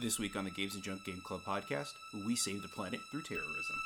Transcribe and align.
This 0.00 0.18
week 0.18 0.34
on 0.34 0.44
the 0.44 0.50
Games 0.50 0.74
and 0.74 0.82
Junk 0.82 1.04
Game 1.04 1.20
Club 1.22 1.42
podcast, 1.46 1.92
we 2.26 2.34
save 2.34 2.62
the 2.62 2.68
planet 2.68 3.00
through 3.10 3.20
terrorism. 3.20 3.76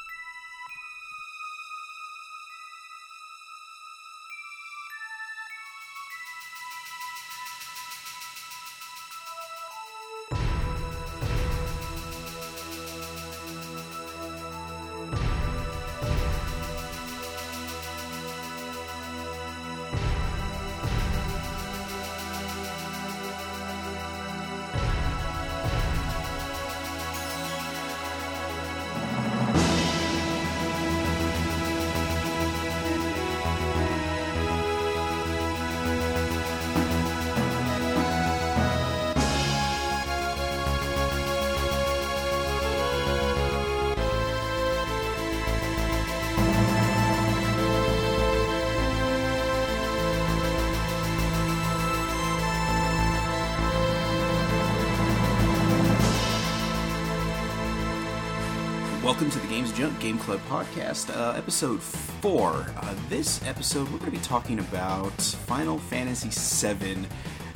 Junk 59.75 59.99
Game 59.99 60.19
Club 60.19 60.41
podcast, 60.49 61.15
uh, 61.17 61.37
episode 61.37 61.83
four. 61.83 62.67
Uh, 62.77 62.95
this 63.09 63.45
episode, 63.45 63.91
we're 63.91 63.99
going 63.99 64.13
to 64.13 64.19
be 64.19 64.25
talking 64.25 64.61
about 64.61 65.21
Final 65.21 65.79
Fantasy 65.79 66.31
VII. 66.31 66.99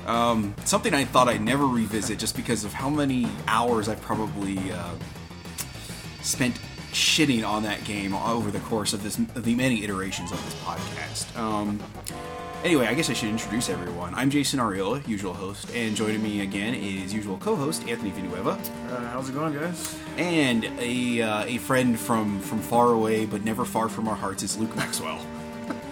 Um, 0.04 0.52
something 0.64 0.94
I 0.94 1.04
thought 1.04 1.28
I'd 1.28 1.42
never 1.42 1.64
revisit 1.64 2.18
just 2.18 2.34
because 2.34 2.64
of 2.64 2.72
how 2.72 2.90
many 2.90 3.28
hours 3.46 3.88
I've 3.88 4.02
probably 4.02 4.58
uh, 4.72 4.94
spent 6.20 6.58
shitting 6.92 7.46
on 7.46 7.62
that 7.62 7.84
game 7.84 8.12
over 8.14 8.50
the 8.50 8.60
course 8.60 8.92
of 8.92 9.04
this 9.04 9.16
of 9.18 9.44
the 9.44 9.54
many 9.54 9.84
iterations 9.84 10.32
of 10.32 10.44
this 10.44 10.54
podcast. 10.56 11.38
Um, 11.38 11.80
anyway, 12.64 12.86
I 12.86 12.94
guess 12.94 13.10
I 13.10 13.12
should 13.12 13.28
introduce 13.28 13.68
everyone. 13.68 14.14
I'm 14.14 14.30
Jason 14.30 14.58
Arriola, 14.60 15.06
usual 15.06 15.32
host, 15.34 15.70
and 15.74 15.94
joining 15.96 16.22
me 16.22 16.40
again 16.42 16.74
is 16.74 17.12
usual 17.12 17.38
co-host 17.38 17.86
Anthony 17.88 18.10
Villanueva, 18.10 18.58
Uh, 18.90 18.96
how's 19.08 19.28
it 19.28 19.34
going, 19.34 19.54
guys? 19.54 19.96
and 20.16 20.64
a 20.80 21.22
uh, 21.22 21.44
a 21.44 21.58
friend 21.58 21.98
from 21.98 22.40
from 22.40 22.58
far 22.60 22.88
away 22.92 23.24
but 23.26 23.44
never 23.44 23.64
far 23.64 23.88
from 23.88 24.08
our 24.08 24.16
hearts 24.16 24.42
is 24.42 24.56
Luke 24.56 24.74
Maxwell. 24.76 25.20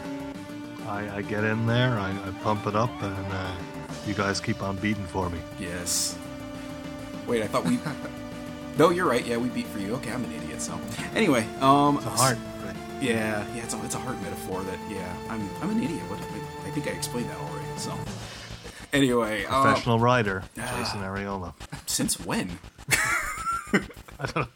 I, 0.88 1.16
I 1.16 1.22
get 1.22 1.44
in 1.44 1.66
there, 1.66 1.90
I, 1.98 2.10
I 2.10 2.30
pump 2.42 2.66
it 2.66 2.76
up, 2.76 2.90
and 3.02 3.26
uh, 3.32 3.52
you 4.06 4.14
guys 4.14 4.40
keep 4.40 4.62
on 4.62 4.76
beating 4.76 5.06
for 5.06 5.28
me. 5.30 5.38
Yes. 5.58 6.16
Wait, 7.26 7.42
I 7.42 7.46
thought 7.48 7.64
we. 7.64 7.78
no, 8.78 8.90
you're 8.90 9.08
right. 9.08 9.24
Yeah, 9.26 9.36
we 9.36 9.48
beat 9.48 9.66
for 9.66 9.80
you. 9.80 9.94
Okay, 9.96 10.12
I'm 10.12 10.22
an 10.24 10.32
idiot. 10.32 10.62
So 10.62 10.78
anyway, 11.14 11.44
um, 11.60 11.96
It's 11.96 12.06
a 12.06 12.10
heart. 12.10 12.38
Right? 12.64 12.76
Yeah, 13.00 13.44
yeah, 13.54 13.62
it's 13.64 13.74
a, 13.74 13.84
it's 13.84 13.94
a 13.96 13.98
hard 13.98 14.20
metaphor 14.22 14.62
that 14.62 14.78
yeah, 14.88 15.12
I'm 15.28 15.42
I'm 15.60 15.70
an 15.70 15.82
idiot. 15.82 16.00
What 16.08 16.20
I, 16.20 16.24
I 16.24 16.45
think 16.80 16.94
I 16.94 16.98
explained 16.98 17.30
that 17.30 17.38
already. 17.38 17.66
So 17.78 17.94
anyway, 18.92 19.46
uh, 19.46 19.62
Professional 19.62 19.98
rider, 19.98 20.44
ah. 20.58 20.74
Jason 20.78 21.00
Arriola. 21.00 21.54
since 21.86 22.20
when? 22.20 22.58
I 24.20 24.26
don't. 24.34 24.48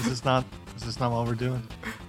Is 0.00 0.08
this 0.08 0.24
not? 0.24 0.44
Is 0.76 0.84
this 0.84 1.00
not 1.00 1.10
what 1.10 1.26
we're 1.26 1.34
doing? 1.34 1.62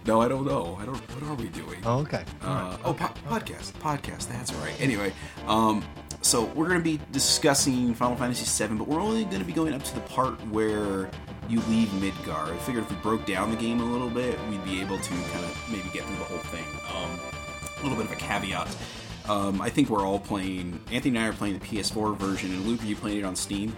No, 0.05 0.21
I 0.21 0.27
don't 0.27 0.45
know. 0.45 0.77
I 0.79 0.85
don't. 0.85 0.97
What 0.97 1.23
are 1.31 1.33
we 1.33 1.49
doing? 1.49 1.81
Oh, 1.83 1.99
okay. 1.99 2.23
Uh, 2.43 2.47
right. 2.47 2.79
oh, 2.85 2.93
po- 2.93 3.13
podcast, 3.27 3.71
podcast. 3.73 4.27
That's 4.27 4.53
right. 4.53 4.79
Anyway, 4.79 5.13
um, 5.47 5.83
so 6.21 6.45
we're 6.55 6.67
going 6.67 6.79
to 6.79 6.83
be 6.83 6.99
discussing 7.11 7.95
Final 7.95 8.15
Fantasy 8.15 8.45
VII, 8.67 8.75
but 8.75 8.87
we're 8.87 9.01
only 9.01 9.25
going 9.25 9.39
to 9.39 9.45
be 9.45 9.53
going 9.53 9.73
up 9.73 9.83
to 9.83 9.95
the 9.95 10.01
part 10.01 10.33
where 10.47 11.09
you 11.49 11.59
leave 11.69 11.87
Midgar. 11.89 12.53
I 12.53 12.57
figured 12.59 12.83
if 12.83 12.91
we 12.91 12.97
broke 12.97 13.25
down 13.25 13.49
the 13.49 13.57
game 13.57 13.81
a 13.81 13.85
little 13.85 14.09
bit, 14.09 14.39
we'd 14.49 14.63
be 14.63 14.79
able 14.79 14.99
to 14.99 15.09
kind 15.09 15.43
of 15.43 15.67
maybe 15.71 15.89
get 15.91 16.03
through 16.05 16.17
the 16.17 16.23
whole 16.23 16.37
thing. 16.37 16.65
Um, 16.95 17.19
little 17.83 17.97
bit 17.97 18.05
of 18.05 18.11
a 18.11 18.15
caveat. 18.15 18.75
Um, 19.29 19.61
I 19.61 19.69
think 19.69 19.89
we're 19.89 20.05
all 20.05 20.19
playing. 20.19 20.79
Anthony 20.91 21.15
and 21.17 21.25
I 21.25 21.29
are 21.29 21.33
playing 21.33 21.59
the 21.59 21.65
PS4 21.65 22.17
version, 22.17 22.51
and 22.51 22.65
Luke, 22.65 22.81
are 22.81 22.85
you 22.85 22.95
playing 22.95 23.19
it 23.19 23.23
on 23.25 23.35
Steam? 23.35 23.75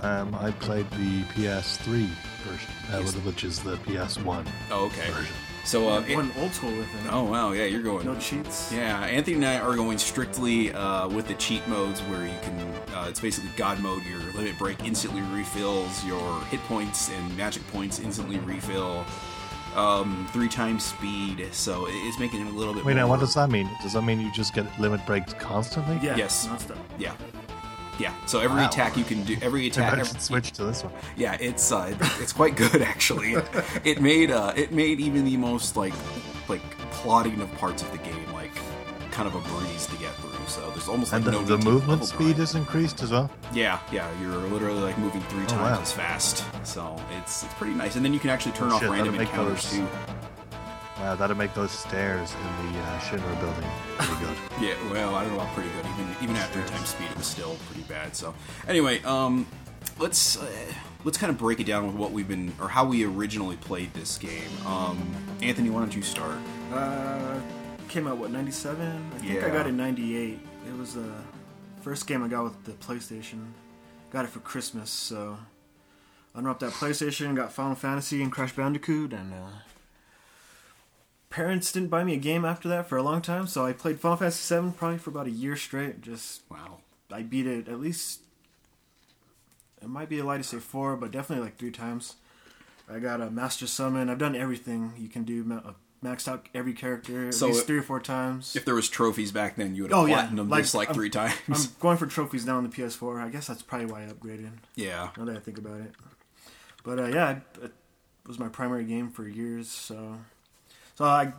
Um, 0.00 0.34
I 0.34 0.50
played 0.50 0.90
the 0.90 1.22
PS3 1.34 2.08
version, 2.42 2.70
uh, 2.92 3.02
which 3.22 3.44
is 3.44 3.60
the 3.62 3.76
PS1 3.78 4.46
Oh, 4.70 4.86
okay. 4.86 5.10
version. 5.10 5.32
So, 5.64 5.88
uh, 5.88 6.02
One 6.02 6.30
old 6.38 6.52
school 6.52 6.72
with 6.72 6.80
it. 6.94 7.10
oh 7.10 7.22
wow, 7.24 7.52
yeah, 7.52 7.64
you're 7.64 7.80
going. 7.80 8.04
No 8.04 8.14
cheats. 8.16 8.70
Yeah, 8.70 9.00
Anthony 9.00 9.36
and 9.36 9.46
I 9.46 9.58
are 9.60 9.74
going 9.74 9.96
strictly 9.96 10.70
uh, 10.74 11.08
with 11.08 11.26
the 11.26 11.32
cheat 11.34 11.66
modes 11.68 12.00
where 12.02 12.26
you 12.26 12.34
can. 12.42 12.60
Uh, 12.94 13.06
it's 13.08 13.18
basically 13.20 13.48
God 13.56 13.80
mode. 13.80 14.02
Your 14.04 14.18
limit 14.34 14.58
break 14.58 14.84
instantly 14.84 15.22
refills. 15.22 16.04
Your 16.04 16.42
hit 16.50 16.60
points 16.64 17.08
and 17.08 17.34
magic 17.38 17.66
points 17.68 17.98
instantly 17.98 18.38
refill. 18.40 19.06
Um, 19.76 20.28
three 20.32 20.48
times 20.48 20.84
speed, 20.84 21.48
so 21.52 21.86
it's 21.88 22.18
making 22.20 22.46
it 22.46 22.46
a 22.46 22.56
little 22.56 22.74
bit. 22.74 22.84
Wait, 22.84 22.94
now 22.94 23.08
what 23.08 23.18
does 23.18 23.34
that 23.34 23.50
mean? 23.50 23.68
Does 23.82 23.94
that 23.94 24.02
mean 24.02 24.20
you 24.20 24.30
just 24.30 24.54
get 24.54 24.66
limit 24.78 25.04
breaks 25.04 25.34
constantly? 25.34 25.98
Yeah. 26.00 26.16
Yes. 26.16 26.46
Non-stop. 26.46 26.78
Yeah, 26.96 27.14
yeah. 27.98 28.14
So 28.26 28.38
every 28.38 28.58
Wow. 28.62 28.68
attack 28.68 28.96
you 28.96 29.02
can 29.02 29.24
do, 29.24 29.36
every 29.42 29.66
attack, 29.70 29.94
I 29.94 29.96
every, 29.98 30.04
should 30.06 30.22
switch 30.22 30.52
to 30.52 30.64
this 30.64 30.84
one. 30.84 30.92
yeah, 31.16 31.36
it's 31.40 31.72
uh, 31.72 31.92
it's 32.20 32.32
quite 32.32 32.54
good 32.56 32.82
actually. 32.92 33.34
it 33.82 34.00
made 34.00 34.30
uh, 34.30 34.52
it 34.56 34.70
made 34.70 35.00
even 35.00 35.24
the 35.24 35.36
most 35.36 35.76
like 35.76 35.94
like 36.48 36.62
plotting 36.92 37.40
of 37.40 37.52
parts 37.54 37.82
of 37.82 37.90
the 37.90 37.98
game 37.98 38.32
like 38.32 38.52
kind 39.10 39.26
of 39.26 39.34
a 39.34 39.40
breeze 39.58 39.86
to 39.86 39.96
get 39.96 40.12
through. 40.16 40.33
So 40.46 40.68
there's 40.70 40.88
almost 40.88 41.12
like 41.12 41.18
And 41.20 41.26
the, 41.26 41.32
no 41.32 41.42
the 41.44 41.56
to 41.58 41.64
movement 41.64 41.88
level 41.88 42.06
speed 42.06 42.18
grind. 42.18 42.38
is 42.38 42.54
increased 42.54 43.02
as 43.02 43.10
well. 43.10 43.30
Yeah, 43.52 43.78
yeah, 43.92 44.08
you're 44.20 44.36
literally 44.36 44.80
like 44.80 44.98
moving 44.98 45.20
three 45.22 45.46
times 45.46 45.76
wow. 45.76 45.80
as 45.82 45.92
fast. 45.92 46.44
So 46.66 47.00
it's 47.20 47.42
it's 47.44 47.54
pretty 47.54 47.74
nice. 47.74 47.96
And 47.96 48.04
then 48.04 48.12
you 48.14 48.20
can 48.20 48.30
actually 48.30 48.52
turn 48.52 48.70
Oh, 48.70 48.74
off 48.76 48.80
shit, 48.82 48.90
random 48.90 49.16
that'll 49.16 49.18
make 49.20 49.28
encounters 49.30 49.70
those- 49.70 49.80
too. 49.80 49.88
Wow, 51.00 51.16
that'd 51.16 51.36
make 51.36 51.52
those 51.54 51.72
stairs 51.72 52.32
in 52.34 52.72
the 52.72 52.78
uh, 52.78 52.98
Shinra 53.00 53.40
building 53.40 53.70
pretty 53.98 54.24
good. 54.24 54.36
Yeah, 54.60 54.74
well, 54.92 55.14
I 55.16 55.24
don't 55.24 55.34
know 55.34 55.40
about 55.40 55.52
pretty 55.54 55.68
good. 55.70 55.84
Even 55.86 56.16
even 56.22 56.36
at 56.36 56.48
three 56.50 56.62
times 56.64 56.88
speed, 56.90 57.08
it 57.10 57.16
was 57.16 57.26
still 57.26 57.56
pretty 57.66 57.82
bad. 57.88 58.14
So 58.14 58.32
anyway, 58.68 59.02
um, 59.02 59.46
let's 59.98 60.40
uh, 60.40 60.46
let's 61.02 61.18
kind 61.18 61.30
of 61.30 61.36
break 61.36 61.58
it 61.58 61.64
down 61.66 61.86
with 61.88 61.96
what 61.96 62.12
we've 62.12 62.28
been 62.28 62.52
or 62.60 62.68
how 62.68 62.84
we 62.86 63.04
originally 63.04 63.56
played 63.56 63.92
this 63.92 64.16
game. 64.18 64.48
Um, 64.66 64.98
Anthony, 65.42 65.68
why 65.68 65.80
don't 65.80 65.94
you 65.96 66.02
start? 66.02 66.36
Uh, 66.72 67.40
came 67.94 68.08
out 68.08 68.18
what 68.18 68.32
'97? 68.32 69.12
I 69.14 69.18
think 69.18 69.32
Yeah. 69.34 69.46
I 69.46 69.50
got 69.50 69.66
it 69.66 69.68
in 69.68 69.76
'98. 69.76 70.40
It 70.66 70.76
was 70.76 70.94
the 70.94 71.12
first 71.80 72.08
game 72.08 72.24
I 72.24 72.28
got 72.28 72.42
with 72.42 72.64
the 72.64 72.72
PlayStation. 72.72 73.52
Got 74.10 74.24
it 74.24 74.32
for 74.32 74.40
Christmas, 74.40 74.90
so 74.90 75.38
unwrapped 76.34 76.58
that 76.60 76.72
PlayStation. 76.72 77.36
Got 77.36 77.52
Final 77.52 77.76
Fantasy 77.76 78.20
and 78.20 78.32
Crash 78.32 78.52
Bandicoot, 78.56 79.12
and 79.12 79.32
uh, 79.32 79.46
parents 81.30 81.70
didn't 81.70 81.88
buy 81.88 82.02
me 82.02 82.14
a 82.14 82.18
game 82.18 82.44
after 82.44 82.68
that 82.68 82.88
for 82.88 82.96
a 82.96 83.02
long 83.04 83.22
time. 83.22 83.46
So 83.46 83.64
I 83.64 83.72
played 83.72 84.00
Final 84.00 84.16
Fantasy 84.16 84.42
seven 84.42 84.72
probably 84.72 84.98
for 84.98 85.10
about 85.10 85.28
a 85.28 85.30
year 85.30 85.54
straight. 85.54 86.00
Just 86.00 86.42
Wow. 86.50 86.78
I 87.12 87.22
beat 87.22 87.46
it 87.46 87.68
at 87.68 87.78
least. 87.78 88.22
It 89.80 89.88
might 89.88 90.08
be 90.08 90.18
a 90.18 90.24
lie 90.24 90.38
to 90.38 90.42
say 90.42 90.58
four, 90.58 90.96
but 90.96 91.12
definitely 91.12 91.44
like 91.44 91.58
three 91.58 91.70
times. 91.70 92.16
I 92.90 92.98
got 92.98 93.20
a 93.20 93.30
master 93.30 93.68
summon. 93.68 94.10
I've 94.10 94.18
done 94.18 94.34
everything 94.34 94.94
you 94.98 95.08
can 95.08 95.22
do. 95.22 95.44
Ma- 96.04 96.10
Maxed 96.14 96.28
out 96.28 96.48
every 96.54 96.72
character 96.74 97.28
at 97.28 97.34
So 97.34 97.46
least 97.48 97.62
it- 97.62 97.66
three 97.66 97.78
or 97.78 97.82
four 97.82 98.00
times. 98.00 98.54
If 98.54 98.64
there 98.64 98.74
was 98.74 98.88
trophies 98.88 99.32
back 99.32 99.56
then, 99.56 99.74
you 99.74 99.82
would 99.82 99.90
have 99.92 100.00
Oh, 100.00 100.06
yeah. 100.06 100.26
platinumed 100.28 100.50
Like, 100.50 100.62
this 100.64 100.74
like 100.74 100.88
I'm- 100.88 100.94
three 100.94 101.10
times. 101.10 101.34
I'm 101.48 101.76
going 101.80 101.96
for 101.96 102.06
trophies 102.06 102.44
now 102.46 102.56
on 102.58 102.62
the 102.64 102.68
PS4. 102.68 103.20
I 103.20 103.28
guess 103.30 103.46
that's 103.46 103.62
probably 103.62 103.86
why 103.86 104.04
I 104.04 104.06
upgraded. 104.08 104.50
yeah. 104.74 105.10
Now 105.16 105.24
that 105.24 105.36
I 105.36 105.40
think 105.40 105.58
about 105.58 105.80
it, 105.80 105.92
but 106.82 106.98
uh, 106.98 107.06
yeah, 107.06 107.30
it, 107.32 107.42
it 107.64 107.72
was 108.26 108.38
my 108.38 108.48
primary 108.48 108.84
game 108.84 109.10
for 109.10 109.26
years. 109.28 109.68
So, 109.70 110.18
so 110.94 111.04
I 111.04 111.32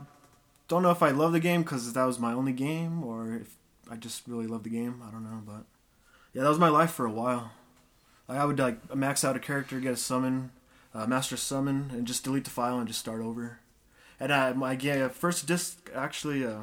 don't 0.67 0.81
know 0.83 0.91
if 0.91 1.01
I 1.03 1.09
love 1.11 1.31
the 1.31 1.39
game 1.39 1.61
because 1.63 1.93
that 1.93 2.03
was 2.05 2.19
my 2.19 2.33
only 2.33 2.53
game, 2.53 3.03
or 3.03 3.35
if 3.35 3.55
I 3.89 3.95
just 3.95 4.23
really 4.27 4.47
love 4.47 4.63
the 4.63 4.69
game. 4.71 5.01
I 5.07 5.11
don't 5.11 5.23
know, 5.23 5.41
but 5.45 5.65
yeah, 6.33 6.41
that 6.43 6.49
was 6.49 6.59
my 6.59 6.69
life 6.69 6.91
for 6.91 7.05
a 7.05 7.11
while. 7.11 7.51
Like, 8.27 8.39
I 8.39 8.45
would 8.45 8.57
like 8.59 8.95
max 8.95 9.23
out 9.23 9.35
a 9.35 9.39
character, 9.39 9.79
get 9.79 9.93
a 9.93 9.97
summon, 9.97 10.49
uh, 10.95 11.05
master 11.05 11.37
summon, 11.37 11.91
and 11.93 12.07
just 12.07 12.23
delete 12.23 12.43
the 12.45 12.49
file 12.49 12.79
and 12.79 12.87
just 12.87 12.99
start 12.99 13.21
over. 13.21 13.59
And 14.19 14.31
uh, 14.31 14.53
my 14.55 14.73
yeah, 14.73 15.07
first 15.09 15.45
disc 15.45 15.89
actually, 15.93 16.45
uh, 16.45 16.61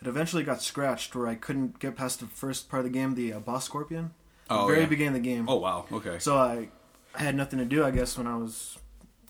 it 0.00 0.06
eventually 0.06 0.42
got 0.42 0.62
scratched 0.62 1.14
where 1.14 1.26
I 1.26 1.34
couldn't 1.34 1.78
get 1.78 1.96
past 1.96 2.20
the 2.20 2.26
first 2.26 2.68
part 2.68 2.84
of 2.84 2.92
the 2.92 2.98
game, 2.98 3.14
the 3.14 3.34
uh, 3.34 3.40
boss 3.40 3.64
scorpion. 3.64 4.12
Oh, 4.48 4.62
the 4.62 4.72
very 4.72 4.80
yeah. 4.82 4.88
beginning 4.88 5.16
of 5.16 5.22
the 5.22 5.28
game. 5.28 5.48
Oh 5.48 5.56
wow. 5.56 5.86
Okay. 5.92 6.18
So 6.18 6.36
I, 6.36 6.68
I 7.14 7.22
had 7.22 7.34
nothing 7.34 7.58
to 7.58 7.64
do, 7.64 7.84
I 7.84 7.90
guess, 7.90 8.18
when 8.18 8.26
I 8.26 8.36
was 8.36 8.78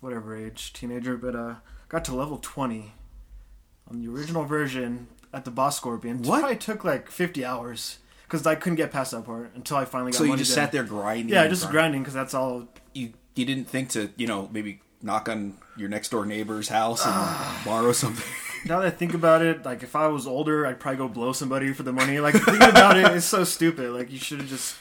whatever 0.01 0.37
age, 0.37 0.73
teenager. 0.73 1.17
But 1.17 1.37
uh, 1.37 1.55
got 1.89 2.05
to 2.07 2.15
level 2.15 2.39
twenty 2.39 2.95
on 3.91 4.01
the 4.01 4.11
original 4.11 4.45
version 4.45 5.09
at 5.33 5.45
the 5.45 5.51
boss 5.51 5.77
scorpion. 5.77 6.21
It 6.21 6.27
What? 6.27 6.41
probably 6.41 6.57
took 6.57 6.85
like 6.85 7.11
fifty 7.11 7.45
hours 7.45 7.99
because 8.23 8.47
I 8.47 8.55
couldn't 8.55 8.77
get 8.77 8.91
past 8.93 9.11
that 9.11 9.25
part 9.27 9.53
until 9.55 9.77
I 9.77 9.85
finally 9.85 10.13
got. 10.13 10.19
So 10.19 10.25
you 10.25 10.37
just 10.37 10.55
sat 10.55 10.73
there 10.73 10.85
grinding. 10.85 11.29
Yeah, 11.29 11.47
just 11.49 11.69
grinding 11.71 12.01
because 12.03 12.15
that's 12.15 12.33
all. 12.33 12.69
You 12.95 13.13
you 13.35 13.45
didn't 13.45 13.67
think 13.69 13.91
to 13.91 14.11
you 14.17 14.27
know 14.27 14.49
maybe 14.53 14.81
knock 15.03 15.29
on 15.29 15.55
your 15.77 15.89
next 15.89 16.11
door 16.11 16.27
neighbor's 16.27 16.69
house 16.69 17.05
and 17.07 17.65
borrow 17.65 17.93
something. 17.93 18.25
Now 18.67 18.81
that 18.81 18.89
I 18.89 18.91
think 18.91 19.15
about 19.15 19.41
it, 19.41 19.65
like 19.65 19.83
if 19.83 19.97
I 19.97 20.09
was 20.09 20.27
older, 20.27 20.67
I'd 20.67 20.79
probably 20.79 20.99
go 20.99 21.09
blow 21.09 21.33
somebody 21.33 21.73
for 21.73 21.83
the 21.83 21.95
money. 21.95 22.21
Like 22.21 22.35
thinking 22.35 22.69
about 22.69 22.99
it, 22.99 23.07
it's 23.17 23.25
so 23.25 23.43
stupid. 23.43 23.91
Like 23.93 24.13
you 24.13 24.19
should 24.19 24.39
have 24.39 24.51
just 24.51 24.77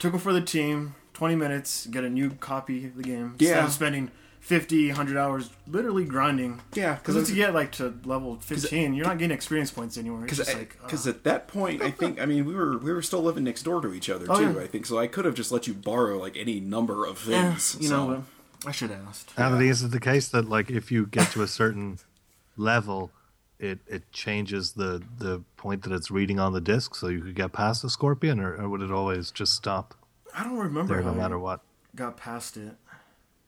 took 0.00 0.10
them 0.10 0.20
for 0.20 0.32
the 0.32 0.40
team, 0.40 0.96
twenty 1.12 1.36
minutes, 1.36 1.86
get 1.86 2.02
a 2.02 2.10
new 2.10 2.30
copy 2.30 2.86
of 2.86 2.96
the 2.96 3.04
game. 3.04 3.36
Yeah, 3.38 3.50
Instead 3.50 3.64
of 3.64 3.72
spending 3.72 4.10
50, 4.40 4.88
100 4.88 5.16
hours 5.16 5.50
literally 5.68 6.04
grinding. 6.04 6.62
Yeah, 6.74 6.96
Because 6.96 7.14
once 7.14 7.30
you 7.30 7.36
get 7.36 7.54
like 7.54 7.70
to 7.72 7.94
level 8.04 8.38
fifteen, 8.40 8.92
you're 8.92 9.06
not 9.06 9.18
getting 9.18 9.32
experience 9.36 9.70
points 9.70 9.96
anymore. 9.96 10.22
Because 10.22 10.52
like 10.52 10.76
because 10.82 11.06
uh, 11.06 11.10
at 11.10 11.22
that 11.22 11.46
point, 11.46 11.80
I 11.80 11.92
think 11.92 12.20
I 12.20 12.26
mean 12.26 12.44
we 12.44 12.56
were 12.56 12.76
we 12.76 12.92
were 12.92 13.02
still 13.02 13.22
living 13.22 13.44
next 13.44 13.62
door 13.62 13.80
to 13.82 13.94
each 13.94 14.10
other 14.10 14.26
Oh, 14.28 14.36
too. 14.36 14.52
yeah. 14.58 14.64
I 14.64 14.66
think 14.66 14.84
so. 14.84 14.98
I 14.98 15.06
could 15.06 15.26
have 15.26 15.36
just 15.36 15.52
let 15.52 15.68
you 15.68 15.74
borrow 15.74 16.18
like 16.18 16.36
any 16.36 16.58
number 16.58 17.06
of 17.06 17.18
things. 17.18 17.76
you 17.80 17.86
so- 17.86 18.08
know? 18.08 18.24
I 18.66 18.72
should 18.72 18.90
have 18.90 19.06
asked. 19.08 19.30
And 19.36 19.60
is 19.62 19.82
it 19.82 19.90
the 19.90 20.00
case 20.00 20.28
that 20.28 20.48
like 20.48 20.70
if 20.70 20.92
you 20.92 21.06
get 21.06 21.30
to 21.32 21.42
a 21.42 21.48
certain 21.48 21.98
level, 22.56 23.10
it 23.58 23.80
it 23.86 24.10
changes 24.12 24.72
the 24.72 25.02
the 25.18 25.42
point 25.56 25.82
that 25.82 25.92
it's 25.92 26.10
reading 26.10 26.38
on 26.38 26.52
the 26.52 26.60
disc, 26.60 26.94
so 26.94 27.08
you 27.08 27.20
could 27.20 27.34
get 27.34 27.52
past 27.52 27.82
the 27.82 27.90
scorpion, 27.90 28.40
or, 28.40 28.54
or 28.56 28.68
would 28.68 28.82
it 28.82 28.90
always 28.92 29.30
just 29.30 29.54
stop 29.54 29.94
I 30.36 30.44
don't 30.44 30.56
remember 30.58 30.94
there 30.94 31.02
no 31.02 31.14
matter 31.14 31.38
what? 31.38 31.60
got 31.94 32.16
past 32.16 32.56
it. 32.56 32.74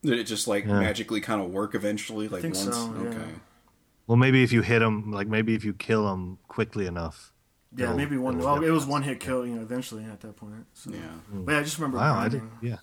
Did 0.02 0.18
it 0.18 0.24
just 0.24 0.46
like 0.46 0.66
Yeah. 0.66 0.80
magically 0.80 1.20
kind 1.22 1.40
of 1.40 1.50
work 1.50 1.74
eventually? 1.74 2.28
Like 2.28 2.42
think 2.42 2.54
once? 2.54 2.76
so, 2.76 2.94
yeah. 3.02 3.08
Okay. 3.08 3.30
Well, 4.06 4.16
maybe 4.18 4.42
if 4.42 4.52
you 4.52 4.60
hit 4.60 4.82
him, 4.82 5.10
like 5.10 5.28
maybe 5.28 5.54
if 5.54 5.64
you 5.64 5.72
kill 5.72 6.12
him 6.12 6.36
quickly 6.46 6.86
enough. 6.86 7.32
Yeah, 7.74 7.94
maybe 7.94 8.16
one. 8.18 8.38
Well, 8.38 8.62
it 8.62 8.70
was 8.70 8.84
one 8.86 9.02
hit 9.02 9.18
kill. 9.18 9.46
You 9.46 9.54
know, 9.54 9.62
eventually 9.62 10.04
at 10.04 10.20
that 10.20 10.36
point. 10.36 10.66
So. 10.74 10.90
Yeah. 10.90 10.98
Mm. 11.34 11.46
But 11.46 11.52
yeah, 11.52 11.58
I 11.58 11.62
just 11.62 11.78
remember. 11.78 11.96
Wow, 11.96 12.12
I 12.14 12.28
grinding. 12.28 12.50
did. 12.60 12.68
Yeah, 12.68 12.76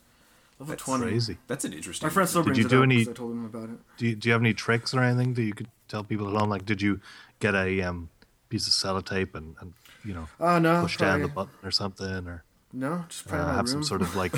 Level 0.61 0.73
That's 0.73 0.83
twenty. 0.83 1.03
crazy. 1.05 1.37
That's 1.47 1.65
an 1.65 1.73
interesting. 1.73 2.05
My 2.05 2.13
friend 2.13 2.29
still 2.29 2.43
Did 2.43 2.45
brings 2.53 2.57
you 2.59 2.65
it 2.65 2.69
do 2.69 2.77
up 2.77 2.83
any- 2.83 3.01
I 3.01 3.13
told 3.13 3.31
him 3.31 3.45
about 3.45 3.69
it. 3.69 3.79
Do 3.97 4.05
you, 4.07 4.15
do 4.15 4.29
you 4.29 4.33
have 4.33 4.41
any 4.43 4.53
tricks 4.53 4.93
or 4.93 5.01
anything 5.01 5.33
that 5.33 5.43
you 5.43 5.53
could 5.53 5.67
tell 5.87 6.03
people 6.03 6.27
at 6.29 6.39
home? 6.39 6.49
Like, 6.51 6.65
did 6.65 6.81
you 6.83 6.99
get 7.39 7.55
a 7.55 7.81
um, 7.81 8.09
piece 8.49 8.67
of 8.67 8.73
sellotape 8.73 9.33
and, 9.33 9.55
and 9.59 9.73
you 10.05 10.13
know 10.13 10.27
Oh 10.39 10.59
no, 10.59 10.81
push 10.83 10.97
down 10.97 11.23
the 11.23 11.27
button 11.29 11.51
or 11.63 11.71
something, 11.71 12.27
or 12.27 12.43
No, 12.71 13.05
just 13.09 13.25
uh, 13.25 13.29
probably 13.31 13.45
have 13.55 13.57
room. 13.65 13.67
some 13.67 13.83
sort 13.83 14.01
of 14.03 14.15
like? 14.15 14.33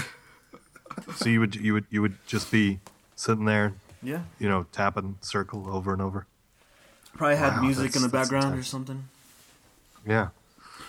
so 1.17 1.27
you 1.27 1.41
would 1.41 1.55
you 1.55 1.73
would 1.73 1.85
you 1.89 2.01
would 2.01 2.15
just 2.25 2.49
be 2.51 2.79
sitting 3.17 3.43
there, 3.43 3.73
yeah. 4.01 4.21
you 4.39 4.47
know, 4.47 4.65
tapping 4.71 5.17
circle 5.19 5.67
over 5.69 5.91
and 5.91 6.01
over. 6.01 6.25
Probably 7.17 7.35
had 7.35 7.57
Wow, 7.57 7.61
music 7.63 7.95
in 7.97 8.01
the 8.01 8.07
that's 8.07 8.29
background 8.29 8.57
or 8.57 8.63
something. 8.63 9.03
Yeah, 10.07 10.29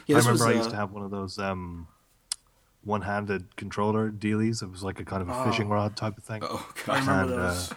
Yeah, 0.06 0.16
I 0.16 0.18
remember 0.20 0.32
was, 0.32 0.42
I 0.42 0.52
used 0.52 0.68
uh, 0.68 0.70
to 0.70 0.76
have 0.76 0.92
one 0.92 1.02
of 1.04 1.10
those 1.10 1.38
um, 1.38 1.86
one-handed 2.84 3.56
controller 3.56 4.10
dealies. 4.10 4.62
It 4.62 4.70
was 4.70 4.82
like 4.82 5.00
a 5.00 5.04
kind 5.04 5.22
of 5.22 5.28
a 5.28 5.34
Oh. 5.34 5.44
fishing 5.50 5.68
rod 5.68 5.96
type 5.96 6.16
of 6.18 6.24
thing. 6.24 6.42
Oh 6.44 6.66
I 6.86 6.86
god. 6.86 7.00
remember 7.00 7.32
And, 7.32 7.32
uh, 7.40 7.46
those. 7.48 7.72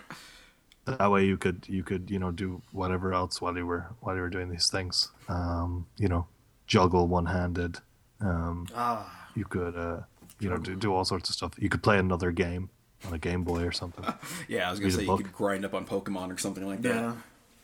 that 0.98 1.12
way 1.12 1.26
you 1.26 1.38
could 1.38 1.66
you 1.68 1.84
could 1.84 2.10
you 2.10 2.20
know 2.20 2.32
do 2.32 2.62
whatever 2.72 3.14
else 3.14 3.42
while 3.42 3.56
you 3.58 3.66
were 3.66 3.88
while 4.00 4.16
you 4.16 4.22
were 4.22 4.30
doing 4.30 4.50
these 4.50 4.70
things 4.70 5.12
um 5.28 5.86
you 5.98 6.08
know 6.08 6.28
juggle 6.66 7.08
one-handed 7.08 7.80
um 8.22 8.66
ah, 8.76 9.30
you 9.36 9.44
could 9.46 9.76
uh 9.76 10.00
you 10.40 10.50
know 10.50 10.58
do, 10.58 10.76
do 10.76 10.94
all 10.94 11.04
sorts 11.04 11.30
of 11.30 11.36
stuff 11.36 11.52
you 11.60 11.68
could 11.70 11.84
play 11.84 11.98
another 11.98 12.32
game 12.32 12.70
on 13.06 13.14
a 13.14 13.18
game 13.18 13.44
boy 13.44 13.64
or 13.64 13.72
something 13.72 14.06
Yeah, 14.48 14.68
I 14.68 14.72
was 14.72 14.80
gonna 14.80 14.92
Read 14.94 15.00
say 15.00 15.06
you 15.06 15.18
could 15.18 15.34
grind 15.34 15.66
up 15.66 15.74
on 15.74 15.86
Pokemon 15.86 16.34
or 16.34 16.38
something 16.38 16.66
like 16.66 16.82
that. 16.84 16.96
yeah. 16.96 17.14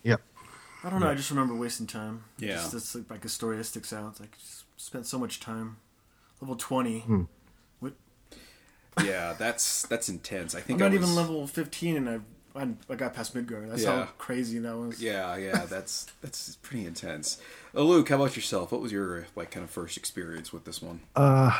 yep 0.03 0.21
I 0.85 0.89
don't 0.89 0.99
know. 0.99 1.07
I 1.09 1.15
just 1.15 1.29
remember 1.29 1.55
wasting 1.55 1.87
time. 1.87 2.25
Yeah. 2.37 2.55
Just, 2.55 2.73
it's 2.73 2.93
like, 2.93 3.09
like 3.09 3.23
a 3.23 3.29
story 3.29 3.55
that 3.55 3.63
sticks 3.63 3.93
out. 3.93 4.09
It's 4.11 4.19
like 4.19 4.37
just 4.37 4.65
spent 4.75 5.05
so 5.07 5.17
much 5.17 5.39
time. 5.39 5.77
Level 6.43 6.55
twenty. 6.57 6.99
Hmm. 6.99 7.23
What? 7.79 7.93
Yeah, 9.01 9.33
that's 9.37 9.83
that's 9.87 10.09
intense. 10.09 10.53
I 10.55 10.59
think 10.59 10.81
I'm 10.81 10.91
think 10.91 11.01
not 11.01 11.07
I 11.07 11.11
even 11.11 11.15
level 11.15 11.47
fifteen, 11.47 11.95
and 11.95 12.09
I've 12.09 12.23
I, 12.53 12.67
I 12.91 12.95
got 12.95 13.13
past 13.13 13.33
Midgard. 13.33 13.71
That's 13.71 13.83
Yeah. 13.83 14.03
how 14.05 14.11
crazy 14.17 14.59
that 14.59 14.75
was. 14.75 15.01
Yeah, 15.01 15.37
yeah, 15.37 15.65
that's 15.65 16.07
that's 16.21 16.57
pretty 16.57 16.85
intense. 16.85 17.37
Uh, 17.73 17.81
Luke, 17.83 18.09
how 18.09 18.15
about 18.15 18.35
yourself? 18.35 18.73
What 18.73 18.81
was 18.81 18.91
your 18.91 19.27
like 19.37 19.51
kind 19.51 19.63
of 19.63 19.69
first 19.69 19.95
experience 19.95 20.51
with 20.51 20.65
this 20.65 20.81
one? 20.81 20.99
Uh, 21.15 21.51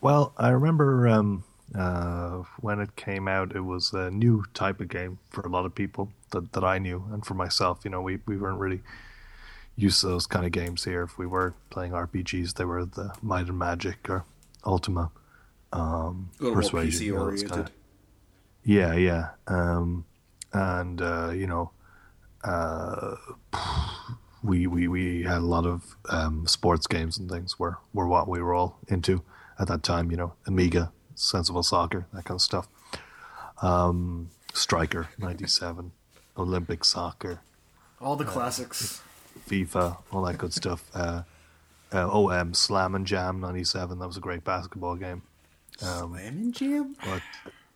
well 0.00 0.34
i 0.36 0.50
remember 0.50 1.08
um 1.08 1.44
uh 1.74 2.42
when 2.60 2.78
it 2.78 2.94
came 2.94 3.26
out 3.26 3.56
it 3.56 3.60
was 3.62 3.92
a 3.94 4.10
new 4.10 4.44
type 4.52 4.78
of 4.80 4.88
game 4.88 5.18
for 5.30 5.40
a 5.42 5.48
lot 5.48 5.64
of 5.64 5.74
people 5.74 6.10
that, 6.30 6.52
that 6.52 6.62
i 6.62 6.76
knew 6.78 7.02
and 7.10 7.24
for 7.24 7.32
myself 7.32 7.80
you 7.84 7.90
know 7.90 8.02
we, 8.02 8.18
we 8.26 8.36
weren't 8.36 8.58
really 8.58 8.82
used 9.76 10.00
to 10.00 10.06
those 10.08 10.26
kind 10.26 10.46
of 10.46 10.52
games 10.52 10.84
here 10.84 11.02
if 11.02 11.18
we 11.18 11.26
were 11.26 11.54
playing 11.70 11.92
rpgs 11.92 12.54
they 12.54 12.64
were 12.64 12.84
the 12.84 13.12
might 13.22 13.48
and 13.48 13.58
magic 13.58 14.08
or 14.08 14.24
ultima 14.64 15.10
um 15.72 16.30
A 16.40 16.42
little 16.44 16.54
more 16.54 16.62
Persuasion, 16.62 17.00
PC 17.00 17.04
you 17.06 17.14
know, 17.14 17.30
kinda- 17.30 17.70
Yeah, 18.62 18.94
yeah. 18.94 19.30
Um, 19.48 20.04
and 20.52 21.02
uh, 21.02 21.30
you 21.34 21.46
know, 21.48 21.72
uh, 22.44 23.16
we 24.42 24.66
we 24.66 24.88
we 24.88 25.22
had 25.22 25.38
a 25.38 25.40
lot 25.56 25.66
of 25.66 25.96
um, 26.08 26.46
sports 26.46 26.86
games 26.86 27.18
and 27.18 27.28
things 27.30 27.58
were 27.58 27.78
were 27.92 28.06
what 28.06 28.28
we 28.28 28.40
were 28.40 28.54
all 28.54 28.78
into 28.88 29.22
at 29.58 29.66
that 29.68 29.82
time. 29.82 30.10
You 30.12 30.16
know, 30.16 30.32
Amiga, 30.46 30.92
Sensible 31.14 31.62
Soccer, 31.62 32.06
that 32.12 32.24
kind 32.24 32.36
of 32.38 32.42
stuff. 32.42 32.68
Um, 33.62 34.30
Striker 34.52 35.08
'97, 35.18 35.92
Olympic 36.36 36.84
Soccer, 36.84 37.40
All 38.00 38.16
the 38.16 38.24
classics. 38.24 39.02
FIFA, 39.48 39.98
all 40.12 40.22
that 40.22 40.38
good 40.38 40.52
stuff. 40.52 40.90
Uh, 40.94 41.22
uh, 41.92 42.08
oh, 42.10 42.30
um, 42.30 42.54
Slam 42.54 42.94
and 42.94 43.06
Jam 43.06 43.40
'97. 43.40 43.98
That 43.98 44.06
was 44.06 44.16
a 44.16 44.20
great 44.20 44.44
basketball 44.44 44.96
game. 44.96 45.22
Slam 45.78 46.14
and 46.14 46.54
Jam. 46.54 46.96
But 47.04 47.22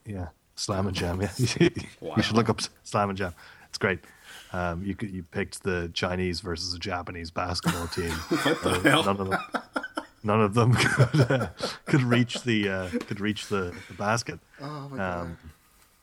yeah, 0.04 0.28
Slam 0.56 0.86
and 0.86 0.96
Jam. 0.96 1.20
Yeah, 1.20 1.30
Wow. 2.00 2.14
you 2.16 2.22
should 2.22 2.36
look 2.36 2.48
up 2.48 2.60
Slam 2.84 3.10
and 3.10 3.18
Jam. 3.18 3.34
It's 3.68 3.78
great. 3.78 4.00
Um, 4.52 4.82
you 4.82 4.96
you 5.00 5.22
picked 5.22 5.62
the 5.62 5.90
Chinese 5.92 6.40
versus 6.40 6.72
the 6.72 6.78
Japanese 6.78 7.30
basketball 7.30 7.86
team. 7.94 8.10
What 8.10 8.62
the 8.62 8.70
Uh, 8.70 8.80
hell? 8.80 9.02
None 9.04 9.20
of 9.20 9.28
them, 9.30 9.40
none 10.24 10.40
of 10.40 10.54
them 10.54 10.72
could, 10.74 11.30
uh, 11.30 11.48
could 11.84 12.02
reach 12.02 12.42
the 12.42 12.68
uh, 12.68 12.88
could 12.90 13.20
reach 13.20 13.48
the, 13.48 13.74
the 13.88 13.94
basket. 13.94 14.38
Oh 14.60 14.88
my 14.88 14.96
god. 14.96 15.20
Um, 15.20 15.38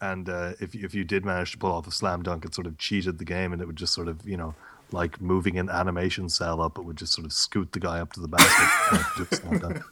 and 0.02 0.30
uh, 0.30 0.54
if 0.60 0.76
if 0.76 0.94
you 0.94 1.04
did 1.04 1.26
manage 1.26 1.54
to 1.54 1.58
pull 1.58 1.72
off 1.72 1.88
a 1.88 1.92
slam 1.92 2.22
dunk, 2.22 2.46
it 2.46 2.54
sort 2.54 2.68
of 2.68 2.78
cheated 2.78 3.18
the 3.18 3.26
game, 3.26 3.52
and 3.52 3.62
it 3.62 3.66
would 3.66 3.78
just 3.78 3.94
sort 3.94 4.08
of 4.08 4.28
you 4.28 4.38
know 4.38 4.54
like 4.92 5.22
moving 5.22 5.58
an 5.58 5.70
animation 5.70 6.30
cell 6.30 6.62
up, 6.62 6.78
it 6.78 6.84
would 6.84 6.98
just 6.98 7.14
sort 7.14 7.26
of 7.26 7.34
scoot 7.34 7.72
the 7.72 7.80
guy 7.80 8.00
up 8.00 8.14
to 8.14 8.20
the 8.20 8.28
basket. 8.28 8.70
and 8.92 9.06
do 9.18 9.28
a 9.32 9.36
slam. 9.36 9.84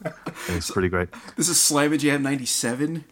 And 0.48 0.56
it's 0.56 0.70
pretty 0.70 0.88
great. 0.88 1.08
This 1.36 1.48
is 1.48 1.60
Slam 1.60 1.92
and 1.92 2.00
Jam 2.00 2.22
'97. 2.22 3.04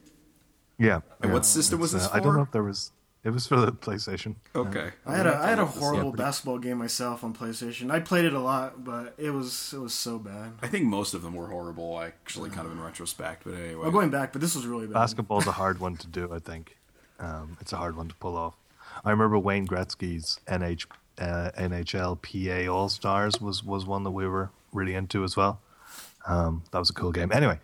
Yeah. 0.79 0.95
And 0.95 1.05
yeah. 1.25 1.33
what 1.33 1.47
system 1.47 1.81
was 1.81 1.93
this 1.93 2.07
uh, 2.07 2.11
I 2.13 2.21
don't 2.21 2.35
know 2.35 2.43
if 2.43 2.51
there 2.51 2.63
was. 2.63 2.93
It 3.25 3.31
was 3.31 3.47
for 3.47 3.61
the 3.61 3.71
PlayStation. 3.71 4.35
Okay. 4.53 4.91
I 5.07 5.17
had 5.17 5.29
a 5.29 5.37
I 5.37 5.51
had 5.51 5.61
a 5.61 5.63
look 5.63 5.75
this 5.75 5.77
up. 5.77 5.83
horrible 5.83 6.13
basketball 6.13 6.59
game 6.59 6.79
myself 6.79 7.23
on 7.23 7.33
PlayStation. 7.33 7.89
I 7.93 8.01
played 8.01 8.25
it 8.25 8.33
a 8.33 8.41
lot, 8.41 8.83
but 8.85 9.15
it 9.17 9.31
was 9.31 9.73
it 9.73 9.79
was 9.79 9.95
so 9.95 10.19
bad. 10.19 10.55
I 10.61 10.67
think 10.67 10.87
most 10.87 11.15
of 11.15 11.23
them 11.23 11.35
were 11.35 11.47
horrible, 11.47 12.01
actually, 12.01 12.51
kind 12.51 12.67
of 12.67 12.73
in 12.73 12.81
retrospect. 12.81 13.45
But 13.45 13.55
anyway, 13.55 13.87
I'm 13.87 13.93
going 13.93 14.11
back, 14.11 14.33
but 14.33 14.41
this 14.41 14.57
was 14.57 14.67
really 14.67 14.87
bad. 14.89 14.95
Basketball's 14.95 15.47
a 15.47 15.53
hard 15.53 15.79
one 15.79 15.97
to 15.99 16.09
do. 16.09 16.33
I 16.33 16.41
think 16.41 16.77
um, 17.21 17.57
it's 17.61 17.73
a 17.73 17.77
hard 17.77 17.97
one 17.97 18.09
to 18.09 18.15
pull 18.17 18.37
off. 18.37 18.57
I 19.05 19.11
remember 19.11 19.39
Wayne 19.39 19.67
Gretzky's 19.67 20.41
NH, 20.47 20.87
uh, 21.23 21.51
NHL 21.57 22.21
PA 22.21 22.73
All 22.73 22.89
Stars 22.89 23.41
was 23.41 23.63
was 23.65 23.87
one 23.87 24.05
that 24.05 24.11
we 24.11 24.27
were 24.27 24.51
really 24.73 24.95
into 24.95 25.25
as 25.25 25.37
well. 25.37 25.61
Um, 26.27 26.65
that 26.71 26.79
was 26.79 26.91
a 26.91 26.93
cool 26.93 27.13
game. 27.13 27.31
Anyway, 27.33 27.59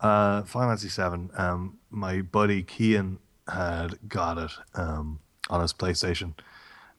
uh, 0.00 0.42
Final 0.42 0.70
Fantasy 0.70 0.88
Seven. 0.88 1.30
Um, 1.36 1.78
my 1.90 2.22
buddy 2.22 2.62
Kian 2.62 3.18
had 3.48 3.98
got 4.08 4.38
it 4.38 4.52
um, 4.74 5.20
on 5.50 5.60
his 5.60 5.72
PlayStation, 5.72 6.34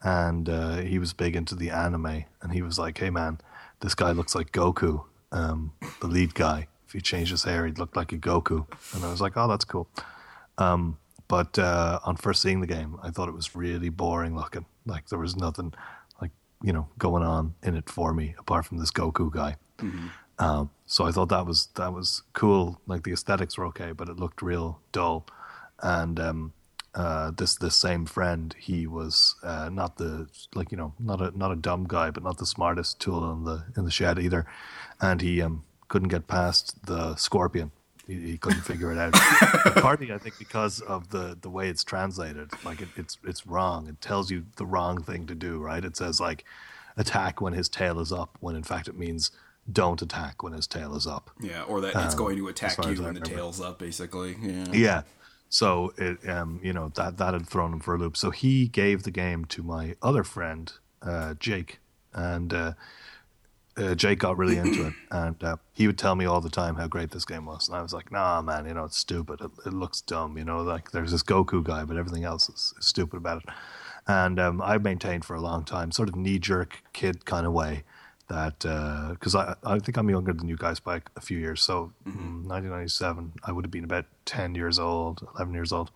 and 0.03 0.49
uh, 0.49 0.77
he 0.77 0.99
was 0.99 1.13
big 1.13 1.35
into 1.35 1.55
the 1.55 1.69
anime. 1.69 2.25
And 2.41 2.53
he 2.53 2.61
was 2.61 2.77
like, 2.77 2.97
"Hey 2.97 3.09
man, 3.09 3.39
this 3.79 3.95
guy 3.95 4.11
looks 4.11 4.35
like 4.35 4.51
Goku, 4.51 5.03
um, 5.31 5.73
the 6.01 6.07
lead 6.07 6.33
guy. 6.35 6.67
If 6.87 6.93
he 6.93 7.01
changed 7.01 7.31
his 7.31 7.43
hair, 7.43 7.65
he'd 7.65 7.79
look 7.79 7.95
like 7.95 8.11
a 8.11 8.17
Goku." 8.17 8.67
And 8.93 9.03
I 9.03 9.11
was 9.11 9.21
like, 9.21 9.33
"Oh, 9.35 9.47
that's 9.47 9.65
cool." 9.65 9.87
Um, 10.57 10.97
but 11.27 11.57
uh, 11.57 11.99
on 12.03 12.17
first 12.17 12.41
seeing 12.41 12.61
the 12.61 12.67
game, 12.67 12.97
I 13.01 13.09
thought 13.09 13.29
it 13.29 13.33
was 13.33 13.55
really 13.55 13.89
boring 13.89 14.35
looking. 14.35 14.65
Like 14.85 15.09
there 15.09 15.19
was 15.19 15.35
nothing, 15.35 15.73
you 16.63 16.73
know, 16.73 16.87
going 16.97 17.23
on 17.23 17.53
in 17.61 17.75
it 17.75 17.89
for 17.89 18.13
me 18.13 18.35
apart 18.39 18.65
from 18.65 18.77
this 18.79 18.91
Goku 18.91 19.31
guy. 19.31 19.57
Um, 20.39 20.71
so 20.85 21.05
I 21.05 21.11
thought 21.11 21.29
that 21.29 21.45
was 21.45 21.67
that 21.75 21.93
was 21.93 22.23
cool. 22.33 22.81
Like 22.87 23.03
the 23.03 23.11
aesthetics 23.11 23.57
were 23.57 23.65
okay, 23.67 23.91
but 23.91 24.09
it 24.09 24.17
looked 24.17 24.41
real 24.41 24.79
dull. 24.91 25.27
And 25.81 26.19
um, 26.19 26.53
uh, 26.95 27.31
this 27.31 27.55
this 27.55 27.75
same 27.75 28.05
friend, 28.05 28.55
he 28.57 28.87
was 28.87 29.35
uh, 29.43 29.69
not 29.69 29.97
the 29.97 30.27
like 30.55 30.71
you 30.71 30.77
know 30.77 30.93
not 30.99 31.21
a 31.21 31.37
not 31.37 31.51
a 31.51 31.55
dumb 31.55 31.85
guy, 31.87 32.09
but 32.11 32.23
not 32.23 32.37
the 32.37 32.45
smartest 32.45 32.99
tool 32.99 33.31
in 33.31 33.43
the 33.43 33.65
in 33.77 33.85
the 33.85 33.91
shed 33.91 34.17
either. 34.19 34.45
And 35.01 35.21
he 35.21 35.41
um, 35.41 35.65
couldn't 35.87 36.09
get 36.09 36.27
past 36.27 36.85
the 36.85 37.15
scorpion. 37.15 37.71
He, 38.07 38.19
he 38.19 38.37
couldn't 38.37 38.61
figure 38.61 38.91
it 38.91 38.97
out. 38.97 39.13
Partly, 39.81 40.11
I 40.11 40.17
think, 40.17 40.37
because 40.37 40.81
of 40.81 41.09
the 41.09 41.37
the 41.39 41.49
way 41.49 41.69
it's 41.69 41.83
translated. 41.83 42.49
Like 42.63 42.81
it, 42.81 42.89
it's 42.95 43.17
it's 43.23 43.47
wrong. 43.47 43.87
It 43.87 44.01
tells 44.01 44.29
you 44.29 44.45
the 44.57 44.65
wrong 44.65 45.01
thing 45.01 45.25
to 45.27 45.35
do. 45.35 45.59
Right? 45.59 45.83
It 45.83 45.95
says 45.95 46.19
like 46.19 46.43
attack 46.97 47.41
when 47.41 47.53
his 47.53 47.69
tail 47.69 47.99
is 47.99 48.11
up, 48.11 48.37
when 48.39 48.55
in 48.55 48.63
fact 48.63 48.87
it 48.87 48.97
means 48.97 49.31
don't 49.71 50.01
attack 50.01 50.43
when 50.43 50.53
his 50.53 50.67
tail 50.67 50.95
is 50.95 51.07
up. 51.07 51.31
Yeah, 51.39 51.63
or 51.63 51.81
that 51.81 51.95
it's 52.05 52.15
going 52.15 52.37
to 52.37 52.47
attack 52.49 52.77
you 52.85 53.01
when 53.01 53.13
the 53.13 53.21
tail's 53.21 53.61
up, 53.61 53.79
basically. 53.79 54.35
Yeah. 54.41 54.65
Yeah. 54.73 55.01
So 55.49 55.93
it, 55.97 56.27
um, 56.27 56.59
you 56.63 56.73
know, 56.73 56.91
that 56.95 57.17
that 57.17 57.33
had 57.33 57.47
thrown 57.47 57.73
him 57.73 57.79
for 57.79 57.95
a 57.95 57.97
loop. 57.97 58.17
So 58.17 58.31
he 58.31 58.67
gave 58.67 59.03
the 59.03 59.11
game 59.11 59.45
to 59.45 59.63
my 59.63 59.95
other 60.01 60.23
friend, 60.23 60.71
uh, 61.01 61.35
Jake, 61.35 61.79
and 62.13 62.53
uh, 62.53 62.73
uh, 63.77 63.95
Jake 63.95 64.19
got 64.19 64.37
really 64.37 64.57
into 64.57 64.87
it, 64.87 64.93
and 65.11 65.43
uh, 65.43 65.57
he 65.73 65.87
would 65.87 65.97
tell 65.97 66.15
me 66.15 66.25
all 66.25 66.41
the 66.41 66.49
time 66.49 66.75
how 66.75 66.87
great 66.87 67.11
this 67.11 67.25
game 67.25 67.45
was, 67.45 67.67
and 67.67 67.77
I 67.77 67.81
was 67.81 67.93
like, 67.93 68.11
Nah, 68.11 68.41
man, 68.41 68.65
you 68.65 68.73
know, 68.73 68.85
it's 68.85 68.97
stupid. 68.97 69.41
It, 69.41 69.51
it 69.65 69.73
looks 69.73 70.01
dumb. 70.01 70.37
You 70.37 70.45
know, 70.45 70.61
like 70.61 70.91
there's 70.91 71.11
this 71.11 71.23
Goku 71.23 71.63
guy, 71.63 71.83
but 71.83 71.97
everything 71.97 72.23
else 72.23 72.49
is, 72.49 72.73
is 72.77 72.85
stupid 72.85 73.17
about 73.17 73.43
it. 73.43 73.49
And 74.05 74.39
um, 74.39 74.61
I 74.61 74.77
maintained 74.77 75.23
for 75.25 75.35
a 75.35 75.41
long 75.41 75.63
time, 75.63 75.91
sort 75.91 76.09
of 76.09 76.15
knee 76.15 76.37
jerk 76.37 76.83
kid 76.91 77.25
kind 77.25 77.45
of 77.45 77.53
way, 77.53 77.83
that 78.29 78.59
because 78.59 79.35
I 79.35 79.55
I 79.63 79.79
think 79.79 79.97
I'm 79.97 80.09
younger 80.09 80.33
than 80.33 80.47
you 80.47 80.57
guys 80.57 80.79
by 80.79 81.01
a 81.15 81.21
few 81.21 81.37
years. 81.37 81.61
So 81.61 81.93
mm 82.05 82.43
1997, 82.43 83.33
I 83.43 83.51
would 83.51 83.65
have 83.65 83.71
been 83.71 83.83
about 83.83 84.05
10 84.25 84.55
years 84.55 84.77
old, 84.77 85.25
11 85.35 85.53
years 85.53 85.71
old, 85.71 85.91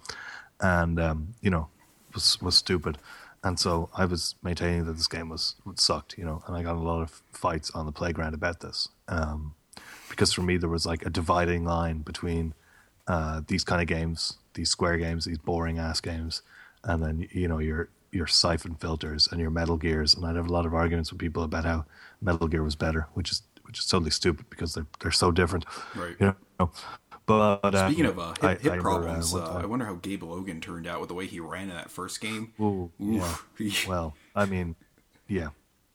and 0.62 1.00
um, 1.00 1.36
you 1.41 1.50
know 1.50 1.67
was 2.13 2.41
was 2.41 2.55
stupid. 2.55 2.98
And 3.48 3.58
so 3.58 3.89
I 3.94 4.04
was 4.04 4.36
maintaining 4.44 4.86
that 4.86 4.94
this 4.94 5.08
game 5.08 5.30
was 5.30 5.56
sucked, 5.75 6.18
you 6.18 6.25
know, 6.25 6.44
and 6.48 6.56
I 6.56 6.63
got 6.63 6.75
a 6.75 6.80
lot 6.80 7.01
of 7.01 7.22
fights 7.32 7.72
on 7.72 7.86
the 7.86 7.94
playground 7.94 8.34
about 8.34 8.60
this. 8.60 8.89
Um, 9.08 9.56
because 10.10 10.34
for 10.34 10.42
me, 10.42 10.58
there 10.58 10.70
was 10.70 10.86
like 10.86 11.06
a 11.06 11.10
dividing 11.10 11.63
line 11.63 12.00
between 12.00 12.54
uh, 13.08 13.42
these 13.48 13.63
kind 13.63 13.82
of 13.82 13.88
games, 13.88 14.38
these 14.54 14.70
square 14.70 14.98
games, 14.98 15.25
these 15.25 15.38
boring 15.38 15.80
ass 15.80 16.01
games, 16.01 16.42
and 16.84 17.01
then 17.01 17.27
you 17.32 17.48
know 17.48 17.60
your 17.60 17.89
your 18.12 18.27
siphon 18.27 18.75
filters 18.75 19.30
and 19.32 19.39
your 19.39 19.50
Metal 19.50 19.77
Gears. 19.77 20.13
And 20.13 20.25
I'd 20.25 20.36
have 20.36 20.48
a 20.48 20.54
lot 20.54 20.66
of 20.66 20.74
arguments 20.74 21.12
with 21.12 21.20
people 21.20 21.44
about 21.44 21.63
how 21.63 21.86
Metal 22.22 22.48
Gear 22.50 22.63
was 22.63 22.75
better, 22.75 23.08
which 23.13 23.32
is 23.32 23.44
which 23.63 23.80
is 23.80 23.86
totally 23.86 24.12
stupid 24.12 24.50
because 24.50 24.74
they're 24.74 24.88
they're 25.00 25.12
so 25.12 25.32
different, 25.32 25.66
Right. 25.96 26.16
You 26.20 26.36
know. 26.60 26.72
But 27.27 27.75
um, 27.75 27.88
Speaking 27.91 28.05
of 28.05 28.17
uh, 28.17 28.29
hip, 28.29 28.43
I- 28.43 28.48
hip 28.55 28.60
I 28.65 28.75
remember, 28.77 28.81
problems, 28.81 29.36
uh, 29.36 29.51
I 29.62 29.65
wonder 29.65 29.86
how 29.86 29.96
Gabe 29.96 30.24
Logan 30.24 30.62
turned 30.62 30.88
out 30.88 31.00
with 31.01 31.10
the 31.10 31.13
way 31.13 31.27
he 31.27 31.39
ran 31.39 31.63
in 31.69 31.75
that 31.75 31.91
first 31.91 32.19
game. 32.22 32.53
Ooh, 32.60 32.91
yeah. 32.98 33.36
Well, 33.88 34.15
I 34.36 34.46
mean, 34.46 34.75
yeah, 35.27 35.50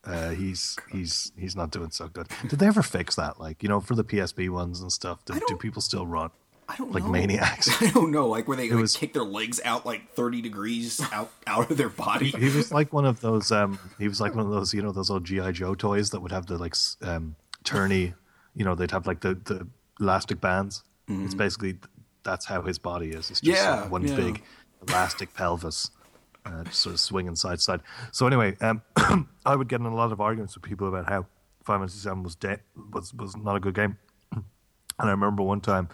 uh, 0.05 0.31
he's 0.31 0.77
he's 0.93 1.33
he's 1.37 1.57
not 1.57 1.71
doing 1.71 1.91
so 1.91 2.09
good. 2.09 2.29
Did 2.49 2.59
they 2.59 2.67
ever 2.67 2.83
fix 2.83 3.15
that? 3.17 3.41
Like, 3.41 3.63
you 3.63 3.69
know, 3.69 3.81
for 3.81 3.95
the 3.95 4.05
PSP 4.05 4.51
ones 4.51 4.81
and 4.83 4.93
stuff, 4.93 5.25
do, 5.25 5.41
do 5.49 5.57
people 5.57 5.81
still 5.81 6.07
run 6.07 6.31
I 6.69 6.77
don't 6.77 6.93
like 6.93 7.05
know. 7.05 7.11
maniacs? 7.11 7.71
I 7.83 7.91
don't 7.91 8.11
know, 8.11 8.29
like 8.29 8.47
where 8.47 8.57
they 8.59 8.69
like, 8.71 8.81
was- 8.81 8.95
kick 8.97 9.15
their 9.15 9.25
legs 9.25 9.59
out 9.65 9.87
like 9.87 10.13
thirty 10.13 10.43
degrees 10.43 11.01
out 11.13 11.31
out 11.47 11.71
of 11.71 11.79
their 11.79 11.89
body. 11.89 12.29
he 12.31 12.51
was 12.51 12.71
like 12.79 12.93
one 12.93 13.07
of 13.07 13.21
those. 13.23 13.51
Um, 13.51 13.79
he 13.99 14.07
was 14.07 14.21
like 14.21 14.35
one 14.35 14.45
of 14.45 14.53
those, 14.53 14.75
you 14.75 14.83
know, 14.83 14.93
those 14.93 15.09
old 15.09 15.25
GI 15.25 15.53
Joe 15.53 15.75
toys 15.75 16.11
that 16.11 16.21
would 16.21 16.31
have 16.33 16.45
the 16.47 16.59
like 16.59 16.75
um, 17.01 17.37
turny. 17.65 18.13
You 18.55 18.67
know, 18.67 18.75
they'd 18.75 18.91
have 18.91 19.07
like 19.07 19.21
the 19.21 19.35
the 19.35 19.67
elastic 19.99 20.41
bands. 20.43 20.83
It's 21.25 21.35
basically 21.35 21.79
that's 22.23 22.47
how 22.47 22.63
his 22.63 22.79
body 22.79 23.11
is. 23.11 23.31
It's 23.31 23.41
just 23.41 23.63
Yeah, 23.63 23.89
one 23.89 24.07
yeah. 24.07 24.17
big 24.17 24.43
elastic 24.89 25.35
pelvis. 25.39 25.91
Uh, 26.45 26.65
sort 26.71 26.93
of 26.95 26.99
swinging 27.01 27.37
side 27.37 27.59
to 27.59 27.63
side. 27.63 27.81
So 28.11 28.27
anyway, 28.27 28.57
um, 28.61 28.83
I 29.47 29.55
would 29.55 29.69
get 29.69 29.79
in 29.79 29.87
a 29.87 29.95
lot 29.95 30.11
of 30.11 30.21
arguments 30.21 30.57
with 30.57 30.65
people 30.65 30.89
about 30.89 31.09
how 31.09 31.27
Final 31.63 31.87
Fantasy 31.87 32.09
VII 32.09 32.21
was 32.21 32.35
de- 32.35 32.59
was 32.93 33.15
was 33.15 33.37
not 33.37 33.55
a 33.57 33.61
good 33.61 33.75
game. 33.75 33.97
And 34.99 35.09
I 35.09 35.11
remember 35.13 35.43
one 35.43 35.61
time, 35.61 35.89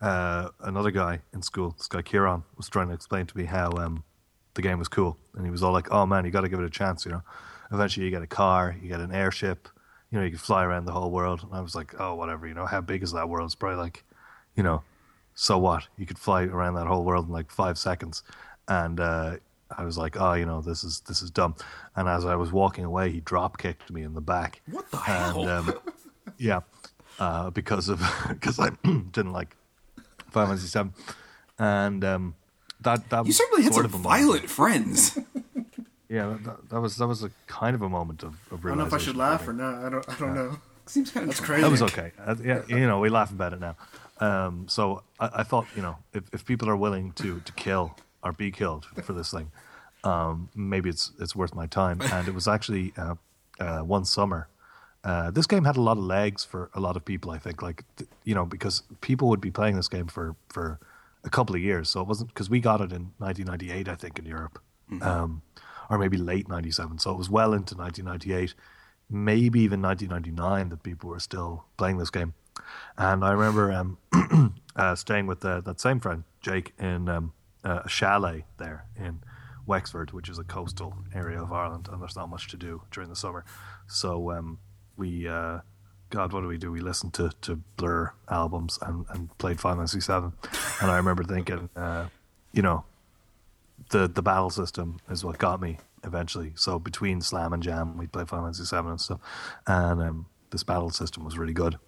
uh, 0.00 0.48
another 0.60 0.90
guy 0.90 1.20
in 1.32 1.42
school, 1.42 1.74
this 1.78 1.88
guy 1.88 2.02
Kieran, 2.02 2.42
was 2.56 2.68
trying 2.68 2.88
to 2.88 2.94
explain 2.94 3.26
to 3.26 3.36
me 3.38 3.44
how 3.44 3.70
um, 3.72 4.02
the 4.54 4.62
game 4.62 4.78
was 4.78 4.88
cool, 4.88 5.16
and 5.34 5.44
he 5.44 5.50
was 5.50 5.62
all 5.62 5.72
like, 5.72 5.90
"Oh 5.92 6.06
man, 6.06 6.24
you 6.24 6.30
got 6.30 6.40
to 6.40 6.48
give 6.48 6.58
it 6.58 6.64
a 6.64 6.70
chance." 6.70 7.04
You 7.04 7.12
know, 7.12 7.22
eventually 7.70 8.04
you 8.06 8.10
get 8.10 8.22
a 8.22 8.26
car, 8.26 8.74
you 8.82 8.88
get 8.88 9.00
an 9.00 9.12
airship, 9.12 9.68
you 10.10 10.18
know, 10.18 10.24
you 10.24 10.30
can 10.30 10.38
fly 10.38 10.64
around 10.64 10.86
the 10.86 10.92
whole 10.92 11.10
world. 11.10 11.42
And 11.44 11.52
I 11.54 11.60
was 11.60 11.74
like, 11.74 11.94
"Oh, 12.00 12.14
whatever." 12.14 12.46
You 12.46 12.54
know, 12.54 12.66
how 12.66 12.80
big 12.80 13.02
is 13.02 13.12
that 13.12 13.28
world? 13.28 13.46
It's 13.46 13.54
probably 13.54 13.78
like, 13.78 14.04
you 14.56 14.62
know, 14.62 14.82
so 15.34 15.58
what? 15.58 15.88
You 15.96 16.06
could 16.06 16.18
fly 16.18 16.44
around 16.44 16.74
that 16.74 16.86
whole 16.86 17.04
world 17.04 17.26
in 17.26 17.32
like 17.32 17.50
five 17.50 17.78
seconds, 17.78 18.22
and. 18.68 19.00
Uh, 19.00 19.36
I 19.74 19.84
was 19.84 19.96
like, 19.96 20.20
oh, 20.20 20.34
you 20.34 20.44
know, 20.44 20.60
this 20.60 20.84
is 20.84 21.00
this 21.08 21.22
is 21.22 21.30
dumb. 21.30 21.54
And 21.96 22.06
as 22.06 22.26
I 22.26 22.36
was 22.36 22.52
walking 22.52 22.84
away, 22.84 23.10
he 23.10 23.20
drop 23.20 23.56
kicked 23.56 23.90
me 23.90 24.02
in 24.02 24.12
the 24.12 24.20
back. 24.20 24.60
What 24.70 24.90
the 24.90 24.98
And 24.98 25.06
hell? 25.06 25.48
um, 25.48 25.72
yeah, 26.36 26.60
uh, 27.18 27.48
because 27.48 27.88
of 27.88 28.02
because 28.28 28.58
I 28.58 28.68
didn't 28.84 29.32
like 29.32 29.56
Final 30.30 30.48
Fantasy 30.48 30.66
Seven, 30.68 30.92
and 31.58 32.04
um, 32.04 32.34
that 32.82 33.08
that 33.08 33.20
you 33.24 33.28
was 33.28 33.36
certainly 33.38 33.62
had 33.62 33.72
some 33.72 33.86
of 33.86 33.94
a 33.94 33.98
violent 33.98 34.50
friends. 34.50 35.18
Yeah, 36.08 36.36
that, 36.44 36.68
that 36.68 36.80
was 36.82 36.98
that 36.98 37.06
was 37.06 37.22
a 37.24 37.30
kind 37.46 37.74
of 37.74 37.80
a 37.80 37.88
moment 37.88 38.22
of, 38.22 38.34
of 38.50 38.62
I 38.66 38.68
don't 38.68 38.76
know 38.76 38.84
if 38.84 38.92
I 38.92 38.98
should 38.98 39.16
laugh 39.16 39.44
for 39.44 39.52
or 39.52 39.54
not. 39.54 39.82
I 39.82 39.88
don't. 39.88 40.06
I 40.06 40.18
don't 40.18 40.34
know. 40.34 40.58
Seems 40.84 41.10
kind 41.10 41.24
of 41.24 41.30
That's 41.30 41.40
crazy. 41.40 41.62
That 41.62 41.70
was 41.70 41.80
okay. 41.80 42.12
Uh, 42.22 42.36
yeah, 42.44 42.60
you 42.68 42.86
know, 42.86 43.00
we 43.00 43.08
laugh 43.08 43.30
about 43.30 43.54
it 43.54 43.60
now. 43.60 43.76
Um, 44.22 44.68
so 44.68 45.02
I, 45.18 45.30
I 45.36 45.42
thought, 45.42 45.66
you 45.74 45.82
know, 45.82 45.96
if, 46.12 46.22
if 46.32 46.44
people 46.44 46.68
are 46.68 46.76
willing 46.76 47.12
to 47.14 47.40
to 47.40 47.52
kill 47.54 47.96
or 48.22 48.32
be 48.32 48.52
killed 48.52 48.84
for 49.02 49.12
this 49.12 49.32
thing, 49.32 49.50
um, 50.04 50.48
maybe 50.54 50.88
it's 50.88 51.10
it's 51.18 51.34
worth 51.34 51.54
my 51.54 51.66
time. 51.66 52.00
And 52.12 52.28
it 52.28 52.34
was 52.34 52.46
actually 52.46 52.92
uh, 52.96 53.16
uh, 53.58 53.80
one 53.80 54.04
summer. 54.04 54.48
Uh, 55.04 55.32
this 55.32 55.46
game 55.48 55.64
had 55.64 55.76
a 55.76 55.80
lot 55.80 55.98
of 55.98 56.04
legs 56.04 56.44
for 56.44 56.70
a 56.74 56.80
lot 56.80 56.96
of 56.96 57.04
people. 57.04 57.32
I 57.32 57.38
think, 57.38 57.62
like 57.62 57.82
th- 57.96 58.10
you 58.22 58.34
know, 58.34 58.46
because 58.46 58.84
people 59.00 59.28
would 59.28 59.40
be 59.40 59.50
playing 59.50 59.76
this 59.76 59.88
game 59.88 60.06
for 60.06 60.36
for 60.48 60.78
a 61.24 61.30
couple 61.30 61.56
of 61.56 61.62
years. 61.62 61.88
So 61.90 62.00
it 62.00 62.06
wasn't 62.06 62.28
because 62.28 62.48
we 62.48 62.60
got 62.60 62.80
it 62.80 62.92
in 62.92 63.10
1998, 63.18 63.88
I 63.88 63.96
think, 63.96 64.18
in 64.20 64.24
Europe, 64.24 64.60
um, 65.02 65.42
or 65.90 65.98
maybe 65.98 66.16
late 66.16 66.48
'97. 66.48 67.00
So 67.00 67.10
it 67.10 67.18
was 67.18 67.28
well 67.28 67.52
into 67.52 67.74
1998, 67.74 68.54
maybe 69.10 69.60
even 69.60 69.82
1999 69.82 70.68
that 70.68 70.82
people 70.84 71.10
were 71.10 71.20
still 71.20 71.64
playing 71.76 71.98
this 71.98 72.10
game. 72.10 72.34
And 72.96 73.24
I 73.24 73.32
remember 73.32 73.72
um, 73.72 73.98
uh, 74.76 74.94
staying 74.94 75.26
with 75.26 75.44
uh, 75.44 75.60
that 75.62 75.80
same 75.80 76.00
friend, 76.00 76.24
Jake, 76.40 76.72
in 76.78 77.08
um, 77.08 77.32
a 77.64 77.88
chalet 77.88 78.44
there 78.58 78.86
in 78.96 79.20
Wexford, 79.66 80.12
which 80.12 80.28
is 80.28 80.38
a 80.38 80.44
coastal 80.44 80.94
area 81.14 81.40
of 81.40 81.52
Ireland, 81.52 81.88
and 81.90 82.00
there's 82.00 82.16
not 82.16 82.28
much 82.28 82.48
to 82.48 82.56
do 82.56 82.82
during 82.90 83.08
the 83.08 83.16
summer. 83.16 83.44
So 83.86 84.32
um, 84.32 84.58
we, 84.96 85.28
uh, 85.28 85.60
God, 86.10 86.32
what 86.32 86.40
do 86.40 86.48
we 86.48 86.58
do? 86.58 86.72
We 86.72 86.80
listened 86.80 87.14
to, 87.14 87.30
to 87.42 87.56
Blur 87.76 88.12
albums 88.28 88.78
and, 88.82 89.06
and 89.10 89.36
played 89.38 89.60
Final 89.60 89.78
Fantasy 89.78 90.00
Seven. 90.00 90.32
And 90.80 90.90
I 90.90 90.96
remember 90.96 91.24
thinking, 91.24 91.68
uh, 91.76 92.08
you 92.52 92.62
know, 92.62 92.84
the 93.90 94.08
the 94.08 94.22
battle 94.22 94.50
system 94.50 94.98
is 95.10 95.24
what 95.24 95.38
got 95.38 95.60
me 95.60 95.78
eventually. 96.04 96.52
So 96.56 96.78
between 96.78 97.20
Slam 97.20 97.52
and 97.52 97.62
Jam, 97.62 97.96
we'd 97.96 98.12
play 98.12 98.24
Final 98.24 98.46
Fantasy 98.46 98.64
Seven 98.64 98.90
and 98.92 99.00
stuff, 99.00 99.20
and 99.66 100.00
um, 100.02 100.26
this 100.50 100.62
battle 100.62 100.90
system 100.90 101.24
was 101.24 101.38
really 101.38 101.52
good. 101.52 101.78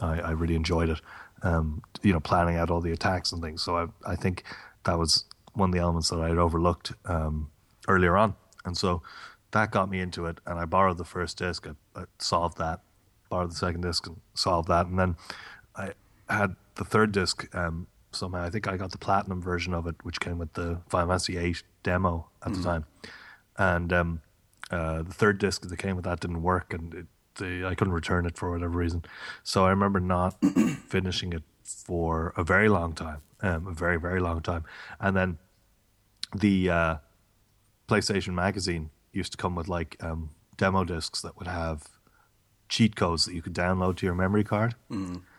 I, 0.00 0.20
I 0.20 0.30
really 0.30 0.54
enjoyed 0.54 0.88
it. 0.88 1.00
Um, 1.42 1.82
you 2.02 2.12
know, 2.12 2.20
planning 2.20 2.56
out 2.56 2.70
all 2.70 2.80
the 2.80 2.92
attacks 2.92 3.32
and 3.32 3.42
things. 3.42 3.62
So 3.62 3.76
I 3.76 4.12
I 4.12 4.16
think 4.16 4.44
that 4.84 4.98
was 4.98 5.24
one 5.54 5.70
of 5.70 5.74
the 5.74 5.80
elements 5.80 6.10
that 6.10 6.20
I 6.20 6.28
had 6.28 6.38
overlooked 6.38 6.92
um, 7.06 7.50
earlier 7.88 8.16
on, 8.16 8.34
and 8.64 8.76
so 8.76 9.02
that 9.52 9.70
got 9.70 9.90
me 9.90 10.00
into 10.00 10.26
it. 10.26 10.38
And 10.46 10.58
I 10.58 10.64
borrowed 10.64 10.98
the 10.98 11.04
first 11.04 11.38
disc. 11.38 11.66
I, 11.66 12.00
I 12.00 12.04
solved 12.18 12.58
that. 12.58 12.80
Borrowed 13.30 13.52
the 13.52 13.56
second 13.56 13.82
disc 13.82 14.06
and 14.06 14.20
solved 14.34 14.68
that, 14.68 14.86
and 14.86 14.98
then 14.98 15.16
I 15.76 15.92
had 16.28 16.56
the 16.74 16.84
third 16.84 17.12
disc 17.12 17.48
um, 17.54 17.86
somehow. 18.12 18.42
I 18.42 18.50
think 18.50 18.68
I 18.68 18.76
got 18.76 18.90
the 18.90 18.98
platinum 18.98 19.40
version 19.40 19.74
of 19.74 19.86
it, 19.86 19.96
which 20.02 20.20
came 20.20 20.38
with 20.38 20.52
the 20.54 20.80
Final 20.88 21.08
Fantasy 21.08 21.36
VIII 21.36 21.56
demo 21.82 22.28
at 22.44 22.52
the 22.54 22.62
time. 22.62 22.84
And 23.56 23.92
um, 23.92 24.20
uh, 24.70 25.02
the 25.02 25.12
third 25.12 25.38
disc 25.38 25.68
that 25.68 25.76
came 25.78 25.96
with 25.96 26.04
that 26.04 26.20
didn't 26.20 26.42
work, 26.42 26.72
and 26.72 26.94
it, 26.94 27.06
the, 27.36 27.64
I 27.66 27.74
couldn't 27.74 27.94
return 27.94 28.26
it 28.26 28.36
for 28.36 28.50
whatever 28.50 28.76
reason. 28.76 29.04
So 29.42 29.64
I 29.64 29.70
remember 29.70 30.00
not 30.00 30.36
finishing 30.88 31.32
it 31.32 31.42
for 31.64 32.32
a 32.36 32.44
very 32.44 32.68
long 32.68 32.92
time, 32.92 33.22
um, 33.42 33.66
a 33.66 33.72
very 33.72 33.98
very 33.98 34.20
long 34.20 34.40
time. 34.40 34.64
And 34.98 35.16
then 35.16 35.38
the 36.34 36.70
uh, 36.70 36.96
PlayStation 37.88 38.34
Magazine 38.34 38.90
used 39.12 39.32
to 39.32 39.38
come 39.38 39.54
with 39.54 39.68
like 39.68 39.96
um, 40.00 40.30
demo 40.56 40.84
discs 40.84 41.22
that 41.22 41.36
would 41.38 41.48
have 41.48 41.88
cheat 42.68 42.94
codes 42.94 43.24
that 43.24 43.34
you 43.34 43.42
could 43.42 43.54
download 43.54 43.96
to 43.96 44.06
your 44.06 44.14
memory 44.14 44.44
card 44.44 44.76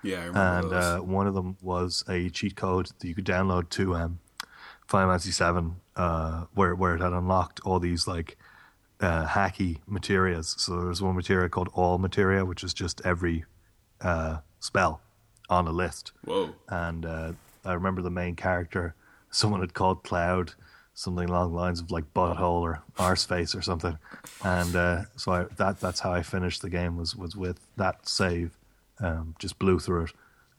yeah, 0.03 0.17
I 0.17 0.25
remember 0.25 0.39
and 0.39 0.73
uh, 0.73 0.99
one 0.99 1.27
of 1.27 1.33
them 1.33 1.57
was 1.61 2.03
a 2.09 2.29
cheat 2.29 2.55
code 2.55 2.89
that 2.99 3.07
you 3.07 3.15
could 3.15 3.25
download 3.25 3.69
to 3.69 3.95
um, 3.95 4.19
Final 4.87 5.09
Fantasy 5.11 5.31
Seven, 5.31 5.75
uh, 5.95 6.45
where 6.53 6.75
where 6.75 6.95
it 6.95 7.01
had 7.01 7.13
unlocked 7.13 7.59
all 7.61 7.79
these 7.79 8.07
like 8.07 8.37
uh, 9.01 9.25
hacky 9.27 9.79
materias. 9.87 10.55
So 10.57 10.81
there's 10.81 11.01
one 11.01 11.15
materia 11.15 11.49
called 11.49 11.69
All 11.73 11.97
Materia, 11.97 12.45
which 12.45 12.63
is 12.63 12.73
just 12.73 13.01
every 13.03 13.45
uh, 13.99 14.37
spell 14.59 15.01
on 15.49 15.67
a 15.67 15.71
list. 15.71 16.11
Whoa. 16.23 16.55
And 16.69 17.05
uh, 17.05 17.33
I 17.65 17.73
remember 17.73 18.01
the 18.01 18.11
main 18.11 18.35
character, 18.35 18.95
someone 19.31 19.61
had 19.61 19.73
called 19.73 20.03
Cloud 20.03 20.53
something 20.93 21.29
along 21.29 21.51
the 21.51 21.57
lines 21.57 21.79
of 21.79 21.89
like 21.89 22.13
butthole 22.13 22.61
or 22.61 22.83
arse 22.97 23.23
face 23.23 23.55
or 23.55 23.61
something. 23.61 23.97
And 24.43 24.75
uh, 24.75 25.03
so 25.15 25.31
I, 25.31 25.43
that 25.57 25.79
that's 25.79 25.99
how 25.99 26.11
I 26.11 26.21
finished 26.21 26.61
the 26.61 26.69
game 26.69 26.97
was 26.97 27.15
was 27.15 27.35
with 27.35 27.59
that 27.77 28.07
save. 28.07 28.57
Um, 28.99 29.35
just 29.39 29.57
blew 29.57 29.79
through 29.79 30.03
it, 30.03 30.11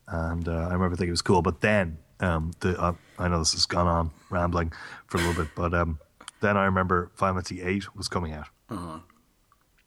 and 0.08 0.48
uh, 0.48 0.66
I 0.68 0.72
remember 0.72 0.96
thinking 0.96 1.08
it 1.08 1.12
was 1.12 1.22
cool. 1.22 1.42
But 1.42 1.60
then 1.60 1.98
um, 2.20 2.52
the 2.60 2.80
uh, 2.80 2.94
I 3.18 3.28
know 3.28 3.38
this 3.38 3.52
has 3.52 3.66
gone 3.66 3.86
on 3.86 4.10
rambling 4.30 4.72
for 5.06 5.18
a 5.18 5.20
little 5.20 5.44
bit, 5.44 5.52
but 5.54 5.74
um, 5.74 5.98
then 6.42 6.56
I 6.56 6.64
remember 6.64 7.10
Final 7.14 7.36
Fantasy 7.36 7.62
Eight 7.62 7.94
was 7.96 8.08
coming 8.08 8.32
out, 8.34 8.48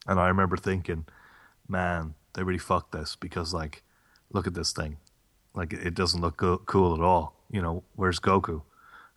and 0.08 0.18
I 0.18 0.26
remember 0.28 0.56
thinking, 0.56 1.04
man, 1.68 2.14
they 2.32 2.42
really 2.42 2.58
fucked 2.58 2.92
this 2.92 3.14
because 3.14 3.52
like, 3.54 3.82
look 4.32 4.46
at 4.46 4.54
this 4.54 4.72
thing, 4.72 4.96
like 5.54 5.72
it 5.72 5.94
doesn't 5.94 6.20
look 6.20 6.38
go- 6.38 6.62
cool 6.66 6.94
at 6.94 7.00
all. 7.00 7.36
You 7.50 7.62
know, 7.62 7.84
where's 7.94 8.18
Goku, 8.18 8.62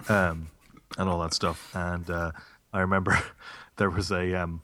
um, 0.10 0.50
and 0.98 1.10
all 1.10 1.20
that 1.22 1.34
stuff. 1.34 1.74
And 1.74 2.10
uh, 2.10 2.32
I 2.74 2.82
remember 2.82 3.18
there 3.78 3.90
was 3.90 4.12
a 4.12 4.36
um, 4.36 4.62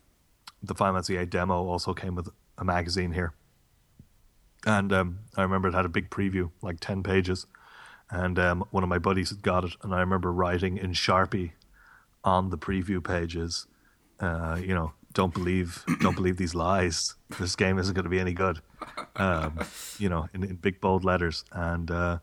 the 0.61 0.75
Final 0.75 0.95
Fantasy 0.95 1.15
VIII 1.15 1.25
demo 1.27 1.65
also 1.65 1.93
came 1.93 2.15
with 2.15 2.29
a 2.57 2.65
magazine 2.65 3.13
here, 3.13 3.33
and 4.65 4.91
um, 4.91 5.19
I 5.37 5.43
remember 5.43 5.69
it 5.69 5.73
had 5.73 5.85
a 5.85 5.89
big 5.89 6.09
preview, 6.09 6.51
like 6.61 6.81
ten 6.81 7.03
pages, 7.03 7.47
and 8.11 8.37
um, 8.37 8.65
one 8.71 8.83
of 8.83 8.89
my 8.89 8.99
buddies 8.99 9.29
had 9.29 9.41
got 9.41 9.63
it, 9.63 9.75
and 9.81 9.95
I 9.95 10.01
remember 10.01 10.31
writing 10.31 10.77
in 10.77 10.91
Sharpie 10.91 11.53
on 12.25 12.49
the 12.49 12.57
preview 12.57 13.01
pages, 13.01 13.67
uh, 14.19 14.59
you 14.59 14.73
know, 14.73 14.91
don't 15.13 15.33
believe, 15.33 15.85
don't 16.01 16.15
believe 16.15 16.35
these 16.35 16.53
lies. 16.53 17.15
This 17.39 17.55
game 17.55 17.79
isn't 17.79 17.93
going 17.93 18.03
to 18.03 18.09
be 18.09 18.19
any 18.19 18.33
good, 18.33 18.59
um, 19.15 19.59
you 19.97 20.09
know, 20.09 20.27
in, 20.33 20.43
in, 20.43 20.55
big 20.55 20.81
bold 20.81 21.05
letters. 21.05 21.45
And 21.53 21.89
uh, 21.89 22.19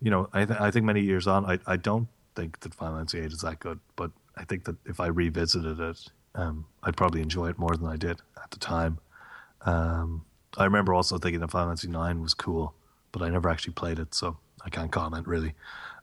you 0.00 0.10
know, 0.10 0.28
I, 0.32 0.44
th- 0.46 0.58
I 0.58 0.70
think 0.70 0.86
many 0.86 1.02
years 1.02 1.26
on, 1.26 1.44
I, 1.44 1.58
I 1.66 1.76
don't 1.76 2.08
think 2.34 2.60
that 2.60 2.74
Final 2.74 2.96
Fantasy 2.96 3.20
VIII 3.20 3.26
is 3.26 3.40
that 3.42 3.60
good, 3.60 3.80
but 3.96 4.10
I 4.36 4.44
think 4.44 4.64
that 4.64 4.76
if 4.86 5.00
I 5.00 5.06
revisited 5.06 5.78
it, 5.78 6.08
um, 6.34 6.64
I'd 6.82 6.96
probably 6.96 7.20
enjoy 7.20 7.48
it 7.50 7.58
more 7.58 7.76
than 7.76 7.86
I 7.86 7.96
did 7.96 8.22
at 8.42 8.50
the 8.50 8.58
time. 8.58 8.98
Um, 9.62 10.24
I 10.56 10.64
remember 10.64 10.94
also 10.94 11.18
thinking 11.18 11.40
that 11.40 11.50
Final 11.50 11.68
Fantasy 11.68 11.88
IX 11.88 12.20
was 12.20 12.34
cool, 12.34 12.74
but 13.12 13.22
I 13.22 13.28
never 13.28 13.48
actually 13.50 13.74
played 13.74 13.98
it, 13.98 14.14
so 14.14 14.38
I 14.64 14.70
can't 14.70 14.90
comment 14.90 15.26
really. 15.26 15.54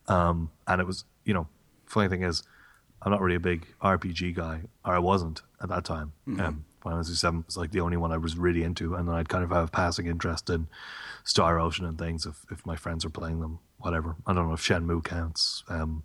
Um, 0.08 0.52
and 0.68 0.80
it 0.80 0.86
was, 0.86 1.06
you 1.26 1.34
know, 1.34 1.48
funny 1.86 2.10
thing 2.10 2.24
is, 2.24 2.44
I'm 3.08 3.12
not 3.12 3.22
really 3.22 3.38
a 3.38 3.40
big 3.40 3.66
RPG 3.82 4.36
guy, 4.36 4.64
or 4.84 4.94
I 4.94 5.00
wasn't 5.00 5.42
at 5.62 5.70
that 5.70 5.86
time. 5.86 6.12
Mm-hmm. 6.28 6.42
Um, 6.42 6.66
Final 6.82 6.98
Fantasy 6.98 7.16
Seven 7.16 7.46
was 7.46 7.56
like 7.56 7.72
the 7.72 7.80
only 7.80 7.96
one 7.96 8.12
I 8.12 8.18
was 8.18 8.38
really 8.38 8.64
into, 8.64 8.96
and 8.96 9.08
then 9.08 9.16
I'd 9.16 9.30
kind 9.30 9.46
of 9.46 9.50
have 9.52 9.70
a 9.70 9.72
passing 9.72 10.08
interest 10.08 10.50
in 10.50 10.68
Star 11.24 11.58
Ocean 11.58 11.86
and 11.86 11.98
things 11.98 12.26
if 12.26 12.46
if 12.52 12.66
my 12.66 12.76
friends 12.76 13.06
are 13.06 13.10
playing 13.10 13.40
them, 13.40 13.60
whatever. 13.78 14.18
I 14.26 14.34
don't 14.34 14.50
know 14.50 14.54
if 14.54 14.60
Shenmue 14.60 15.06
counts. 15.06 15.64
Um, 15.70 16.04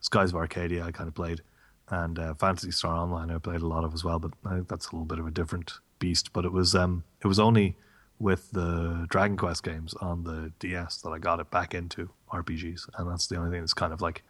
Skies 0.00 0.30
of 0.30 0.36
Arcadia, 0.36 0.86
I 0.86 0.90
kind 0.90 1.06
of 1.06 1.14
played, 1.14 1.42
and 1.90 2.18
uh, 2.18 2.32
Phantasy 2.32 2.70
Star 2.70 2.94
Online, 2.94 3.30
I 3.30 3.36
played 3.36 3.60
a 3.60 3.66
lot 3.66 3.84
of 3.84 3.92
as 3.92 4.02
well. 4.02 4.18
But 4.18 4.32
I 4.46 4.54
think 4.54 4.68
that's 4.68 4.86
a 4.86 4.92
little 4.92 5.04
bit 5.04 5.18
of 5.18 5.26
a 5.26 5.30
different 5.30 5.74
beast. 5.98 6.32
But 6.32 6.46
it 6.46 6.52
was 6.52 6.74
um, 6.74 7.04
it 7.22 7.26
was 7.26 7.38
only 7.38 7.76
with 8.18 8.52
the 8.52 9.04
Dragon 9.10 9.36
Quest 9.36 9.62
games 9.64 9.92
on 10.00 10.24
the 10.24 10.50
DS 10.60 11.02
that 11.02 11.10
I 11.10 11.18
got 11.18 11.40
it 11.40 11.50
back 11.50 11.74
into 11.74 12.08
RPGs, 12.32 12.88
and 12.96 13.10
that's 13.10 13.26
the 13.26 13.36
only 13.36 13.50
thing 13.50 13.60
that's 13.60 13.74
kind 13.74 13.92
of 13.92 14.00
like 14.00 14.22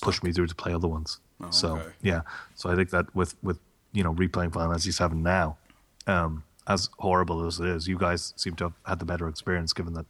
pushed 0.00 0.24
me 0.24 0.32
through 0.32 0.46
to 0.46 0.54
play 0.54 0.72
other 0.72 0.88
ones. 0.88 1.20
Oh, 1.42 1.50
so 1.50 1.76
okay. 1.76 1.88
yeah, 2.02 2.22
so 2.54 2.70
I 2.70 2.76
think 2.76 2.90
that 2.90 3.14
with 3.14 3.34
with 3.42 3.58
you 3.92 4.02
know 4.02 4.12
replaying 4.14 4.52
Final 4.52 4.70
Fantasy 4.70 4.90
VII 4.90 5.16
now, 5.16 5.56
um, 6.06 6.42
as 6.66 6.90
horrible 6.98 7.46
as 7.46 7.60
it 7.60 7.66
is, 7.66 7.86
you 7.88 7.96
guys 7.98 8.34
seem 8.36 8.54
to 8.56 8.64
have 8.64 8.72
had 8.84 8.98
the 8.98 9.04
better 9.04 9.28
experience, 9.28 9.72
given 9.72 9.94
that 9.94 10.06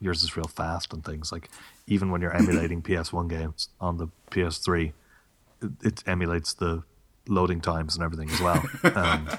yours 0.00 0.22
is 0.22 0.36
real 0.36 0.46
fast 0.46 0.92
and 0.92 1.04
things 1.04 1.30
like 1.30 1.50
even 1.86 2.10
when 2.10 2.20
you're 2.20 2.34
emulating 2.34 2.80
PS1 2.90 3.28
games 3.28 3.68
on 3.80 3.98
the 3.98 4.08
PS3, 4.30 4.92
it, 5.62 5.70
it 5.82 6.02
emulates 6.06 6.54
the 6.54 6.82
loading 7.28 7.60
times 7.60 7.94
and 7.94 8.04
everything 8.04 8.30
as 8.30 8.40
well. 8.40 8.62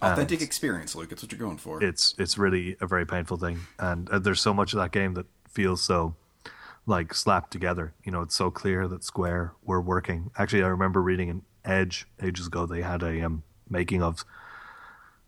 Um, 0.00 0.12
Authentic 0.12 0.42
experience, 0.42 0.94
Luke. 0.94 1.10
It's 1.10 1.22
what 1.22 1.32
you're 1.32 1.40
going 1.40 1.56
for. 1.56 1.82
It's 1.82 2.14
it's 2.18 2.38
really 2.38 2.76
a 2.80 2.86
very 2.86 3.04
painful 3.04 3.36
thing, 3.36 3.58
and 3.80 4.08
uh, 4.10 4.20
there's 4.20 4.40
so 4.40 4.54
much 4.54 4.72
of 4.72 4.78
that 4.78 4.92
game 4.92 5.14
that 5.14 5.26
feels 5.48 5.82
so 5.82 6.14
like 6.88 7.14
slapped 7.14 7.52
together. 7.52 7.94
You 8.02 8.10
know, 8.10 8.22
it's 8.22 8.34
so 8.34 8.50
clear 8.50 8.88
that 8.88 9.04
Square 9.04 9.52
were 9.62 9.80
working. 9.80 10.30
Actually, 10.36 10.64
I 10.64 10.68
remember 10.68 11.02
reading 11.02 11.28
in 11.28 11.42
Edge 11.64 12.06
ages 12.22 12.46
ago. 12.46 12.66
They 12.66 12.82
had 12.82 13.02
a 13.02 13.20
um, 13.20 13.42
making 13.68 14.02
of 14.02 14.24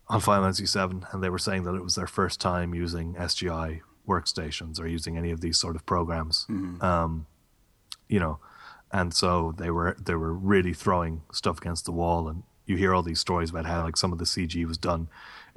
on 0.09 0.19
Final 0.19 0.43
Fantasy 0.43 0.65
VII, 0.65 1.05
and 1.11 1.23
they 1.23 1.29
were 1.29 1.37
saying 1.37 1.63
that 1.63 1.75
it 1.75 1.83
was 1.83 1.95
their 1.95 2.07
first 2.07 2.41
time 2.41 2.73
using 2.73 3.13
SGI 3.13 3.81
workstations 4.07 4.79
or 4.79 4.87
using 4.87 5.17
any 5.17 5.31
of 5.31 5.39
these 5.39 5.57
sort 5.57 5.75
of 5.75 5.85
programs. 5.85 6.47
Mm-hmm. 6.49 6.83
Um, 6.83 7.27
you 8.09 8.19
know, 8.19 8.39
and 8.91 9.13
so 9.13 9.53
they 9.57 9.69
were 9.69 9.95
they 10.03 10.15
were 10.15 10.33
really 10.33 10.73
throwing 10.73 11.21
stuff 11.31 11.59
against 11.59 11.85
the 11.85 11.91
wall. 11.91 12.27
And 12.27 12.43
you 12.65 12.75
hear 12.75 12.93
all 12.93 13.03
these 13.03 13.19
stories 13.19 13.51
about 13.51 13.67
how 13.67 13.83
like 13.83 13.97
some 13.97 14.11
of 14.11 14.17
the 14.17 14.25
CG 14.25 14.65
was 14.65 14.79
done 14.79 15.07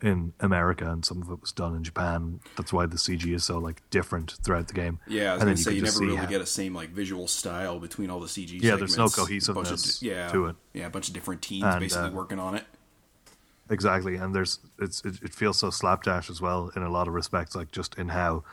in 0.02 0.32
America 0.40 0.90
and 0.90 1.04
some 1.04 1.22
of 1.22 1.30
it 1.30 1.40
was 1.40 1.52
done 1.52 1.74
in 1.74 1.84
Japan. 1.84 2.40
That's 2.56 2.72
why 2.72 2.86
the 2.86 2.96
CG 2.96 3.32
is 3.32 3.44
so 3.44 3.58
like 3.58 3.82
different 3.90 4.36
throughout 4.42 4.68
the 4.68 4.74
game. 4.74 4.98
Yeah, 5.06 5.30
I 5.30 5.34
was 5.34 5.42
and 5.42 5.50
gonna 5.50 5.56
say 5.56 5.70
you, 5.72 5.76
you 5.78 5.82
never 5.82 5.98
really 6.00 6.16
how, 6.16 6.26
get 6.26 6.40
a 6.40 6.46
same 6.46 6.74
like 6.74 6.90
visual 6.90 7.26
style 7.26 7.78
between 7.78 8.10
all 8.10 8.20
the 8.20 8.26
CG. 8.26 8.52
Yeah, 8.52 8.72
segments. 8.72 8.96
there's 8.96 8.98
no 8.98 9.08
cohesiveness 9.08 10.02
of, 10.02 10.06
yeah, 10.06 10.28
to 10.30 10.46
it. 10.46 10.56
Yeah, 10.72 10.86
a 10.86 10.90
bunch 10.90 11.08
of 11.08 11.14
different 11.14 11.42
teams 11.42 11.64
and, 11.64 11.80
basically 11.80 12.08
uh, 12.08 12.12
working 12.12 12.38
on 12.38 12.54
it. 12.54 12.64
Exactly, 13.70 14.16
and 14.16 14.34
there's 14.34 14.58
it's 14.78 15.02
it, 15.04 15.22
it, 15.22 15.34
feels 15.34 15.58
so 15.58 15.70
slapdash 15.70 16.28
as 16.28 16.40
well 16.40 16.70
in 16.76 16.82
a 16.82 16.90
lot 16.90 17.08
of 17.08 17.14
respects, 17.14 17.54
like 17.54 17.70
just 17.70 17.94
in 17.96 18.10
how 18.10 18.44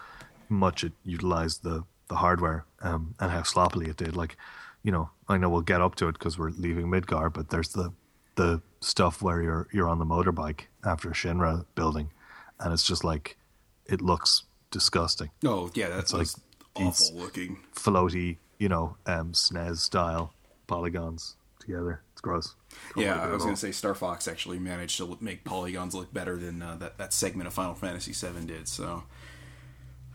much 0.48 0.84
it 0.84 0.94
utilized 1.04 1.64
the 1.64 1.84
the 2.08 2.16
hardware 2.16 2.66
um, 2.82 3.16
and 3.20 3.32
how 3.32 3.42
sloppily 3.42 3.88
it 3.88 3.98
did. 3.98 4.16
Like, 4.16 4.38
you 4.84 4.92
know, 4.92 5.10
I 5.28 5.38
know 5.38 5.50
we'll 5.50 5.62
get 5.62 5.82
up 5.82 5.96
to 5.96 6.08
it 6.08 6.14
because 6.14 6.38
we're 6.38 6.52
leaving 6.52 6.88
Midgar, 6.88 7.34
but 7.34 7.50
there's 7.50 7.70
the 7.70 7.94
the 8.36 8.62
stuff 8.80 9.22
where 9.22 9.42
you're 9.42 9.68
you're 9.72 9.88
on 9.88 10.00
the 10.00 10.06
motorbike 10.06 10.62
after 10.86 11.10
Shinra 11.12 11.66
building, 11.76 12.12
and 12.60 12.74
it's 12.74 12.84
just 12.84 13.04
like 13.04 13.38
it 13.86 14.02
looks 14.02 14.44
disgusting. 14.72 15.30
Oh 15.46 15.70
yeah, 15.74 15.90
that's 15.90 16.14
like 16.14 16.28
awful 16.76 17.16
looking, 17.16 17.60
floaty, 17.76 18.38
you 18.58 18.70
know, 18.70 18.98
um, 19.06 19.34
SNES 19.34 19.78
style 19.78 20.34
polygons 20.68 21.36
together. 21.60 22.02
It's 22.14 22.22
gross. 22.22 22.56
yeah, 22.96 23.22
I 23.22 23.32
was 23.32 23.44
going 23.44 23.56
to 23.56 23.60
say 23.60 23.72
Star 23.72 23.94
Fox 23.94 24.28
actually 24.28 24.60
managed 24.60 24.98
to 24.98 25.18
make 25.22 25.44
polygons 25.44 25.94
look 25.94 26.14
better 26.14 26.38
than 26.38 26.62
uh, 26.62 26.76
that 26.78 26.98
that 26.98 27.14
segment 27.14 27.48
of 27.48 27.54
Final 27.54 27.76
Fantasy 27.76 28.14
VII 28.14 28.46
did. 28.46 28.68
So 28.68 29.04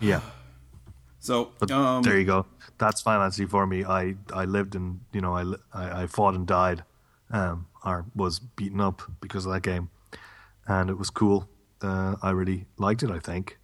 yeah. 0.01 0.21
So 1.19 1.51
um, 1.73 2.05
there 2.05 2.21
you 2.21 2.25
go. 2.25 2.47
That's 2.79 3.01
Final 3.01 3.23
Fantasy 3.23 3.47
for 3.47 3.67
me. 3.67 3.85
I 3.85 4.15
I 4.33 4.45
lived 4.45 4.77
and 4.77 5.01
you 5.13 5.21
know 5.21 5.35
I 5.35 5.43
I, 5.75 6.03
I 6.03 6.07
fought 6.07 6.35
and 6.35 6.47
died 6.47 6.85
um, 7.31 7.67
or 7.85 8.07
was 8.15 8.39
beaten 8.39 8.81
up 8.81 9.03
because 9.21 9.47
of 9.47 9.53
that 9.53 9.63
game, 9.63 9.91
and 10.67 10.91
it 10.91 10.99
was 10.99 11.11
cool. 11.11 11.49
Uh, 11.83 12.17
I 12.23 12.31
really 12.31 12.67
liked 12.79 13.03
it, 13.03 13.11
I 13.11 13.19
think, 13.19 13.59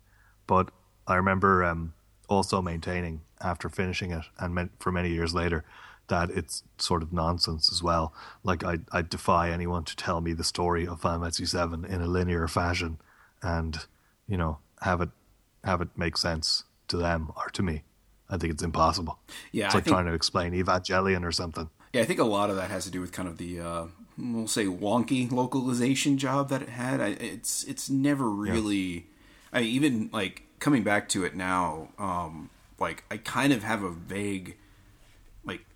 but 0.46 0.70
I 1.06 1.16
remember 1.16 1.64
um, 1.64 1.94
also 2.28 2.62
maintaining 2.62 3.22
after 3.40 3.68
finishing 3.68 4.12
it 4.12 4.24
and 4.38 4.70
for 4.78 4.92
many 4.92 5.10
years 5.10 5.34
later 5.34 5.64
that 6.08 6.30
it's 6.30 6.62
sort 6.78 7.02
of 7.02 7.12
nonsense 7.12 7.70
as 7.72 7.82
well. 7.82 8.12
Like 8.42 8.64
I 8.64 8.78
I 8.90 9.02
defy 9.02 9.50
anyone 9.50 9.84
to 9.84 9.96
tell 9.96 10.20
me 10.20 10.32
the 10.32 10.44
story 10.44 10.86
of 10.86 11.00
Final 11.00 11.20
Fantasy 11.20 11.44
VII 11.44 11.88
in 11.92 12.02
a 12.02 12.06
linear 12.06 12.46
fashion, 12.48 12.98
and 13.42 13.86
you 14.26 14.36
know 14.36 14.58
have 14.80 15.00
it 15.00 15.10
have 15.64 15.80
it 15.80 15.88
make 15.96 16.16
sense 16.16 16.64
to 16.88 16.96
them 16.96 17.32
or 17.36 17.48
to 17.50 17.62
me. 17.62 17.84
I 18.28 18.36
think 18.36 18.52
it's 18.52 18.62
impossible. 18.62 19.18
Yeah, 19.52 19.66
it's 19.66 19.74
like 19.74 19.84
think, 19.84 19.94
trying 19.94 20.06
to 20.06 20.14
explain 20.14 20.52
Evangelion 20.52 21.24
or 21.24 21.32
something. 21.32 21.70
Yeah, 21.92 22.02
I 22.02 22.04
think 22.04 22.20
a 22.20 22.24
lot 22.24 22.50
of 22.50 22.56
that 22.56 22.70
has 22.70 22.84
to 22.84 22.90
do 22.90 23.00
with 23.00 23.12
kind 23.12 23.28
of 23.28 23.36
the 23.36 23.60
uh, 23.60 23.84
we'll 24.18 24.48
say 24.48 24.66
wonky 24.66 25.30
localization 25.30 26.18
job 26.18 26.48
that 26.48 26.62
it 26.62 26.70
had. 26.70 27.00
I, 27.00 27.08
it's 27.08 27.64
it's 27.64 27.90
never 27.90 28.28
really. 28.30 28.76
Yeah. 28.76 29.00
I 29.54 29.60
even 29.62 30.08
like 30.12 30.44
coming 30.58 30.82
back 30.82 31.08
to 31.10 31.24
it 31.24 31.34
now. 31.34 31.88
Um, 31.98 32.50
like 32.78 33.04
I 33.10 33.18
kind 33.18 33.52
of 33.52 33.62
have 33.62 33.82
a 33.82 33.90
vague 33.90 34.56
like 35.44 35.66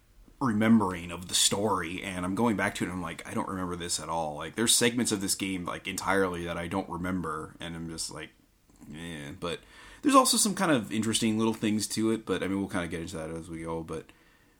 remembering 0.40 1.10
of 1.12 1.28
the 1.28 1.34
story, 1.34 2.02
and 2.02 2.24
I'm 2.24 2.34
going 2.34 2.56
back 2.56 2.74
to 2.76 2.84
it. 2.84 2.88
and 2.88 2.94
I'm 2.94 3.02
like, 3.02 3.28
I 3.28 3.34
don't 3.34 3.48
remember 3.48 3.76
this 3.76 4.00
at 4.00 4.08
all. 4.08 4.36
Like 4.36 4.54
there's 4.56 4.74
segments 4.74 5.12
of 5.12 5.20
this 5.20 5.34
game 5.34 5.66
like 5.66 5.86
entirely 5.86 6.44
that 6.46 6.56
I 6.56 6.66
don't 6.66 6.88
remember, 6.88 7.54
and 7.60 7.76
I'm 7.76 7.90
just 7.90 8.12
like, 8.12 8.30
yeah. 8.90 9.32
But 9.38 9.60
there's 10.02 10.14
also 10.14 10.36
some 10.36 10.54
kind 10.54 10.72
of 10.72 10.90
interesting 10.90 11.36
little 11.38 11.54
things 11.54 11.86
to 11.88 12.10
it. 12.12 12.24
But 12.24 12.42
I 12.42 12.48
mean, 12.48 12.58
we'll 12.58 12.68
kind 12.68 12.84
of 12.84 12.90
get 12.90 13.00
into 13.00 13.16
that 13.16 13.30
as 13.30 13.50
we 13.50 13.62
go. 13.62 13.82
But 13.82 14.06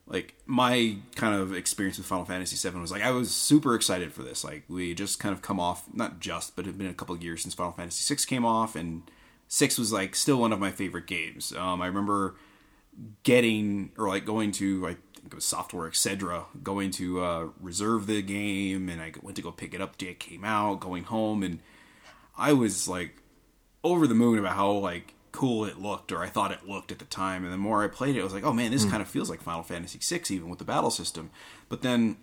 like 0.09 0.35
my 0.47 0.97
kind 1.17 1.35
of 1.35 1.53
experience 1.53 1.99
with 1.99 2.07
Final 2.07 2.25
Fantasy 2.25 2.69
VII 2.69 2.79
was 2.79 2.93
like 2.93 3.03
I 3.03 3.11
was 3.11 3.31
super 3.31 3.75
excited 3.75 4.13
for 4.13 4.23
this. 4.23 4.45
Like 4.45 4.65
we 4.69 4.95
just 4.95 5.19
kind 5.19 5.33
of 5.35 5.43
come 5.43 5.59
off, 5.59 5.85
not 5.93 6.21
just, 6.21 6.55
but 6.55 6.65
it 6.65 6.69
had 6.69 6.79
been 6.79 6.87
a 6.87 6.95
couple 6.95 7.15
of 7.15 7.23
years 7.23 7.43
since 7.43 7.55
Final 7.55 7.73
Fantasy 7.73 8.15
VI 8.15 8.21
came 8.27 8.45
off, 8.45 8.77
and 8.77 9.03
six 9.49 9.79
was 9.79 9.93
like 9.93 10.15
still 10.15 10.41
one 10.41 10.53
of 10.53 10.61
my 10.61 10.71
favorite 10.71 11.07
games. 11.07 11.53
Um, 11.53 11.83
I 11.83 11.87
remember 11.87 12.37
getting 13.25 13.91
or 13.99 14.09
like 14.09 14.25
going 14.25 14.53
to 14.53 14.87
I 14.87 14.91
think 14.91 15.27
it 15.27 15.35
was 15.35 15.45
Software 15.45 15.91
Cedra, 15.91 16.45
going 16.63 16.93
to 16.93 17.25
uh, 17.25 17.49
reserve 17.61 18.07
the 18.07 18.23
game, 18.23 18.89
and 18.89 19.03
I 19.03 19.13
went 19.23 19.37
to 19.37 19.43
go 19.43 19.51
pick 19.51 19.75
it 19.75 19.81
up. 19.81 19.99
Day 19.99 20.09
it 20.09 20.21
came 20.21 20.45
out, 20.45 20.79
going 20.79 21.03
home, 21.05 21.43
and 21.43 21.59
I 22.39 22.53
was 22.53 22.87
like 22.87 23.17
over 23.83 24.07
the 24.07 24.15
moon 24.15 24.39
about 24.39 24.55
how 24.55 24.71
like 24.71 25.15
cool 25.37 25.65
it 25.65 25.79
looked 25.79 26.11
or 26.11 26.23
I 26.23 26.29
thought 26.29 26.51
it 26.51 26.67
looked 26.67 26.91
at 26.91 26.99
the 26.99 27.05
time. 27.05 27.45
And 27.45 27.53
the 27.53 27.59
more 27.59 27.85
I 27.85 27.89
played 27.89 28.17
it, 28.17 28.21
I 28.21 28.25
was 28.25 28.33
like, 28.33 28.45
oh 28.45 28.53
man, 28.53 28.71
this 28.71 28.85
mm. 28.85 28.91
kind 28.91 29.03
of 29.03 29.09
feels 29.09 29.31
like 29.31 29.43
Final 29.43 29.63
Fantasy 29.63 29.99
VI, 30.03 30.35
even 30.35 30.49
with 30.49 30.59
the 30.59 30.65
battle 30.65 30.91
system. 30.91 31.31
But 31.69 31.83
then 31.83 32.17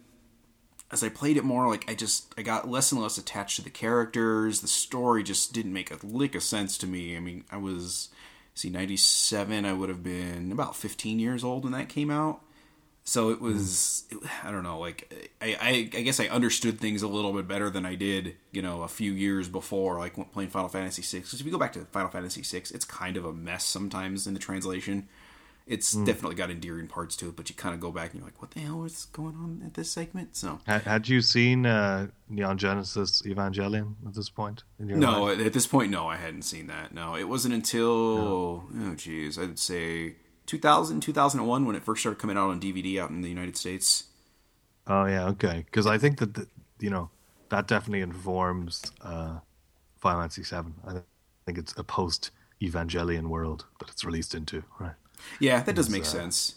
as 0.92 1.04
I 1.04 1.10
played 1.10 1.38
it 1.38 1.44
more, 1.44 1.68
like 1.68 1.90
I 1.90 1.96
just 1.96 2.34
I 2.38 2.44
got 2.44 2.70
less 2.70 2.92
and 2.92 3.02
less 3.02 3.18
attached 3.18 3.56
to 3.58 3.64
the 3.64 3.70
characters. 3.70 4.62
The 4.62 4.68
story 4.68 5.24
just 5.24 5.52
didn't 5.52 5.74
make 5.74 5.92
a 5.92 6.06
lick 6.06 6.36
of 6.36 6.44
sense 6.44 6.78
to 6.80 6.88
me. 6.88 7.18
I 7.18 7.20
mean, 7.20 7.44
I 7.52 7.58
was 7.58 8.10
see 8.54 8.70
ninety 8.70 8.98
seven. 8.98 9.66
I 9.66 9.74
would 9.74 9.90
have 9.90 10.04
been 10.04 10.52
about 10.52 10.76
fifteen 10.76 11.20
years 11.20 11.44
old 11.44 11.64
when 11.64 11.74
that 11.74 11.90
came 11.90 12.12
out. 12.12 12.42
So 13.04 13.30
it 13.32 13.42
was 13.42 14.06
it, 14.10 14.18
I 14.44 14.52
don't 14.52 14.64
know 14.64 14.80
like 14.80 15.32
I, 15.42 15.58
I 15.60 15.70
I 15.98 16.02
guess 16.02 16.20
I 16.20 16.28
understood 16.28 16.80
things 16.80 17.02
a 17.02 17.08
little 17.08 17.34
bit 17.34 17.48
better 17.48 17.70
than 17.70 17.86
I 17.86 17.96
did 17.96 18.36
you 18.52 18.62
know 18.62 18.84
a 18.84 18.88
few 18.88 19.12
years 19.12 19.50
before 19.50 20.00
like 20.00 20.16
playing 20.32 20.50
Final 20.50 20.70
Fantasy 20.70 21.02
VI. 21.02 21.24
Because 21.24 21.40
if 21.40 21.46
you 21.46 21.52
go 21.52 21.58
back 21.58 21.74
to 21.74 21.86
Final 21.86 22.10
Fantasy 22.10 22.42
VI, 22.42 22.66
it's 22.74 22.86
kind 22.86 23.18
of 23.18 23.26
a 23.26 23.34
mess 23.34 23.66
sometimes 23.66 24.26
in 24.28 24.34
the 24.34 24.40
translation. 24.40 25.08
It's 25.66 25.94
definitely 25.94 26.36
got 26.36 26.52
endearing 26.52 26.88
parts 26.88 27.16
to 27.18 27.30
it, 27.30 27.38
but 27.38 27.50
you 27.50 27.56
kind 27.56 27.74
of 27.74 27.80
go 27.80 27.90
back 27.90 28.12
and 28.12 28.20
you're 28.20 28.28
like, 28.28 28.42
what 28.42 28.52
the 28.52 28.60
hell 28.60 28.84
is 28.84 29.06
going 29.14 29.36
on 29.36 29.62
at 29.66 29.76
this 29.76 29.90
segment? 29.90 30.36
So 30.36 30.60
Had, 30.66 30.82
had 30.82 31.08
you 31.08 31.22
seen 31.22 31.66
uh, 31.66 32.08
Neon 32.28 32.58
Genesis 32.58 33.22
Evangelion 33.22 33.94
at 34.06 34.14
this 34.14 34.30
point? 34.30 34.64
In 34.78 34.90
your 34.90 34.98
no, 34.98 35.24
life? 35.24 35.40
at 35.40 35.54
this 35.54 35.66
point, 35.66 35.90
no, 35.90 36.06
I 36.10 36.18
hadn't 36.18 36.42
seen 36.42 36.68
that. 36.68 36.94
No, 36.94 37.16
it 37.16 37.30
wasn't 37.30 37.54
until 37.54 37.88
oh 37.88 38.64
jeez, 38.96 39.42
I'd 39.42 39.58
say 39.58 40.16
2000, 40.46 41.02
2001 41.02 41.66
when 41.66 41.76
it 41.76 41.84
first 41.84 42.02
started 42.02 42.20
coming 42.20 42.38
out 42.38 42.50
on 42.50 42.60
DVD 42.60 43.00
out 43.02 43.10
in 43.10 43.22
the 43.22 43.30
United 43.30 43.58
States. 43.58 44.06
Oh 44.88 45.06
yeah, 45.06 45.28
okay. 45.28 45.64
Because 45.66 45.88
I 45.88 45.98
think 45.98 46.20
that 46.20 46.34
the, 46.34 46.48
you 46.80 46.90
know 46.90 47.10
that 47.50 47.68
definitely 47.68 48.02
informs 48.02 48.82
uh, 49.02 49.40
Final 50.00 50.22
Fantasy 50.22 50.44
Seven. 50.44 50.74
I 50.86 51.02
think 51.46 51.58
it's 51.58 51.74
a 51.78 51.84
post 51.84 52.32
Evangelion 52.62 53.28
world 53.28 53.66
that 53.80 53.90
it's 53.90 54.04
released 54.04 54.36
into, 54.36 54.64
right? 54.80 54.96
Yeah, 55.40 55.62
that 55.62 55.76
does 55.76 55.90
make 55.90 56.04
uh, 56.04 56.06
sense. 56.06 56.56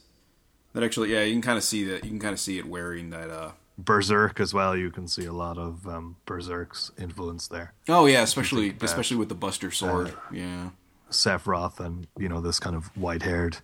That 0.72 0.82
actually, 0.82 1.12
yeah, 1.12 1.22
you 1.22 1.32
can 1.32 1.42
kind 1.42 1.58
of 1.58 1.64
see 1.64 1.84
that. 1.84 2.04
You 2.04 2.10
can 2.10 2.18
kind 2.18 2.32
of 2.32 2.40
see 2.40 2.58
it 2.58 2.66
wearing 2.66 3.10
that. 3.10 3.30
uh 3.30 3.50
Berserk 3.78 4.40
as 4.40 4.54
well. 4.54 4.74
You 4.74 4.90
can 4.90 5.06
see 5.06 5.26
a 5.26 5.32
lot 5.32 5.58
of 5.58 5.86
um, 5.86 6.16
Berserk's 6.24 6.92
influence 6.98 7.46
there. 7.48 7.74
Oh 7.88 8.06
yeah, 8.06 8.22
especially 8.22 8.74
especially 8.80 9.18
with 9.18 9.28
the 9.28 9.34
Buster 9.34 9.70
Sword. 9.70 10.08
Uh, 10.08 10.12
yeah, 10.32 10.70
Sephiroth 11.10 11.78
and 11.78 12.06
you 12.18 12.28
know 12.28 12.40
this 12.40 12.58
kind 12.58 12.74
of 12.74 12.86
white-haired, 12.96 13.58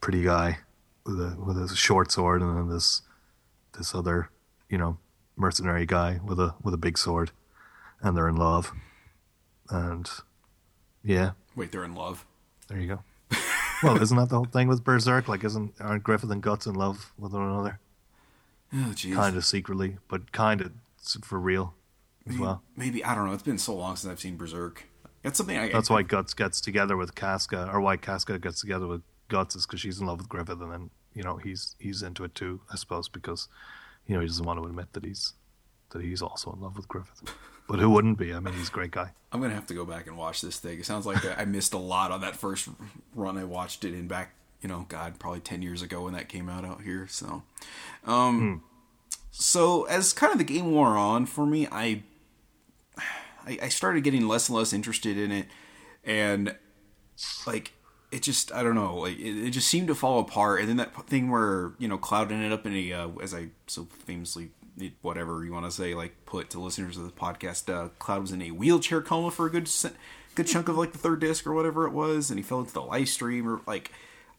pretty 0.00 0.22
guy 0.22 0.58
with 1.04 1.20
a 1.20 1.36
with 1.38 1.56
a 1.56 1.74
short 1.74 2.12
sword, 2.12 2.42
and 2.42 2.56
then 2.56 2.68
this 2.68 3.02
this 3.76 3.94
other 3.94 4.30
you 4.68 4.78
know 4.78 4.98
mercenary 5.36 5.86
guy 5.86 6.20
with 6.24 6.38
a 6.38 6.54
with 6.62 6.74
a 6.74 6.78
big 6.78 6.98
sword, 6.98 7.30
and 8.00 8.16
they're 8.16 8.28
in 8.28 8.36
love, 8.36 8.72
and 9.68 10.10
yeah, 11.02 11.32
wait, 11.56 11.72
they're 11.72 11.84
in 11.84 11.94
love. 11.94 12.26
there 12.68 12.78
you 12.78 12.86
go. 12.86 13.00
well, 13.82 14.00
isn't 14.00 14.16
that 14.16 14.28
the 14.28 14.36
whole 14.36 14.44
thing 14.44 14.68
with 14.68 14.84
Berserk? 14.84 15.28
Like, 15.28 15.44
isn't 15.44 15.74
aren't 15.80 16.02
Griffith 16.02 16.30
and 16.30 16.42
Guts 16.42 16.66
in 16.66 16.74
love 16.74 17.12
with 17.18 17.32
one 17.32 17.42
another? 17.42 17.78
Oh 18.72 18.92
jeez. 18.94 19.14
Kind 19.14 19.36
of 19.36 19.44
secretly, 19.44 19.96
but 20.08 20.32
kind 20.32 20.60
of 20.60 20.72
for 21.22 21.40
real 21.40 21.74
as 22.28 22.38
well. 22.38 22.62
Maybe 22.76 23.04
I 23.04 23.14
don't 23.14 23.26
know. 23.26 23.32
It's 23.32 23.42
been 23.42 23.58
so 23.58 23.74
long 23.74 23.96
since 23.96 24.10
I've 24.10 24.20
seen 24.20 24.36
Berserk. 24.36 24.84
That's 25.22 25.36
something 25.36 25.58
I. 25.58 25.70
That's 25.70 25.90
why 25.90 26.02
Guts 26.02 26.34
gets 26.34 26.60
together 26.60 26.96
with 26.96 27.14
Casca, 27.14 27.68
or 27.72 27.80
why 27.80 27.96
Casca 27.96 28.38
gets 28.38 28.60
together 28.60 28.86
with 28.86 29.02
Guts 29.30 29.56
is 29.56 29.66
because 29.66 29.80
she's 29.80 30.00
in 30.00 30.06
love 30.06 30.18
with 30.18 30.28
Griffith, 30.28 30.60
and 30.60 30.70
then 30.70 30.90
you 31.14 31.22
know 31.22 31.38
he's 31.38 31.74
he's 31.78 32.02
into 32.02 32.24
it 32.24 32.34
too, 32.34 32.60
I 32.70 32.76
suppose, 32.76 33.08
because 33.08 33.48
you 34.06 34.14
know 34.14 34.20
he 34.20 34.26
doesn't 34.26 34.44
want 34.44 34.60
to 34.60 34.66
admit 34.66 34.92
that 34.92 35.04
he's 35.04 35.32
that 35.92 36.02
he's 36.02 36.20
also 36.20 36.52
in 36.52 36.60
love 36.60 36.76
with 36.76 36.88
Griffith. 36.88 37.34
But 37.68 37.78
who 37.78 37.88
wouldn't 37.90 38.18
be? 38.18 38.34
I 38.34 38.40
mean, 38.40 38.54
he's 38.54 38.68
a 38.68 38.72
great 38.72 38.90
guy. 38.90 39.12
I'm 39.32 39.40
gonna 39.40 39.54
have 39.54 39.66
to 39.66 39.74
go 39.74 39.84
back 39.84 40.06
and 40.08 40.16
watch 40.16 40.40
this 40.40 40.58
thing. 40.58 40.80
It 40.80 40.86
sounds 40.86 41.06
like 41.06 41.24
I 41.38 41.44
missed 41.44 41.72
a 41.72 41.78
lot 41.78 42.10
on 42.10 42.20
that 42.20 42.36
first 42.36 42.68
run. 43.14 43.38
I 43.38 43.44
watched 43.44 43.84
it 43.84 43.94
in 43.94 44.08
back, 44.08 44.34
you 44.60 44.68
know, 44.68 44.86
God, 44.88 45.18
probably 45.18 45.40
ten 45.40 45.62
years 45.62 45.80
ago 45.80 46.02
when 46.02 46.12
that 46.14 46.28
came 46.28 46.48
out 46.48 46.64
out 46.64 46.82
here. 46.82 47.06
So, 47.08 47.44
um, 48.04 48.64
so 49.30 49.84
as 49.84 50.12
kind 50.12 50.32
of 50.32 50.38
the 50.38 50.44
game 50.44 50.72
wore 50.72 50.96
on 50.96 51.26
for 51.26 51.46
me, 51.46 51.68
I, 51.70 52.02
I, 53.46 53.58
I 53.62 53.68
started 53.68 54.02
getting 54.02 54.26
less 54.26 54.48
and 54.48 54.58
less 54.58 54.72
interested 54.72 55.16
in 55.16 55.30
it, 55.30 55.46
and 56.04 56.56
like 57.46 57.72
it 58.10 58.22
just 58.22 58.52
I 58.52 58.62
don't 58.62 58.74
know, 58.74 58.96
like 58.96 59.18
it, 59.18 59.46
it 59.46 59.50
just 59.50 59.68
seemed 59.68 59.88
to 59.88 59.94
fall 59.94 60.20
apart. 60.20 60.60
And 60.60 60.68
then 60.68 60.76
that 60.78 61.06
thing 61.06 61.30
where 61.30 61.72
you 61.78 61.88
know 61.88 61.98
Cloud 61.98 62.32
ended 62.32 62.52
up 62.52 62.66
in 62.66 62.74
a, 62.74 62.92
uh, 62.92 63.08
as 63.22 63.34
I 63.34 63.48
so 63.66 63.86
famously 64.06 64.50
whatever 65.02 65.44
you 65.44 65.52
want 65.52 65.66
to 65.66 65.70
say, 65.70 65.94
like 65.94 66.24
put 66.26 66.50
to 66.50 66.60
listeners 66.60 66.96
of 66.96 67.04
the 67.04 67.10
podcast, 67.10 67.72
uh, 67.72 67.88
Cloud 67.98 68.22
was 68.22 68.32
in 68.32 68.42
a 68.42 68.50
wheelchair 68.50 69.00
coma 69.00 69.30
for 69.30 69.46
a 69.46 69.50
good 69.50 69.70
good 70.34 70.46
chunk 70.46 70.68
of 70.68 70.76
like 70.76 70.92
the 70.92 70.98
third 70.98 71.20
disc 71.20 71.46
or 71.46 71.54
whatever 71.54 71.86
it 71.86 71.92
was, 71.92 72.30
and 72.30 72.38
he 72.38 72.42
fell 72.42 72.60
into 72.60 72.72
the 72.72 72.82
Lifestream 72.82 73.46
or 73.46 73.60
like. 73.66 73.92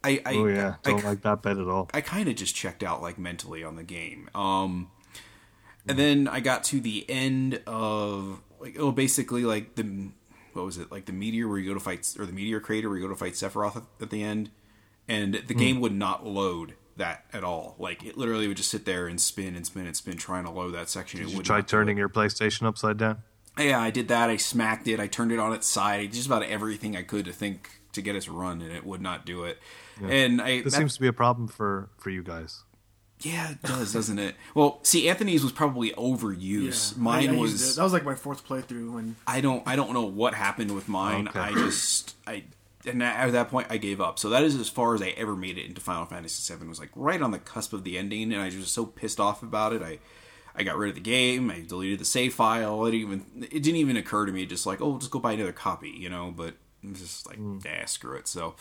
I, 0.04 0.20
I, 0.26 0.34
Oh 0.34 0.48
yeah, 0.48 0.76
I, 0.84 0.90
don't 0.90 1.04
like 1.04 1.22
that 1.22 1.44
bit 1.44 1.60
at 1.60 1.68
all. 1.68 1.88
I 1.94 2.02
kind 2.02 2.28
of 2.28 2.36
just 2.36 2.56
checked 2.56 2.82
out 2.82 3.04
like 3.04 3.20
mentally 3.20 3.64
on 3.64 3.76
the 3.76 3.84
game. 3.84 4.32
Um, 4.34 4.90
and 5.88 5.96
then 5.96 6.28
I 6.28 6.40
got 6.40 6.64
to 6.66 6.80
the 6.80 7.08
end 7.08 7.62
of 7.68 8.42
like 8.60 8.78
oh 8.80 8.92
basically 8.92 9.44
like 9.44 9.76
the 9.76 10.10
what 10.54 10.66
was 10.66 10.78
it 10.78 10.92
like 10.92 11.06
the 11.06 11.14
meteor 11.14 11.48
where 11.48 11.58
you 11.58 11.68
go 11.68 11.74
to 11.74 11.80
fight 11.80 12.16
or 12.20 12.26
the 12.26 12.34
meteor 12.34 12.60
crater 12.60 12.90
where 12.90 12.98
you 12.98 13.04
go 13.04 13.10
to 13.10 13.16
fight 13.18 13.34
Sephiroth 13.34 13.84
at, 14.02 14.10
the 14.10 14.24
end, 14.24 14.50
and 15.08 15.36
Hmm. 15.36 15.46
the 15.48 15.54
game 15.54 15.80
would 15.82 15.94
not 15.94 16.26
load 16.26 16.76
that 16.98 17.26
at 17.34 17.44
all. 17.44 17.76
Like 17.80 18.04
it 18.04 18.18
literally 18.18 18.48
would 18.48 18.58
just 18.58 18.70
sit 18.70 18.86
there 18.86 19.08
and 19.08 19.20
spin 19.20 19.56
and 19.56 19.66
spin 19.66 19.88
and 19.88 19.96
spin 19.96 20.18
trying 20.18 20.44
to 20.46 20.52
load 20.52 20.74
that 20.76 20.90
section. 20.90 21.22
it 21.22 21.26
Did 21.28 21.34
you 21.38 21.44
try 21.44 21.62
turning 21.62 21.98
it. 21.98 22.00
your 22.00 22.10
PlayStation 22.10 22.64
upside 22.66 22.98
down? 22.98 23.24
Yeah, 23.58 23.80
I 23.82 23.90
did 23.92 24.08
that. 24.10 24.30
I 24.30 24.38
smacked 24.38 24.88
it. 24.88 25.00
I 25.00 25.08
turned 25.08 25.32
it 25.32 25.40
on 25.40 25.52
its 25.54 25.68
side. 25.68 26.14
Just 26.14 26.28
about 26.28 26.44
everything 26.44 26.96
I 26.96 27.02
could 27.04 27.26
to 27.26 27.34
think 27.34 27.70
to 27.94 28.02
get 28.02 28.16
it 28.16 28.24
to 28.24 28.32
run, 28.32 28.62
and 28.62 28.72
it 28.72 28.86
would 28.86 29.02
not 29.02 29.26
do 29.26 29.44
it. 29.44 29.60
And 30.02 30.42
I 30.42 30.62
This 30.62 30.74
that- 30.74 30.80
seems 30.80 30.96
to 30.96 31.02
be 31.02 31.08
a 31.08 31.14
problem 31.14 31.48
for 31.48 31.90
for 31.98 32.10
you 32.10 32.24
guys. 32.24 32.64
Yeah, 33.22 33.52
it 33.52 33.62
does, 33.62 33.94
doesn't 33.94 34.20
it? 34.20 34.36
Well, 34.56 34.80
see, 34.84 35.10
Anthony's 35.10 35.44
was 35.44 35.52
probably 35.52 35.92
overuse. 35.92 36.94
Yeah. 36.94 37.02
Mine 37.04 37.30
I- 37.30 37.34
I 37.34 37.36
used 37.36 37.54
was. 37.54 37.72
it. 37.72 37.76
that 37.78 37.84
was 37.84 37.94
like 37.94 38.04
my 38.04 38.16
fourth 38.16 38.48
playthrough 38.48 38.98
and 39.00 39.16
I 39.28 39.42
don't. 39.42 39.64
I 39.68 39.76
don't 39.76 39.94
know 39.94 40.06
what 40.06 40.34
happened 40.34 40.72
with 40.74 40.88
mine. 40.88 41.28
Okay. 41.28 41.40
I 41.40 41.52
just. 41.54 42.16
I. 42.28 42.44
And 42.84 43.04
at 43.04 43.32
that 43.34 43.50
point, 43.50 43.68
I 43.70 43.78
gave 43.78 44.02
up. 44.02 44.18
So 44.18 44.30
that 44.30 44.42
is 44.42 44.56
as 44.56 44.68
far 44.68 44.96
as 44.96 45.04
I 45.04 45.10
ever 45.10 45.36
made 45.36 45.60
it 45.60 45.68
into 45.68 45.80
Final 45.80 46.08
Fantasy 46.08 46.52
VII. 46.52 46.66
It 46.66 46.68
Was 46.70 46.80
like 46.80 46.90
right 46.96 47.22
on 47.22 47.30
the 47.30 47.38
cusp 47.38 47.74
of 47.74 47.84
the 47.84 47.96
ending, 47.96 48.34
and 48.34 48.42
I 48.42 48.46
was 48.46 48.56
just 48.56 48.74
so 48.74 48.88
pissed 48.88 49.20
off 49.20 49.44
about 49.44 49.74
it. 49.74 49.84
I, 49.84 50.00
I 50.56 50.64
got 50.64 50.78
rid 50.78 50.90
of 50.90 50.96
the 50.96 51.02
game. 51.02 51.52
I 51.52 51.62
deleted 51.62 52.00
the 52.00 52.06
save 52.06 52.34
file. 52.34 52.84
It 52.88 52.96
even. 52.96 53.24
It 53.40 53.62
didn't 53.62 53.76
even 53.76 53.98
occur 53.98 54.26
to 54.26 54.32
me. 54.32 54.48
Just 54.48 54.66
like, 54.66 54.82
oh, 54.82 54.98
just 54.98 55.12
go 55.12 55.20
buy 55.20 55.34
another 55.34 55.52
copy, 55.52 55.90
you 55.92 56.10
know. 56.10 56.34
But 56.36 56.56
it 56.84 56.90
was 56.90 57.00
just 57.02 57.28
like, 57.28 57.38
mm. 57.38 57.64
nah, 57.64 57.86
screw 57.86 58.18
it. 58.18 58.28
So, 58.28 58.56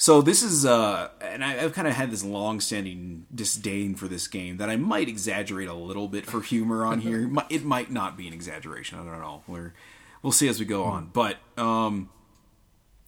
so 0.00 0.22
this 0.22 0.44
is, 0.44 0.64
uh, 0.64 1.08
and 1.20 1.44
I, 1.44 1.62
I've 1.64 1.72
kind 1.72 1.88
of 1.88 1.94
had 1.94 2.12
this 2.12 2.24
long-standing 2.24 3.26
disdain 3.34 3.96
for 3.96 4.06
this 4.06 4.28
game 4.28 4.56
that 4.58 4.70
I 4.70 4.76
might 4.76 5.08
exaggerate 5.08 5.68
a 5.68 5.74
little 5.74 6.06
bit 6.06 6.24
for 6.24 6.40
humor 6.40 6.84
on 6.84 7.00
here. 7.00 7.22
It 7.24 7.30
might- 7.30 7.46
it 7.50 7.64
might 7.64 7.90
not 7.90 8.16
be 8.16 8.28
an 8.28 8.32
exaggeration. 8.32 8.96
I 8.98 9.02
don't 9.04 9.20
know. 9.20 9.42
We're, 9.48 9.74
we'll 10.22 10.32
see 10.32 10.46
as 10.46 10.60
we 10.60 10.66
go 10.66 10.84
on. 10.84 11.10
But 11.12 11.38
um, 11.56 12.10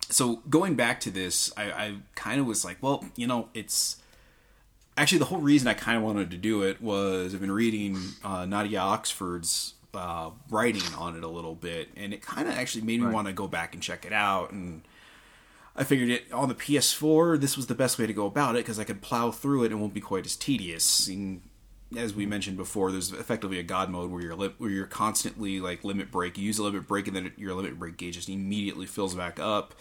so 0.09 0.43
going 0.51 0.75
back 0.75 0.99
to 1.03 1.11
this, 1.13 1.53
I, 1.57 1.71
I 1.71 1.95
kind 2.17 2.41
of 2.41 2.47
was 2.47 2.65
like, 2.65 2.79
well, 2.83 3.05
you 3.15 3.29
know, 3.29 3.51
it's 3.55 3.97
actually 4.97 5.19
the 5.19 5.27
whole 5.27 5.41
reason 5.41 5.69
I 5.69 5.75
kind 5.75 5.97
of 5.97 6.03
wanted 6.03 6.33
to 6.33 6.37
do 6.37 6.63
it 6.65 6.83
was 6.83 7.33
I've 7.35 7.41
been 7.41 7.53
reading 7.53 7.99
uh, 8.25 8.47
Nadia 8.47 8.81
Oxford's 8.81 9.75
uh, 9.95 10.31
writing 10.51 10.83
on 10.99 11.17
it 11.17 11.23
a 11.23 11.29
little 11.29 11.55
bit, 11.55 11.89
and 11.97 12.13
it 12.13 12.21
kind 12.21 12.49
of 12.49 12.55
actually 12.55 12.83
made 12.83 12.99
me 13.01 13.07
Right. 13.07 13.15
want 13.15 13.27
to 13.29 13.33
go 13.33 13.47
back 13.47 13.75
and 13.75 13.83
check 13.83 14.05
it 14.05 14.13
out 14.13 14.51
and. 14.51 14.83
I 15.77 15.85
figured 15.85 16.11
it 16.11 16.31
on 16.33 16.49
the 16.49 16.55
PS4. 16.55 17.41
This 17.41 17.57
was 17.57 17.67
the 17.67 17.75
best 17.75 17.99
way 17.99 18.07
to 18.07 18.13
go 18.13 18.27
about 18.27 18.57
it 18.57 18.65
because 18.65 18.79
I 18.79 18.85
could 18.85 19.03
plow 19.03 19.31
through 19.31 19.65
it 19.65 19.73
and 19.73 19.81
won't 19.81 19.95
be 19.95 20.01
quite 20.01 20.27
as 20.27 20.37
tedious. 20.37 21.07
And 21.09 21.43
as 21.97 22.15
we 22.15 22.27
mentioned 22.27 22.57
before, 22.57 22.93
there's 22.93 23.13
effectively 23.13 23.59
a 23.59 23.63
god 23.63 23.91
mode 23.91 24.11
where 24.11 24.23
you're 24.23 24.35
li- 24.35 24.55
where 24.59 24.71
you're 24.71 24.87
constantly 24.87 25.61
like 25.61 25.85
limit 25.85 26.11
break. 26.11 26.39
You 26.39 26.45
use 26.45 26.59
a 26.59 26.63
limit 26.63 26.87
break 26.87 27.07
and 27.07 27.17
then 27.17 27.33
your 27.37 27.55
limit 27.55 27.79
break 27.79 27.97
gauge 27.97 28.15
just 28.15 28.29
immediately 28.29 28.87
fills 28.87 29.15
back 29.15 29.39
up. 29.39 29.75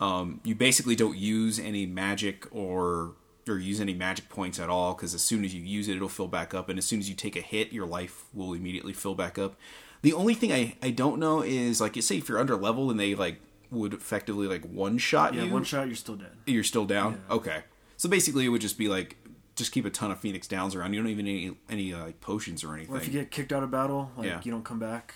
Um, 0.00 0.40
you 0.44 0.54
basically 0.54 0.96
don't 0.96 1.16
use 1.16 1.58
any 1.58 1.86
magic 1.86 2.46
or 2.50 3.14
or 3.48 3.58
use 3.58 3.80
any 3.80 3.94
magic 3.94 4.28
points 4.28 4.58
at 4.60 4.68
all 4.68 4.94
because 4.94 5.14
as 5.14 5.22
soon 5.22 5.44
as 5.44 5.54
you 5.54 5.62
use 5.62 5.88
it, 5.88 5.96
it'll 5.96 6.08
fill 6.08 6.28
back 6.28 6.54
up, 6.54 6.68
and 6.68 6.78
as 6.78 6.84
soon 6.84 7.00
as 7.00 7.08
you 7.08 7.14
take 7.14 7.36
a 7.36 7.40
hit, 7.40 7.72
your 7.72 7.86
life 7.86 8.24
will 8.32 8.52
immediately 8.52 8.92
fill 8.92 9.14
back 9.14 9.38
up. 9.38 9.56
The 10.02 10.12
only 10.12 10.34
thing 10.34 10.52
I, 10.52 10.76
I 10.82 10.90
don't 10.90 11.18
know 11.18 11.42
is 11.42 11.80
like 11.80 11.96
you 11.96 12.02
say 12.02 12.18
if 12.18 12.28
you're 12.28 12.38
under 12.38 12.56
level 12.56 12.90
and 12.90 12.98
they 12.98 13.14
like 13.14 13.40
would 13.70 13.94
effectively 13.94 14.46
like 14.46 14.64
one 14.64 14.98
shot 14.98 15.34
yeah, 15.34 15.44
you, 15.44 15.52
one 15.52 15.64
shot 15.64 15.86
you're 15.86 15.96
still 15.96 16.16
dead. 16.16 16.32
you're 16.46 16.64
still 16.64 16.84
down. 16.86 17.22
Okay, 17.30 17.62
so 17.96 18.08
basically 18.08 18.44
it 18.44 18.48
would 18.48 18.60
just 18.60 18.78
be 18.78 18.88
like 18.88 19.16
just 19.56 19.72
keep 19.72 19.84
a 19.84 19.90
ton 19.90 20.10
of 20.10 20.18
Phoenix 20.18 20.48
Downs 20.48 20.74
around. 20.74 20.92
You 20.94 21.00
don't 21.02 21.10
even 21.10 21.24
need 21.26 21.46
any 21.46 21.56
any 21.90 21.94
uh, 21.94 22.04
like 22.06 22.20
potions 22.20 22.64
or 22.64 22.74
anything. 22.74 22.94
Or 22.94 22.98
if 22.98 23.06
you 23.06 23.12
get 23.12 23.30
kicked 23.30 23.52
out 23.52 23.62
of 23.62 23.70
battle, 23.70 24.10
like 24.16 24.26
Yeah. 24.26 24.40
you 24.42 24.50
don't 24.50 24.64
come 24.64 24.78
back 24.78 25.14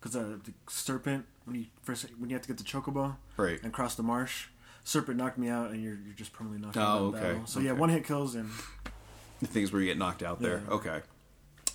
because 0.00 0.16
uh, 0.16 0.38
the 0.44 0.52
serpent 0.68 1.26
when 1.44 1.56
you 1.56 1.66
first 1.82 2.06
when 2.18 2.30
you 2.30 2.34
have 2.36 2.42
to 2.42 2.48
get 2.48 2.56
the 2.58 2.64
chocobo 2.64 3.16
Right. 3.36 3.62
and 3.62 3.72
cross 3.72 3.94
the 3.94 4.02
marsh, 4.02 4.46
serpent 4.84 5.18
knocked 5.18 5.38
me 5.38 5.48
out 5.48 5.70
and 5.70 5.82
you're 5.82 5.98
you're 6.04 6.14
just 6.14 6.32
permanently 6.32 6.66
knocked 6.66 6.76
Oh, 6.78 6.80
out 6.80 6.96
of 6.98 7.14
okay, 7.14 7.20
battle. 7.32 7.46
So 7.46 7.60
yeah, 7.60 7.72
one 7.72 7.90
hit 7.90 8.04
kills 8.06 8.34
and 8.34 8.50
the 9.40 9.46
things 9.46 9.72
where 9.72 9.82
you 9.82 9.88
get 9.88 9.98
knocked 9.98 10.22
out 10.22 10.40
there. 10.40 10.62
Yeah. 10.66 10.74
Okay, 10.74 11.00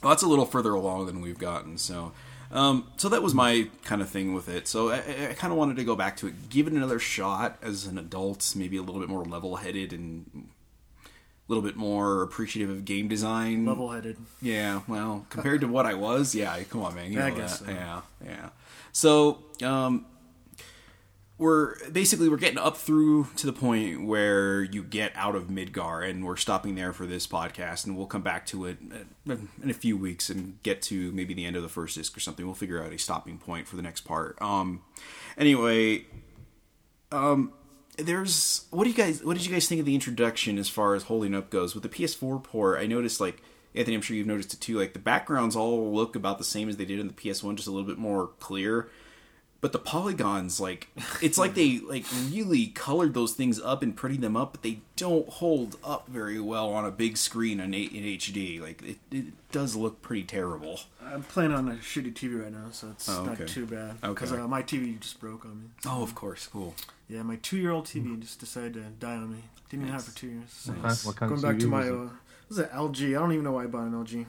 well, 0.01 0.09
that's 0.09 0.23
a 0.23 0.27
little 0.27 0.45
further 0.45 0.73
along 0.73 1.05
than 1.05 1.21
we've 1.21 1.37
gotten. 1.37 1.77
So, 1.77 2.13
um, 2.51 2.87
so 2.97 3.09
that 3.09 3.21
was 3.21 3.33
my 3.33 3.69
kind 3.83 4.01
of 4.01 4.09
thing 4.09 4.33
with 4.33 4.49
it. 4.49 4.67
So 4.67 4.89
I, 4.89 4.97
I- 5.31 5.33
kind 5.33 5.51
of 5.53 5.57
wanted 5.57 5.77
to 5.77 5.83
go 5.83 5.95
back 5.95 6.17
to 6.17 6.27
it, 6.27 6.49
give 6.49 6.67
it 6.67 6.73
another 6.73 6.99
shot 6.99 7.57
as 7.61 7.85
an 7.85 7.97
adult, 7.97 8.53
maybe 8.55 8.77
a 8.77 8.81
little 8.81 8.99
bit 8.99 9.09
more 9.09 9.23
level-headed 9.23 9.93
and 9.93 10.49
a 11.05 11.09
little 11.47 11.63
bit 11.63 11.75
more 11.75 12.21
appreciative 12.23 12.69
of 12.69 12.85
game 12.85 13.07
design. 13.07 13.65
level 13.65 13.89
headed. 13.91 14.17
Yeah, 14.41 14.81
well, 14.87 15.25
compared 15.29 15.61
to 15.61 15.67
what 15.67 15.85
I 15.85 15.93
was, 15.95 16.33
yeah, 16.35 16.61
come 16.69 16.81
on, 16.83 16.95
man. 16.95 17.11
You 17.11 17.19
Yeah, 17.19 17.25
I 17.25 17.31
guess 17.31 17.59
so. 17.59 17.65
Yeah, 17.67 18.01
yeah. 18.25 18.49
So, 18.91 19.43
um, 19.63 20.05
we're 21.39 21.89
basically 21.89 22.27
we're 22.27 22.37
getting 22.37 22.59
up 22.59 22.75
through 22.75 23.29
to 23.37 23.45
the 23.47 23.53
point 23.53 24.05
where 24.05 24.61
you 24.61 24.83
get 24.83 25.13
out 25.15 25.35
of 25.35 25.47
Midgar, 25.47 26.07
and 26.07 26.25
we're 26.25 26.35
stopping 26.35 26.75
there 26.75 26.91
for 26.91 27.05
this 27.05 27.25
podcast, 27.25 27.85
and 27.85 27.97
we'll 27.97 28.07
come 28.07 28.21
back 28.21 28.45
to 28.47 28.65
it 28.65 28.77
uh, 29.27 29.35
in 29.63 29.69
a 29.69 29.73
few 29.73 29.97
weeks 29.97 30.29
and 30.29 30.61
get 30.63 30.81
to 30.83 31.13
maybe 31.13 31.33
the 31.33 31.45
end 31.45 31.55
of 31.55 31.63
the 31.63 31.69
first 31.69 31.95
disc 31.95 32.15
or 32.15 32.19
something. 32.19 32.45
We'll 32.45 32.55
figure 32.55 32.83
out 32.83 32.91
a 32.91 32.99
stopping 32.99 33.37
point 33.37 33.69
for 33.69 33.77
the 33.77 33.81
next 33.81 34.01
part. 34.01 34.39
Um, 34.41 34.83
anyway, 35.37 36.05
um, 37.09 37.53
there's 37.97 38.65
what 38.69 38.83
do 38.83 38.89
you 38.89 38.95
guys 38.95 39.23
what 39.23 39.37
did 39.37 39.45
you 39.45 39.51
guys 39.51 39.65
think 39.65 39.79
of 39.79 39.85
the 39.85 39.95
introduction 39.95 40.57
as 40.57 40.67
far 40.67 40.93
as 40.93 41.03
holding 41.03 41.33
up 41.33 41.49
goes 41.49 41.73
with 41.73 41.83
the 41.83 41.89
PS4 41.89 42.43
port? 42.43 42.79
I 42.79 42.85
noticed 42.85 43.21
like 43.21 43.41
Anthony, 43.73 43.95
I'm 43.95 44.01
sure 44.01 44.17
you've 44.17 44.27
noticed 44.27 44.53
it 44.53 44.59
too. 44.59 44.77
Like 44.77 44.91
the 44.91 44.99
backgrounds 44.99 45.55
all 45.55 45.93
look 45.93 46.17
about 46.17 46.37
the 46.37 46.43
same 46.43 46.67
as 46.67 46.75
they 46.75 46.85
did 46.85 46.99
in 46.99 47.07
the 47.07 47.13
PS1, 47.13 47.55
just 47.55 47.69
a 47.69 47.71
little 47.71 47.87
bit 47.87 47.97
more 47.97 48.27
clear 48.39 48.89
but 49.61 49.71
the 49.73 49.79
polygons 49.79 50.59
like 50.59 50.87
it's 51.21 51.37
like 51.37 51.53
they 51.53 51.79
like 51.79 52.05
really 52.31 52.67
colored 52.67 53.13
those 53.13 53.33
things 53.33 53.59
up 53.59 53.83
and 53.83 53.95
pretty 53.95 54.17
them 54.17 54.37
up 54.37 54.53
but 54.53 54.61
they 54.61 54.79
don't 54.95 55.27
hold 55.29 55.77
up 55.83 56.07
very 56.07 56.39
well 56.39 56.69
on 56.71 56.85
a 56.85 56.91
big 56.91 57.17
screen 57.17 57.59
in, 57.59 57.73
in 57.73 58.03
hd 58.17 58.61
like 58.61 58.81
it, 58.81 58.97
it 59.11 59.25
does 59.51 59.75
look 59.75 60.01
pretty 60.01 60.23
terrible 60.23 60.79
I'm 61.03 61.23
playing 61.23 61.51
on 61.53 61.67
a 61.69 61.73
shitty 61.75 62.13
TV 62.13 62.39
right 62.43 62.51
now, 62.51 62.67
so 62.71 62.89
it's 62.91 63.09
Oh, 63.09 63.21
okay. 63.23 63.39
not 63.39 63.47
too 63.47 63.65
bad. 63.65 63.91
Okay. 64.03 64.09
Because 64.09 64.31
uh, 64.31 64.47
my 64.47 64.61
TV 64.61 64.99
just 64.99 65.19
broke 65.19 65.43
on 65.43 65.59
me. 65.61 65.67
oh 65.87 66.03
of 66.03 66.13
course 66.13 66.47
cool 66.47 66.75
Yeah, 67.09 67.23
my 67.23 67.37
two-year-old 67.37 67.85
TV 67.85 68.19
just 68.19 68.39
decided 68.39 68.73
to 68.75 68.81
die 68.99 69.15
on 69.15 69.31
me. 69.31 69.39
Didn't 69.69 69.85
even 69.85 69.93
have 69.93 70.01
it 70.03 70.11
for 70.11 70.15
two 70.17 70.27
years. 70.27 70.51
So. 70.51 70.71
What 70.73 70.81
kind- 70.83 70.97
what 71.03 71.15
kind 71.15 71.29
Going 71.31 71.37
of 71.45 71.49
back 71.49 71.59
to 71.59 71.67
my, 71.67 71.79
was 71.79 71.87
it? 71.89 71.95
uh, 71.95 72.09
was 72.49 72.59
it 72.59 72.71
LG? 72.71 73.09
I 73.17 73.19
don't 73.19 73.31
even 73.31 73.43
know 73.43 73.51
why 73.53 73.63
I 73.63 73.67
bought 73.67 73.83
an 73.87 73.93
LG. 73.93 74.25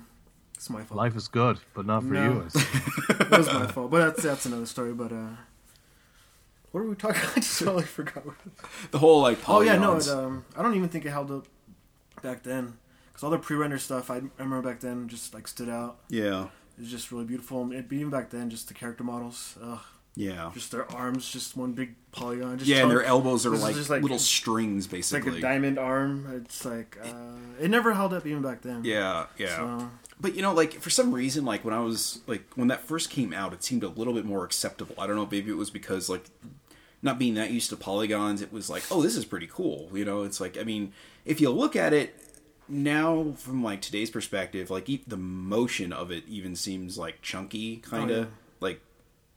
It's 0.61 0.69
my 0.69 0.83
fault. 0.83 0.99
Life 0.99 1.17
is 1.17 1.27
good, 1.27 1.59
but 1.73 1.87
not 1.87 2.03
for 2.03 2.13
No. 2.13 2.23
you. 2.23 2.49
I 3.09 3.13
it 3.23 3.31
was 3.31 3.47
my 3.47 3.67
fault, 3.67 3.91
but 3.91 4.05
that's 4.05 4.23
that's 4.23 4.45
another 4.45 4.67
story. 4.67 4.93
But 4.93 5.11
uh, 5.11 5.29
what 6.71 6.81
are 6.81 6.85
we 6.87 6.95
talking? 6.97 7.17
About? 7.23 7.33
I 7.39 7.41
just 7.41 7.59
totally 7.59 7.85
forgot. 7.85 8.25
The 8.91 8.99
whole 8.99 9.23
like 9.23 9.39
oh 9.49 9.63
yeah, 9.63 9.77
no, 9.77 9.81
polygons. 9.95 10.09
it, 10.09 10.15
um, 10.19 10.45
I 10.55 10.63
don't 10.63 10.75
even 10.77 10.91
think 10.91 11.07
it 11.07 11.11
held 11.13 11.31
up 11.31 11.47
back 12.23 12.43
then 12.43 12.75
because 13.09 13.23
all 13.25 13.31
the 13.31 13.39
pre-render 13.39 13.79
stuff 13.79 14.11
I, 14.11 14.17
I 14.17 14.21
remember 14.39 14.61
back 14.69 14.81
then 14.81 15.09
just 15.09 15.33
like 15.33 15.49
stood 15.49 15.71
out. 15.71 15.99
yeah 16.11 16.49
It 16.77 16.81
was 16.83 16.91
just 16.91 17.11
really 17.11 17.25
beautiful. 17.25 17.63
And 17.63 17.73
it, 17.73 17.91
even 17.91 18.11
back 18.11 18.29
then, 18.29 18.51
just 18.51 18.69
the 18.69 18.75
character 18.75 19.03
models, 19.03 19.57
ugh, 19.63 19.81
yeah 20.15 20.51
just 20.53 20.73
their 20.73 20.91
arms, 20.93 21.27
just 21.33 21.57
one 21.57 21.73
big 21.73 21.95
polygon. 22.13 22.59
Just 22.59 22.69
yeah 22.71 22.83
and 22.83 22.91
their 22.91 23.03
elbows 23.03 23.47
are 23.47 23.57
like, 23.57 23.75
just 23.77 23.89
like- 23.89 24.03
little 24.03 24.19
strings 24.19 24.87
basically. 24.87 25.31
like 25.31 25.39
a 25.39 25.43
diamond 25.43 25.79
arm. 25.79 26.43
It's 26.45 26.67
like 26.67 26.99
uh, 27.03 27.39
it 27.59 27.71
never 27.71 27.95
held 27.95 28.13
up 28.13 28.27
even 28.27 28.43
back 28.43 28.61
then. 28.61 28.85
yeah 28.85 29.25
yeah 29.39 29.57
So, 29.57 29.91
but 30.21 30.35
you 30.35 30.43
know 30.43 30.53
like 30.53 30.75
for 30.75 30.91
some 30.91 31.13
reason 31.13 31.45
like 31.45 31.65
when 31.65 31.75
i 31.75 31.81
was 31.81 32.21
like 32.27 32.45
when 32.55 32.69
that 32.69 32.81
first 32.83 33.11
came 33.11 33.33
out 33.33 33.53
it 33.53 33.65
seemed 33.65 33.83
a 33.83 33.89
little 33.89 34.13
bit 34.13 34.25
more 34.25 34.45
acceptable 34.45 34.95
i 34.99 35.07
don't 35.07 35.17
know 35.17 35.27
maybe 35.31 35.51
it 35.51 35.57
was 35.57 35.71
because 35.71 36.09
like 36.09 36.27
not 37.03 37.19
being 37.19 37.35
that 37.35 37.51
used 37.51 37.71
to 37.71 37.77
polygons 37.77 38.43
it 38.43 38.53
was 38.53 38.69
like 38.69 38.83
oh 38.91 39.01
this 39.03 39.17
is 39.17 39.25
pretty 39.25 39.47
cool 39.47 39.89
you 39.95 40.05
know 40.05 40.23
it's 40.23 40.41
like 40.41 40.59
i 40.59 40.63
mean 40.63 40.93
if 41.25 41.41
you 41.41 41.49
look 41.51 41.75
at 41.75 41.93
it 41.93 42.15
now 42.69 43.33
from 43.37 43.65
like 43.65 43.81
today's 43.81 44.11
perspective 44.11 44.71
like 44.71 44.89
e- 44.89 45.03
the 45.07 45.17
motion 45.17 45.93
of 45.93 46.11
it 46.11 46.23
even 46.29 46.55
seems 46.55 46.97
like 46.99 47.21
chunky 47.23 47.77
kind 47.79 48.11
of 48.11 48.17
Oh, 48.17 48.21
yeah. 48.21 48.27
like 48.61 48.81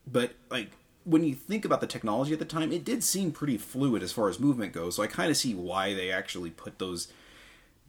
but 0.06 0.34
like 0.52 0.72
when 1.06 1.24
you 1.24 1.34
think 1.36 1.66
about 1.66 1.82
the 1.82 1.88
technology 1.88 2.32
at 2.34 2.40
the 2.40 2.46
time 2.46 2.72
it 2.72 2.84
did 2.86 3.04
seem 3.04 3.32
pretty 3.32 3.58
fluid 3.58 4.04
as 4.04 4.12
far 4.12 4.30
as 4.30 4.40
movement 4.40 4.72
goes 4.74 4.96
so 4.96 5.04
i 5.04 5.08
kind 5.08 5.32
of 5.32 5.38
see 5.38 5.54
why 5.56 5.94
they 5.94 6.12
actually 6.12 6.50
put 6.52 6.78
those 6.80 7.08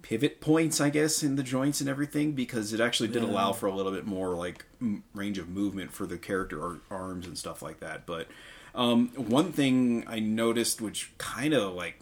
pivot 0.05 0.39
points, 0.39 0.83
I 0.83 0.91
guess, 0.91 1.23
in 1.23 1.37
the 1.37 1.43
joints 1.43 1.81
and 1.81 1.89
everything 1.89 2.33
because 2.33 2.75
it 2.75 2.81
actually 2.81 3.09
did 3.09 3.23
Yeah. 3.23 3.31
allow 3.31 3.53
for 3.55 3.67
a 3.67 3.75
little 3.75 3.91
bit 3.91 4.05
more 4.07 4.35
like 4.35 4.67
m- 4.79 5.03
range 5.15 5.39
of 5.39 5.49
movement 5.49 5.93
for 5.93 6.05
the 6.07 6.19
character 6.19 6.63
ar- 6.63 6.81
arms 6.91 7.27
and 7.27 7.39
stuff 7.39 7.63
like 7.63 7.81
that. 7.81 8.05
But 8.05 8.29
um, 8.75 9.09
one 9.17 9.51
thing 9.51 10.05
I 10.07 10.19
noticed, 10.21 10.83
which 10.83 11.11
kind 11.17 11.55
of 11.55 11.73
like 11.75 12.01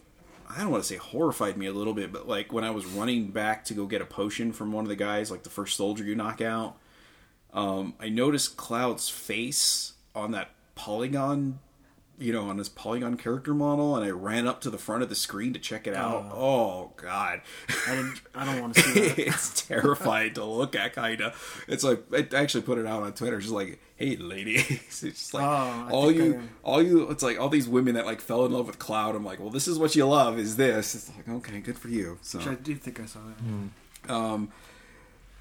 I 0.49 0.59
don't 0.61 0.69
want 0.71 0.83
to 0.83 0.87
say 0.89 0.97
horrified 0.97 1.55
me 1.57 1.65
a 1.65 1.71
little 1.73 1.93
bit, 1.93 2.11
but 2.11 2.27
like 2.27 2.51
when 2.51 2.63
I 2.65 2.71
was 2.71 2.85
running 2.85 3.27
back 3.31 3.63
to 3.65 3.73
go 3.73 3.85
get 3.85 4.01
a 4.01 4.05
potion 4.05 4.51
from 4.51 4.71
one 4.73 4.83
of 4.83 4.89
the 4.89 4.95
guys, 4.97 5.31
like 5.31 5.43
the 5.43 5.49
first 5.49 5.77
soldier 5.77 6.03
you 6.03 6.13
knock 6.13 6.41
out, 6.41 6.75
um, 7.53 7.93
I 8.01 8.09
noticed 8.09 8.57
Cloud's 8.57 9.07
face 9.09 9.93
on 10.13 10.31
that 10.31 10.49
polygon 10.75 11.59
you 12.23 12.31
know, 12.33 12.49
on 12.49 12.57
this 12.57 12.69
polygon 12.69 13.17
character 13.17 13.53
model, 13.53 13.95
and 13.95 14.05
I 14.05 14.09
ran 14.11 14.47
up 14.47 14.61
to 14.61 14.69
the 14.69 14.77
front 14.77 15.03
of 15.03 15.09
the 15.09 15.15
screen 15.15 15.53
to 15.53 15.59
check 15.59 15.85
it 15.85 15.93
out. 15.93 16.31
Oh, 16.33 16.91
God, 16.95 17.41
I 17.87 17.95
didn't. 17.95 18.21
I 18.33 18.45
don't 18.45 18.61
want 18.61 18.75
to 18.75 18.81
see 18.81 19.07
that. 19.09 19.19
it's 19.27 19.61
terrifying 19.67 20.33
to 20.35 20.45
look 20.45 20.75
at. 20.75 20.95
Kinda, 20.95 21.33
it's 21.67 21.83
like 21.83 22.03
I 22.13 22.27
actually 22.35 22.63
put 22.63 22.77
it 22.77 22.85
out 22.87 23.03
on 23.03 23.13
Twitter. 23.13 23.35
It's 23.37 23.45
just 23.45 23.53
like, 23.55 23.79
hey, 23.97 24.15
ladies," 24.15 24.65
it's 24.69 25.01
just 25.01 25.33
like 25.33 25.43
Oh, 25.43 25.87
all 25.91 26.11
you, 26.11 26.35
I- 26.35 26.67
all 26.67 26.81
you. 26.81 27.09
It's 27.09 27.23
like 27.23 27.39
all 27.39 27.49
these 27.49 27.67
women 27.67 27.95
that 27.95 28.05
like 28.05 28.21
fell 28.21 28.45
in 28.45 28.51
love 28.53 28.67
with 28.67 28.79
Cloud. 28.79 29.15
I'm 29.15 29.25
like, 29.25 29.39
well, 29.39 29.49
this 29.49 29.67
is 29.67 29.77
what 29.77 29.95
you 29.95 30.05
love. 30.07 30.39
Is 30.39 30.55
this? 30.55 30.95
It's 30.95 31.11
like 31.15 31.27
okay, 31.27 31.59
good 31.59 31.77
for 31.77 31.89
you. 31.89 32.17
So 32.21 32.37
Which 32.39 32.47
I 32.47 32.55
do 32.55 32.75
think 32.75 32.99
I 32.99 33.05
saw 33.05 33.19
that. 34.05 34.13
um, 34.13 34.51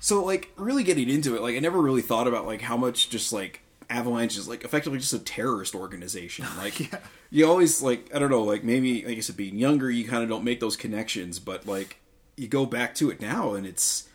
so 0.01 0.25
like 0.25 0.51
really 0.57 0.83
getting 0.83 1.09
into 1.09 1.37
it, 1.37 1.43
like 1.43 1.55
I 1.55 1.59
never 1.61 1.81
really 1.81 2.03
thought 2.03 2.27
about 2.27 2.47
like 2.47 2.63
how 2.63 2.77
much 2.77 3.09
just 3.09 3.33
like 3.33 3.61
Avalanche 3.93 4.37
is 4.39 4.49
like 4.49 4.65
effectively 4.65 4.99
just 4.99 5.13
a 5.13 5.19
terrorist 5.19 5.75
organization. 5.75 6.47
Like 6.59 6.81
Yeah. 6.81 6.99
you 7.31 7.47
always 7.47 7.83
like 7.83 8.13
I 8.15 8.19
don't 8.19 8.31
know, 8.31 8.43
like 8.43 8.65
maybe 8.65 9.05
like 9.05 9.17
I 9.19 9.21
said, 9.21 9.37
being 9.37 9.57
younger, 9.57 9.91
you 9.91 10.07
kind 10.09 10.23
of 10.23 10.29
don't 10.29 10.45
make 10.45 10.61
those 10.61 10.77
connections, 10.77 11.39
but 11.39 11.67
like 11.67 11.99
you 12.37 12.49
go 12.49 12.65
back 12.67 12.95
to 12.97 13.11
it 13.11 13.21
now, 13.21 13.55
and 13.55 13.67
it's 13.67 14.09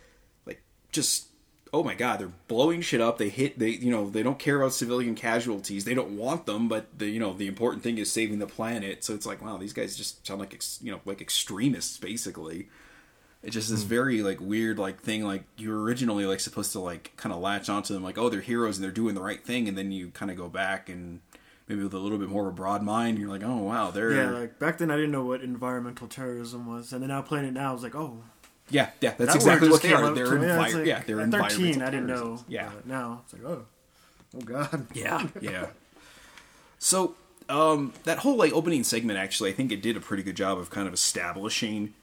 like 0.46 0.60
just 0.92 1.26
oh 1.72 1.82
my 1.84 1.94
god, 1.94 2.18
they're 2.18 2.32
blowing 2.48 2.80
shit 2.80 3.00
up. 3.00 3.18
They 3.18 3.28
hit 3.28 3.58
they 3.58 3.70
you 3.70 3.90
know 3.90 4.10
they 4.10 4.22
don't 4.22 4.38
care 4.38 4.56
about 4.60 4.72
civilian 4.72 5.14
casualties. 5.14 5.84
They 5.84 5.94
don't 5.94 6.16
want 6.16 6.46
them, 6.46 6.66
but 6.68 6.98
the 6.98 7.06
you 7.08 7.20
know 7.20 7.32
the 7.34 7.46
important 7.46 7.82
thing 7.82 7.98
is 7.98 8.10
saving 8.10 8.38
the 8.40 8.46
planet. 8.46 9.04
So 9.04 9.14
it's 9.14 9.26
like 9.26 9.40
wow, 9.42 9.56
these 9.58 9.72
guys 9.74 9.96
just 9.96 10.26
sound 10.26 10.40
like 10.40 10.54
ex, 10.54 10.78
you 10.82 10.90
know 10.90 11.00
like 11.04 11.20
extremists 11.20 11.98
basically. 11.98 12.68
It's 13.42 13.54
just 13.54 13.70
this 13.70 13.82
very 13.82 14.22
like 14.22 14.40
weird 14.40 14.78
like 14.78 15.00
thing 15.00 15.22
like 15.24 15.44
you're 15.56 15.80
originally 15.80 16.26
like 16.26 16.40
supposed 16.40 16.72
to 16.72 16.80
like 16.80 17.12
kind 17.16 17.32
of 17.32 17.40
latch 17.40 17.68
onto 17.68 17.94
them 17.94 18.02
like 18.02 18.18
oh 18.18 18.28
they're 18.28 18.40
heroes 18.40 18.76
and 18.76 18.84
they're 18.84 18.90
doing 18.90 19.14
the 19.14 19.22
right 19.22 19.42
thing 19.42 19.68
and 19.68 19.78
then 19.78 19.92
you 19.92 20.08
kind 20.10 20.30
of 20.30 20.36
go 20.36 20.48
back 20.48 20.88
and 20.88 21.20
maybe 21.68 21.82
with 21.82 21.94
a 21.94 21.98
little 21.98 22.18
bit 22.18 22.28
more 22.28 22.42
of 22.42 22.48
a 22.48 22.56
broad 22.56 22.82
mind 22.82 23.16
you're 23.16 23.28
like 23.28 23.44
oh 23.44 23.58
wow 23.58 23.92
they're 23.92 24.12
Yeah, 24.12 24.30
like 24.30 24.58
back 24.58 24.78
then 24.78 24.90
I 24.90 24.96
didn't 24.96 25.12
know 25.12 25.24
what 25.24 25.40
environmental 25.42 26.08
terrorism 26.08 26.66
was, 26.66 26.92
and 26.92 27.00
then 27.00 27.08
now 27.10 27.22
playing 27.22 27.44
it 27.46 27.52
now, 27.52 27.70
I 27.70 27.72
was 27.72 27.82
like, 27.84 27.94
oh, 27.94 28.18
yeah 28.70 28.90
yeah 29.00 29.14
that's 29.16 29.32
that 29.32 29.36
exactly 29.36 29.68
what 29.68 29.82
they 29.82 29.92
are 29.92 30.12
they're 30.12 30.26
envi- 30.26 30.64
it's 30.66 30.74
like, 30.74 30.84
yeah 30.84 31.02
they're 31.06 31.20
at 31.20 31.30
thirteen. 31.30 31.74
environmental 31.80 31.82
I 31.86 31.90
didn't 31.90 32.06
know. 32.08 32.44
yeah 32.48 32.70
now 32.84 33.22
it's 33.24 33.32
like, 33.34 33.44
oh, 33.44 33.64
oh 34.36 34.40
god. 34.40 34.86
Yeah, 34.94 35.26
yeah. 35.40 35.66
So 36.80 37.14
um, 37.48 37.92
that 38.04 38.18
whole 38.18 38.36
like 38.36 38.52
opening 38.52 38.84
segment, 38.84 39.18
actually, 39.18 39.50
I 39.50 39.52
think 39.52 39.72
it 39.72 39.80
did 39.80 39.96
a 39.96 40.00
pretty 40.00 40.22
good 40.22 40.36
job 40.36 40.58
of 40.58 40.70
kind 40.70 40.86
of 40.88 40.92
establishing 40.94 41.94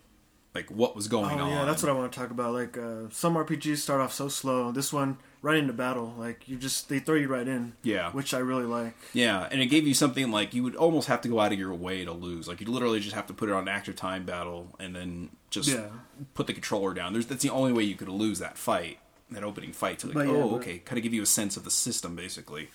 like 0.56 0.72
what 0.72 0.96
was 0.96 1.08
going 1.10 1.38
Oh 1.39 1.44
on. 1.44 1.50
yeah, 1.52 1.65
that's 1.65 1.84
what 1.84 1.89
I 1.89 1.94
want 1.94 2.12
to 2.12 2.18
talk 2.18 2.32
about. 2.32 2.54
Like 2.54 2.78
uh, 2.78 3.10
some 3.12 3.36
RPGs 3.36 3.78
start 3.78 4.00
off 4.02 4.13
so 4.13 4.30
slow. 4.30 4.72
This 4.72 4.91
one 4.94 5.18
right 5.41 5.58
into 5.58 5.74
battle. 5.74 6.15
Like 6.18 6.48
you 6.48 6.56
just 6.58 6.88
they 6.89 7.00
throw 7.00 7.15
you 7.15 7.28
right 7.28 7.48
in. 7.48 7.74
Yeah. 7.84 8.12
which 8.12 8.34
I 8.34 8.39
really 8.39 8.63
like. 8.65 8.96
Yeah, 9.13 9.48
and 9.52 9.62
it 9.62 9.68
gave 9.68 9.86
you 9.86 9.94
something 9.94 10.32
like 10.32 10.54
you 10.54 10.63
would 10.63 10.76
almost 10.76 11.08
have 11.10 11.22
to 11.22 11.28
go 11.28 11.39
out 11.41 11.52
of 11.54 11.60
your 11.60 11.74
way 11.74 12.06
to 12.06 12.12
lose. 12.13 12.48
Like 12.48 12.62
you 12.62 12.68
literally 12.68 13.00
just 13.02 13.13
have 13.15 13.28
to 13.28 13.34
put 13.34 13.50
it 13.50 13.54
on 13.54 13.68
active 13.68 13.96
time 13.96 14.26
battle 14.26 14.74
and 14.80 14.96
then 14.96 15.30
just 15.50 15.70
Yeah. 15.70 15.88
put 16.34 16.48
the 16.48 16.54
controller 16.54 16.94
down. 16.94 17.13
There's 17.13 17.28
that's 17.28 17.44
the 17.44 17.50
only 17.52 17.74
way 17.74 17.84
you 17.84 17.96
could 17.96 18.10
lose 18.10 18.39
that 18.39 18.58
fight, 18.58 18.98
that 19.32 19.44
opening 19.44 19.74
fight. 19.74 20.00
To 20.00 20.08
like, 20.08 20.15
But 20.15 20.28
yeah, 20.28 20.34
oh, 20.34 20.50
but- 20.52 20.56
okay, 20.62 20.78
kind 20.80 20.98
of 20.98 21.04
give 21.04 21.13
you 21.13 21.22
a 21.22 21.26
sense 21.28 21.58
of 21.58 21.63
the 21.65 21.72
system, 21.72 22.15
basically. 22.15 22.70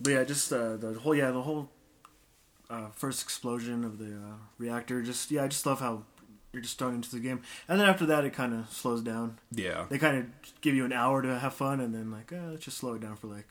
But 0.00 0.10
yeah, 0.12 0.24
just 0.24 0.52
uh, 0.52 0.76
the 0.76 0.92
whole 1.00 1.14
yeah 1.16 1.32
the 1.32 1.42
whole 1.42 1.68
uh, 2.70 2.88
first 2.94 3.22
explosion 3.22 3.82
of 3.84 3.98
the 3.98 4.12
uh, 4.14 4.36
reactor. 4.58 5.02
Just 5.02 5.30
yeah, 5.32 5.42
I 5.44 5.48
just 5.48 5.66
love 5.66 5.80
how 5.80 6.04
you're 6.52 6.62
just 6.62 6.78
thrown 6.78 6.94
into 6.94 7.10
the 7.10 7.20
game, 7.20 7.42
and 7.68 7.80
then 7.80 7.88
after 7.88 8.06
that 8.06 8.24
it 8.24 8.32
kind 8.32 8.54
of 8.54 8.70
slows 8.72 9.02
down. 9.02 9.38
Yeah, 9.52 9.86
They 9.88 9.98
kind 9.98 10.18
of 10.18 10.26
give 10.60 10.74
you 10.74 10.84
an 10.84 10.92
hour 10.92 11.22
to 11.22 11.38
have 11.38 11.54
fun, 11.54 11.80
and 11.80 11.94
then 11.94 12.10
like 12.10 12.32
uh, 12.32 12.50
let's 12.50 12.64
just 12.64 12.78
slow 12.78 12.94
it 12.94 13.00
down 13.02 13.16
for 13.16 13.26
like 13.26 13.46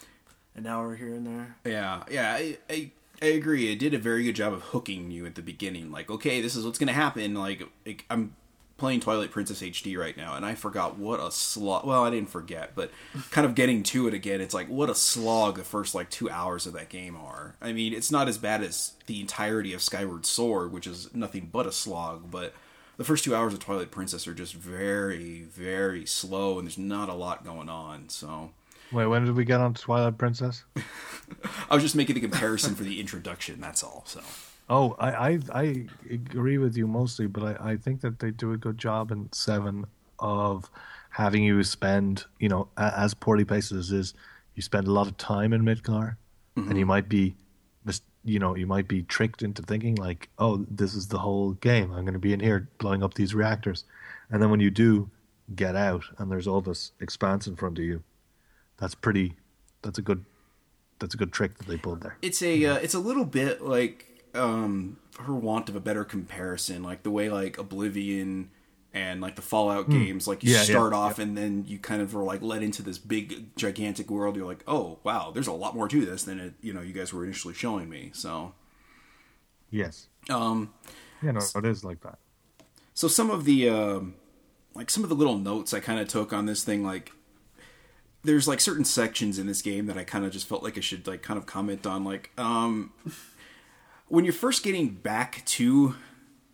an 0.55 0.65
hour 0.65 0.95
here 0.95 1.13
and 1.13 1.25
there. 1.25 1.55
Yeah, 1.63 2.03
yeah, 2.10 2.33
I, 2.33 2.57
I 2.69 2.91
I 3.21 3.25
agree. 3.27 3.71
It 3.71 3.79
did 3.79 3.93
a 3.93 3.99
very 3.99 4.23
good 4.23 4.36
job 4.36 4.53
of 4.53 4.62
hooking 4.62 5.12
you 5.12 5.25
at 5.25 5.36
the 5.36 5.41
beginning. 5.41 5.91
Like, 5.91 6.10
okay, 6.10 6.41
this 6.41 6.55
is 6.55 6.65
what's 6.65 6.77
gonna 6.79 6.93
happen. 6.93 7.33
Like, 7.33 7.63
like 7.86 8.05
I'm 8.10 8.36
playing 8.77 8.99
Twilight 8.99 9.31
Princess 9.31 9.62
HD 9.62 9.97
right 9.97 10.15
now, 10.15 10.36
and 10.36 10.45
I 10.45 10.53
forgot 10.53 10.97
what 10.99 11.19
a 11.19 11.31
slog. 11.31 11.86
Well, 11.86 12.03
I 12.03 12.10
didn't 12.12 12.29
forget, 12.29 12.71
but 12.75 12.91
kind 13.31 13.45
of 13.45 13.55
getting 13.55 13.81
to 13.83 14.07
it 14.07 14.13
again. 14.13 14.41
It's 14.41 14.53
like 14.53 14.67
what 14.67 14.89
a 14.89 14.95
slog 14.95 15.57
the 15.57 15.63
first 15.63 15.95
like 15.95 16.10
two 16.10 16.29
hours 16.29 16.65
of 16.67 16.73
that 16.73 16.89
game 16.89 17.15
are. 17.15 17.55
I 17.62 17.73
mean, 17.73 17.93
it's 17.93 18.12
not 18.12 18.27
as 18.27 18.38
bad 18.38 18.63
as 18.63 18.93
the 19.07 19.19
entirety 19.21 19.73
of 19.73 19.81
Skyward 19.81 20.25
Sword, 20.25 20.71
which 20.71 20.88
is 20.88 21.13
nothing 21.13 21.49
but 21.51 21.67
a 21.67 21.71
slog, 21.71 22.31
but. 22.31 22.53
The 22.97 23.03
first 23.03 23.23
two 23.23 23.36
hours 23.36 23.53
of 23.53 23.60
Twilight 23.60 23.91
Princess 23.91 24.27
are 24.27 24.33
just 24.33 24.53
very, 24.53 25.41
very 25.41 26.05
slow, 26.05 26.57
and 26.57 26.67
there's 26.67 26.77
not 26.77 27.10
a 27.10 27.13
lot 27.13 27.45
going 27.45 27.69
on. 27.69 28.10
So, 28.10 28.51
Wait, 28.91 29.05
when 29.05 29.25
did 29.25 29.36
we 29.36 29.45
get 29.45 29.62
on 29.62 29.73
Twilight 29.73 30.17
Princess? 30.17 30.63
I 31.69 31.75
was 31.75 31.83
just 31.83 31.95
making 31.95 32.15
the 32.15 32.21
comparison 32.21 32.73
for 32.73 32.83
the 32.83 32.99
introduction. 32.99 33.62
That's 33.62 33.83
all. 33.83 34.03
So, 34.07 34.21
Oh, 34.69 34.95
I, 34.99 35.12
I 35.12 35.39
I 35.53 35.88
agree 36.10 36.57
with 36.57 36.75
you 36.75 36.88
mostly, 36.88 37.27
but 37.27 37.62
I, 37.62 37.71
I 37.71 37.77
think 37.77 38.01
that 38.01 38.19
they 38.19 38.31
do 38.31 38.51
a 38.51 38.57
good 38.57 38.77
job 38.77 39.12
in 39.12 39.31
seven 39.31 39.86
of 40.19 40.69
having 41.10 41.43
you 41.43 41.63
spend, 41.63 42.25
you 42.39 42.49
know, 42.49 42.67
as 42.77 43.13
poorly 43.13 43.45
paced 43.45 43.71
as 43.71 43.91
it 43.91 43.97
is, 43.97 44.13
you 44.55 44.62
spend 44.62 44.88
a 44.88 44.91
lot 44.91 45.07
of 45.07 45.15
time 45.17 45.53
in 45.53 45.63
Midgar, 45.63 46.17
and 46.55 46.65
you 46.65 46.73
mm-hmm. 46.73 46.88
might 46.88 47.07
be 47.07 47.36
you 48.27 48.39
know, 48.39 48.55
you 48.55 48.67
might 48.67 48.87
be 48.87 49.03
tricked 49.03 49.41
into 49.41 49.61
thinking 49.61 49.95
like, 49.95 50.29
oh, 50.37 50.65
this 50.69 50.93
is 50.93 51.07
the 51.07 51.19
whole 51.19 51.53
game. 51.53 51.91
I'm 51.93 52.03
going 52.03 52.13
to 52.13 52.19
be 52.19 52.33
in 52.33 52.41
here 52.41 52.67
blowing 52.77 53.01
up 53.01 53.13
these 53.13 53.33
reactors, 53.33 53.85
and 54.29 54.41
then 54.41 54.51
when 54.51 54.59
you 54.59 54.69
do 54.69 55.09
get 55.55 55.75
out 55.77 56.03
and 56.17 56.29
there's 56.29 56.45
all 56.47 56.59
this 56.59 56.91
expanse 56.99 57.47
in 57.47 57.55
front 57.55 57.79
of 57.79 57.85
you, 57.85 58.03
that's 58.77 58.95
pretty. 58.95 59.35
That's 59.81 59.97
a 59.97 60.01
good. 60.01 60.25
That's 60.99 61.13
a 61.13 61.17
good 61.17 61.31
trick 61.31 61.57
that 61.59 61.67
they 61.67 61.77
pulled 61.77 62.01
there. 62.01 62.17
it's 62.21 62.41
a 62.41 62.65
uh, 62.65 62.75
it's 62.77 62.95
a 62.95 62.99
little 62.99 63.25
bit 63.25 63.61
like 63.61 64.23
um 64.33 64.97
for 65.11 65.33
want 65.33 65.69
of 65.69 65.75
a 65.75 65.79
better 65.79 66.03
comparison 66.03 66.81
like 66.83 67.03
the 67.03 67.11
way 67.11 67.29
like 67.29 67.57
oblivion 67.57 68.49
and 68.97 69.21
like 69.21 69.36
the 69.36 69.41
fallout 69.41 69.89
games 69.89 70.27
like 70.27 70.43
you 70.43 70.49
Hmm. 70.49 70.53
Yeah, 70.55 70.60
yeah, 70.60 70.63
start 70.79 70.93
off 70.93 71.19
and 71.19 71.38
then 71.38 71.63
you 71.67 71.77
kind 71.79 72.01
of 72.01 72.15
are 72.15 72.23
like 72.23 72.41
led 72.41 72.63
into 72.63 72.81
this 72.81 72.97
big 72.97 73.55
gigantic 73.55 74.10
world 74.10 74.36
you're 74.36 74.45
like 74.45 74.63
oh 74.67 74.99
wow 75.03 75.31
there's 75.33 75.47
a 75.47 75.51
lot 75.53 75.75
more 75.75 75.88
to 75.88 76.05
this 76.05 76.23
than 76.23 76.39
it 76.39 76.53
you 76.62 76.73
know 76.73 76.81
you 76.81 76.93
guys 76.93 77.13
were 77.13 77.23
initially 77.23 77.53
showing 77.53 77.88
me 77.89 78.10
so 78.13 78.53
Yes. 79.69 80.07
um 80.29 80.73
you 81.21 81.27
Yeah, 81.27 81.31
no, 81.33 81.41
it 81.55 81.65
is 81.65 81.83
like 81.83 82.01
that. 82.01 82.19
so 82.93 83.07
some 83.07 83.29
of 83.29 83.45
the 83.45 83.69
um 83.69 84.15
like 84.75 84.89
some 84.89 85.03
of 85.03 85.10
the 85.10 85.15
little 85.15 85.38
notes 85.38 85.73
i 85.73 85.79
kind 85.79 85.99
of 85.99 86.07
took 86.07 86.31
on 86.33 86.45
this 86.45 86.63
thing 86.63 86.83
like 86.83 87.12
there's 88.23 88.47
like 88.47 88.60
certain 88.60 88.86
sections 88.86 89.38
in 89.39 89.47
this 89.47 89.62
game 89.62 89.86
that 89.88 89.97
i 89.97 90.03
kind 90.03 90.25
of 90.25 90.31
just 90.31 90.47
felt 90.47 90.63
like 90.63 90.77
i 90.77 90.81
should 90.81 91.07
like 91.07 91.21
kind 91.21 91.38
of 91.38 91.45
comment 91.45 91.86
on 91.86 92.03
like 92.03 92.31
um 92.38 92.91
when 94.07 94.23
you're 94.25 94.33
first 94.33 94.63
getting 94.63 94.89
back 94.89 95.43
to 95.45 95.95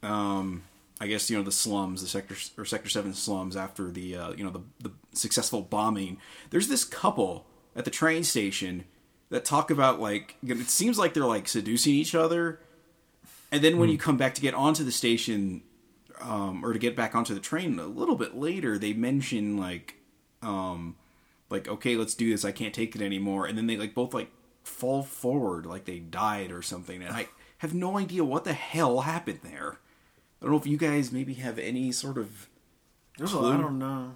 um 0.02 0.64
i 1.04 1.08
guess 1.08 1.30
you 1.30 1.38
know 1.38 1.44
the 1.44 1.52
slums 1.52 2.02
the 2.02 2.08
sector 2.08 2.36
or 2.58 2.66
sector 2.66 2.90
7 2.90 3.14
slums 3.14 3.56
after 3.56 3.92
the 3.92 4.16
uh, 4.16 4.32
you 4.34 4.44
know 4.44 4.50
the, 4.50 4.62
the 4.80 4.92
successful 5.14 5.62
bombing 5.62 6.18
there's 6.50 6.68
this 6.68 6.84
couple 6.84 7.46
at 7.76 7.86
the 7.86 7.92
train 7.92 8.24
station 8.24 8.86
that 9.30 9.46
talk 9.46 9.70
about 9.70 10.00
like 10.00 10.38
it 10.46 10.70
seems 10.70 10.98
like 10.98 11.14
they're 11.14 11.26
like 11.26 11.48
seducing 11.48 11.94
each 11.94 12.16
other 12.16 12.60
and 13.54 13.64
then 13.64 13.78
when 13.78 13.90
you 13.90 14.00
come 14.00 14.18
back 14.18 14.34
to 14.34 14.42
get 14.42 14.56
onto 14.56 14.84
the 14.84 14.92
station 14.92 15.62
um, 16.22 16.66
or 16.66 16.74
to 16.74 16.80
get 16.80 16.96
back 16.96 17.14
onto 17.14 17.36
the 17.36 17.40
train 17.40 17.78
a 17.78 17.86
little 17.86 18.16
bit 18.16 18.36
later, 18.36 18.80
they 18.80 18.94
mention 18.94 19.58
like, 19.58 19.98
um, 20.42 20.96
like 21.52 21.68
okay, 21.68 21.96
let's 21.96 22.16
do 22.16 22.32
this. 22.32 22.46
I 22.46 22.52
can't 22.52 22.74
take 22.74 22.96
it 22.96 23.02
anymore. 23.04 23.46
And 23.46 23.56
then 23.56 23.68
they 23.68 23.78
like 23.78 23.94
both 23.94 24.12
like 24.12 24.32
fall 24.64 25.04
forward, 25.04 25.68
like 25.68 25.86
they 25.86 26.00
died 26.00 26.52
or 26.52 26.64
something. 26.64 27.04
And 27.04 27.16
I 27.16 27.28
have 27.60 27.76
no 27.76 28.00
idea 28.00 28.24
what 28.24 28.44
the 28.44 28.54
hell 28.54 29.02
happened 29.02 29.42
there. 29.44 29.78
I 30.44 30.46
don't 30.46 30.52
know 30.52 30.60
if 30.60 30.68
you 30.68 30.76
guys 30.78 31.14
maybe 31.14 31.36
have 31.36 31.58
any 31.58 31.94
sort 31.94 32.18
of 32.18 32.50
There's 33.18 33.32
Clue. 33.32 33.54
I 33.54 33.56
don't 33.56 33.80
know. 33.80 34.16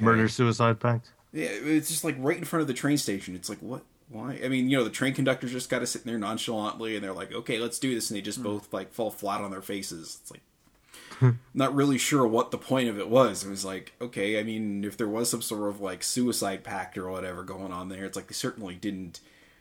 Murder 0.00 0.28
suicide 0.28 0.78
pact. 0.78 1.10
yeah. 1.32 1.48
It's 1.48 1.88
just 1.88 2.04
like 2.04 2.14
right 2.18 2.38
in 2.38 2.44
front 2.44 2.60
of 2.60 2.68
the 2.68 2.74
train 2.74 2.96
station. 2.96 3.34
It's 3.34 3.48
like 3.48 3.58
what. 3.58 3.82
Why? 4.08 4.38
I 4.44 4.48
mean, 4.48 4.68
you 4.68 4.76
know, 4.76 4.84
the 4.84 4.90
train 4.90 5.14
conductors 5.14 5.52
just 5.52 5.68
got 5.70 5.78
to 5.80 5.86
sit 5.86 6.04
there 6.04 6.18
nonchalantly, 6.18 6.94
and 6.94 7.02
they're 7.04 7.14
like, 7.14 7.32
"Okay, 7.32 7.58
let's 7.58 7.78
do 7.78 7.94
this," 7.94 8.10
and 8.10 8.16
they 8.16 8.20
just 8.20 8.42
both 8.42 8.72
like 8.72 8.92
fall 8.92 9.10
flat 9.10 9.40
on 9.40 9.50
their 9.50 9.62
faces. 9.62 10.18
It's 10.20 10.30
like, 10.30 11.34
not 11.54 11.74
really 11.74 11.98
sure 11.98 12.26
what 12.26 12.50
the 12.50 12.58
point 12.58 12.88
of 12.88 12.98
it 12.98 13.08
was. 13.08 13.44
It 13.44 13.50
was 13.50 13.64
like, 13.64 13.92
okay, 14.00 14.38
I 14.38 14.42
mean, 14.42 14.84
if 14.84 14.96
there 14.96 15.08
was 15.08 15.30
some 15.30 15.42
sort 15.42 15.68
of 15.68 15.80
like 15.80 16.02
suicide 16.02 16.62
pact 16.62 16.98
or 16.98 17.10
whatever 17.10 17.42
going 17.42 17.72
on 17.72 17.88
there, 17.88 18.04
it's 18.04 18.16
like 18.16 18.28
they 18.28 18.34
certainly 18.34 18.74
didn't 18.74 19.20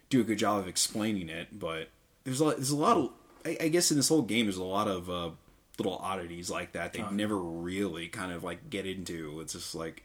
do 0.09 0.21
a 0.21 0.25
good 0.25 0.37
job 0.37 0.59
of 0.59 0.67
explaining 0.67 1.29
it. 1.29 1.57
But 1.57 1.89
there's 2.23 2.39
a 2.39 2.45
lot, 2.45 2.55
there's 2.57 2.71
a 2.71 2.75
lot 2.75 2.97
of, 2.97 3.09
I, 3.45 3.57
I 3.61 3.67
guess, 3.69 3.89
in 3.91 3.97
this 3.97 4.09
whole 4.09 4.21
game, 4.21 4.45
there's 4.45 4.57
a 4.57 4.63
lot 4.63 4.87
of 4.87 5.09
uh, 5.09 5.29
little 5.81 5.97
oddities 5.97 6.49
like 6.49 6.73
that. 6.73 6.93
They 6.93 7.01
uh-huh. 7.01 7.11
never 7.11 7.37
really 7.37 8.07
kind 8.07 8.31
of 8.31 8.43
like 8.43 8.69
get 8.69 8.85
into. 8.85 9.39
It's 9.41 9.53
just 9.53 9.75
like. 9.75 10.03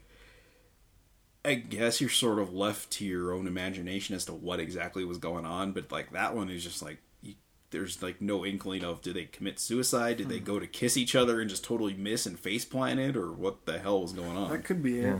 I 1.45 1.53
guess 1.53 2.01
you're 2.01 2.09
sort 2.09 2.39
of 2.39 2.53
left 2.53 2.91
to 2.93 3.05
your 3.05 3.31
own 3.31 3.47
imagination 3.47 4.15
as 4.17 4.25
to 4.25 4.33
what 4.33 4.59
exactly 4.59 5.05
was 5.05 5.17
going 5.17 5.45
on, 5.45 5.71
but 5.71 5.89
like 5.93 6.11
that 6.11 6.35
one 6.35 6.49
is 6.49 6.61
just 6.61 6.81
like 6.81 6.97
you, 7.21 7.35
there's 7.69 8.03
like 8.03 8.19
no 8.19 8.45
inkling 8.45 8.83
of 8.83 9.01
did 9.01 9.15
they 9.15 9.25
commit 9.25 9.57
suicide, 9.57 10.17
did 10.17 10.27
they 10.27 10.39
hmm. 10.39 10.43
go 10.43 10.59
to 10.59 10.67
kiss 10.67 10.97
each 10.97 11.15
other 11.15 11.39
and 11.39 11.49
just 11.49 11.63
totally 11.63 11.93
miss 11.93 12.25
and 12.25 12.37
face 12.37 12.65
plant 12.65 12.99
it, 12.99 13.15
or 13.15 13.31
what 13.31 13.65
the 13.65 13.79
hell 13.79 14.01
was 14.01 14.11
going 14.11 14.35
on? 14.35 14.51
That 14.51 14.65
could 14.65 14.83
be 14.83 14.99
it. 14.99 15.03
Yeah. 15.03 15.19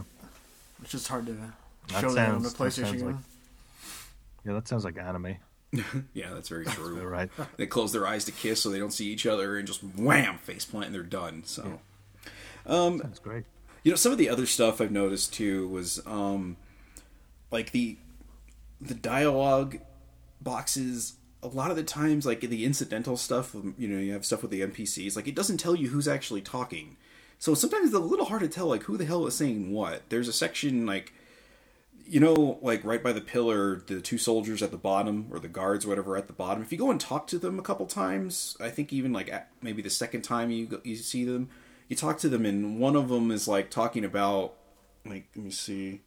It's 0.82 0.91
just 0.91 1.08
hard 1.08 1.28
to 1.28 1.32
That 1.32 2.02
show 2.02 2.12
that 2.13 2.30
on 2.30 2.41
the 2.41 2.50
sounds- 2.50 2.54
that 2.54 2.63
PlayStation 2.63 2.86
sounds 2.88 3.02
game. 3.04 3.06
like- 3.06 3.15
Yeah, 4.43 4.54
that 4.54 4.67
sounds 4.67 4.84
like 4.84 4.98
anime. 4.98 5.38
yeah, 6.13 6.34
that's 6.34 6.50
very 6.50 6.66
true. 6.66 7.00
Right. 7.08 7.30
They 7.58 7.66
close 7.66 7.92
their 7.92 8.08
eyes 8.08 8.26
to 8.26 8.32
kiss 8.32 8.62
so 8.62 8.70
they 8.70 8.80
don't 8.80 8.92
see 8.92 9.08
each 9.08 9.26
other 9.26 9.58
and 9.58 9.68
just 9.68 9.82
wham 9.84 10.38
face 10.38 10.66
plant 10.66 10.88
and 10.88 10.96
they're 10.96 11.04
done. 11.04 11.44
So. 11.46 11.80
Um, 12.66 12.98
That's 12.98 13.20
great. 13.20 13.46
You 13.84 13.92
know, 13.92 13.96
some 13.96 14.12
of 14.12 14.18
the 14.18 14.30
other 14.30 14.46
stuff 14.46 14.82
I've 14.82 14.92
noticed 14.92 15.34
too 15.34 15.68
was 15.70 16.06
um 16.06 16.58
like 17.52 17.72
the 17.72 17.98
the 18.82 18.94
dialogue 18.94 19.80
boxes 20.42 21.13
a 21.42 21.48
lot 21.48 21.72
of 21.72 21.78
the 21.78 21.84
times 21.84 22.26
like 22.26 22.42
the 22.42 22.66
incidental 22.66 23.18
stuff 23.18 23.56
um, 23.56 23.74
you 23.78 23.88
know 23.88 24.00
you 24.00 24.13
have 24.13 24.26
stuff 24.26 24.42
with 24.42 24.52
the 24.52 24.62
npcs 24.62 25.16
like 25.16 25.28
it 25.28 25.36
doesn't 25.36 25.58
tell 25.58 25.76
you 25.76 25.90
who's 25.90 26.08
actually 26.08 26.42
talking 26.42 26.96
so 27.40 27.54
sometimes 27.54 27.88
it's 27.88 27.96
a 27.96 28.00
little 28.00 28.26
hard 28.26 28.42
to 28.42 28.48
tell 28.48 28.68
like 28.68 28.84
who 28.84 28.98
the 28.98 29.06
hell 29.06 29.26
is 29.26 29.36
saying 29.36 29.72
what 29.72 30.04
there's 30.10 30.28
a 30.28 30.34
section 30.34 30.86
like 30.86 31.13
you 32.08 32.20
know 32.20 32.58
like 32.62 32.84
right 32.84 33.04
by 33.04 33.12
the 33.12 33.22
pillar 33.22 33.82
the 33.88 34.00
two 34.02 34.17
soldiers 34.17 34.63
at 34.63 34.72
the 34.72 34.78
bottom 34.78 35.28
or 35.32 35.39
the 35.39 35.48
guards 35.48 35.86
whatever 35.86 36.15
at 36.15 36.28
the 36.28 36.34
bottom 36.34 36.63
if 36.63 36.72
you 36.72 36.78
go 36.78 36.89
and 36.89 37.00
talk 37.00 37.28
to 37.28 37.38
them 37.38 37.60
a 37.60 37.62
couple 37.62 37.86
times 37.86 38.56
i 38.60 38.70
think 38.70 38.93
even 38.93 39.12
like 39.12 39.32
at 39.32 39.50
maybe 39.62 39.82
the 39.82 39.89
second 39.89 40.22
time 40.22 40.50
you 40.50 40.65
go, 40.65 40.80
you 40.84 40.96
see 40.96 41.24
them 41.24 41.50
you 41.88 41.96
talk 41.96 42.17
to 42.20 42.30
them 42.30 42.46
and 42.46 42.80
one 42.80 42.96
of 42.96 43.10
them 43.10 43.32
is 43.32 43.48
like 43.48 43.70
talking 43.70 44.04
about 44.04 44.54
like 45.06 45.26
let 45.36 45.46
me 45.46 45.52
see. 45.52 46.02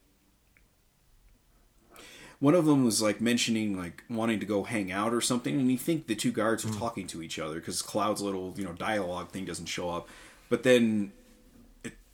One 2.39 2.55
of 2.55 2.65
them 2.65 2.85
was 2.85 3.03
like 3.03 3.21
mentioning 3.21 3.77
like 3.77 4.03
wanting 4.09 4.41
to 4.41 4.47
go 4.47 4.63
hang 4.65 4.91
out 4.91 5.13
or 5.13 5.21
something 5.21 5.59
and 5.59 5.71
you 5.71 5.79
think 5.79 6.07
the 6.07 6.15
two 6.15 6.33
guards 6.33 6.65
are 6.65 6.69
hmm. 6.69 6.79
talking 6.79 7.07
to 7.09 7.23
each 7.23 7.39
other 7.39 7.57
because 7.57 7.83
cloud's 7.83 8.23
little 8.23 8.55
you 8.57 8.65
know 8.65 8.73
dialogue 8.73 9.31
thing 9.31 9.45
doesn't 9.45 9.67
show 9.67 9.91
up. 9.91 10.09
But 10.49 10.63
then 10.63 11.13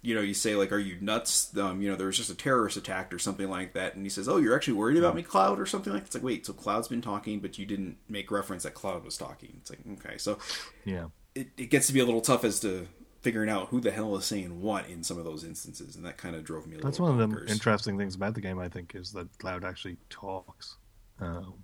you 0.06 0.14
know 0.14 0.20
you 0.20 0.34
say 0.34 0.54
like 0.54 0.70
are 0.72 0.78
you 0.78 0.96
nuts 1.00 1.56
um, 1.58 1.80
you 1.82 1.90
know 1.90 1.96
there 1.96 2.06
was 2.06 2.16
just 2.16 2.30
a 2.30 2.34
terrorist 2.34 2.76
attack 2.76 3.12
or 3.12 3.18
something 3.18 3.48
like 3.50 3.72
that 3.72 3.94
and 3.96 4.04
he 4.04 4.08
says 4.08 4.28
oh 4.28 4.36
you're 4.36 4.54
actually 4.54 4.74
worried 4.74 4.96
about 4.96 5.14
me 5.16 5.22
cloud 5.22 5.58
or 5.58 5.66
something 5.66 5.92
like 5.92 6.02
that. 6.02 6.06
it's 6.06 6.14
like 6.14 6.24
wait 6.24 6.46
so 6.46 6.52
cloud's 6.52 6.88
been 6.88 7.02
talking 7.02 7.40
but 7.40 7.58
you 7.58 7.66
didn't 7.66 7.96
make 8.08 8.30
reference 8.30 8.62
that 8.62 8.74
cloud 8.74 9.04
was 9.04 9.16
talking 9.18 9.54
it's 9.60 9.70
like 9.70 9.80
okay 9.94 10.16
so 10.16 10.38
Yeah. 10.84 11.06
it, 11.34 11.48
it 11.56 11.66
gets 11.70 11.86
to 11.88 11.92
be 11.92 12.00
a 12.00 12.04
little 12.04 12.20
tough 12.20 12.44
as 12.44 12.60
to 12.60 12.86
figuring 13.22 13.50
out 13.50 13.68
who 13.70 13.80
the 13.80 13.90
hell 13.90 14.14
is 14.16 14.24
saying 14.24 14.62
what 14.62 14.88
in 14.88 15.02
some 15.02 15.18
of 15.18 15.24
those 15.24 15.42
instances 15.42 15.96
and 15.96 16.04
that 16.06 16.16
kind 16.16 16.36
of 16.36 16.44
drove 16.44 16.66
me 16.68 16.76
a 16.76 16.80
That's 16.80 17.00
one 17.00 17.20
of 17.20 17.30
the 17.30 17.44
interesting 17.50 17.98
things 17.98 18.14
about 18.14 18.34
the 18.34 18.40
game. 18.40 18.60
I 18.60 18.68
think 18.68 18.94
is 18.94 19.10
that 19.12 19.36
Cloud 19.38 19.64
actually 19.64 19.96
talks. 20.08 20.76
Um, 21.20 21.54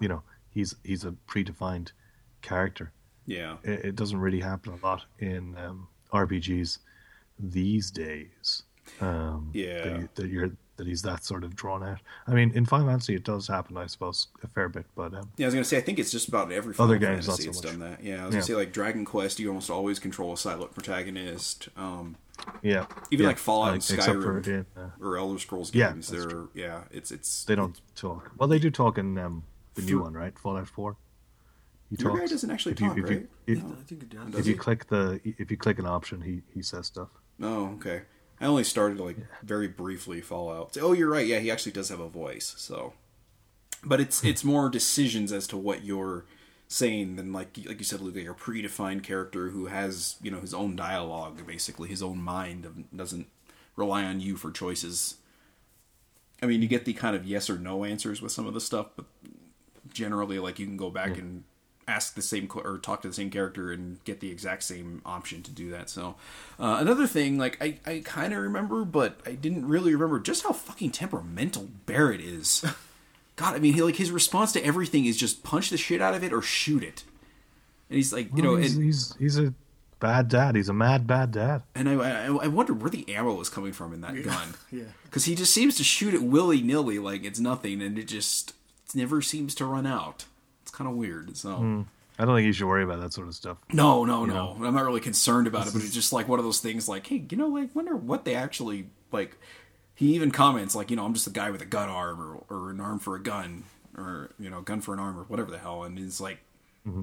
you 0.00 0.08
know, 0.08 0.24
he's 0.50 0.74
he's 0.82 1.04
a 1.04 1.12
predefined 1.28 1.92
character. 2.40 2.90
yeah 3.24 3.58
It, 3.62 3.84
it 3.84 3.94
doesn't 3.96 4.18
really 4.18 4.40
happen 4.40 4.72
a 4.72 4.84
lot 4.84 5.04
in 5.20 5.56
um, 5.56 5.86
RPGs 6.12 6.78
these 7.42 7.90
days. 7.90 8.62
Um, 9.00 9.50
Yeah. 9.52 9.82
that, 9.84 9.98
you, 10.00 10.08
that 10.14 10.28
you're 10.28 10.50
that 10.76 10.86
he's 10.86 11.02
that 11.02 11.22
sort 11.22 11.44
of 11.44 11.54
drawn 11.54 11.82
out. 11.82 11.98
I 12.26 12.32
mean, 12.32 12.50
in 12.54 12.64
Final 12.64 12.86
Fantasy, 12.88 13.14
it 13.14 13.24
does 13.24 13.46
happen, 13.46 13.76
I 13.76 13.86
suppose, 13.86 14.28
a 14.42 14.48
fair 14.48 14.70
bit. 14.70 14.86
But 14.96 15.12
um, 15.14 15.30
Yeah, 15.36 15.44
I 15.44 15.48
was 15.48 15.54
gonna 15.54 15.64
say 15.64 15.76
I 15.76 15.82
think 15.82 15.98
it's 15.98 16.10
just 16.10 16.28
about 16.28 16.50
every 16.50 16.74
Other 16.78 16.98
Final 16.98 17.14
games, 17.16 17.28
not 17.28 17.36
Fantasy 17.36 17.42
so 17.44 17.48
it's 17.50 17.62
much. 17.62 17.72
done 17.72 17.80
that. 17.80 18.02
Yeah, 18.02 18.22
I 18.22 18.26
was 18.26 18.34
Yeah. 18.34 18.40
gonna 18.40 18.42
say 18.46 18.54
like 18.54 18.72
Dragon 18.72 19.04
Quest, 19.04 19.38
you 19.38 19.48
almost 19.48 19.68
always 19.70 19.98
control 19.98 20.32
a 20.32 20.36
silent 20.38 20.72
protagonist. 20.74 21.68
Um, 21.76 22.16
yeah, 22.62 22.86
Even 23.10 23.24
yeah. 23.24 23.28
like 23.28 23.38
Fallout 23.38 23.74
and 23.74 23.76
Except 23.82 24.02
for 24.22 24.40
Skyrim. 24.40 24.46
in, 24.46 24.66
uh, 24.76 24.90
or 25.00 25.18
Elder 25.18 25.38
Scrolls 25.38 25.74
Yeah, 25.74 25.92
games, 25.92 26.08
that's 26.08 26.24
they're 26.26 26.44
yeah, 26.54 26.84
it's 26.90 27.10
it's 27.12 27.44
they 27.44 27.54
don't 27.54 27.78
talk. 27.94 28.32
Well, 28.38 28.48
they 28.48 28.58
do 28.58 28.70
talk 28.70 28.96
in 28.98 29.18
um, 29.18 29.44
the 29.74 29.82
new 29.82 30.00
one, 30.00 30.14
right? 30.14 30.36
Fallout 30.38 30.68
Four. 30.68 30.96
He 31.90 31.96
Your 32.02 32.12
guy 32.12 32.20
talks. 32.20 32.30
doesn't 32.30 32.50
actually 32.50 32.72
If 32.72 32.80
you- 32.80 32.88
talk, 32.88 32.98
if 32.98 33.10
you- 33.10 33.16
right? 33.18 33.28
if- 33.46 33.58
I 33.64 33.82
think 33.84 34.02
it 34.04 34.08
does. 34.08 34.30
Does 34.30 34.40
if 34.40 34.46
you 34.46 34.56
click 34.56 34.88
the 34.88 35.20
if 35.24 35.50
you 35.50 35.56
click 35.58 35.78
an 35.78 35.86
option, 35.86 36.22
he 36.22 36.40
he 36.54 36.62
says 36.62 36.86
stuff. 36.86 37.08
Oh, 37.42 37.72
okay. 37.74 38.02
I 38.40 38.46
only 38.46 38.64
started 38.64 38.98
like 38.98 39.16
very 39.42 39.68
briefly 39.68 40.20
Fallout. 40.20 40.76
Oh, 40.80 40.92
you're 40.92 41.10
right. 41.10 41.26
Yeah, 41.26 41.38
he 41.40 41.50
actually 41.50 41.72
does 41.72 41.90
have 41.90 42.00
a 42.00 42.08
voice. 42.08 42.54
So, 42.56 42.94
but 43.84 43.98
Hmm. 43.98 44.04
it's 44.04 44.24
it's 44.24 44.44
more 44.44 44.68
decisions 44.70 45.32
as 45.32 45.46
to 45.48 45.56
what 45.56 45.84
you're 45.84 46.24
saying 46.68 47.16
than 47.16 47.32
like 47.32 47.58
like 47.66 47.78
you 47.78 47.84
said, 47.84 48.00
Luke, 48.00 48.16
like 48.16 48.26
a 48.26 48.34
predefined 48.34 49.02
character 49.02 49.50
who 49.50 49.66
has 49.66 50.16
you 50.22 50.30
know 50.30 50.40
his 50.40 50.54
own 50.54 50.74
dialogue, 50.76 51.46
basically 51.46 51.88
his 51.88 52.02
own 52.02 52.22
mind, 52.22 52.86
doesn't 52.94 53.26
rely 53.76 54.04
on 54.04 54.20
you 54.20 54.36
for 54.36 54.50
choices. 54.50 55.16
I 56.42 56.46
mean, 56.46 56.62
you 56.62 56.68
get 56.68 56.84
the 56.84 56.92
kind 56.94 57.14
of 57.14 57.24
yes 57.24 57.48
or 57.48 57.58
no 57.58 57.84
answers 57.84 58.20
with 58.20 58.32
some 58.32 58.46
of 58.46 58.54
the 58.54 58.60
stuff, 58.60 58.88
but 58.96 59.06
generally, 59.92 60.38
like 60.40 60.58
you 60.58 60.66
can 60.66 60.76
go 60.76 60.90
back 60.90 61.16
and 61.18 61.44
ask 61.88 62.14
the 62.14 62.22
same 62.22 62.48
or 62.54 62.78
talk 62.78 63.02
to 63.02 63.08
the 63.08 63.14
same 63.14 63.30
character 63.30 63.72
and 63.72 64.02
get 64.04 64.20
the 64.20 64.30
exact 64.30 64.62
same 64.62 65.02
option 65.04 65.42
to 65.42 65.50
do 65.50 65.70
that. 65.70 65.90
So, 65.90 66.16
uh, 66.58 66.76
another 66.80 67.06
thing, 67.06 67.38
like 67.38 67.58
I, 67.60 67.78
I 67.84 68.02
kind 68.04 68.32
of 68.32 68.40
remember, 68.40 68.84
but 68.84 69.20
I 69.26 69.32
didn't 69.32 69.66
really 69.66 69.92
remember 69.92 70.20
just 70.20 70.44
how 70.44 70.52
fucking 70.52 70.90
temperamental 70.90 71.68
Barrett 71.86 72.20
is. 72.20 72.64
God, 73.36 73.54
I 73.54 73.58
mean, 73.58 73.74
he 73.74 73.82
like 73.82 73.96
his 73.96 74.10
response 74.10 74.52
to 74.52 74.64
everything 74.64 75.06
is 75.06 75.16
just 75.16 75.42
punch 75.42 75.70
the 75.70 75.76
shit 75.76 76.00
out 76.00 76.14
of 76.14 76.22
it 76.22 76.32
or 76.32 76.42
shoot 76.42 76.82
it. 76.82 77.04
And 77.88 77.96
he's 77.96 78.12
like, 78.12 78.28
you 78.34 78.42
know, 78.42 78.56
he's, 78.56 78.74
and, 78.74 78.84
he's 78.84 79.14
he's 79.18 79.38
a 79.38 79.54
bad 80.00 80.28
dad. 80.28 80.54
He's 80.56 80.68
a 80.68 80.74
mad 80.74 81.06
bad 81.06 81.32
dad. 81.32 81.62
and 81.74 81.88
I, 81.88 82.26
I, 82.26 82.26
I 82.26 82.46
wondered 82.48 82.80
where 82.82 82.90
the 82.90 83.08
ammo 83.14 83.34
was 83.34 83.48
coming 83.48 83.72
from 83.72 83.92
in 83.92 84.00
that 84.02 84.22
gun. 84.22 84.54
Yeah. 84.70 84.84
because 85.04 85.26
he 85.26 85.34
just 85.34 85.52
seems 85.52 85.76
to 85.76 85.84
shoot 85.84 86.14
it 86.14 86.22
willy 86.22 86.62
nilly 86.62 86.98
like 86.98 87.24
it's 87.24 87.40
nothing, 87.40 87.82
and 87.82 87.98
it 87.98 88.08
just 88.08 88.54
it 88.86 88.94
never 88.94 89.22
seems 89.22 89.54
to 89.56 89.66
run 89.66 89.86
out. 89.86 90.24
It's 90.72 90.78
kind 90.78 90.88
of 90.88 90.96
weird. 90.96 91.36
So 91.36 91.56
Hmm. 91.56 91.82
I 92.18 92.24
don't 92.24 92.34
think 92.34 92.46
you 92.46 92.52
should 92.54 92.66
worry 92.66 92.82
about 92.82 93.00
that 93.00 93.12
sort 93.12 93.28
of 93.28 93.34
stuff. 93.34 93.58
no, 93.74 94.06
no, 94.06 94.24
no. 94.24 94.54
know? 94.54 94.64
I'm 94.66 94.74
not 94.74 94.84
really 94.84 95.00
concerned 95.00 95.46
about 95.46 95.66
it, 95.66 95.74
but 95.74 95.82
it's 95.84 95.92
just 95.92 96.14
like 96.14 96.28
one 96.28 96.38
of 96.38 96.46
those 96.46 96.60
things. 96.60 96.88
Like, 96.88 97.06
hey, 97.06 97.24
you 97.30 97.36
know, 97.36 97.48
like 97.48 97.74
wonder 97.74 97.94
what 97.94 98.24
they 98.24 98.34
actually 98.34 98.86
like. 99.10 99.36
He 99.94 100.14
even 100.14 100.30
comments 100.30 100.74
like, 100.74 100.90
you 100.90 100.96
know, 100.96 101.04
I'm 101.04 101.12
just 101.12 101.26
a 101.26 101.30
guy 101.30 101.50
with 101.50 101.60
a 101.60 101.66
gun 101.66 101.90
arm 101.90 102.20
or, 102.20 102.42
or 102.48 102.70
an 102.70 102.80
arm 102.80 102.98
for 102.98 103.16
a 103.16 103.22
gun 103.22 103.64
or 103.98 104.30
you 104.38 104.48
know, 104.48 104.62
gun 104.62 104.80
for 104.80 104.94
an 104.94 105.00
arm 105.00 105.18
or 105.18 105.24
whatever 105.24 105.50
the 105.50 105.58
hell. 105.58 105.82
And 105.84 105.98
it's 105.98 106.20
like, 106.20 106.38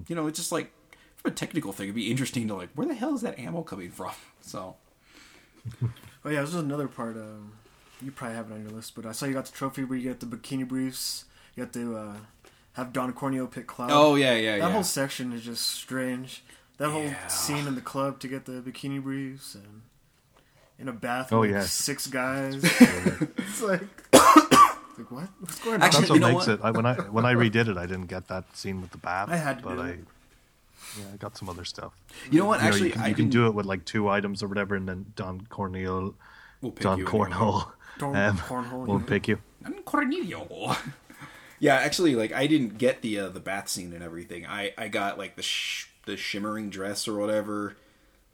you 0.07 0.15
know, 0.15 0.25
it's 0.25 0.39
just 0.39 0.51
like 0.51 0.71
from 1.17 1.31
a 1.31 1.35
technical 1.35 1.71
thing, 1.71 1.85
it'd 1.85 1.95
be 1.95 2.09
interesting 2.09 2.47
to 2.47 2.55
like, 2.55 2.69
where 2.73 2.87
the 2.87 2.95
hell 2.95 3.13
is 3.13 3.21
that 3.21 3.37
ammo 3.37 3.61
coming 3.61 3.91
from? 3.91 4.13
So 4.41 4.75
Oh 6.25 6.29
yeah, 6.29 6.41
this 6.41 6.49
is 6.49 6.55
another 6.55 6.87
part. 6.87 7.15
Um, 7.17 7.53
you 8.01 8.11
probably 8.11 8.35
have 8.35 8.49
it 8.49 8.53
on 8.55 8.61
your 8.63 8.71
list, 8.71 8.95
but 8.95 9.05
I 9.05 9.11
saw 9.11 9.25
you 9.27 9.33
got 9.33 9.45
the 9.45 9.51
trophy 9.51 9.83
where 9.83 9.97
you 9.97 10.09
get 10.09 10.19
the 10.19 10.25
bikini 10.25 10.67
briefs. 10.67 11.25
You 11.55 11.63
got 11.65 11.73
the 11.73 11.95
uh, 11.95 12.15
have 12.79 12.91
Don 12.93 13.13
Corneo 13.13 13.49
pick 13.49 13.67
Cloud. 13.67 13.91
Oh 13.91 14.15
yeah, 14.15 14.35
yeah, 14.35 14.53
that 14.53 14.57
yeah. 14.67 14.71
whole 14.71 14.83
section 14.83 15.31
is 15.33 15.43
just 15.43 15.65
strange. 15.69 16.43
That 16.77 16.89
whole 16.89 17.03
Yeah. 17.03 17.27
scene 17.27 17.67
in 17.67 17.75
the 17.75 17.81
club 17.81 18.19
to 18.21 18.27
get 18.27 18.45
the 18.45 18.61
bikini 18.61 19.01
briefs 19.03 19.53
and 19.55 19.81
in 20.79 20.87
a 20.87 20.93
bath 20.93 21.31
Oh, 21.33 21.41
with 21.41 21.51
like 21.51 21.59
yes. 21.61 21.73
six 21.73 22.07
guys. 22.07 22.55
it's 22.63 23.61
like, 23.61 23.81
like 24.13 25.11
what? 25.11 25.27
What's 25.39 25.59
going 25.59 25.75
on? 25.75 25.81
Actually, 25.83 25.99
That's 26.01 26.09
what 26.09 26.15
you 26.15 26.19
know 26.21 26.27
makes 26.33 26.47
what? 26.47 26.59
it. 26.59 26.59
I, 26.63 26.71
when 26.71 26.85
I 26.85 26.93
when 26.95 27.25
I 27.25 27.33
redid 27.33 27.67
it, 27.67 27.77
I 27.77 27.85
didn't 27.85 28.07
get 28.07 28.27
that 28.29 28.55
scene 28.57 28.81
with 28.81 28.91
the 28.91 28.97
bath. 28.97 29.29
I 29.29 29.35
had 29.37 29.59
to 29.59 29.63
but 29.65 29.75
do 29.75 29.81
I, 29.81 29.89
it. 29.89 29.99
yeah, 30.97 31.05
I 31.13 31.17
got 31.17 31.37
some 31.37 31.49
other 31.49 31.65
stuff. 31.65 31.91
You 32.31 32.39
know 32.39 32.45
what? 32.45 32.59
You, 32.59 32.63
know, 32.63 32.69
Actually, 32.69 32.87
you 32.87 32.93
can, 32.93 33.01
I 33.01 33.07
you 33.09 33.15
can 33.15 33.29
do 33.29 33.47
it 33.47 33.53
with 33.53 33.65
like 33.65 33.83
two 33.85 34.07
items 34.09 34.41
or 34.41 34.47
whatever, 34.47 34.75
and 34.75 34.87
then 34.87 35.07
Don 35.15 35.41
Corneo, 35.49 36.13
We'll 36.61 36.71
pick 36.71 36.83
Don 36.83 36.99
you. 36.99 37.05
Cornhole, 37.05 37.71
Don 37.97 38.15
um, 38.23 38.37
Cornhole, 38.37 38.87
will 38.87 38.99
yeah. 38.99 39.05
pick 39.05 39.27
you. 39.27 39.39
I'm 39.65 39.73
Cornelio. 39.83 40.77
Yeah, 41.59 41.75
actually, 41.75 42.15
like 42.15 42.31
I 42.33 42.47
didn't 42.47 42.77
get 42.77 43.01
the 43.01 43.19
uh, 43.19 43.29
the 43.29 43.39
bath 43.39 43.67
scene 43.69 43.93
and 43.93 44.03
everything. 44.03 44.45
I 44.45 44.73
I 44.77 44.87
got 44.87 45.17
like 45.17 45.35
the 45.35 45.41
sh- 45.43 45.87
the 46.05 46.17
shimmering 46.17 46.69
dress 46.69 47.07
or 47.07 47.17
whatever. 47.17 47.75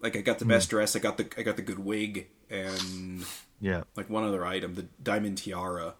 Like 0.02 0.16
I 0.16 0.22
got 0.22 0.40
the 0.40 0.46
best 0.46 0.70
dress. 0.70 0.96
I 0.96 1.00
got 1.00 1.18
the 1.18 1.28
I 1.38 1.42
got 1.44 1.56
the 1.56 1.62
good 1.62 1.80
wig 1.80 2.28
and 2.50 3.26
Yeah, 3.60 3.84
like 3.96 4.10
one 4.10 4.24
other 4.24 4.46
item, 4.46 4.76
the 4.76 4.86
diamond 5.04 5.38
tiara. 5.40 5.96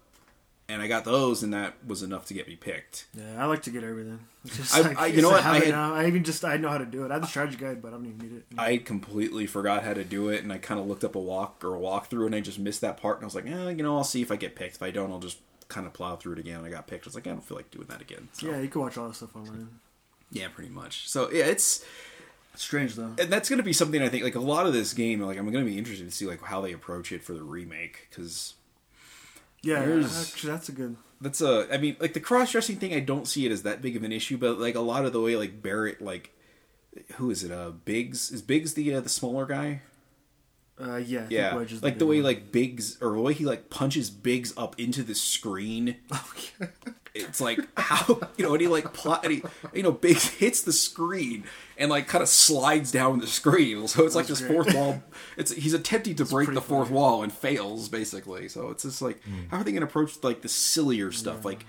And 0.68 0.82
I 0.82 0.88
got 0.88 1.04
those, 1.04 1.44
and 1.44 1.52
that 1.54 1.74
was 1.86 2.02
enough 2.02 2.26
to 2.26 2.34
get 2.34 2.48
me 2.48 2.56
picked. 2.56 3.06
Yeah, 3.16 3.40
I 3.40 3.46
like 3.46 3.62
to 3.62 3.70
get 3.70 3.84
everything. 3.84 4.18
Just 4.46 4.74
I- 4.74 4.80
like, 4.80 4.98
I- 5.00 5.06
you 5.06 5.22
know 5.22 5.30
what? 5.30 5.44
I 5.44 5.60
had- 5.60 5.68
now. 5.68 5.94
I 5.94 6.06
even 6.08 6.24
just 6.24 6.44
I 6.44 6.56
know 6.56 6.68
how 6.68 6.78
to 6.78 6.84
do 6.84 7.04
it. 7.04 7.10
I 7.12 7.14
have 7.14 7.22
the 7.22 7.28
strategy 7.28 7.56
guide, 7.56 7.80
but 7.80 7.88
I 7.88 7.90
don't 7.92 8.06
even 8.06 8.18
need 8.18 8.36
it. 8.38 8.44
I 8.58 8.78
completely 8.78 9.46
forgot 9.46 9.84
how 9.84 9.94
to 9.94 10.02
do 10.02 10.28
it, 10.28 10.42
and 10.42 10.52
I 10.52 10.58
kind 10.58 10.80
of 10.80 10.86
looked 10.88 11.04
up 11.04 11.14
a 11.14 11.20
walk 11.20 11.62
or 11.64 11.76
a 11.76 11.78
walkthrough, 11.78 12.26
and 12.26 12.34
I 12.34 12.40
just 12.40 12.58
missed 12.58 12.80
that 12.80 12.96
part. 12.96 13.18
And 13.18 13.24
I 13.24 13.26
was 13.26 13.36
like, 13.36 13.46
eh, 13.46 13.70
you 13.70 13.82
know, 13.84 13.96
I'll 13.96 14.02
see 14.02 14.22
if 14.22 14.32
I 14.32 14.36
get 14.36 14.56
picked. 14.56 14.74
If 14.74 14.82
I 14.82 14.90
don't, 14.90 15.12
I'll 15.12 15.20
just 15.20 15.38
kind 15.68 15.86
of 15.86 15.92
plow 15.92 16.16
through 16.16 16.34
it 16.34 16.38
again. 16.38 16.58
And 16.58 16.66
I 16.66 16.70
got 16.70 16.86
picked. 16.86 17.06
I 17.06 17.08
was 17.08 17.14
like, 17.14 17.26
I 17.26 17.30
don't 17.30 17.44
feel 17.44 17.56
like 17.56 17.70
doing 17.70 17.86
that 17.88 18.00
again. 18.00 18.28
So, 18.32 18.46
yeah, 18.48 18.60
you 18.60 18.68
can 18.68 18.80
watch 18.80 18.96
all 18.98 19.08
that 19.08 19.14
stuff 19.14 19.34
online. 19.36 19.68
yeah, 20.30 20.48
pretty 20.54 20.70
much. 20.70 21.08
So 21.08 21.30
yeah, 21.30 21.44
it's 21.46 21.84
Strange 22.54 22.94
though. 22.94 23.12
and 23.18 23.30
that's 23.30 23.48
going 23.50 23.58
to 23.58 23.62
be 23.62 23.72
something 23.74 24.00
I 24.02 24.08
think 24.08 24.24
like 24.24 24.34
a 24.34 24.40
lot 24.40 24.66
of 24.66 24.72
this 24.72 24.94
game. 24.94 25.20
Like 25.20 25.36
I'm 25.38 25.50
going 25.50 25.64
to 25.64 25.70
be 25.70 25.76
interested 25.78 26.04
to 26.08 26.10
see 26.14 26.26
like 26.26 26.42
how 26.42 26.60
they 26.62 26.72
approach 26.72 27.12
it 27.12 27.22
for 27.22 27.34
the 27.34 27.42
remake 27.42 28.06
because 28.08 28.54
Yeah, 29.62 29.80
actually, 29.80 30.50
that's 30.50 30.68
a 30.70 30.72
good. 30.72 30.96
that's 31.20 31.40
a. 31.42 31.68
I 31.70 31.76
mean, 31.76 31.96
like 32.00 32.14
the 32.14 32.20
cross 32.20 32.52
dressing 32.52 32.76
thing, 32.76 32.94
I 32.94 33.00
don't 33.00 33.26
see 33.28 33.44
it 33.44 33.52
as 33.52 33.62
that 33.64 33.82
big 33.82 33.94
of 33.94 34.04
an 34.04 34.12
issue, 34.12 34.38
but 34.38 34.58
like 34.58 34.74
a 34.74 34.80
lot 34.80 35.04
of 35.04 35.12
the 35.12 35.20
way 35.20 35.36
like 35.36 35.62
Barrett 35.62 36.00
like. 36.00 36.32
Who 37.16 37.28
is 37.30 37.44
it? 37.44 37.52
Uh, 37.52 37.72
Biggs 37.72 38.30
is 38.30 38.40
Biggs 38.40 38.72
the 38.72 38.94
uh, 38.94 39.00
the 39.02 39.10
smaller 39.10 39.44
guy? 39.44 39.82
Uh, 40.80 40.96
yeah, 40.96 41.18
I 41.18 41.20
think 41.22 41.30
Yeah, 41.30 41.54
Wedge 41.56 41.72
is 41.72 41.82
like 41.82 41.94
big 41.94 41.98
the 42.00 42.06
way 42.06 42.16
one. 42.16 42.24
like 42.24 42.52
Biggs 42.52 42.98
or 43.00 43.12
the 43.14 43.20
way 43.20 43.32
he 43.32 43.44
like 43.46 43.70
punches 43.70 44.10
Biggs 44.10 44.52
up 44.56 44.78
into 44.78 45.02
the 45.02 45.14
screen. 45.14 45.96
Oh, 46.12 46.68
It's 47.18 47.40
like 47.40 47.60
how 47.78 48.20
you 48.36 48.44
know, 48.44 48.52
and 48.52 48.60
he 48.60 48.68
like 48.68 48.92
pl- 48.92 49.14
and 49.22 49.32
he, 49.32 49.42
you 49.72 49.82
know, 49.82 49.90
Biggs 49.90 50.28
hits 50.28 50.60
the 50.62 50.72
screen 50.72 51.44
and 51.78 51.90
like 51.90 52.08
kind 52.08 52.20
of 52.20 52.28
slides 52.28 52.92
down 52.92 53.20
the 53.20 53.26
screen. 53.26 53.88
So 53.88 54.04
it's 54.04 54.14
like 54.14 54.26
this 54.26 54.40
great. 54.40 54.52
fourth 54.52 54.74
wall. 54.74 55.02
It's 55.38 55.50
he's 55.50 55.72
attempting 55.72 56.16
to 56.16 56.26
break 56.26 56.52
the 56.52 56.60
fourth 56.60 56.88
funny. 56.88 56.98
wall 57.00 57.22
and 57.22 57.32
fails 57.32 57.88
basically. 57.88 58.48
So 58.50 58.68
it's 58.68 58.82
just 58.82 59.00
like 59.00 59.22
Hmm. 59.22 59.44
how 59.50 59.58
are 59.60 59.64
they 59.64 59.72
going 59.72 59.80
to 59.80 59.86
approach 59.86 60.22
like 60.22 60.42
the 60.42 60.48
sillier 60.50 61.10
stuff? 61.10 61.42
Like 61.42 61.64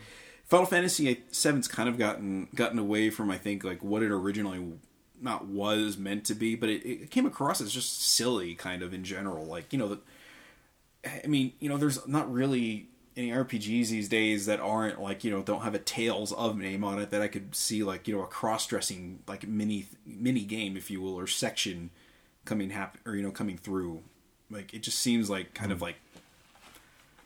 Final 0.47 0.65
Fantasy 0.65 1.05
VII's 1.31 1.67
kind 1.69 1.87
of 1.87 1.97
gotten 1.97 2.49
gotten 2.53 2.77
away 2.77 3.09
from 3.09 3.31
I 3.31 3.37
think 3.37 3.63
like 3.63 3.81
what 3.81 4.03
it 4.03 4.11
originally 4.11 4.65
not 5.21 5.47
was 5.47 5.97
meant 5.97 6.25
to 6.25 6.35
be, 6.35 6.55
but 6.55 6.69
it, 6.69 6.85
it 6.85 7.11
came 7.11 7.25
across 7.25 7.61
as 7.61 7.71
just 7.71 8.01
silly 8.01 8.55
kind 8.55 8.83
of 8.83 8.93
in 8.93 9.03
general. 9.03 9.45
Like 9.45 9.73
you 9.73 9.79
know 9.79 9.87
the 9.87 9.99
I 11.23 11.27
mean, 11.27 11.53
you 11.59 11.69
know, 11.69 11.77
there's 11.77 12.05
not 12.07 12.31
really 12.31 12.87
any 13.15 13.29
RPGs 13.29 13.89
these 13.89 14.09
days 14.09 14.45
that 14.45 14.59
aren't 14.59 15.01
like 15.01 15.23
you 15.23 15.31
know 15.31 15.41
don't 15.41 15.61
have 15.61 15.73
a 15.73 15.79
Tales 15.79 16.31
of 16.33 16.57
name 16.57 16.83
on 16.83 16.99
it 16.99 17.09
that 17.09 17.21
I 17.21 17.27
could 17.27 17.55
see 17.55 17.83
like 17.83 18.07
you 18.07 18.15
know 18.15 18.23
a 18.23 18.27
cross 18.27 18.67
dressing 18.67 19.19
like 19.27 19.47
mini 19.47 19.87
mini 20.05 20.43
game 20.43 20.77
if 20.77 20.91
you 20.91 21.01
will 21.01 21.15
or 21.15 21.27
section 21.27 21.89
coming 22.45 22.69
happen 22.69 23.01
or 23.05 23.15
you 23.15 23.23
know 23.23 23.31
coming 23.31 23.57
through. 23.57 24.03
Like 24.49 24.73
it 24.73 24.83
just 24.83 24.99
seems 24.99 25.29
like 25.29 25.53
kind 25.53 25.71
of 25.71 25.79
hmm. 25.79 25.85
like 25.85 25.95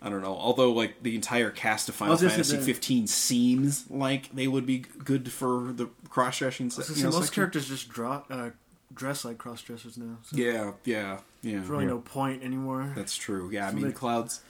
I 0.02 0.10
don't 0.10 0.22
know. 0.22 0.36
Although 0.36 0.72
like 0.72 1.04
the 1.04 1.16
entire 1.16 1.52
cast 1.52 1.88
of 1.90 1.96
Final 1.96 2.14
was 2.14 2.22
gonna 2.22 2.32
say 2.32 2.38
Fantasy 2.38 2.58
the- 2.58 2.64
15 2.64 3.08
seems 3.08 3.86
like 3.90 4.34
they 4.34 4.48
would 4.48 4.66
be 4.66 4.80
good 4.80 5.32
for 5.32 5.72
the 5.74 5.90
cross 6.10 6.40
dressing. 6.40 6.70
So, 6.70 6.82
You 6.94 7.04
know, 7.04 7.10
most 7.12 7.18
section. 7.26 7.34
characters 7.36 7.68
just 7.68 7.90
draw, 7.90 8.24
uh, 8.30 8.50
dress 8.94 9.24
like 9.24 9.38
cross 9.38 9.62
dressers 9.62 9.98
now. 9.98 10.18
So 10.24 10.36
Yeah, 10.38 10.72
yeah, 10.86 11.20
yeah. 11.44 11.58
There's 11.58 11.68
really 11.70 11.86
no 11.86 12.00
point 12.00 12.44
anymore. 12.44 12.92
That's 12.96 13.16
true. 13.16 13.50
Yeah, 13.52 13.68
I 13.68 13.72
mean, 13.72 13.86
they- 13.86 13.92
Cloud's 13.92 14.42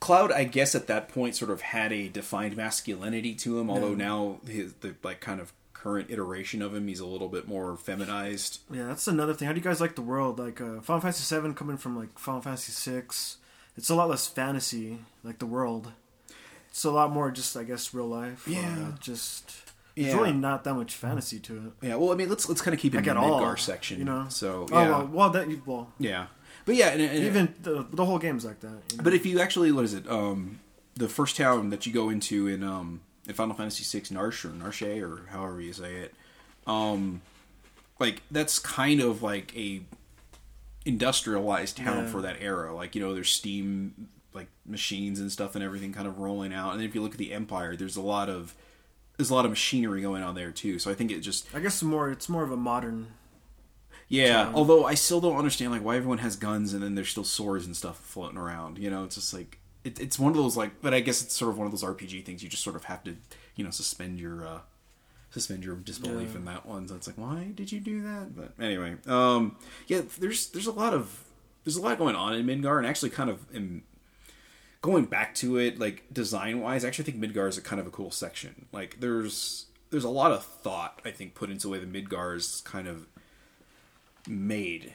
Cloud, 0.00 0.32
I 0.32 0.44
guess 0.44 0.74
at 0.74 0.88
that 0.88 1.08
point 1.08 1.36
sort 1.36 1.50
of 1.52 1.60
had 1.60 1.92
a 1.92 2.08
defined 2.08 2.56
masculinity 2.56 3.34
to 3.36 3.60
him. 3.60 3.70
Although 3.70 3.90
Yeah. 3.90 3.96
now 4.08 4.40
his 4.46 4.72
the 4.80 4.94
like 5.04 5.20
kind 5.20 5.40
of 5.40 5.52
current 5.74 6.10
iteration 6.10 6.60
of 6.62 6.74
him, 6.74 6.88
he's 6.88 6.98
a 7.00 7.06
little 7.06 7.28
bit 7.28 7.46
more 7.46 7.76
feminized. 7.76 8.60
Yeah, 8.72 8.86
that's 8.86 9.06
another 9.06 9.34
thing. 9.34 9.46
How 9.46 9.52
do 9.52 9.58
you 9.60 9.64
guys 9.64 9.80
like 9.80 9.94
the 9.94 10.02
world? 10.02 10.38
Like 10.40 10.60
uh, 10.60 10.80
Final 10.80 11.00
Fantasy 11.00 11.40
VII 11.40 11.52
coming 11.54 11.76
from 11.76 11.96
like 11.96 12.18
Final 12.18 12.40
Fantasy 12.40 12.72
Six, 12.72 13.36
it's 13.76 13.90
a 13.90 13.94
lot 13.94 14.08
less 14.08 14.26
fantasy. 14.26 14.98
Like 15.22 15.38
the 15.38 15.46
world, 15.46 15.92
it's 16.70 16.84
a 16.84 16.90
lot 16.90 17.10
more 17.10 17.30
just 17.30 17.56
I 17.56 17.64
guess 17.64 17.94
real 17.94 18.08
life. 18.08 18.46
Yeah. 18.46 18.88
uh, 18.88 18.98
just 18.98 19.72
there's 19.96 20.14
really 20.14 20.32
not 20.32 20.64
that 20.64 20.74
much 20.74 20.94
fantasy 20.94 21.38
to 21.40 21.56
it. 21.56 21.86
Yeah, 21.86 21.96
well, 21.96 22.12
I 22.12 22.14
mean, 22.14 22.28
let's 22.28 22.48
let's 22.48 22.62
kind 22.62 22.74
of 22.74 22.80
keep 22.80 22.94
it 22.94 22.98
Like 22.98 23.06
in 23.06 23.14
the 23.14 23.20
all, 23.20 23.40
Midgar 23.40 23.58
section, 23.58 23.98
you 23.98 24.04
know. 24.04 24.26
So 24.28 24.66
Oh 24.72 24.80
yeah, 24.80 24.88
well, 24.90 25.06
well 25.06 25.30
that 25.30 25.66
well 25.66 25.92
yeah, 25.98 26.26
but 26.64 26.74
yeah, 26.74 26.88
and, 26.88 27.02
and, 27.02 27.24
even 27.24 27.54
the, 27.62 27.86
the 27.92 28.04
whole 28.04 28.18
game's 28.18 28.44
like 28.44 28.60
that. 28.60 28.78
you 28.90 28.98
know? 28.98 29.04
But 29.04 29.14
if 29.14 29.26
you 29.26 29.40
actually, 29.40 29.72
what 29.72 29.84
is 29.84 29.94
it? 29.94 30.08
Um, 30.08 30.60
the 30.94 31.08
first 31.08 31.36
town 31.36 31.70
that 31.70 31.86
you 31.86 31.92
go 31.92 32.08
into 32.08 32.46
in 32.46 32.62
um 32.62 33.00
in 33.26 33.34
Final 33.34 33.54
Fantasy 33.54 33.84
VI, 33.84 34.06
Narshe 34.14 34.44
or 34.44 34.48
Narshe 34.48 35.02
or 35.02 35.26
however 35.28 35.60
you 35.60 35.72
say 35.72 35.96
it, 35.96 36.14
um, 36.66 37.22
like 37.98 38.22
that's 38.30 38.58
kind 38.58 39.00
of 39.00 39.22
like 39.22 39.56
a 39.56 39.82
industrialized 40.84 41.76
town 41.76 42.04
Yeah. 42.04 42.10
for 42.10 42.22
that 42.22 42.36
era. 42.40 42.74
Like 42.74 42.94
you 42.94 43.00
know, 43.00 43.14
there's 43.14 43.30
steam 43.30 44.08
like 44.34 44.48
machines 44.66 45.20
and 45.20 45.30
stuff 45.30 45.54
and 45.54 45.62
everything 45.62 45.92
kind 45.92 46.06
of 46.08 46.18
rolling 46.18 46.52
out. 46.54 46.74
And 46.74 46.82
if 46.82 46.94
you 46.94 47.02
look 47.02 47.12
at 47.12 47.18
the 47.18 47.32
Empire, 47.32 47.76
there's 47.76 47.96
a 47.96 48.02
lot 48.02 48.28
of 48.28 48.54
there's 49.16 49.30
a 49.30 49.34
lot 49.34 49.44
of 49.44 49.50
machinery 49.50 50.00
going 50.02 50.22
on 50.22 50.34
there 50.34 50.50
too. 50.50 50.78
So 50.78 50.90
I 50.90 50.94
think 50.94 51.10
it 51.10 51.20
just 51.20 51.46
I 51.54 51.60
guess 51.60 51.82
more 51.82 52.10
it's 52.10 52.28
more 52.28 52.42
of 52.42 52.50
a 52.50 52.56
modern. 52.56 53.08
yeah, 54.08 54.44
town. 54.44 54.54
although 54.54 54.84
I 54.84 54.94
still 54.94 55.20
don't 55.20 55.36
understand 55.36 55.70
like 55.72 55.84
why 55.84 55.96
everyone 55.96 56.18
has 56.18 56.36
guns 56.36 56.72
and 56.74 56.82
then 56.82 56.94
there's 56.94 57.10
still 57.10 57.24
swords 57.24 57.66
and 57.66 57.76
stuff 57.76 57.98
floating 57.98 58.38
around. 58.38 58.78
You 58.78 58.90
know, 58.90 59.04
it's 59.04 59.14
just 59.16 59.32
like 59.34 59.58
it, 59.84 60.00
it's 60.00 60.18
one 60.18 60.30
of 60.32 60.36
those 60.38 60.56
like, 60.56 60.80
but 60.80 60.94
I 60.94 61.00
guess 61.00 61.22
it's 61.22 61.34
sort 61.36 61.50
of 61.50 61.58
one 61.58 61.66
of 61.66 61.72
those 61.72 61.82
RPG 61.84 62.24
things. 62.24 62.42
You 62.42 62.48
just 62.48 62.62
sort 62.64 62.76
of 62.76 62.84
have 62.84 63.02
to, 63.04 63.16
you 63.56 63.64
know, 63.64 63.70
suspend 63.70 64.18
your 64.20 64.46
uh 64.46 64.58
suspend 65.32 65.64
your 65.64 65.76
disbelief 65.76 66.30
Yeah. 66.32 66.36
in 66.38 66.44
that 66.44 66.66
one. 66.66 66.86
So 66.88 66.94
it's 66.94 67.06
like, 67.06 67.18
why 67.18 67.50
did 67.54 67.72
you 67.72 67.80
do 67.80 68.02
that? 68.02 68.36
But 68.36 68.52
anyway, 68.62 68.96
um, 69.06 69.56
yeah, 69.88 70.02
there's 70.18 70.48
there's 70.48 70.66
a 70.66 70.72
lot 70.72 70.94
of 70.94 71.24
there's 71.64 71.76
a 71.76 71.82
lot 71.82 71.98
going 71.98 72.14
on 72.16 72.34
in 72.34 72.46
Midgar, 72.46 72.78
and 72.78 72.86
actually, 72.86 73.10
kind 73.10 73.30
of 73.30 73.44
in 73.52 73.82
going 74.82 75.04
back 75.04 75.34
to 75.36 75.58
it, 75.58 75.78
like 75.78 76.04
design 76.12 76.60
wise, 76.60 76.84
I 76.84 76.88
actually 76.88 77.04
think 77.04 77.20
Midgar 77.20 77.48
is 77.48 77.56
a 77.56 77.62
kind 77.62 77.80
of 77.80 77.86
a 77.86 77.90
cool 77.90 78.10
section. 78.10 78.66
Like 78.72 79.00
there's 79.00 79.66
there's 79.90 80.04
a 80.04 80.08
lot 80.10 80.32
of 80.32 80.44
thought 80.44 81.00
I 81.04 81.10
think 81.10 81.34
put 81.34 81.50
into 81.50 81.62
the 81.62 81.68
way 81.70 81.78
the 81.78 81.86
Midgar 81.86 82.36
is 82.36 82.62
kind 82.64 82.88
of 82.88 83.06
made 84.28 84.92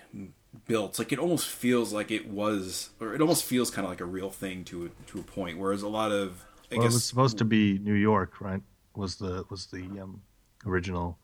built 0.67 0.97
like 0.97 1.11
it 1.11 1.19
almost 1.19 1.45
feels 1.47 1.91
like 1.93 2.09
it 2.09 2.27
was 2.29 2.89
or 2.99 3.13
it 3.13 3.21
almost 3.21 3.43
feels 3.43 3.69
kind 3.69 3.85
of 3.85 3.91
like 3.91 3.99
a 3.99 4.05
real 4.05 4.29
thing 4.31 4.63
to 4.63 4.85
a, 4.85 4.89
to 5.11 5.19
a 5.19 5.21
point 5.21 5.57
whereas 5.59 5.83
a 5.83 5.87
lot 5.87 6.11
of 6.11 6.45
I 6.71 6.75
well, 6.77 6.85
it 6.87 6.93
was 6.93 7.03
supposed 7.05 7.37
to 7.37 7.45
be 7.45 7.77
New 7.79 7.93
York, 7.93 8.41
right? 8.41 8.61
Was 8.95 9.17
the 9.17 9.45
was 9.49 9.67
the 9.67 9.83
um, 10.01 10.21
original 10.67 11.17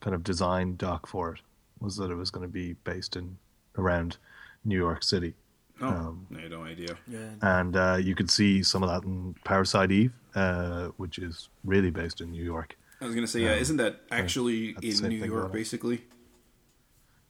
kind 0.00 0.14
of 0.14 0.22
design 0.22 0.76
doc 0.76 1.06
for 1.06 1.34
it? 1.34 1.40
Was 1.80 1.96
that 1.96 2.10
it 2.10 2.16
was 2.16 2.30
going 2.30 2.46
to 2.46 2.52
be 2.52 2.74
based 2.84 3.16
in 3.16 3.38
around 3.76 4.18
New 4.64 4.76
York 4.76 5.02
City, 5.04 5.34
oh, 5.80 5.86
um, 5.88 6.26
I 6.36 6.40
had 6.40 6.50
no 6.50 6.64
idea 6.64 6.96
Yeah, 7.06 7.30
and 7.40 7.76
uh, 7.76 7.98
you 8.00 8.14
could 8.14 8.30
see 8.30 8.62
some 8.62 8.82
of 8.82 8.88
that 8.90 9.04
in 9.06 9.34
Parasite 9.44 9.92
Eve, 9.92 10.12
uh, 10.34 10.88
which 10.96 11.18
is 11.18 11.48
really 11.64 11.90
based 11.90 12.20
in 12.20 12.30
New 12.32 12.42
York. 12.44 12.76
I 13.00 13.04
was 13.06 13.14
gonna 13.14 13.28
say 13.28 13.40
yeah 13.40 13.52
Um, 13.52 13.58
isn't 13.58 13.76
that 13.76 14.00
actually 14.10 14.70
in 14.82 15.08
New 15.08 15.16
York 15.16 15.30
going 15.30 15.52
basically 15.52 16.02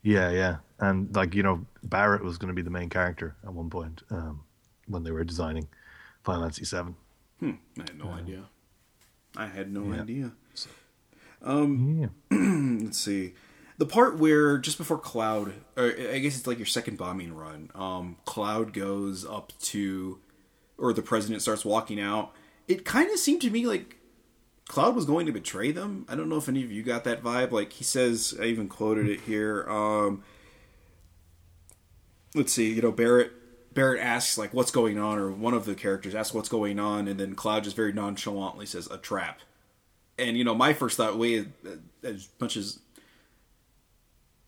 Yeah, 0.02 0.30
yeah, 0.30 0.56
and 0.78 1.14
like 1.14 1.34
you 1.34 1.42
know, 1.42 1.66
Barrett 1.82 2.22
was 2.24 2.38
going 2.38 2.48
to 2.48 2.54
be 2.54 2.62
the 2.62 2.70
main 2.70 2.88
character 2.88 3.36
at 3.44 3.52
one 3.52 3.68
point 3.68 4.02
um, 4.10 4.44
when 4.86 5.02
they 5.04 5.10
were 5.10 5.24
designing 5.24 5.68
Final 6.24 6.42
Fantasy 6.42 6.64
Seven. 6.64 6.94
hmm 7.40 7.50
I 7.78 7.82
had 7.82 7.98
no 7.98 8.10
idea 8.10 8.48
I 9.36 9.46
had 9.46 9.70
no 9.70 9.92
Yeah. 9.92 10.02
idea 10.02 10.32
Yeah. 12.30 12.36
let's 12.84 12.98
see. 12.98 13.34
The 13.78 13.86
part 13.86 14.18
where 14.18 14.58
just 14.58 14.76
before 14.76 14.98
cloud 14.98 15.52
or 15.76 15.94
i 16.12 16.18
guess 16.18 16.36
it's 16.36 16.48
like 16.48 16.58
your 16.58 16.66
second 16.66 16.98
bombing 16.98 17.32
run 17.32 17.70
um 17.76 18.16
cloud 18.24 18.72
goes 18.72 19.24
up 19.24 19.52
to 19.60 20.18
or 20.76 20.92
the 20.92 21.02
president 21.02 21.42
starts 21.42 21.64
walking 21.64 22.00
out. 22.00 22.32
It 22.66 22.84
kind 22.84 23.10
of 23.10 23.18
seemed 23.18 23.40
to 23.42 23.50
me 23.50 23.66
like 23.66 23.96
cloud 24.66 24.94
was 24.94 25.04
going 25.04 25.26
to 25.26 25.32
betray 25.32 25.72
them. 25.72 26.06
I 26.08 26.14
don't 26.14 26.28
know 26.28 26.36
if 26.36 26.48
any 26.48 26.64
of 26.64 26.72
you 26.72 26.82
got 26.82 27.04
that 27.04 27.22
vibe. 27.22 27.52
Like 27.52 27.72
he 27.72 27.84
says 27.84 28.36
i 28.40 28.44
even 28.44 28.68
quoted 28.68 29.08
it 29.08 29.20
here 29.20 29.64
um 29.68 30.24
let's 32.34 32.52
see 32.52 32.72
you 32.72 32.82
know 32.82 32.92
barrett 32.92 33.32
barrett 33.74 34.02
asks 34.02 34.36
like 34.36 34.52
what's 34.52 34.72
going 34.72 34.98
on? 34.98 35.18
Or 35.18 35.30
one 35.30 35.54
of 35.54 35.66
the 35.66 35.76
characters 35.76 36.14
asks 36.14 36.34
what's 36.34 36.48
going 36.48 36.80
on? 36.80 37.06
And 37.06 37.18
then 37.20 37.36
cloud 37.36 37.62
just 37.64 37.76
very 37.76 37.92
nonchalantly 37.92 38.66
says 38.66 38.88
a 38.90 38.98
trap 38.98 39.40
and 40.18 40.36
you 40.36 40.44
know 40.44 40.54
my 40.54 40.72
first 40.72 40.96
thought 40.96 41.18
way 41.18 41.46
as 42.02 42.28
much 42.40 42.56
as 42.56 42.80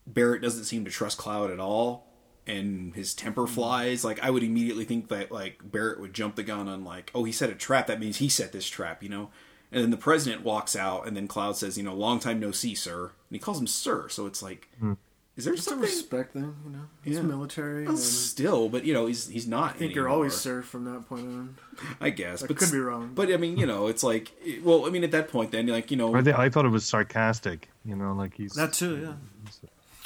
Barrett 0.07 0.41
doesn't 0.41 0.65
seem 0.65 0.85
to 0.85 0.91
trust 0.91 1.17
Cloud 1.17 1.51
at 1.51 1.59
all, 1.59 2.07
and 2.47 2.93
his 2.95 3.13
temper 3.13 3.43
mm-hmm. 3.43 3.53
flies. 3.53 4.03
Like 4.03 4.19
I 4.21 4.29
would 4.29 4.43
immediately 4.43 4.85
think 4.85 5.09
that 5.09 5.31
like 5.31 5.59
Barrett 5.63 5.99
would 5.99 6.13
jump 6.13 6.35
the 6.35 6.43
gun 6.43 6.67
on 6.67 6.83
like, 6.83 7.11
oh, 7.15 7.23
he 7.23 7.31
set 7.31 7.49
a 7.49 7.55
trap. 7.55 7.87
That 7.87 7.99
means 7.99 8.17
he 8.17 8.29
set 8.29 8.51
this 8.51 8.67
trap, 8.67 9.03
you 9.03 9.09
know. 9.09 9.29
And 9.71 9.81
then 9.81 9.91
the 9.91 9.97
president 9.97 10.43
walks 10.43 10.75
out, 10.75 11.07
and 11.07 11.15
then 11.15 11.29
Cloud 11.29 11.55
says, 11.55 11.77
you 11.77 11.83
know, 11.83 11.93
long 11.93 12.19
time 12.19 12.41
no 12.41 12.51
see, 12.51 12.75
sir. 12.75 13.03
And 13.03 13.35
he 13.35 13.39
calls 13.39 13.59
him 13.59 13.67
sir. 13.67 14.09
So 14.09 14.25
it's 14.25 14.43
like, 14.43 14.67
hmm. 14.79 14.93
Is 15.37 15.45
there 15.45 15.53
It's 15.53 15.61
a 15.65 15.69
something? 15.69 15.81
respect 15.89 16.33
thing, 16.33 16.55
you 16.65 16.71
know. 16.71 16.81
he's 17.03 17.15
Yeah. 17.15 17.21
military. 17.23 17.83
Well, 17.83 17.91
and 17.95 17.99
still, 17.99 18.69
but 18.69 18.85
you 18.85 18.93
know, 18.93 19.05
he's 19.07 19.27
he's 19.27 19.47
not. 19.47 19.75
I 19.75 19.77
think 19.77 19.95
you're 19.95 20.09
always 20.09 20.33
sir 20.35 20.61
from 20.61 20.85
that 20.85 21.07
point 21.07 21.27
on. 21.27 21.57
I 22.01 22.09
guess, 22.09 22.43
I 22.43 22.47
but 22.47 22.57
could 22.57 22.71
be 22.71 22.79
wrong. 22.79 23.11
But 23.15 23.31
I 23.31 23.37
mean, 23.37 23.57
you 23.57 23.65
know, 23.65 23.87
it's 23.87 24.03
like, 24.03 24.31
well, 24.63 24.85
I 24.85 24.89
mean, 24.89 25.03
at 25.03 25.11
that 25.11 25.29
point, 25.29 25.51
then 25.51 25.67
like, 25.67 25.89
you 25.91 25.97
know, 25.97 26.13
I, 26.15 26.21
think, 26.21 26.37
I 26.37 26.49
thought 26.49 26.65
it 26.65 26.69
was 26.69 26.85
sarcastic. 26.85 27.69
You 27.85 27.95
know, 27.95 28.13
like 28.13 28.35
he's 28.35 28.53
That 28.53 28.73
too, 28.73 28.97
yeah. 29.01 29.13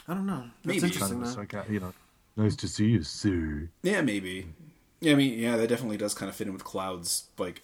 I 0.07 0.13
don't 0.13 0.26
know. 0.28 0.43
That's 0.63 0.65
Maybe. 0.65 0.80
kind 0.82 0.93
interesting. 0.93 1.21
of 1.23 1.28
a 1.28 1.32
sarca- 1.63 1.69
You 1.69 1.80
know, 1.80 1.93
nice 2.38 2.55
to 2.57 2.67
see 2.67 2.86
you, 2.89 3.01
sir. 3.03 3.69
Yeah, 3.82 4.01
maybe. 4.01 4.47
Yeah, 5.01 5.13
I 5.13 5.15
mean, 5.15 5.38
yeah, 5.39 5.57
that 5.57 5.67
definitely 5.67 5.97
does 5.97 6.13
kind 6.13 6.30
of 6.30 6.36
fit 6.36 6.47
in 6.47 6.53
with 6.53 6.63
Cloud's 6.63 7.26
like, 7.38 7.63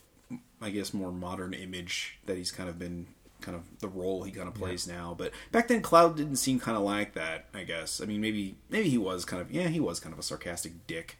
I 0.61 0.69
guess, 0.71 0.93
more 0.93 1.11
modern 1.11 1.53
image 1.53 2.17
that 2.25 2.37
he's 2.37 2.51
kind 2.51 2.67
of 2.69 2.77
been 2.79 3.07
kind 3.41 3.55
of 3.55 3.63
the 3.79 3.87
role 3.87 4.23
he 4.23 4.31
kind 4.31 4.47
of 4.47 4.53
plays 4.53 4.87
now. 4.87 5.15
But 5.17 5.31
back 5.51 5.67
then, 5.67 5.81
Cloud 5.81 6.17
didn't 6.17 6.37
seem 6.37 6.59
kind 6.59 6.77
of 6.77 6.83
like 6.83 7.13
that. 7.13 7.45
I 7.53 7.63
guess. 7.63 8.01
I 8.01 8.05
mean, 8.05 8.21
maybe 8.21 8.55
maybe 8.69 8.89
he 8.89 8.97
was 8.97 9.25
kind 9.25 9.41
of 9.41 9.51
yeah, 9.51 9.67
he 9.67 9.79
was 9.79 9.99
kind 9.99 10.13
of 10.13 10.19
a 10.19 10.23
sarcastic 10.23 10.87
dick. 10.87 11.17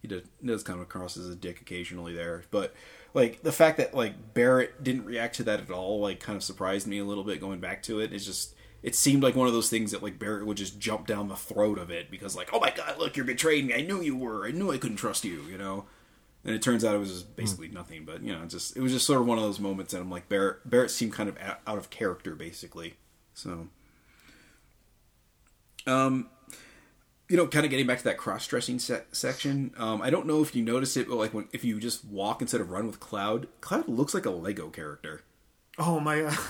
He 0.00 0.08
does, 0.08 0.22
does 0.44 0.62
come 0.62 0.80
across 0.80 1.16
as 1.16 1.28
a 1.28 1.34
dick 1.34 1.60
occasionally 1.60 2.14
there, 2.14 2.44
but 2.50 2.74
like 3.14 3.42
the 3.42 3.52
fact 3.52 3.78
that 3.78 3.94
like 3.94 4.34
Barrett 4.34 4.82
didn't 4.82 5.06
react 5.06 5.36
to 5.36 5.44
that 5.44 5.60
at 5.60 5.70
all, 5.70 6.00
like 6.00 6.20
kind 6.20 6.36
of 6.36 6.42
surprised 6.42 6.86
me 6.86 6.98
a 6.98 7.04
little 7.04 7.24
bit. 7.24 7.40
Going 7.40 7.60
back 7.60 7.82
to 7.84 8.00
it, 8.00 8.12
it's 8.12 8.26
just 8.26 8.54
it 8.82 8.94
seemed 8.94 9.22
like 9.22 9.34
one 9.34 9.46
of 9.46 9.54
those 9.54 9.70
things 9.70 9.92
that 9.92 10.02
like 10.02 10.18
Barrett 10.18 10.44
would 10.44 10.58
just 10.58 10.78
jump 10.78 11.06
down 11.06 11.28
the 11.28 11.36
throat 11.36 11.78
of 11.78 11.90
it 11.90 12.10
because 12.10 12.36
like, 12.36 12.50
oh 12.52 12.60
my 12.60 12.70
god, 12.70 12.98
look, 12.98 13.16
you're 13.16 13.24
betraying 13.24 13.68
me. 13.68 13.74
I 13.74 13.80
knew 13.80 14.02
you 14.02 14.16
were. 14.16 14.46
I 14.46 14.50
knew 14.50 14.70
I 14.70 14.78
couldn't 14.78 14.98
trust 14.98 15.24
you. 15.24 15.42
You 15.50 15.56
know. 15.56 15.86
And 16.46 16.54
it 16.54 16.60
turns 16.60 16.84
out 16.84 16.94
it 16.94 16.98
was 16.98 17.10
just 17.10 17.36
basically 17.36 17.68
nothing, 17.68 18.04
but 18.04 18.22
you 18.22 18.32
know, 18.32 18.44
just 18.44 18.76
it 18.76 18.80
was 18.80 18.92
just 18.92 19.06
sort 19.06 19.20
of 19.20 19.26
one 19.26 19.38
of 19.38 19.44
those 19.44 19.58
moments, 19.60 19.94
and 19.94 20.02
I'm 20.02 20.10
like 20.10 20.28
Barrett. 20.28 20.68
Barrett 20.68 20.90
seemed 20.90 21.12
kind 21.14 21.28
of 21.28 21.38
out 21.40 21.78
of 21.78 21.88
character, 21.90 22.34
basically. 22.34 22.94
So, 23.32 23.68
um, 25.86 26.28
you 27.28 27.36
know, 27.36 27.46
kind 27.46 27.64
of 27.64 27.70
getting 27.70 27.86
back 27.86 27.98
to 27.98 28.04
that 28.04 28.18
cross-dressing 28.18 28.78
se- 28.78 29.04
section. 29.12 29.72
Um, 29.78 30.02
I 30.02 30.10
don't 30.10 30.26
know 30.26 30.42
if 30.42 30.54
you 30.54 30.62
notice 30.62 30.96
it, 30.96 31.08
but 31.08 31.16
like 31.16 31.32
when 31.32 31.48
if 31.52 31.64
you 31.64 31.80
just 31.80 32.04
walk 32.04 32.42
instead 32.42 32.60
of 32.60 32.70
run 32.70 32.86
with 32.86 33.00
Cloud, 33.00 33.48
Cloud 33.60 33.88
looks 33.88 34.14
like 34.14 34.26
a 34.26 34.30
Lego 34.30 34.68
character. 34.68 35.22
Oh 35.78 36.00
my 36.00 36.20
god. 36.22 36.38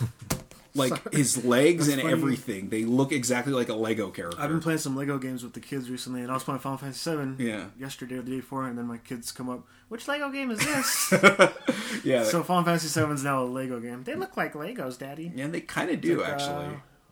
Like 0.77 1.13
his 1.15 1.45
legs 1.45 1.87
and 1.87 2.03
funny. 2.03 2.13
everything, 2.13 2.69
they 2.69 2.85
look 2.85 3.13
exactly 3.13 3.53
like 3.53 3.69
a 3.69 3.75
Lego 3.77 4.11
character. 4.11 4.41
I've 4.43 4.49
been 4.51 4.59
playing 4.59 4.81
some 4.81 4.97
Lego 4.97 5.19
games 5.19 5.45
with 5.45 5.53
the 5.53 5.61
kids 5.61 5.89
recently, 5.89 6.23
and 6.23 6.33
I 6.33 6.35
was 6.35 6.43
playing 6.43 6.59
Final 6.59 6.79
Fantasy 6.79 7.15
VII 7.15 7.45
Yeah. 7.49 7.67
yesterday 7.79 8.17
or 8.17 8.23
the 8.23 8.31
day 8.33 8.37
before, 8.39 8.67
and 8.67 8.77
then 8.77 8.87
my 8.87 8.97
kids 8.99 9.31
come 9.31 9.49
up, 9.49 9.65
which 9.95 10.09
Lego 10.09 10.29
game 10.29 10.51
is 10.51 10.59
this? 10.59 11.13
yeah, 12.05 12.25
so 12.25 12.43
Final 12.43 12.65
Fantasy 12.65 13.01
VII 13.01 13.13
is 13.13 13.23
now 13.23 13.45
a 13.45 13.47
Lego 13.47 13.79
game. 13.79 14.03
They 14.03 14.17
look 14.17 14.37
like 14.37 14.55
Legos, 14.55 14.99
Daddy. 14.99 15.31
yeah, 15.37 15.47
they 15.47 15.61
kind 15.61 15.89
of 15.89 16.01
do 16.01 16.19
Like, 16.21 16.29
uh, 16.29 16.33
actually. 16.33 16.67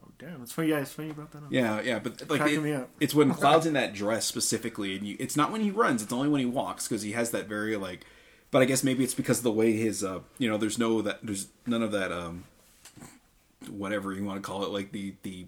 oh 0.05 0.09
damn, 0.19 0.43
it's 0.43 0.51
funny. 0.51 0.67
Yeah, 0.71 0.81
it's 0.81 0.91
funny 0.91 1.07
you 1.09 1.15
brought 1.15 1.31
that 1.31 1.39
up. 1.45 1.53
Yeah, 1.53 1.81
yeah, 1.81 2.01
but 2.01 2.29
like 2.29 2.41
it- 2.51 2.89
it's 2.99 3.15
when 3.15 3.33
Cloud's 3.35 3.67
in 3.67 3.75
that 3.75 3.95
dress 3.95 4.27
specifically, 4.27 4.97
and 4.97 5.07
you, 5.07 5.17
it's 5.21 5.37
not 5.37 5.53
when 5.53 5.61
he 5.61 5.71
runs; 5.71 6.03
it's 6.03 6.13
only 6.13 6.29
when 6.29 6.41
he 6.41 6.47
walks 6.47 6.89
because 6.89 7.03
he 7.03 7.13
has 7.13 7.31
that 7.31 7.47
very 7.47 7.77
like. 7.77 8.05
But 8.51 8.63
I 8.63 8.65
guess 8.65 8.83
maybe 8.83 9.05
it's 9.05 9.15
because 9.15 9.39
of 9.39 9.45
the 9.45 9.53
way 9.53 9.75
his, 9.75 10.03
uh, 10.03 10.19
you 10.39 10.51
know, 10.51 10.59
there's 10.59 10.77
no 10.77 11.03
that 11.03 11.21
there's 11.23 11.47
none 11.69 11.83
of 11.85 11.93
that, 11.93 12.11
um, 12.11 12.43
whatever 13.71 14.13
you 14.13 14.25
want 14.25 14.43
to 14.43 14.47
call 14.47 14.65
it, 14.65 14.71
like 14.71 14.91
the 14.91 15.15
the 15.23 15.47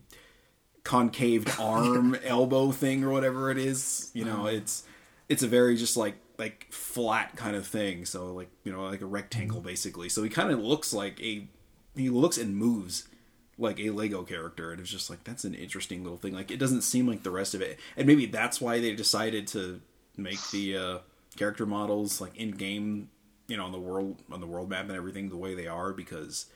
concaved 0.84 1.50
arm 1.58 2.16
elbow 2.24 2.70
thing 2.70 3.02
or 3.02 3.10
whatever 3.10 3.50
it 3.50 3.58
is. 3.58 4.12
You 4.14 4.24
know, 4.24 4.46
it's 4.46 4.84
it's 5.28 5.42
a 5.42 5.48
very 5.48 5.76
just 5.76 5.96
like 5.96 6.14
like 6.38 6.66
flat 6.70 7.36
kind 7.36 7.56
of 7.56 7.66
thing. 7.66 8.04
So 8.04 8.32
like 8.32 8.50
you 8.64 8.72
know 8.72 8.84
like 8.84 9.00
a 9.00 9.06
rectangle 9.06 9.60
basically. 9.60 10.08
So 10.08 10.22
he 10.22 10.28
kind 10.28 10.50
of 10.50 10.58
looks 10.58 10.92
like 10.92 11.20
a 11.20 11.48
he 11.96 12.10
looks 12.10 12.38
and 12.38 12.56
moves 12.56 13.08
like 13.56 13.78
a 13.78 13.90
Lego 13.90 14.22
character, 14.24 14.72
and 14.72 14.80
it's 14.80 14.90
just 14.90 15.10
like 15.10 15.24
that's 15.24 15.44
an 15.44 15.54
interesting 15.54 16.02
little 16.02 16.18
thing. 16.18 16.34
Like 16.34 16.50
it 16.50 16.58
doesn't 16.58 16.82
seem 16.82 17.06
like 17.06 17.22
the 17.22 17.30
rest 17.30 17.54
of 17.54 17.62
it, 17.62 17.78
and 17.96 18.06
maybe 18.06 18.26
that's 18.26 18.60
why 18.60 18.80
they 18.80 18.94
decided 18.94 19.46
to 19.48 19.80
make 20.16 20.40
the 20.50 20.76
uh, 20.76 20.98
character 21.36 21.66
models 21.66 22.20
like 22.20 22.36
in 22.36 22.52
game, 22.52 23.10
you 23.46 23.56
know, 23.56 23.64
on 23.64 23.72
the 23.72 23.80
world 23.80 24.16
on 24.30 24.40
the 24.40 24.46
world 24.46 24.70
map 24.70 24.82
and 24.86 24.96
everything 24.96 25.28
the 25.28 25.36
way 25.36 25.54
they 25.54 25.66
are, 25.66 25.92
because 25.92 26.46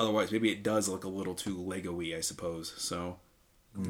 otherwise 0.00 0.32
maybe 0.32 0.50
it 0.50 0.62
does 0.62 0.88
look 0.88 1.04
a 1.04 1.08
little 1.08 1.34
too 1.34 1.56
Lego-y, 1.56 2.14
I 2.16 2.20
suppose. 2.20 2.74
So. 2.76 3.18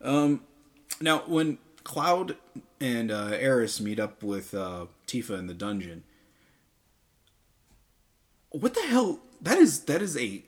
Um, 0.00 0.42
now 1.00 1.22
when 1.26 1.58
Cloud 1.86 2.36
and 2.80 3.10
uh, 3.12 3.30
Aeris 3.32 3.80
meet 3.80 3.98
up 4.00 4.22
with 4.22 4.52
uh, 4.54 4.86
Tifa 5.06 5.38
in 5.38 5.46
the 5.46 5.54
dungeon, 5.54 6.02
what 8.50 8.74
the 8.74 8.82
hell? 8.82 9.20
That 9.40 9.58
is 9.58 9.80
that 9.84 10.02
is 10.02 10.16
a. 10.16 10.42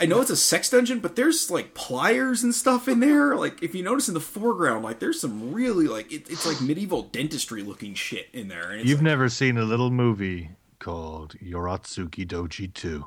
I 0.00 0.06
know 0.06 0.20
it's 0.20 0.30
a 0.30 0.36
sex 0.36 0.68
dungeon, 0.70 0.98
but 1.00 1.14
there's 1.16 1.50
like 1.50 1.74
pliers 1.74 2.42
and 2.42 2.54
stuff 2.54 2.88
in 2.88 2.98
there. 3.00 3.36
Like 3.36 3.62
if 3.62 3.74
you 3.74 3.82
notice 3.84 4.08
in 4.08 4.14
the 4.14 4.20
foreground, 4.20 4.84
like 4.84 4.98
there's 4.98 5.20
some 5.20 5.52
really 5.52 5.86
like 5.86 6.10
it, 6.12 6.28
it's 6.28 6.44
like 6.46 6.60
medieval 6.60 7.02
dentistry 7.04 7.62
looking 7.62 7.94
shit 7.94 8.26
in 8.32 8.48
there. 8.48 8.70
And 8.70 8.88
You've 8.88 8.98
like- 8.98 9.04
never 9.04 9.28
seen 9.28 9.56
a 9.58 9.64
little 9.64 9.90
movie 9.90 10.50
called 10.80 11.36
Urotsukidoji 11.40 12.74
2. 12.74 13.04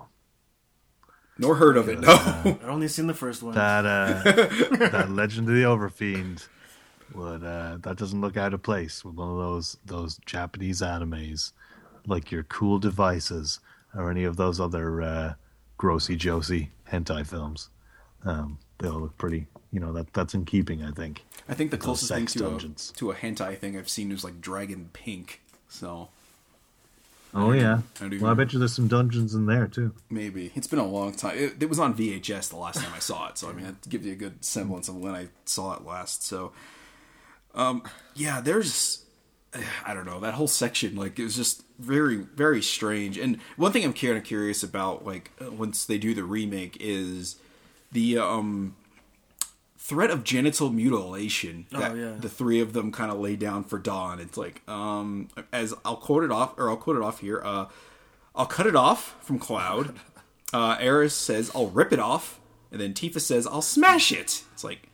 nor 1.38 1.56
heard 1.56 1.76
of 1.76 1.90
it. 1.90 2.00
No. 2.00 2.14
I've 2.14 2.64
only 2.64 2.88
seen 2.88 3.08
the 3.08 3.14
first 3.14 3.44
one. 3.44 3.56
That 3.56 3.86
uh, 3.86 4.22
that 4.90 5.10
Legend 5.12 5.50
of 5.50 5.56
the 5.56 5.64
Overfiend 5.64 6.48
would 7.14 7.44
uh, 7.44 7.78
that 7.82 7.98
doesn't 7.98 8.22
look 8.22 8.38
out 8.38 8.54
of 8.54 8.64
place 8.64 9.06
with 9.06 9.16
one 9.16 9.30
of 9.30 9.38
those 9.38 9.78
those 9.86 10.18
Japanese 10.26 10.82
animes, 10.82 11.52
like 12.08 12.32
your 12.32 12.44
Cool 12.44 12.80
Devices 12.80 13.60
or 13.96 14.12
any 14.12 14.24
of 14.24 14.38
those 14.38 14.60
other 14.60 15.02
uh, 15.02 15.34
grossy 15.80 16.18
josey 16.18 16.70
hentai 16.92 17.26
films. 17.26 17.70
Um, 18.26 18.60
they 18.80 18.88
all 18.88 19.00
look 19.00 19.18
pretty. 19.18 19.48
You 19.72 19.80
know 19.80 19.94
that 19.94 20.14
that's 20.14 20.34
in 20.34 20.46
keeping, 20.46 20.84
I 20.84 20.92
think. 20.92 21.24
I 21.48 21.54
think 21.54 21.72
the 21.72 21.78
closest 21.78 22.12
thing 22.12 22.26
to 22.28 22.48
a, 22.48 22.60
to 22.60 23.12
a 23.12 23.16
hentai 23.16 23.58
thing 23.58 23.78
I've 23.78 23.90
seen 23.90 24.12
is 24.12 24.24
like 24.24 24.42
Dragon 24.42 24.90
Pink. 24.94 25.42
So 25.68 26.10
Oh 27.36 27.52
yeah. 27.52 27.82
I 28.00 28.08
Well, 28.08 28.32
I 28.32 28.34
bet 28.34 28.54
you 28.54 28.60
there's 28.60 28.74
some 28.74 28.88
dungeons 28.88 29.36
in 29.36 29.46
there 29.46 29.68
too. 29.68 29.94
Maybe 30.10 30.54
it's 30.56 30.68
been 30.68 30.80
a 30.80 30.88
long 30.88 31.14
time. 31.14 31.38
It, 31.38 31.62
it 31.62 31.70
was 31.70 31.80
on 31.80 31.94
VHS 31.94 32.50
the 32.50 32.56
last 32.56 32.82
time 32.82 32.94
I 32.96 33.00
saw 33.00 33.28
it, 33.28 33.38
so 33.38 33.50
I 33.50 33.54
mean 33.54 33.66
it 33.66 33.90
gives 33.90 34.06
you 34.06 34.14
a 34.14 34.16
good 34.16 34.44
semblance 34.46 34.88
of 34.88 34.96
when 34.96 35.14
I 35.14 35.28
saw 35.44 35.76
it 35.76 35.86
last. 35.86 36.24
So, 36.24 36.54
um, 37.56 37.84
yeah, 38.14 38.42
there's, 38.42 39.04
I 39.86 39.94
don't 39.94 40.06
know, 40.06 40.20
that 40.20 40.34
whole 40.36 40.48
section 40.48 40.96
like 40.96 41.18
it 41.18 41.24
was 41.24 41.36
just 41.36 41.64
very 41.80 42.18
very 42.18 42.62
strange. 42.62 43.18
And 43.18 43.38
one 43.58 43.72
thing 43.72 43.84
I'm 43.84 43.94
kind 43.94 44.18
of 44.18 44.24
curious 44.24 44.64
about, 44.64 45.06
like 45.06 45.32
uh, 45.42 45.52
once 45.52 45.86
they 45.86 45.98
do 45.98 46.14
the 46.14 46.24
remake, 46.24 46.78
is 46.80 47.38
the 47.92 48.18
um 48.18 48.76
threat 49.78 50.10
of 50.10 50.24
genital 50.24 50.72
mutilation 50.72 51.68
Oh, 51.74 51.80
that 51.80 51.96
yeah. 51.96 52.14
the 52.20 52.28
three 52.30 52.60
of 52.60 52.74
them 52.74 52.92
kind 52.92 53.12
of 53.12 53.20
lay 53.20 53.36
down 53.36 53.64
for 53.64 53.78
Don. 53.78 54.20
It's 54.20 54.36
like, 54.38 54.62
um, 54.68 55.30
as 55.54 55.74
I'll 55.86 55.98
quote 55.98 56.24
it 56.24 56.32
off, 56.32 56.58
or 56.58 56.70
I'll 56.70 56.78
quote 56.78 56.96
it 56.98 57.04
off 57.04 57.20
here. 57.20 57.42
Uh, 57.44 57.66
I'll 58.36 58.46
cut 58.48 58.68
it 58.68 58.76
off 58.76 59.16
from 59.22 59.40
Cloud. 59.40 59.96
Uh, 60.54 60.78
Aeris 60.80 61.14
says, 61.14 61.52
"I'll 61.54 61.68
rip 61.68 61.92
it 61.92 62.00
off," 62.00 62.40
and 62.72 62.80
then 62.80 62.94
Tifa 62.94 63.20
says, 63.20 63.46
"I'll 63.46 63.64
smash 63.64 64.14
it." 64.14 64.44
It's 64.54 64.64
like, 64.64 64.90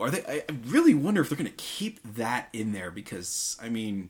are 0.00 0.10
they? 0.10 0.24
I 0.26 0.44
I 0.48 0.52
really 0.66 0.94
wonder 0.94 1.20
if 1.20 1.28
they're 1.28 1.38
going 1.38 1.50
to 1.50 1.56
keep 1.56 2.00
that 2.16 2.48
in 2.52 2.72
there 2.72 2.90
because 2.90 3.56
I 3.62 3.68
mean, 3.68 4.08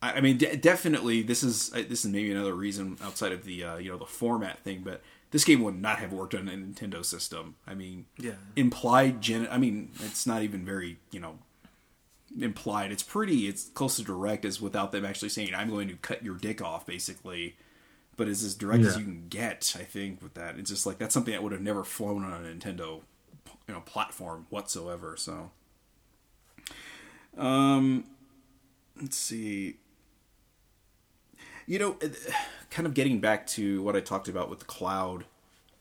I, 0.00 0.14
I 0.14 0.20
mean, 0.20 0.38
de- 0.38 0.56
definitely 0.56 1.22
this 1.22 1.42
is 1.42 1.70
this 1.70 2.04
is 2.04 2.10
maybe 2.10 2.30
another 2.32 2.54
reason 2.54 2.98
outside 3.02 3.32
of 3.32 3.44
the 3.44 3.64
uh, 3.64 3.76
you 3.76 3.90
know 3.90 3.98
the 3.98 4.06
format 4.06 4.58
thing, 4.60 4.82
but 4.84 5.02
this 5.30 5.44
game 5.44 5.62
would 5.62 5.80
not 5.80 5.98
have 5.98 6.12
worked 6.12 6.34
on 6.34 6.46
a 6.48 6.52
Nintendo 6.52 7.04
system. 7.04 7.54
I 7.66 7.74
mean, 7.74 8.04
Yeah. 8.18 8.32
implied 8.54 9.20
gen. 9.22 9.48
I 9.50 9.56
mean, 9.58 9.90
it's 10.00 10.26
not 10.26 10.42
even 10.42 10.64
very 10.64 10.98
you 11.10 11.20
know 11.20 11.38
implied. 12.38 12.90
It's 12.92 13.02
pretty. 13.02 13.46
It's 13.48 13.68
close 13.68 13.96
to 13.96 14.02
direct 14.02 14.44
as 14.44 14.60
without 14.60 14.92
them 14.92 15.04
actually 15.04 15.28
saying, 15.30 15.54
"I'm 15.54 15.70
going 15.70 15.88
to 15.88 15.94
cut 15.96 16.22
your 16.24 16.36
dick 16.36 16.62
off," 16.62 16.86
basically. 16.86 17.56
but 18.14 18.28
it's 18.28 18.44
as 18.44 18.54
direct 18.54 18.84
as 18.84 18.98
you 18.98 19.04
can 19.04 19.26
get. 19.30 19.74
I 19.78 19.84
think 19.84 20.22
with 20.22 20.34
that, 20.34 20.58
it's 20.58 20.68
just 20.68 20.84
like 20.84 20.98
that's 20.98 21.14
something 21.14 21.32
that 21.32 21.42
would 21.42 21.52
have 21.52 21.62
never 21.62 21.82
flown 21.82 22.24
on 22.24 22.44
a 22.44 22.46
Nintendo, 22.46 23.00
you 23.66 23.74
know, 23.74 23.80
platform 23.80 24.46
whatsoever. 24.50 25.16
So, 25.16 25.50
um, 27.36 28.04
let's 29.00 29.16
see. 29.16 29.76
You 31.66 31.78
know, 31.78 31.96
kind 32.70 32.86
of 32.86 32.94
getting 32.94 33.20
back 33.20 33.46
to 33.48 33.82
what 33.82 33.94
I 33.94 34.00
talked 34.00 34.28
about 34.28 34.50
with 34.50 34.58
the 34.58 34.64
cloud, 34.64 35.24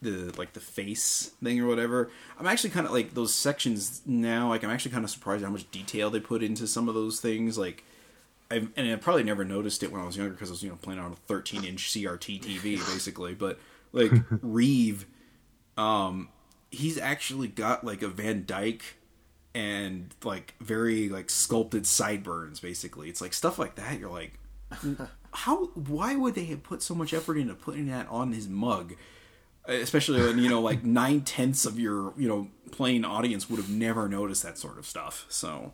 the 0.01 0.33
like 0.37 0.53
the 0.53 0.59
face 0.59 1.31
thing 1.43 1.59
or 1.59 1.67
whatever. 1.67 2.09
I'm 2.39 2.47
actually 2.47 2.69
kind 2.71 2.85
of 2.85 2.91
like 2.91 3.13
those 3.13 3.33
sections 3.33 4.01
now. 4.05 4.49
Like 4.49 4.63
I'm 4.63 4.69
actually 4.69 4.91
kind 4.91 5.03
of 5.03 5.09
surprised 5.09 5.43
how 5.43 5.49
much 5.49 5.69
detail 5.71 6.09
they 6.09 6.19
put 6.19 6.43
into 6.43 6.67
some 6.67 6.87
of 6.87 6.95
those 6.95 7.19
things. 7.19 7.57
Like, 7.57 7.83
I've, 8.49 8.69
and 8.75 8.91
I 8.91 8.95
probably 8.97 9.23
never 9.23 9.43
noticed 9.43 9.83
it 9.83 9.91
when 9.91 10.01
I 10.01 10.05
was 10.05 10.17
younger 10.17 10.33
because 10.33 10.49
I 10.49 10.53
was 10.53 10.63
you 10.63 10.69
know 10.69 10.77
playing 10.81 10.99
on 10.99 11.13
a 11.13 11.15
13 11.15 11.63
inch 11.63 11.91
CRT 11.91 12.41
TV 12.41 12.77
basically. 12.93 13.33
But 13.33 13.59
like 13.91 14.11
Reeve, 14.41 15.05
um, 15.77 16.29
he's 16.71 16.97
actually 16.97 17.47
got 17.47 17.83
like 17.83 18.01
a 18.01 18.07
Van 18.07 18.45
Dyke 18.45 18.95
and 19.53 20.15
like 20.23 20.55
very 20.61 21.09
like 21.09 21.29
sculpted 21.29 21.85
sideburns 21.85 22.59
basically. 22.59 23.09
It's 23.09 23.21
like 23.21 23.33
stuff 23.33 23.59
like 23.59 23.75
that. 23.75 23.99
You're 23.99 24.09
like 24.09 24.39
how 25.33 25.65
why 25.75 26.15
would 26.15 26.35
they 26.35 26.45
have 26.45 26.63
put 26.63 26.81
so 26.81 26.95
much 26.95 27.13
effort 27.13 27.37
into 27.37 27.53
putting 27.53 27.87
that 27.87 28.07
on 28.09 28.31
his 28.31 28.47
mug? 28.47 28.93
Especially 29.67 30.21
when 30.21 30.39
you 30.39 30.49
know 30.49 30.61
like 30.61 30.83
nine 31.01 31.21
tenths 31.21 31.65
of 31.65 31.77
your 31.77 32.13
you 32.17 32.27
know 32.27 32.47
playing 32.71 33.03
audience 33.05 33.49
would 33.49 33.57
have 33.57 33.69
never 33.69 34.07
noticed 34.07 34.43
that 34.43 34.57
sort 34.57 34.77
of 34.79 34.85
stuff 34.85 35.25
so 35.27 35.73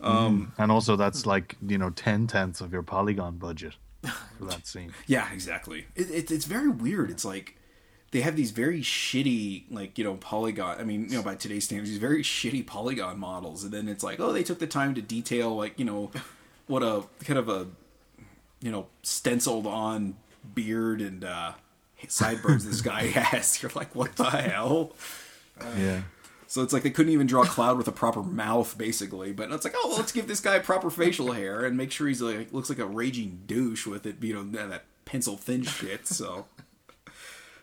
um 0.00 0.52
And 0.58 0.72
also, 0.72 0.96
that's 0.96 1.24
like 1.26 1.56
you 1.66 1.78
know 1.78 1.90
ten 1.90 2.26
tenths 2.26 2.60
of 2.60 2.72
your 2.72 2.82
polygon 2.82 3.36
budget 3.36 3.74
for 4.02 4.44
that 4.46 4.66
scene. 4.66 4.92
yeah 5.06 5.32
exactly. 5.32 5.86
It, 5.94 6.10
it, 6.10 6.30
it's 6.30 6.46
very 6.46 6.68
weird. 6.68 7.10
It's 7.10 7.24
like 7.24 7.56
they 8.12 8.20
have 8.20 8.36
these 8.36 8.50
very 8.50 8.80
shitty 8.80 9.64
like 9.70 9.96
you 9.98 10.04
know 10.04 10.14
polygon 10.14 10.78
i 10.80 10.84
mean 10.84 11.08
you 11.08 11.16
know 11.16 11.22
by 11.22 11.34
today's 11.34 11.64
standards 11.64 11.90
these 11.90 11.98
very 11.98 12.22
shitty 12.22 12.66
polygon 12.66 13.18
models. 13.18 13.64
And 13.64 13.72
then 13.72 13.88
it's 13.88 14.02
like 14.02 14.20
oh 14.20 14.32
they 14.32 14.42
took 14.42 14.58
the 14.58 14.66
time 14.66 14.94
to 14.94 15.02
detail 15.02 15.54
like 15.54 15.78
you 15.78 15.84
know 15.84 16.10
what 16.66 16.82
a 16.82 17.04
kind 17.24 17.38
of 17.38 17.48
a 17.48 17.68
you 18.60 18.70
know 18.70 18.86
stenciled 19.02 19.66
on 19.66 20.16
beard 20.54 21.00
and 21.00 21.24
uh 21.24 21.52
sideburns 22.08 22.64
this 22.64 22.80
guy 22.80 23.06
has. 23.06 23.62
You're 23.62 23.72
like 23.74 23.94
what 23.94 24.16
the 24.16 24.30
hell? 24.30 24.92
Yeah. 25.76 26.02
so 26.46 26.62
it's 26.62 26.72
like 26.72 26.82
they 26.82 26.90
couldn't 26.90 27.12
even 27.12 27.26
draw 27.26 27.42
a 27.42 27.46
cloud 27.46 27.76
with 27.76 27.86
a 27.86 27.92
proper 27.92 28.22
mouth 28.22 28.76
basically. 28.76 29.32
But 29.32 29.50
it's 29.52 29.64
like 29.64 29.74
oh 29.76 29.88
well, 29.88 29.98
let's 29.98 30.12
give 30.12 30.26
this 30.26 30.40
guy 30.40 30.58
proper 30.58 30.90
facial 30.90 31.32
hair 31.32 31.64
and 31.64 31.76
make 31.76 31.92
sure 31.92 32.08
he's 32.08 32.22
like 32.22 32.52
looks 32.52 32.70
like 32.70 32.78
a 32.78 32.86
raging 32.86 33.42
douche 33.46 33.86
with 33.86 34.06
it 34.06 34.16
you 34.22 34.34
know 34.34 34.66
that 34.68 34.84
pencil 35.04 35.36
thin 35.36 35.62
shit 35.62 36.06
so 36.06 36.46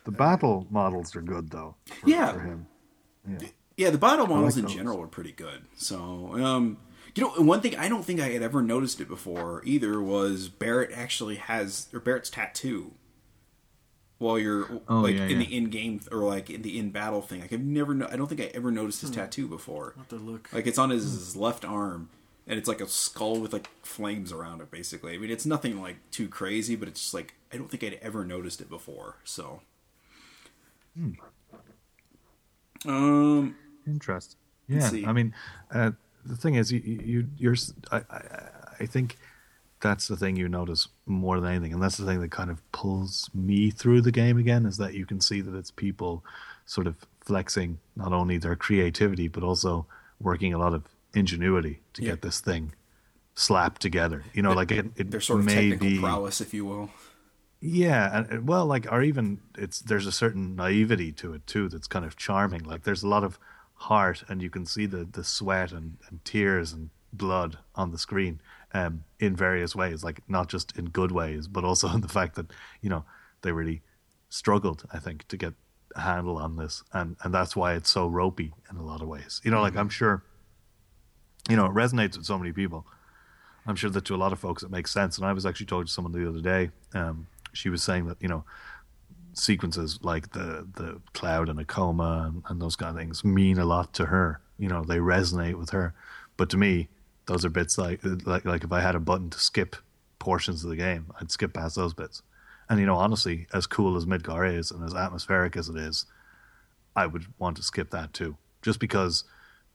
The 0.08 0.16
battle 0.16 0.66
models 0.70 1.14
are 1.16 1.20
good 1.20 1.50
though. 1.50 1.74
For, 2.00 2.08
Yeah. 2.08 2.32
For 2.32 2.40
him. 2.40 2.66
Yeah. 3.28 3.48
Yeah, 3.76 3.90
the 3.90 3.98
battle 3.98 4.26
models 4.26 4.54
like 4.56 4.62
in 4.62 4.66
those. 4.66 4.74
general 4.74 5.02
are 5.02 5.06
pretty 5.06 5.32
good. 5.32 5.64
So, 5.76 6.32
um, 6.42 6.78
you 7.14 7.22
know, 7.22 7.30
one 7.42 7.60
thing 7.60 7.76
I 7.76 7.88
don't 7.90 8.02
think 8.04 8.20
I 8.20 8.30
had 8.30 8.40
ever 8.42 8.62
noticed 8.62 9.00
it 9.02 9.06
before 9.08 9.60
either 9.66 10.00
was 10.00 10.48
Barrett 10.48 10.90
actually 10.94 11.36
has 11.36 11.88
or 11.92 12.00
Barrett's 12.00 12.30
tattoo. 12.30 12.92
While 14.18 14.38
you're 14.38 14.80
Oh, 14.88 15.00
like 15.02 15.14
yeah, 15.14 15.24
in 15.26 15.30
yeah. 15.40 15.46
the 15.46 15.56
in 15.56 15.64
game 15.70 16.00
or 16.10 16.20
like 16.24 16.50
in 16.50 16.62
the 16.62 16.76
in 16.78 16.90
battle 16.90 17.22
thing, 17.22 17.40
like 17.40 17.52
I've 17.52 17.60
never, 17.60 17.94
no- 17.94 18.08
I 18.10 18.16
don't 18.16 18.26
think 18.28 18.40
I 18.40 18.44
ever 18.54 18.72
noticed 18.72 19.02
his 19.02 19.10
tattoo 19.10 19.46
before. 19.46 19.92
What 19.94 20.08
the 20.08 20.16
look? 20.16 20.48
Like 20.52 20.66
it's 20.66 20.78
on 20.78 20.90
his, 20.90 21.04
his 21.04 21.36
left 21.36 21.64
arm, 21.64 22.08
and 22.46 22.58
it's 22.58 22.66
like 22.66 22.80
a 22.80 22.88
skull 22.88 23.38
with 23.38 23.52
like 23.52 23.68
flames 23.84 24.32
around 24.32 24.60
it. 24.60 24.72
Basically, 24.72 25.14
I 25.14 25.18
mean, 25.18 25.30
it's 25.30 25.46
nothing 25.46 25.80
like 25.80 25.98
too 26.10 26.26
crazy, 26.28 26.74
but 26.74 26.88
it's 26.88 27.00
just 27.00 27.14
like 27.14 27.34
I 27.52 27.58
don't 27.58 27.70
think 27.70 27.84
I'd 27.84 27.98
ever 28.02 28.24
noticed 28.24 28.60
it 28.60 28.68
before. 28.68 29.16
So, 29.22 29.60
um, 32.86 33.56
Interesting. 33.86 34.38
Yeah. 34.68 34.90
I 35.06 35.12
mean, 35.12 35.34
uh, 35.72 35.92
the 36.24 36.36
thing 36.36 36.56
is, 36.56 36.70
you, 36.70 36.80
you 36.80 37.28
you're. 37.38 37.56
I, 37.90 38.02
I, 38.10 38.20
I 38.80 38.86
think 38.86 39.16
that's 39.80 40.08
the 40.08 40.16
thing 40.16 40.36
you 40.36 40.48
notice 40.48 40.88
more 41.06 41.40
than 41.40 41.50
anything, 41.50 41.72
and 41.72 41.82
that's 41.82 41.96
the 41.96 42.04
thing 42.04 42.20
that 42.20 42.30
kind 42.30 42.50
of 42.50 42.60
pulls 42.72 43.30
me 43.34 43.70
through 43.70 44.02
the 44.02 44.12
game 44.12 44.36
again. 44.36 44.66
Is 44.66 44.76
that 44.76 44.94
you 44.94 45.06
can 45.06 45.20
see 45.20 45.40
that 45.40 45.54
it's 45.56 45.70
people 45.70 46.22
sort 46.66 46.86
of 46.86 46.96
flexing 47.24 47.78
not 47.96 48.12
only 48.12 48.38
their 48.38 48.56
creativity 48.56 49.28
but 49.28 49.42
also 49.42 49.86
working 50.20 50.52
a 50.52 50.58
lot 50.58 50.74
of 50.74 50.84
ingenuity 51.14 51.80
to 51.94 52.02
Yeah. 52.02 52.10
get 52.10 52.22
this 52.22 52.40
thing 52.40 52.72
slapped 53.34 53.80
together. 53.80 54.24
You 54.34 54.42
know, 54.42 54.52
like 54.52 54.70
it, 54.70 54.86
it 54.96 55.10
their 55.10 55.20
sort 55.20 55.40
of 55.40 55.48
technical 55.48 55.86
be, 55.88 55.98
prowess, 55.98 56.40
if 56.40 56.52
you 56.52 56.66
will. 56.66 56.90
Yeah, 57.60 58.24
and 58.30 58.46
well, 58.46 58.66
like, 58.66 58.90
or 58.90 59.02
even 59.02 59.40
it's 59.56 59.80
there's 59.80 60.06
a 60.06 60.12
certain 60.12 60.54
naivety 60.54 61.10
to 61.12 61.34
it 61.34 61.46
too 61.46 61.68
that's 61.68 61.88
kind 61.88 62.04
of 62.04 62.16
charming. 62.16 62.62
Like, 62.62 62.84
there's 62.84 63.02
a 63.02 63.08
lot 63.08 63.24
of 63.24 63.38
heart, 63.74 64.22
and 64.28 64.40
you 64.40 64.50
can 64.50 64.64
see 64.64 64.86
the 64.86 65.04
the 65.04 65.24
sweat 65.24 65.72
and, 65.72 65.96
and 66.08 66.24
tears 66.24 66.72
and 66.72 66.90
blood 67.12 67.58
on 67.74 67.90
the 67.90 67.98
screen, 67.98 68.40
um, 68.74 69.04
in 69.18 69.34
various 69.34 69.74
ways. 69.74 70.04
Like, 70.04 70.22
not 70.28 70.48
just 70.48 70.76
in 70.78 70.86
good 70.86 71.10
ways, 71.10 71.48
but 71.48 71.64
also 71.64 71.88
in 71.88 72.00
the 72.06 72.08
fact 72.08 72.36
that 72.36 72.52
you 72.80 72.90
know 72.90 73.04
they 73.42 73.50
really 73.50 73.82
struggled. 74.28 74.84
I 74.92 75.00
think 75.00 75.26
to 75.28 75.36
get 75.36 75.54
a 75.96 76.00
handle 76.02 76.38
on 76.38 76.56
this, 76.56 76.84
and 76.92 77.16
and 77.24 77.34
that's 77.34 77.56
why 77.56 77.74
it's 77.74 77.90
so 77.90 78.06
ropey 78.06 78.54
in 78.70 78.76
a 78.76 78.84
lot 78.84 79.02
of 79.02 79.08
ways. 79.08 79.40
You 79.42 79.50
know, 79.50 79.62
like 79.62 79.76
I'm 79.76 79.88
sure, 79.88 80.22
you 81.50 81.56
know, 81.56 81.66
it 81.66 81.72
resonates 81.72 82.16
with 82.16 82.26
so 82.26 82.38
many 82.38 82.52
people. 82.52 82.86
I'm 83.66 83.76
sure 83.76 83.90
that 83.90 84.06
to 84.06 84.14
a 84.14 84.16
lot 84.16 84.32
of 84.32 84.38
folks 84.38 84.62
it 84.62 84.70
makes 84.70 84.90
sense. 84.90 85.18
And 85.18 85.26
I 85.26 85.32
was 85.34 85.44
actually 85.44 85.66
talking 85.66 85.86
to 85.86 85.92
someone 85.92 86.12
the 86.12 86.26
other 86.26 86.40
day. 86.40 86.70
Um, 86.94 87.26
she 87.58 87.68
was 87.68 87.82
saying 87.82 88.06
that 88.06 88.16
you 88.20 88.28
know 88.28 88.44
sequences 89.34 89.98
like 90.02 90.30
the 90.32 90.66
the 90.74 91.00
cloud 91.12 91.48
and 91.48 91.58
a 91.58 91.64
coma 91.64 92.26
and, 92.28 92.42
and 92.48 92.62
those 92.62 92.76
kind 92.76 92.90
of 92.90 92.96
things 92.96 93.24
mean 93.24 93.58
a 93.58 93.64
lot 93.64 93.92
to 93.94 94.06
her. 94.06 94.40
You 94.58 94.68
know, 94.68 94.84
they 94.84 94.98
resonate 94.98 95.54
with 95.54 95.70
her. 95.70 95.94
But 96.36 96.50
to 96.50 96.56
me, 96.56 96.88
those 97.26 97.44
are 97.44 97.50
bits 97.50 97.76
like 97.76 98.00
like 98.24 98.44
like 98.44 98.64
if 98.64 98.72
I 98.72 98.80
had 98.80 98.94
a 98.94 99.00
button 99.00 99.30
to 99.30 99.40
skip 99.40 99.76
portions 100.18 100.62
of 100.62 100.70
the 100.70 100.76
game, 100.76 101.12
I'd 101.20 101.30
skip 101.30 101.52
past 101.52 101.76
those 101.76 101.94
bits. 101.94 102.22
And 102.68 102.78
you 102.78 102.86
know, 102.86 102.96
honestly, 102.96 103.46
as 103.52 103.66
cool 103.66 103.96
as 103.96 104.06
Midgar 104.06 104.56
is 104.56 104.70
and 104.70 104.84
as 104.84 104.94
atmospheric 104.94 105.56
as 105.56 105.68
it 105.68 105.76
is, 105.76 106.06
I 106.94 107.06
would 107.06 107.26
want 107.38 107.56
to 107.56 107.62
skip 107.62 107.90
that 107.90 108.12
too, 108.12 108.36
just 108.62 108.78
because 108.78 109.24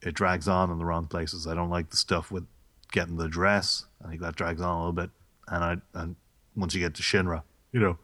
it 0.01 0.13
drags 0.13 0.47
on 0.47 0.69
in 0.69 0.77
the 0.77 0.85
wrong 0.85 1.07
places. 1.07 1.47
I 1.47 1.55
don't 1.55 1.69
like 1.69 1.89
the 1.89 1.97
stuff 1.97 2.31
with 2.31 2.45
getting 2.91 3.17
the 3.17 3.29
dress. 3.29 3.85
I 4.03 4.09
think 4.09 4.21
that 4.21 4.35
drags 4.35 4.61
on 4.61 4.75
a 4.75 4.77
little 4.77 4.93
bit. 4.93 5.09
And 5.47 5.63
I 5.63 5.99
and 5.99 6.15
once 6.55 6.75
you 6.75 6.81
get 6.81 6.93
to 6.95 7.01
Shinra, 7.01 7.43
you 7.73 7.79
know, 7.81 7.97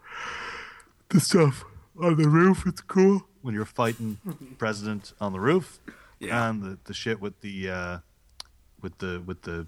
the 1.09 1.19
stuff 1.21 1.63
on 2.01 2.15
the 2.17 2.27
roof 2.27 2.63
it's 2.65 2.81
cool 2.81 3.25
when 3.41 3.53
you're 3.53 3.65
fighting 3.65 4.17
president 4.57 5.13
on 5.21 5.31
the 5.31 5.39
roof, 5.39 5.79
Yeah. 6.19 6.49
and 6.49 6.61
the, 6.61 6.77
the 6.83 6.93
shit 6.93 7.21
with 7.21 7.39
the 7.41 7.69
uh, 7.69 7.97
with 8.81 8.97
the 8.97 9.21
with 9.25 9.43
the 9.43 9.67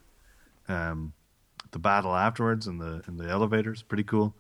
um, 0.67 1.13
the 1.71 1.79
battle 1.79 2.13
afterwards 2.15 2.67
in 2.67 2.77
the 2.79 3.01
in 3.07 3.15
the 3.17 3.29
elevators, 3.29 3.81
pretty 3.83 4.03
cool. 4.03 4.35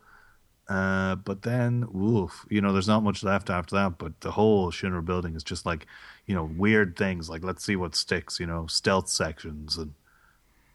Uh, 0.69 1.15
but 1.15 1.41
then, 1.41 1.85
woof, 1.91 2.45
you 2.49 2.61
know, 2.61 2.71
there's 2.71 2.87
not 2.87 3.03
much 3.03 3.23
left 3.23 3.49
after 3.49 3.75
that. 3.75 3.97
But 3.97 4.21
the 4.21 4.31
whole 4.31 4.71
Shinra 4.71 5.03
building 5.03 5.35
is 5.35 5.43
just 5.43 5.65
like, 5.65 5.85
you 6.27 6.33
know, 6.35 6.45
weird 6.45 6.95
things. 6.95 7.29
Like, 7.29 7.43
let's 7.43 7.63
see 7.65 7.75
what 7.75 7.93
sticks. 7.95 8.39
You 8.39 8.45
know, 8.45 8.67
stealth 8.67 9.09
sections 9.09 9.77
and, 9.77 9.93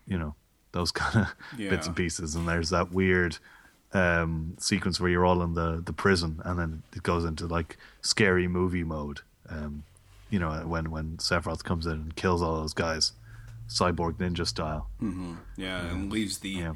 you 0.07 0.19
know, 0.19 0.35
those 0.73 0.91
kind 0.93 1.21
of 1.27 1.35
Yeah. 1.59 1.71
bits 1.71 1.87
and 1.87 1.97
pieces. 1.97 2.35
And 2.35 2.47
there's 2.47 2.69
that 2.71 2.93
weird 2.93 3.39
um, 3.97 4.57
sequence 4.59 5.01
where 5.01 5.11
you're 5.11 5.25
all 5.25 5.43
in 5.43 5.55
the 5.55 5.83
the 5.85 5.93
prison, 5.93 6.41
and 6.45 6.59
then 6.59 6.83
it 6.95 7.03
goes 7.03 7.25
into 7.25 7.47
like 7.47 7.77
scary 8.03 8.49
movie 8.49 8.85
mode. 8.85 9.21
Um, 9.49 9.85
you 10.31 10.39
know, 10.39 10.51
when 10.67 10.91
when 10.91 11.17
Sephiroth 11.19 11.65
comes 11.65 11.87
in 11.87 11.93
and 11.93 12.17
kills 12.17 12.43
all 12.43 12.61
those 12.61 12.75
guys, 12.75 13.13
cyborg 13.69 14.15
ninja 14.15 14.47
style. 14.47 14.89
Yeah, 15.57 15.87
and 15.87 16.13
leaves 16.13 16.39
the 16.39 16.51
Yeah. 16.51 16.75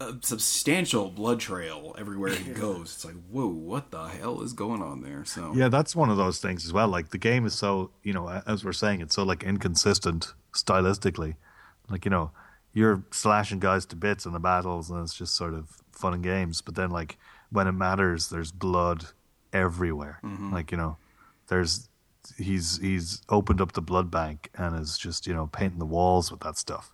a 0.00 0.14
substantial 0.20 1.10
blood 1.10 1.40
trail 1.40 1.94
everywhere 1.98 2.34
he 2.34 2.52
goes. 2.66 2.92
It's 2.94 3.04
like, 3.04 3.14
whoa, 3.30 3.46
what 3.46 3.90
the 3.90 4.04
hell 4.08 4.42
is 4.42 4.52
going 4.52 4.82
on 4.82 5.00
there? 5.02 5.24
So 5.24 5.52
Yeah, 5.54 5.68
that's 5.68 5.94
one 5.96 6.10
of 6.10 6.16
those 6.16 6.38
things 6.40 6.64
as 6.66 6.72
well. 6.72 6.88
Like 6.88 7.10
the 7.10 7.18
game 7.18 7.46
is 7.46 7.54
so, 7.54 7.90
you 8.02 8.12
know, 8.12 8.28
as 8.46 8.64
we're 8.64 8.72
saying, 8.72 9.00
it's 9.00 9.14
so 9.14 9.22
like 9.22 9.42
inconsistent 9.44 10.34
stylistically. 10.52 11.36
Like, 11.88 12.04
you 12.04 12.10
know, 12.10 12.30
you're 12.74 13.04
slashing 13.10 13.58
guys 13.60 13.86
to 13.86 13.96
bits 13.96 14.26
in 14.26 14.32
the 14.32 14.40
battles 14.40 14.90
and 14.90 15.02
it's 15.02 15.14
just 15.14 15.34
sort 15.36 15.54
of 15.54 15.81
fun 15.92 16.14
and 16.14 16.22
games. 16.22 16.60
But 16.60 16.74
then 16.74 16.90
like 16.90 17.18
when 17.50 17.66
it 17.66 17.72
matters, 17.72 18.28
there's 18.28 18.52
blood 18.52 19.06
everywhere. 19.52 20.18
Like, 20.52 20.70
you 20.72 20.78
know, 20.78 20.96
there's 21.48 21.88
he's 22.38 22.78
he's 22.78 23.22
opened 23.28 23.60
up 23.60 23.72
the 23.72 23.82
blood 23.82 24.10
bank 24.10 24.50
and 24.56 24.78
is 24.78 24.96
just, 24.98 25.26
you 25.26 25.34
know, 25.34 25.46
painting 25.46 25.78
the 25.78 25.86
walls 25.86 26.30
with 26.30 26.40
that 26.40 26.56
stuff. 26.56 26.92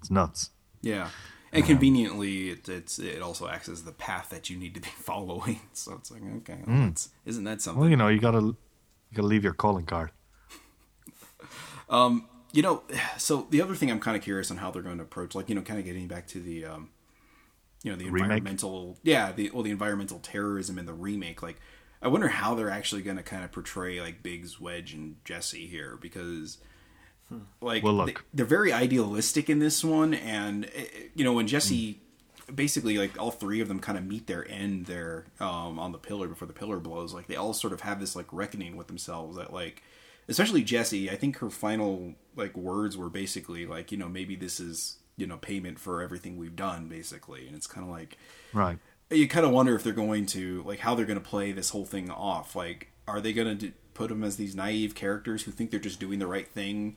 It's 0.00 0.10
nuts. 0.10 0.50
yeah, 0.82 1.08
and 1.52 1.64
conveniently, 1.64 2.50
it, 2.50 2.68
it's 2.68 2.98
it 2.98 3.22
also 3.22 3.48
acts 3.48 3.68
as 3.68 3.84
the 3.84 3.92
path 3.92 4.28
that 4.30 4.50
you 4.50 4.56
need 4.56 4.74
to 4.74 4.80
be 4.80 4.88
following. 4.96 5.60
So 5.72 5.94
it's 5.94 6.10
like, 6.10 6.22
okay, 6.38 6.58
well, 6.66 6.80
that's, 6.86 7.08
isn't 7.24 7.44
that 7.44 7.62
something? 7.62 7.80
Well, 7.80 7.90
you 7.90 7.96
know, 7.96 8.08
you 8.08 8.20
gotta 8.20 8.40
you 8.40 8.56
gotta 9.14 9.28
leave 9.28 9.44
your 9.44 9.54
calling 9.54 9.86
card. 9.86 10.10
Um, 11.88 12.26
you 12.50 12.62
know, 12.62 12.82
so 13.18 13.46
the 13.50 13.60
other 13.60 13.74
thing 13.74 13.90
I'm 13.90 14.00
kind 14.00 14.16
of 14.16 14.22
curious 14.22 14.50
on 14.50 14.56
how 14.56 14.70
they're 14.70 14.80
going 14.82 14.96
to 14.96 15.04
approach, 15.04 15.34
like 15.34 15.50
you 15.50 15.54
know, 15.54 15.60
kind 15.60 15.78
of 15.78 15.84
getting 15.84 16.08
back 16.08 16.26
to 16.28 16.40
the 16.40 16.64
um, 16.64 16.90
you 17.84 17.92
know 17.92 17.96
the 17.96 18.06
Remake? 18.10 18.22
environmental 18.22 18.98
yeah 19.04 19.30
the 19.30 19.50
well 19.54 19.62
the 19.62 19.70
environmental 19.70 20.18
terrorism 20.18 20.76
in 20.78 20.86
the 20.86 20.92
remake 20.92 21.40
like 21.42 21.60
I 22.02 22.08
wonder 22.08 22.28
how 22.28 22.54
they're 22.54 22.68
actually 22.70 23.00
going 23.00 23.16
to 23.16 23.22
kind 23.22 23.44
of 23.44 23.50
portray 23.50 23.98
like 23.98 24.22
Biggs, 24.22 24.60
Wedge, 24.60 24.92
and 24.92 25.16
Jesse 25.24 25.66
here 25.66 25.96
because 25.98 26.58
like 27.62 27.82
Well, 27.82 27.94
look. 27.94 28.06
they, 28.06 28.14
they're 28.34 28.44
very 28.46 28.74
idealistic 28.74 29.48
in 29.48 29.58
this 29.58 29.82
one, 29.82 30.12
and 30.12 30.66
eh, 30.74 30.84
you 31.14 31.24
know 31.24 31.32
when 31.32 31.46
Jesse 31.46 32.00
basically 32.54 32.98
like 32.98 33.18
all 33.18 33.30
three 33.30 33.60
of 33.62 33.68
them 33.68 33.80
kind 33.80 33.96
of 33.96 34.04
meet 34.04 34.26
their 34.26 34.46
end 34.50 34.84
there 34.84 35.24
um, 35.40 35.78
on 35.78 35.92
the 35.92 35.98
pillar 35.98 36.28
before 36.28 36.46
the 36.46 36.52
pillar 36.52 36.78
blows. 36.78 37.14
Like 37.14 37.26
they 37.26 37.36
all 37.36 37.54
sort 37.54 37.72
of 37.72 37.80
have 37.80 38.00
this 38.00 38.14
like 38.14 38.26
reckoning 38.32 38.76
with 38.76 38.86
themselves 38.88 39.38
that 39.38 39.50
like 39.50 39.82
especially 40.28 40.62
Jesse. 40.62 41.08
I 41.10 41.16
think 41.16 41.38
her 41.38 41.48
final 41.48 42.12
like 42.36 42.54
words 42.54 42.98
were 42.98 43.08
basically 43.08 43.64
like 43.64 43.90
you 43.90 43.96
know 43.96 44.10
maybe 44.10 44.36
this 44.36 44.60
is 44.60 44.98
you 45.16 45.26
know 45.26 45.36
payment 45.36 45.78
for 45.78 46.02
everything 46.02 46.36
we've 46.36 46.56
done 46.56 46.88
basically, 46.88 47.46
and 47.46 47.56
it's 47.56 47.66
kind 47.66 47.86
of 47.86 47.92
like 47.92 48.18
Right. 48.52 48.78
you 49.10 49.28
kind 49.28 49.46
of 49.46 49.52
wonder 49.52 49.74
if 49.74 49.82
they're 49.82 49.92
going 49.92 50.26
to 50.26 50.62
like 50.64 50.80
how 50.80 50.94
they're 50.94 51.06
going 51.06 51.20
to 51.20 51.24
play 51.24 51.52
this 51.52 51.70
whole 51.70 51.84
thing 51.84 52.10
off. 52.10 52.54
Like, 52.56 52.90
are 53.06 53.20
they 53.20 53.32
going 53.32 53.58
to 53.58 53.72
put 53.94 54.08
them 54.08 54.24
as 54.24 54.36
these 54.36 54.54
naive 54.54 54.94
characters 54.94 55.42
who 55.44 55.52
think 55.52 55.70
they're 55.70 55.80
just 55.80 56.00
doing 56.00 56.18
the 56.18 56.26
right 56.26 56.48
thing, 56.48 56.96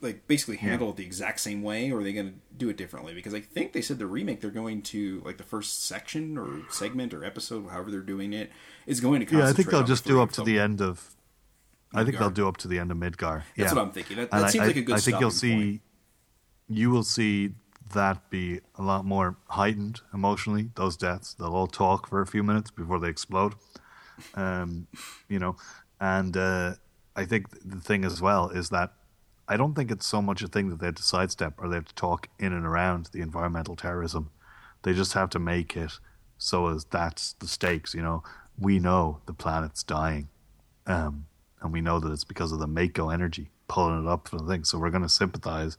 like 0.00 0.26
basically 0.26 0.56
handle 0.56 0.90
it 0.90 0.96
the 0.96 1.04
exact 1.04 1.38
same 1.40 1.62
way, 1.62 1.90
or 1.92 2.00
are 2.00 2.02
they 2.02 2.12
going 2.12 2.26
to 2.26 2.34
do 2.56 2.68
it 2.68 2.76
differently? 2.76 3.14
Because 3.14 3.34
I 3.34 3.40
think 3.40 3.72
they 3.72 3.80
said 3.80 3.98
the 3.98 4.06
remake 4.06 4.40
they're 4.40 4.50
going 4.50 4.82
to 4.82 5.22
like 5.24 5.36
the 5.38 5.44
first 5.44 5.84
section 5.84 6.36
or 6.36 6.62
segment 6.70 7.14
or 7.14 7.24
episode, 7.24 7.68
however 7.70 7.90
they're 7.90 8.00
doing 8.00 8.32
it, 8.32 8.50
is 8.86 9.00
going 9.00 9.20
to. 9.20 9.26
Come. 9.26 9.38
Yeah, 9.38 9.48
I 9.48 9.52
think 9.52 9.70
they'll 9.70 9.84
just 9.84 10.04
do 10.04 10.20
up 10.20 10.32
to 10.32 10.42
the 10.42 10.58
end 10.58 10.80
of. 10.80 11.14
I 11.94 12.04
think 12.04 12.18
they'll 12.18 12.30
do 12.30 12.48
up 12.48 12.56
to 12.58 12.68
the 12.68 12.78
end 12.78 12.90
of 12.90 12.96
Midgar. 12.96 13.42
That's 13.56 13.74
what 13.74 13.82
I'm 13.82 13.90
thinking. 13.92 14.16
That, 14.16 14.30
that 14.30 14.50
seems 14.50 14.64
I, 14.64 14.68
like 14.68 14.76
a 14.76 14.82
good. 14.82 14.96
I 14.96 14.98
think 14.98 15.20
you'll 15.20 15.30
see, 15.30 15.54
point. 15.54 15.80
You 16.76 16.90
will 16.90 17.02
see 17.02 17.50
that 17.92 18.30
be 18.30 18.60
a 18.76 18.82
lot 18.82 19.04
more 19.04 19.36
heightened 19.48 20.00
emotionally. 20.14 20.70
Those 20.74 20.96
deaths, 20.96 21.34
they'll 21.34 21.54
all 21.54 21.66
talk 21.66 22.08
for 22.08 22.20
a 22.20 22.26
few 22.26 22.42
minutes 22.42 22.70
before 22.70 22.98
they 22.98 23.08
explode. 23.08 23.54
Um, 24.34 24.86
you 25.28 25.38
know, 25.38 25.56
and 26.00 26.36
uh, 26.36 26.74
I 27.16 27.24
think 27.24 27.46
the 27.64 27.80
thing 27.80 28.04
as 28.04 28.20
well 28.20 28.48
is 28.48 28.70
that 28.70 28.92
I 29.48 29.56
don't 29.56 29.74
think 29.74 29.90
it's 29.90 30.06
so 30.06 30.22
much 30.22 30.42
a 30.42 30.48
thing 30.48 30.68
that 30.70 30.80
they 30.80 30.86
have 30.86 30.94
to 30.96 31.02
sidestep 31.02 31.54
or 31.58 31.68
they 31.68 31.76
have 31.76 31.86
to 31.86 31.94
talk 31.94 32.28
in 32.38 32.52
and 32.52 32.64
around 32.64 33.10
the 33.12 33.20
environmental 33.20 33.76
terrorism. 33.76 34.30
They 34.82 34.94
just 34.94 35.12
have 35.12 35.30
to 35.30 35.38
make 35.38 35.76
it 35.76 35.92
so 36.38 36.68
as 36.68 36.84
that's 36.84 37.34
the 37.34 37.46
stakes. 37.46 37.94
You 37.94 38.02
know, 38.02 38.22
we 38.58 38.78
know 38.78 39.20
the 39.26 39.32
planet's 39.32 39.82
dying 39.82 40.28
um, 40.86 41.26
and 41.60 41.72
we 41.72 41.80
know 41.80 42.00
that 42.00 42.12
it's 42.12 42.24
because 42.24 42.52
of 42.52 42.58
the 42.58 42.66
Mako 42.66 43.10
energy 43.10 43.50
pulling 43.68 44.04
it 44.04 44.08
up 44.08 44.28
for 44.28 44.38
the 44.38 44.46
thing. 44.46 44.64
So 44.64 44.78
we're 44.78 44.90
going 44.90 45.02
to 45.02 45.08
sympathize 45.08 45.76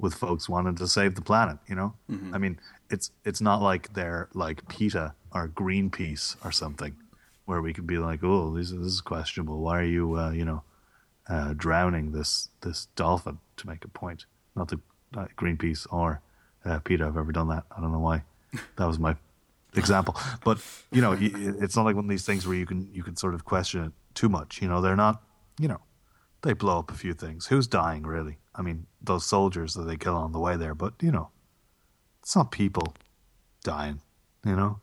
with 0.00 0.14
folks 0.14 0.48
wanting 0.48 0.76
to 0.76 0.88
save 0.88 1.14
the 1.14 1.22
planet. 1.22 1.58
You 1.68 1.74
know, 1.74 1.94
I 2.34 2.38
mean, 2.38 2.58
it's 2.90 3.10
it's 3.24 3.40
not 3.40 3.62
like 3.62 3.92
they're 3.92 4.28
like 4.34 4.66
PETA 4.68 5.14
or 5.32 5.48
Greenpeace 5.48 6.36
or 6.44 6.50
something, 6.52 6.96
where 7.44 7.62
we 7.62 7.72
could 7.72 7.86
be 7.86 7.98
like, 7.98 8.20
oh, 8.22 8.54
this, 8.56 8.70
this 8.70 8.80
is 8.80 9.00
questionable. 9.00 9.60
Why 9.60 9.80
are 9.80 9.84
you, 9.84 10.18
uh, 10.18 10.30
you 10.30 10.44
know, 10.44 10.62
uh, 11.28 11.54
drowning 11.56 12.12
this 12.12 12.48
this 12.62 12.86
dolphin 12.96 13.38
to 13.56 13.66
make 13.66 13.84
a 13.84 13.88
point? 13.88 14.26
Not 14.56 14.68
that 14.68 14.80
uh, 15.16 15.26
Greenpeace 15.36 15.86
or 15.92 16.20
uh, 16.64 16.78
PETA 16.80 17.04
have 17.04 17.16
ever 17.16 17.32
done 17.32 17.48
that. 17.48 17.64
I 17.76 17.80
don't 17.80 17.92
know 17.92 18.00
why. 18.00 18.24
That 18.76 18.86
was 18.86 18.98
my 18.98 19.16
example. 19.76 20.16
But 20.44 20.58
you 20.90 21.00
know, 21.00 21.16
it's 21.20 21.76
not 21.76 21.84
like 21.84 21.94
one 21.94 22.06
of 22.06 22.10
these 22.10 22.26
things 22.26 22.46
where 22.46 22.56
you 22.56 22.66
can 22.66 22.88
you 22.92 23.02
can 23.02 23.16
sort 23.16 23.34
of 23.34 23.44
question 23.44 23.84
it 23.84 23.92
too 24.14 24.28
much. 24.28 24.60
You 24.60 24.68
know, 24.68 24.80
they're 24.80 24.96
not. 24.96 25.22
You 25.58 25.68
know, 25.68 25.80
they 26.42 26.54
blow 26.54 26.78
up 26.78 26.90
a 26.90 26.94
few 26.94 27.14
things. 27.14 27.46
Who's 27.46 27.66
dying 27.66 28.02
really? 28.02 28.38
I 28.54 28.62
mean, 28.62 28.86
those 29.00 29.24
soldiers 29.24 29.74
that 29.74 29.82
they 29.82 29.96
kill 29.96 30.16
on 30.16 30.32
the 30.32 30.40
way 30.40 30.56
there. 30.56 30.74
But 30.74 30.94
you 31.00 31.12
know, 31.12 31.30
it's 32.22 32.34
not 32.36 32.50
people 32.50 32.94
dying. 33.62 34.00
You 34.44 34.56
know, 34.56 34.80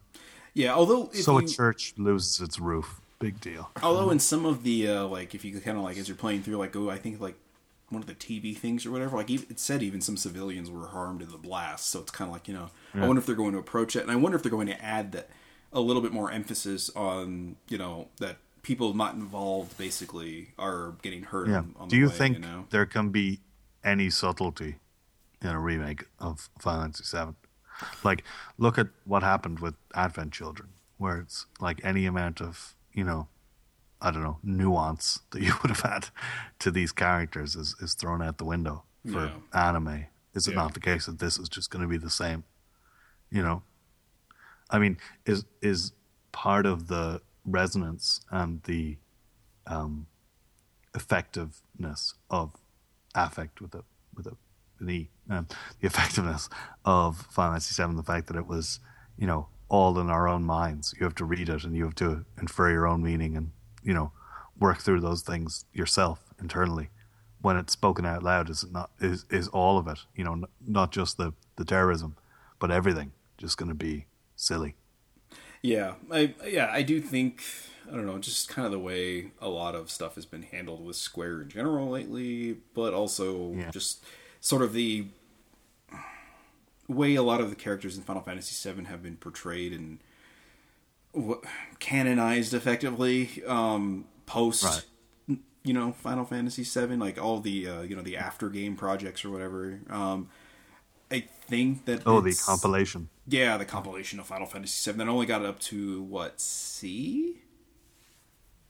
Yeah, 0.53 0.73
although 0.73 1.09
so 1.13 1.39
you, 1.39 1.45
a 1.45 1.49
church 1.49 1.93
loses 1.97 2.39
its 2.41 2.59
roof. 2.59 3.01
Big 3.19 3.41
deal. 3.41 3.71
Although 3.81 4.11
in 4.11 4.19
some 4.19 4.45
of 4.45 4.61
the 4.61 4.87
uh, 4.87 5.05
like, 5.05 5.33
if 5.33 5.43
you 5.43 5.59
kind 5.59 5.77
of 5.77 5.83
like 5.83 5.97
as 5.97 6.07
you're 6.07 6.15
playing 6.17 6.43
through, 6.43 6.57
like, 6.57 6.75
oh, 6.75 6.89
I 6.91 6.97
think 6.99 7.19
like 7.19 7.35
one 7.89 8.01
of 8.01 8.07
the 8.07 8.13
TV 8.13 8.55
things 8.55 8.85
or 8.85 8.91
whatever, 8.91 9.17
like 9.17 9.29
it 9.31 9.59
said 9.59 9.81
even 9.81 10.01
some 10.01 10.17
civilians 10.17 10.69
were 10.69 10.87
harmed 10.87 11.21
in 11.23 11.31
the 11.31 11.37
blast. 11.37 11.87
So 11.87 11.99
it's 12.01 12.11
kind 12.11 12.29
of 12.29 12.33
like 12.33 12.47
you 12.47 12.53
know, 12.53 12.69
I 12.93 13.07
wonder 13.07 13.19
if 13.19 13.25
they're 13.25 13.35
going 13.35 13.53
to 13.53 13.57
approach 13.59 13.95
it, 13.95 14.03
and 14.03 14.11
I 14.11 14.15
wonder 14.15 14.35
if 14.35 14.43
they're 14.43 14.51
going 14.51 14.67
to 14.67 14.83
add 14.83 15.11
that 15.13 15.29
a 15.73 15.81
little 15.81 16.01
bit 16.01 16.11
more 16.11 16.31
emphasis 16.31 16.89
on 16.95 17.55
you 17.69 17.77
know 17.79 18.09
that 18.19 18.37
people 18.61 18.93
not 18.93 19.15
involved 19.15 19.77
basically 19.77 20.49
are 20.59 20.93
getting 21.01 21.23
hurt. 21.23 21.47
Yeah. 21.47 21.57
On, 21.59 21.75
on 21.79 21.87
Do 21.87 21.95
the 21.95 22.01
you 22.01 22.07
way, 22.09 22.13
think 22.13 22.35
you 22.35 22.41
know? 22.41 22.65
there 22.69 22.85
can 22.85 23.09
be 23.09 23.39
any 23.83 24.09
subtlety 24.09 24.77
in 25.41 25.49
a 25.49 25.59
remake 25.59 26.05
of 26.19 26.49
Final 26.59 26.81
Fantasy 26.83 27.17
VII? 27.17 27.35
Like, 28.03 28.23
look 28.57 28.77
at 28.77 28.87
what 29.05 29.21
happened 29.23 29.59
with 29.59 29.75
Advent 29.93 30.33
Children, 30.33 30.69
where 30.97 31.19
it's 31.19 31.45
like 31.59 31.79
any 31.83 32.05
amount 32.05 32.41
of, 32.41 32.75
you 32.91 33.03
know, 33.03 33.27
I 34.01 34.11
don't 34.11 34.23
know, 34.23 34.39
nuance 34.43 35.19
that 35.31 35.41
you 35.41 35.53
would 35.61 35.69
have 35.69 35.81
had 35.81 36.09
to 36.59 36.71
these 36.71 36.91
characters 36.91 37.55
is, 37.55 37.75
is 37.81 37.93
thrown 37.93 38.21
out 38.21 38.37
the 38.37 38.45
window 38.45 38.83
for 39.11 39.31
anime. 39.53 40.05
Is 40.33 40.47
it 40.47 40.51
Yeah. 40.51 40.57
not 40.63 40.73
the 40.73 40.79
case 40.79 41.05
that 41.05 41.19
this 41.19 41.37
is 41.39 41.49
just 41.49 41.69
going 41.71 41.81
to 41.81 41.87
be 41.87 41.97
the 41.97 42.09
same? 42.09 42.43
You 43.29 43.41
know, 43.43 43.63
I 44.69 44.79
mean, 44.79 44.97
is 45.25 45.45
is 45.61 45.93
part 46.31 46.65
of 46.65 46.87
the 46.87 47.21
resonance 47.45 48.21
and 48.29 48.61
the 48.63 48.97
um, 49.65 50.07
effectiveness 50.95 52.13
of 52.29 52.51
affect 53.25 53.61
with 53.61 53.73
a 53.75 53.83
with 54.15 54.27
a 54.27 54.35
an 54.79 54.89
e 54.89 55.09
um, 55.29 55.47
the 55.79 55.87
effectiveness 55.87 56.49
of 56.85 57.17
Final 57.17 57.53
Fantasy 57.53 57.83
VII 57.83 57.95
the 57.95 58.03
fact 58.03 58.27
that 58.27 58.35
it 58.35 58.47
was 58.47 58.79
you 59.17 59.27
know 59.27 59.47
all 59.69 59.99
in 59.99 60.09
our 60.09 60.27
own 60.27 60.43
minds. 60.43 60.93
You 60.97 61.03
have 61.03 61.15
to 61.15 61.25
read 61.25 61.49
it 61.49 61.63
and 61.63 61.75
you 61.75 61.83
have 61.83 61.95
to 61.95 62.25
infer 62.39 62.71
your 62.71 62.87
own 62.87 63.03
meaning 63.03 63.35
and 63.35 63.51
you 63.83 63.93
know 63.93 64.11
work 64.59 64.79
through 64.79 65.01
those 65.01 65.21
things 65.21 65.65
yourself 65.73 66.33
internally. 66.39 66.89
When 67.41 67.57
it's 67.57 67.73
spoken 67.73 68.05
out 68.05 68.23
loud 68.23 68.49
is 68.49 68.65
not 68.71 68.91
is 68.99 69.25
is 69.29 69.47
all 69.49 69.77
of 69.77 69.87
it 69.87 69.99
you 70.15 70.23
know 70.23 70.33
n- 70.33 70.45
not 70.65 70.91
just 70.91 71.17
the 71.17 71.33
the 71.55 71.65
terrorism 71.65 72.15
but 72.59 72.71
everything 72.71 73.11
just 73.37 73.57
going 73.57 73.69
to 73.69 73.75
be 73.75 74.05
silly. 74.35 74.75
Yeah, 75.61 75.95
I 76.11 76.33
yeah, 76.45 76.69
I 76.71 76.81
do 76.81 77.01
think 77.01 77.43
I 77.91 77.95
don't 77.95 78.05
know, 78.05 78.17
just 78.19 78.49
kind 78.49 78.65
of 78.65 78.71
the 78.71 78.79
way 78.79 79.31
a 79.41 79.49
lot 79.49 79.75
of 79.75 79.89
stuff 79.89 80.15
has 80.15 80.25
been 80.25 80.43
handled 80.43 80.85
with 80.85 80.95
Square 80.95 81.41
in 81.43 81.49
general 81.49 81.89
lately, 81.89 82.57
but 82.73 82.93
also 82.93 83.53
Yeah. 83.53 83.71
just 83.71 84.03
sort 84.41 84.61
of 84.61 84.73
the 84.73 85.07
way 86.87 87.15
a 87.15 87.23
lot 87.23 87.41
of 87.41 87.49
the 87.49 87.55
characters 87.55 87.97
in 87.97 88.03
Final 88.03 88.21
Fantasy 88.21 88.71
VII 88.71 88.85
have 88.85 89.03
been 89.03 89.17
portrayed 89.17 89.73
and 89.73 89.99
canonized 91.79 92.53
effectively 92.53 93.43
um, 93.45 94.05
post. 94.25 94.63
Right. 94.63 95.39
You 95.63 95.73
know, 95.73 95.91
Final 95.91 96.23
Fantasy 96.23 96.63
VII, 96.63 96.95
like 96.95 97.21
all 97.21 97.39
the 97.41 97.67
uh, 97.67 97.81
you 97.81 97.95
know 97.95 98.01
the 98.01 98.15
after 98.15 98.49
game 98.49 98.77
projects 98.77 99.25
or 99.25 99.29
whatever. 99.31 99.81
Um, 99.89 100.29
I 101.11 101.21
think 101.21 101.85
that 101.85 102.03
oh 102.05 102.21
the 102.21 102.33
compilation 102.33 103.09
yeah, 103.27 103.57
the 103.57 103.65
compilation 103.65 104.19
of 104.21 104.27
Final 104.27 104.47
Fantasy 104.47 104.89
VII 104.91 104.97
that 104.99 105.07
only 105.09 105.25
got 105.25 105.41
it 105.41 105.47
up 105.47 105.59
to 105.61 106.03
what 106.03 106.39
C, 106.39 107.41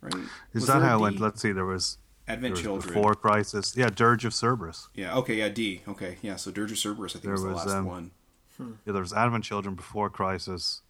right? 0.02 0.14
is 0.16 0.62
Was 0.62 0.68
that 0.68 0.82
how 0.82 0.98
it 0.98 1.02
went 1.02 1.20
let's 1.20 1.42
see 1.42 1.52
there 1.52 1.66
was 1.66 1.98
Advent 2.28 2.42
there 2.42 2.52
was 2.52 2.62
Children. 2.62 2.94
before 2.94 3.16
crisis 3.16 3.74
yeah 3.78 3.90
dirge 3.90 4.26
of 4.26 4.34
cerberus 4.34 4.90
Yeah. 4.94 5.16
Okay. 5.18 5.36
Yeah. 5.36 5.50
D. 5.50 5.82
Okay. 5.88 6.18
Yeah. 6.22 6.36
So 6.36 6.52
Dirge 6.52 6.72
of 6.72 6.78
Cerberus, 6.78 7.12
I 7.12 7.20
think 7.20 7.24
There 7.24 7.32
was 7.34 7.42
the 7.44 7.48
was, 7.50 7.66
last 7.66 7.76
um, 7.76 7.86
one. 7.86 8.12
Yeah, 8.60 8.66
there 8.94 9.02
was 9.02 9.14
Advent 9.14 9.44
Children 9.44 9.76
before 9.76 10.10
Crisis, 10.10 10.82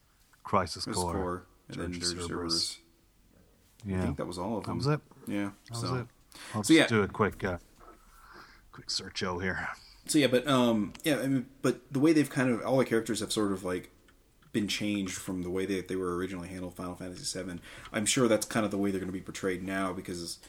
Crisis 0.44 0.88
It 0.88 0.92
was 0.92 0.98
Core, 0.98 1.14
core, 1.14 1.44
and 1.70 1.82
then 1.82 1.92
Dirge 1.92 2.00
Dirge 2.02 2.12
of 2.14 2.20
of 2.20 2.26
Cerberus. 2.30 2.78
I 3.86 4.02
think 4.02 4.18
that 4.18 4.26
was 4.26 4.38
all 4.40 4.58
of 4.58 4.64
that 4.64 4.70
them. 4.70 4.78
was 4.78 4.88
it. 4.88 5.00
Yeah. 5.28 5.50
That 5.70 5.76
so. 5.78 5.92
was 5.92 6.02
it. 6.02 6.08
I'll 6.56 6.64
So, 6.64 6.74
just 6.74 6.80
yeah. 6.80 6.88
do 6.88 7.04
a 7.04 7.08
quick, 7.08 7.44
uh, 7.44 7.58
quick 8.72 8.90
search 8.90 9.22
o 9.24 9.40
here. 9.40 9.68
So 10.08 10.18
yeah, 10.18 10.28
but 10.28 10.48
um, 10.48 10.94
yeah, 11.04 11.20
I 11.20 11.28
mean, 11.28 11.48
but 11.62 11.82
the 11.92 12.00
way 12.00 12.14
they've 12.14 12.30
kind 12.30 12.50
of 12.50 12.62
all 12.66 12.78
the 12.78 12.86
characters 12.86 13.20
have 13.20 13.32
sort 13.34 13.52
of 13.52 13.64
like 13.66 13.92
been 14.58 14.68
changed 14.68 15.14
from 15.14 15.44
the 15.44 15.52
way 15.52 15.68
that 15.68 15.88
they 15.88 15.96
were 15.96 16.16
originally 16.16 16.48
handled 16.48 16.74
Final 16.74 16.96
Fantasy 16.96 17.44
VII. 17.44 17.60
I'm 17.94 18.08
sure 18.08 18.28
that's 18.28 18.46
kind 18.48 18.66
of 18.66 18.72
the 18.72 18.78
way 18.78 18.90
they're 18.90 19.00
going 19.00 19.12
to 19.12 19.14
be 19.14 19.22
portrayed 19.22 19.62
now 19.62 19.94
because 19.94 20.40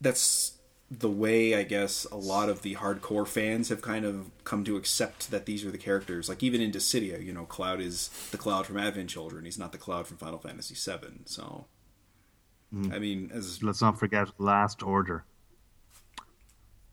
that's 0.00 0.56
the 0.90 1.10
way 1.10 1.54
I 1.54 1.62
guess 1.62 2.06
a 2.10 2.16
lot 2.16 2.48
of 2.48 2.62
the 2.62 2.76
hardcore 2.76 3.28
fans 3.28 3.68
have 3.68 3.82
kind 3.82 4.06
of 4.06 4.30
come 4.44 4.64
to 4.64 4.76
accept 4.76 5.30
that 5.30 5.44
these 5.44 5.62
are 5.62 5.70
the 5.70 5.76
characters. 5.76 6.26
Like 6.26 6.42
even 6.42 6.62
in 6.62 6.72
Dissidia, 6.72 7.22
you 7.22 7.34
know, 7.34 7.44
Cloud 7.44 7.82
is 7.82 8.08
the 8.30 8.38
Cloud 8.38 8.64
from 8.64 8.78
Advent 8.78 9.10
Children. 9.10 9.44
He's 9.44 9.58
not 9.58 9.72
the 9.72 9.78
Cloud 9.78 10.06
from 10.06 10.16
Final 10.16 10.38
Fantasy 10.38 10.74
VII. 10.74 11.20
So, 11.26 11.66
mm-hmm. 12.74 12.94
I 12.94 12.98
mean, 12.98 13.30
as 13.34 13.62
Let's 13.62 13.82
not 13.82 13.98
forget 13.98 14.28
Last 14.38 14.82
Order, 14.82 15.26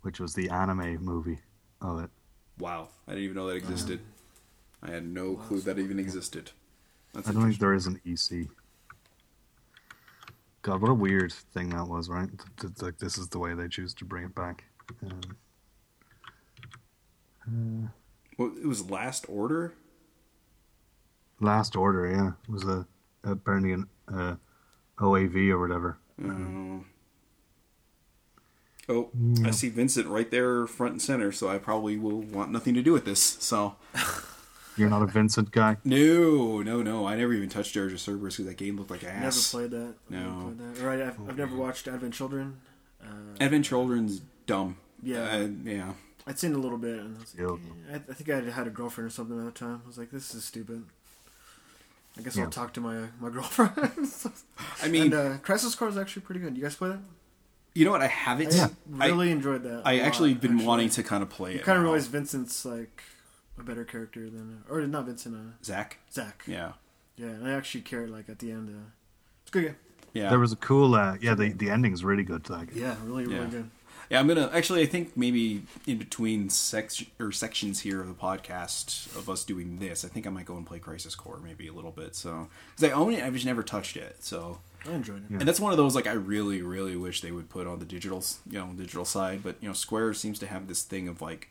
which 0.01 0.19
was 0.19 0.33
the 0.33 0.49
anime 0.49 1.01
movie 1.01 1.39
of 1.79 2.03
it. 2.03 2.09
wow, 2.59 2.89
I 3.07 3.11
didn't 3.11 3.23
even 3.23 3.37
know 3.37 3.47
that 3.47 3.55
existed. 3.55 4.01
I 4.84 4.91
had 4.91 5.05
no 5.07 5.36
clue 5.36 5.61
that 5.61 5.77
even 5.79 5.99
existed. 5.99 6.51
That's 7.13 7.27
I 7.27 7.32
don't 7.34 7.43
think 7.43 7.61
interesting. 7.61 7.67
there 7.67 7.73
is 7.75 7.88
an 7.88 8.41
EC. 8.43 8.47
God, 10.63 10.82
what 10.82 10.89
a 10.91 10.93
weird 10.93 11.32
thing 11.34 11.69
that 11.69 11.88
was, 11.88 12.07
right? 12.09 12.27
Th- 12.27 12.73
th- 12.73 12.82
Like 12.82 12.97
this 12.99 13.17
is 13.17 13.29
the 13.29 13.39
way 13.39 13.53
they 13.53 13.67
choose 13.67 13.93
to 13.95 14.05
bring 14.05 14.23
it 14.25 14.36
back. 14.36 14.63
Um, 17.47 17.91
Well, 18.38 18.51
it 18.61 18.65
was 18.67 18.89
Last 18.89 19.25
Order. 19.27 19.73
Last 21.39 21.75
Order, 21.75 22.07
yeah, 22.09 22.32
it 22.47 22.51
was 22.51 22.63
a 22.63 22.86
apparently 23.23 23.71
an 23.73 23.88
uh, 24.11 24.36
OAV 24.99 25.49
or 25.49 25.59
whatever. 25.59 25.97
Um, 26.23 26.86
oh, 28.88 29.09
I 29.43 29.49
see 29.51 29.69
Vincent 29.69 30.07
right 30.07 30.29
there, 30.29 30.67
front 30.67 30.91
and 30.93 31.01
center. 31.01 31.32
So 31.32 31.49
I 31.49 31.57
probably 31.57 31.97
will 31.97 32.21
want 32.21 32.51
nothing 32.51 32.75
to 32.75 32.84
do 32.84 32.93
with 32.93 33.05
this. 33.05 33.19
So 33.39 33.75
You're 34.82 34.89
not 34.89 35.01
a 35.01 35.05
Vincent 35.07 35.51
guy. 35.51 35.77
no, 35.86 36.61
no, 36.61 36.82
no. 36.82 37.07
I 37.07 37.15
never 37.15 37.34
even 37.34 37.47
touched 37.49 37.73
Dirge 37.73 37.93
of 37.93 37.99
Cerberus 38.01 38.36
because 38.38 38.47
that 38.47 38.57
game 38.57 38.77
looked 38.77 38.91
like 38.91 39.03
Never 39.03 39.27
ass. 39.27 39.51
played 39.51 39.71
that. 39.71 39.95
No. 40.09 40.19
Never 40.19 40.41
played 40.41 40.75
that. 40.75 40.84
Right, 40.84 41.01
I've, 41.01 41.29
I've 41.29 41.38
never 41.38 41.55
watched 41.55 41.88
Advent 41.88 42.13
Children. 42.13 42.59
Uh, 43.03 43.05
Advent 43.39 43.65
Children's 43.65 44.21
dumb. 44.45 44.77
Yeah. 45.03 45.21
Uh, 45.23 45.47
yeah. 45.63 45.93
I'd 46.27 46.38
seen 46.38 46.53
a 46.53 46.57
little 46.57 46.77
bit, 46.77 46.99
and 46.99 47.17
I, 47.17 47.19
was 47.19 47.36
like, 47.38 47.59
Yeah. 47.89 47.93
I, 47.93 47.95
I 47.95 48.13
think 48.13 48.29
I 48.29 48.51
had 48.51 48.67
a 48.67 48.69
girlfriend 48.69 49.07
or 49.07 49.11
something 49.11 49.39
at 49.39 49.45
the 49.45 49.51
time. 49.51 49.82
I 49.84 49.88
was 49.88 49.97
like, 49.97 50.11
"This 50.11 50.36
is 50.36 50.43
stupid." 50.43 50.84
I 52.17 52.21
guess 52.21 52.36
Yeah. 52.36 52.43
I'll 52.43 52.49
talk 52.51 52.73
to 52.73 52.82
my 52.82 53.05
my 53.19 53.29
girlfriend. 53.38 53.73
I 54.84 54.88
mean, 54.88 55.05
and 55.05 55.13
uh, 55.13 55.38
Crisis 55.38 55.73
Core 55.75 55.88
is 55.89 55.97
actually 55.97 56.21
pretty 56.23 56.41
good. 56.41 56.55
You 56.55 56.61
guys 56.63 56.75
play 56.75 56.89
that? 56.89 56.99
you 57.73 57.86
know 57.86 57.91
what? 57.91 58.01
I 58.01 58.07
haven't. 58.07 58.53
I 58.53 58.69
I, 58.99 59.07
really 59.07 59.32
enjoyed 59.32 59.63
that. 59.63 59.82
I 59.86 59.93
a 59.93 60.01
actually 60.01 60.34
lot, 60.34 60.41
been 60.41 60.65
wanting 60.65 60.89
to 60.89 61.03
kind 61.03 61.23
of 61.23 61.29
play 61.29 61.53
You 61.53 61.59
it. 61.59 61.63
kind 61.63 61.77
of 61.77 61.84
now. 61.84 61.89
realize 61.91 62.07
Vincent's 62.07 62.65
like 62.65 63.01
a 63.62 63.66
better 63.66 63.86
character 63.86 64.30
than, 64.30 64.64
or 64.70 64.82
not 64.88 65.05
Vincent, 65.05 65.36
uh, 65.36 65.64
Zack. 65.64 65.97
Zack. 66.12 66.43
Yeah. 66.47 66.74
Yeah, 67.18 67.28
and 67.28 67.47
I 67.47 67.51
actually 67.51 67.82
cared 67.82 68.09
like 68.09 68.30
at 68.30 68.39
the 68.39 68.51
end. 68.51 68.70
Uh, 68.70 68.89
it's 69.43 69.51
a 69.51 69.53
good 69.53 69.64
game. 69.66 69.76
Yeah. 70.14 70.30
There 70.30 70.39
was 70.39 70.51
a 70.51 70.57
cool, 70.57 70.95
uh, 70.95 71.18
yeah. 71.22 71.36
The 71.36 71.49
the 71.53 71.70
ending's 71.70 72.03
really 72.03 72.24
good. 72.24 72.43
to 72.45 72.53
that 72.53 72.74
game. 72.74 72.82
Yeah, 72.84 72.95
really, 73.05 73.26
really 73.26 73.38
Yeah. 73.39 73.45
good. 73.49 73.70
Yeah, 74.09 74.20
I'm 74.20 74.28
gonna 74.28 74.49
actually. 74.53 74.82
I 74.82 74.88
think 74.88 75.16
maybe 75.16 75.64
in 75.88 75.97
between 75.97 76.49
section 76.49 77.07
or 77.18 77.32
sections 77.32 77.80
here 77.80 78.01
of 78.01 78.07
the 78.09 78.14
podcast 78.14 79.16
of 79.18 79.30
us 79.30 79.45
doing 79.45 79.80
this, 79.80 80.03
I 80.03 80.09
think 80.09 80.28
I 80.28 80.30
might 80.30 80.45
go 80.45 80.57
and 80.57 80.66
play 80.68 80.80
Crisis 80.80 81.16
Core 81.16 81.39
maybe 81.41 81.68
a 81.68 81.74
little 81.74 81.91
bit. 81.91 82.14
So 82.16 82.47
because 82.76 82.91
I 82.91 82.93
own 82.93 83.14
it, 83.14 83.24
I've 83.24 83.34
just 83.34 83.45
never 83.45 83.64
touched 83.64 83.95
it. 83.95 84.18
So 84.20 84.59
I 84.86 84.91
enjoyed 84.91 85.24
it. 85.30 85.39
and 85.39 85.47
that's 85.47 85.62
one 85.62 85.72
of 85.72 85.78
those 85.78 85.95
like 85.95 86.07
I 86.07 86.14
really, 86.14 86.62
really 86.62 86.97
wish 86.97 87.22
they 87.22 87.32
would 87.32 87.49
put 87.49 87.68
on 87.68 87.80
the 87.80 87.86
digital, 87.86 88.22
you 88.49 88.59
know, 88.59 88.68
digital 88.76 89.05
side. 89.05 89.43
But 89.43 89.55
you 89.62 89.70
know, 89.70 89.74
Square 89.74 90.16
seems 90.16 90.39
to 90.39 90.47
have 90.47 90.68
this 90.68 90.82
thing 90.84 91.07
of 91.07 91.22
like, 91.22 91.47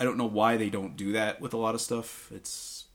I 0.00 0.04
don't 0.04 0.16
know 0.16 0.26
why 0.26 0.56
they 0.56 0.70
don't 0.70 0.96
do 0.96 1.12
that 1.12 1.40
with 1.40 1.52
a 1.52 1.58
lot 1.58 1.74
of 1.74 1.80
stuff. 1.80 2.32
It's 2.34 2.86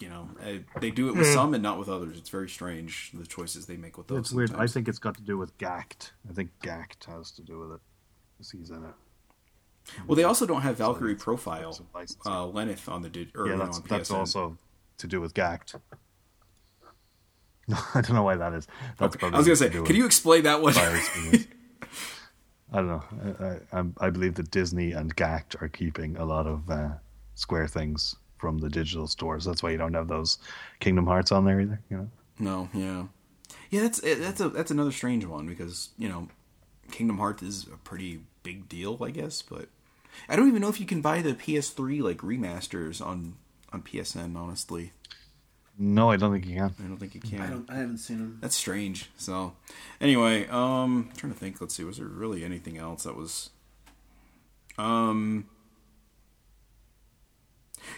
you 0.00 0.08
know, 0.08 0.28
I, 0.42 0.60
they 0.80 0.90
do 0.90 1.08
it 1.08 1.16
with 1.16 1.26
some 1.32 1.54
and 1.54 1.62
not 1.62 1.78
with 1.78 1.88
others. 1.88 2.18
It's 2.18 2.28
very 2.28 2.48
strange 2.48 3.10
the 3.14 3.26
choices 3.26 3.66
they 3.66 3.76
make 3.76 3.96
with 3.96 4.08
those. 4.08 4.18
It's 4.18 4.32
weird. 4.32 4.54
I 4.54 4.66
think 4.66 4.88
it's 4.88 4.98
got 4.98 5.16
to 5.16 5.22
do 5.22 5.38
with 5.38 5.56
Gackt. 5.58 6.10
I 6.28 6.32
think 6.32 6.50
Gackt 6.62 7.04
has 7.06 7.30
to 7.32 7.42
do 7.42 7.58
with 7.60 7.72
it. 7.72 7.80
He's 8.38 8.70
in 8.70 8.84
it. 8.84 8.94
Well, 10.06 10.16
they 10.16 10.24
also 10.24 10.46
don't 10.46 10.62
have 10.62 10.78
Valkyrie 10.78 11.14
Profile, 11.14 11.78
uh, 12.26 12.46
Lenneth 12.46 12.88
on 12.88 13.02
the 13.02 13.08
di- 13.08 13.30
or 13.34 13.46
yeah, 13.46 13.52
you 13.52 13.58
know, 13.58 13.64
that's 13.66 13.80
that's 13.80 14.10
also 14.10 14.56
to 14.98 15.06
do 15.06 15.20
with 15.20 15.34
Gackt. 15.34 15.78
No, 17.68 17.76
I 17.94 18.00
don't 18.00 18.14
know 18.14 18.22
why 18.22 18.36
that 18.36 18.52
is. 18.54 18.66
That's 18.98 19.16
Okay. 19.16 19.26
I 19.26 19.36
was 19.36 19.46
gonna 19.46 19.56
say, 19.56 19.70
can 19.70 19.96
you 19.96 20.06
explain 20.06 20.44
that 20.44 20.60
one? 20.62 20.74
I 22.74 22.78
don't 22.78 22.88
know. 22.88 23.04
I, 23.40 23.76
I, 23.76 23.78
I'm- 23.78 23.94
believe 24.12 24.34
that 24.34 24.50
Disney 24.50 24.92
and 24.92 25.14
Gackt 25.16 25.60
are 25.62 25.68
keeping 25.68 26.16
a 26.16 26.24
lot 26.24 26.46
of 26.46 26.68
uh, 26.68 26.90
Square 27.36 27.68
things 27.68 28.16
from 28.36 28.58
the 28.58 28.68
digital 28.68 29.06
stores. 29.06 29.44
That's 29.44 29.62
why 29.62 29.70
you 29.70 29.78
don't 29.78 29.94
have 29.94 30.08
those 30.08 30.38
Kingdom 30.80 31.06
Hearts 31.06 31.32
on 31.32 31.44
there 31.44 31.60
either. 31.60 31.80
You 31.88 31.96
know. 31.96 32.08
no, 32.38 32.68
yeah, 32.74 33.04
yeah. 33.70 33.82
That's 33.82 34.02
eh, 34.04 34.16
that's 34.16 34.40
a 34.40 34.48
that's 34.50 34.70
another 34.70 34.92
strange 34.92 35.24
one 35.24 35.46
because 35.46 35.90
you 35.98 36.08
know, 36.08 36.28
Kingdom 36.90 37.18
Hearts 37.18 37.42
is 37.42 37.66
a 37.72 37.76
pretty 37.78 38.20
big 38.42 38.68
deal, 38.68 38.98
I 39.02 39.10
guess. 39.10 39.40
But 39.40 39.68
I 40.28 40.36
don't 40.36 40.48
even 40.48 40.60
know 40.60 40.68
if 40.68 40.78
you 40.80 40.86
can 40.86 41.00
buy 41.00 41.22
the 41.22 41.34
PS3 41.34 42.02
like 42.02 42.18
remasters 42.18 43.04
on 43.04 43.36
on 43.72 43.82
PSN. 43.82 44.36
Honestly, 44.36 44.92
No, 45.76 46.10
I 46.10 46.16
don't 46.16 46.32
think 46.32 46.46
you 46.46 46.54
can. 46.54 46.74
I 46.78 46.88
don't 46.88 46.96
think 46.98 47.14
you 47.14 47.20
can. 47.20 47.40
I 47.40 47.46
don't. 47.48 47.68
I 47.70 47.74
haven't 47.76 47.98
seen 47.98 48.18
him. 48.18 48.38
That's 48.40 48.54
strange. 48.54 49.10
So, 49.16 49.54
anyway, 50.00 50.46
um, 50.46 51.08
I'm 51.10 51.16
trying 51.16 51.32
to 51.32 51.38
think. 51.38 51.60
Let's 51.60 51.74
see. 51.74 51.82
Was 51.82 51.96
there 51.96 52.06
really 52.06 52.44
anything 52.44 52.78
else 52.78 53.02
that 53.02 53.16
was, 53.16 53.50
um, 54.78 55.46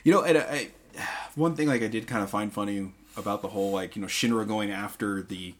you 0.04 0.12
know, 0.12 0.22
and 0.22 0.38
I, 0.38 0.40
I 0.40 0.70
one 1.34 1.54
thing 1.54 1.68
like 1.68 1.82
I 1.82 1.88
did 1.88 2.06
kind 2.06 2.22
of 2.22 2.30
find 2.30 2.50
funny 2.50 2.92
about 3.14 3.42
the 3.42 3.48
whole 3.48 3.72
like 3.72 3.94
you 3.94 4.02
know 4.02 4.08
Shinra 4.08 4.46
going 4.46 4.70
after 4.70 5.22
the. 5.22 5.54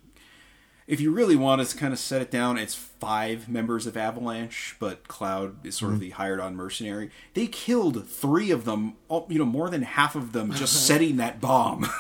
If 0.87 1.01
you 1.01 1.11
really 1.11 1.35
want 1.35 1.67
to 1.67 1.77
kind 1.77 1.93
of 1.93 1.99
set 1.99 2.23
it 2.23 2.31
down, 2.31 2.59
it's 2.59 2.75
five 2.77 3.49
members 3.49 3.87
of 3.87 3.97
Avalanche, 3.97 4.77
but 4.79 5.09
Cloud 5.09 5.67
is 5.67 5.75
sort 5.77 5.93
of 5.95 5.99
the 6.01 6.11
hired 6.11 6.39
on 6.39 6.55
mercenary. 6.55 7.11
They 7.35 7.49
killed 7.49 8.09
three 8.09 8.53
of 8.53 8.65
them, 8.65 8.95
all- 9.09 9.27
you 9.29 9.39
know, 9.41 9.45
more 9.45 9.69
than 9.69 9.83
half 9.83 10.15
of 10.15 10.31
them 10.33 10.53
just 10.53 10.87
setting 10.87 11.17
that 11.17 11.41
bomb. 11.41 11.87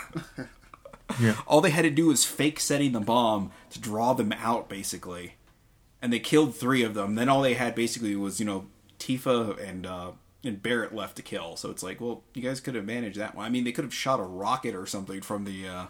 Yeah. 1.20 1.37
all 1.47 1.61
they 1.61 1.70
had 1.70 1.82
to 1.82 1.91
do 1.91 2.09
was 2.09 2.24
fake 2.24 2.59
setting 2.59 2.91
the 2.91 2.99
bomb 3.01 3.53
to 3.70 3.78
draw 3.80 4.12
them 4.12 4.32
out 4.32 4.68
basically 4.68 5.34
and 6.03 6.12
they 6.12 6.18
killed 6.18 6.57
three 6.57 6.82
of 6.82 6.95
them 6.95 7.14
then 7.14 7.28
all 7.28 7.43
they 7.43 7.55
had 7.55 7.76
basically 7.76 8.16
was 8.16 8.41
you 8.41 8.45
know 8.45 8.66
tifa 8.99 9.57
and 9.66 9.87
uh 9.87 10.11
and 10.43 10.61
barrett 10.64 10.93
left 10.93 11.14
to 11.14 11.22
kill 11.22 11.55
so 11.55 11.70
it's 11.70 11.84
like 11.84 12.01
well 12.01 12.24
you 12.34 12.43
guys 12.43 12.59
could 12.59 12.74
have 12.74 12.84
managed 12.84 13.18
that 13.20 13.37
one 13.37 13.47
i 13.47 13.49
mean 13.49 13.62
they 13.62 13.70
could 13.70 13.84
have 13.84 13.95
shot 13.95 14.18
a 14.18 14.24
rocket 14.24 14.74
or 14.74 14.84
something 14.84 15.20
from 15.20 15.45
the 15.45 15.66
uh 15.68 15.87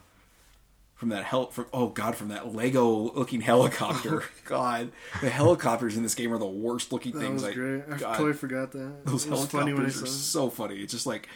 from 0.97 1.11
that 1.11 1.25
hel 1.25 1.47
from 1.51 1.67
oh 1.73 1.89
god 1.89 2.17
from 2.17 2.29
that 2.29 2.55
lego 2.55 3.13
looking 3.13 3.43
helicopter 3.43 4.23
oh, 4.23 4.29
god 4.47 4.91
the 5.21 5.31
helicopters 5.31 5.97
in 5.97 6.03
this 6.03 6.15
game 6.15 6.33
are 6.33 6.39
the 6.39 6.47
worst 6.47 6.91
looking 6.91 7.13
That 7.13 7.21
things 7.21 7.43
was 7.43 7.53
I, 7.53 7.55
great. 7.55 7.83
I 7.91 7.97
God 7.99 8.17
totally 8.17 8.33
forgot 8.33 8.73
that. 8.73 9.05
those 9.05 9.27
it 9.27 9.31
was 9.31 9.47
funny 9.47 9.73
when 9.73 9.83
I 9.83 9.91
helicopters 9.91 9.95
saw 9.95 10.03
are 10.03 10.07
it. 10.07 10.11
so 10.11 10.51
funny. 10.51 10.77
It's 10.77 10.93
just 10.93 11.07
like 11.07 11.29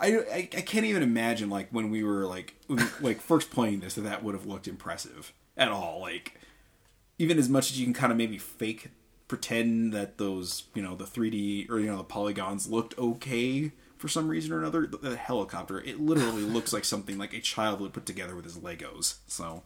I, 0.00 0.18
I 0.18 0.36
I 0.56 0.60
can't 0.62 0.86
even 0.86 1.02
imagine 1.02 1.50
like 1.50 1.68
when 1.70 1.90
we 1.90 2.04
were 2.04 2.24
like 2.26 2.54
like 3.00 3.20
first 3.20 3.50
playing 3.50 3.80
this 3.80 3.94
that 3.94 4.02
that 4.02 4.22
would 4.22 4.34
have 4.34 4.46
looked 4.46 4.68
impressive 4.68 5.32
at 5.56 5.68
all. 5.68 6.00
Like 6.00 6.34
even 7.18 7.38
as 7.38 7.48
much 7.48 7.72
as 7.72 7.78
you 7.80 7.84
can 7.86 7.94
kind 7.94 8.12
of 8.12 8.16
maybe 8.18 8.38
fake 8.38 8.90
pretend 9.26 9.92
that 9.92 10.18
those 10.18 10.64
you 10.74 10.82
know 10.82 10.94
the 10.94 11.04
3D 11.04 11.68
or 11.68 11.80
you 11.80 11.86
know 11.86 11.96
the 11.96 12.04
polygons 12.04 12.68
looked 12.68 12.96
okay 12.98 13.72
for 13.98 14.08
some 14.08 14.28
reason 14.28 14.52
or 14.52 14.58
another. 14.58 14.86
The, 14.86 14.96
the 14.98 15.16
helicopter 15.16 15.80
it 15.80 16.00
literally 16.00 16.42
looks 16.56 16.72
like 16.72 16.84
something 16.84 17.18
like 17.18 17.34
a 17.34 17.40
child 17.40 17.80
would 17.80 17.92
put 17.92 18.06
together 18.06 18.34
with 18.34 18.44
his 18.44 18.56
Legos. 18.58 19.16
So. 19.26 19.62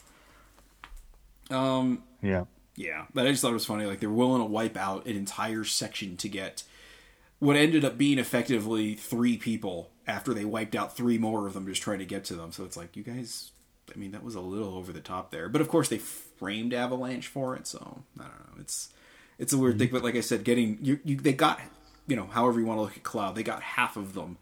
Um, 1.51 2.03
Yeah. 2.23 2.45
yeah, 2.77 3.07
but 3.13 3.27
I 3.27 3.31
just 3.31 3.43
thought 3.43 3.51
it 3.51 3.55
was 3.55 3.67
funny. 3.67 3.85
Like 3.85 4.01
they're 4.01 4.11
willing 4.11 4.41
to 4.41 4.47
wipe 4.47 4.77
out 4.77 5.07
an 5.07 5.17
entire 5.17 5.65
section 5.65 6.17
to 6.19 6.29
get 6.29 6.63
what 7.41 7.57
ended 7.57 7.85
up 7.85 7.99
being 7.99 8.19
effectively 8.19 8.95
three 8.95 9.37
people 9.37 9.91
after 10.07 10.33
they 10.33 10.45
wiped 10.45 10.75
out 10.75 10.97
three 10.97 11.19
more 11.19 11.47
of 11.47 11.55
them 11.55 11.67
just 11.67 11.83
trying 11.83 11.99
to 11.99 12.05
get 12.05 12.25
to 12.27 12.35
them. 12.35 12.53
So 12.53 12.65
it's 12.65 12.77
like 12.77 12.97
you 12.97 13.03
guys. 13.03 13.51
I 13.93 13.99
mean, 13.99 14.13
that 14.13 14.23
was 14.23 14.37
a 14.37 14.41
little 14.41 14.77
over 14.77 14.93
the 14.93 15.01
top 15.01 15.33
there. 15.33 15.49
But 15.49 15.61
of 15.61 15.69
course, 15.69 15.89
they 15.89 15.99
framed 15.99 16.73
Avalanche 16.73 17.27
for 17.27 17.55
it. 17.57 17.67
So 17.67 18.05
I 18.19 18.23
don't 18.23 18.31
know. 18.39 18.61
It's 18.61 18.89
it's 19.39 19.53
a 19.53 19.59
weird 19.59 19.79
thing. 19.79 19.91
But 19.93 20.05
like 20.05 20.15
I 20.15 20.21
said, 20.21 20.45
getting 20.45 20.79
you, 20.81 21.01
you 21.05 21.17
they 21.17 21.33
got 21.33 21.61
you 22.07 22.17
know 22.17 22.27
however 22.27 22.59
you 22.61 22.67
want 22.67 22.79
to 22.79 22.83
look 22.83 22.97
at 22.97 23.03
Cloud, 23.03 23.35
they 23.35 23.43
got 23.43 23.63
half 23.63 23.97
of 23.97 24.15
them 24.15 24.39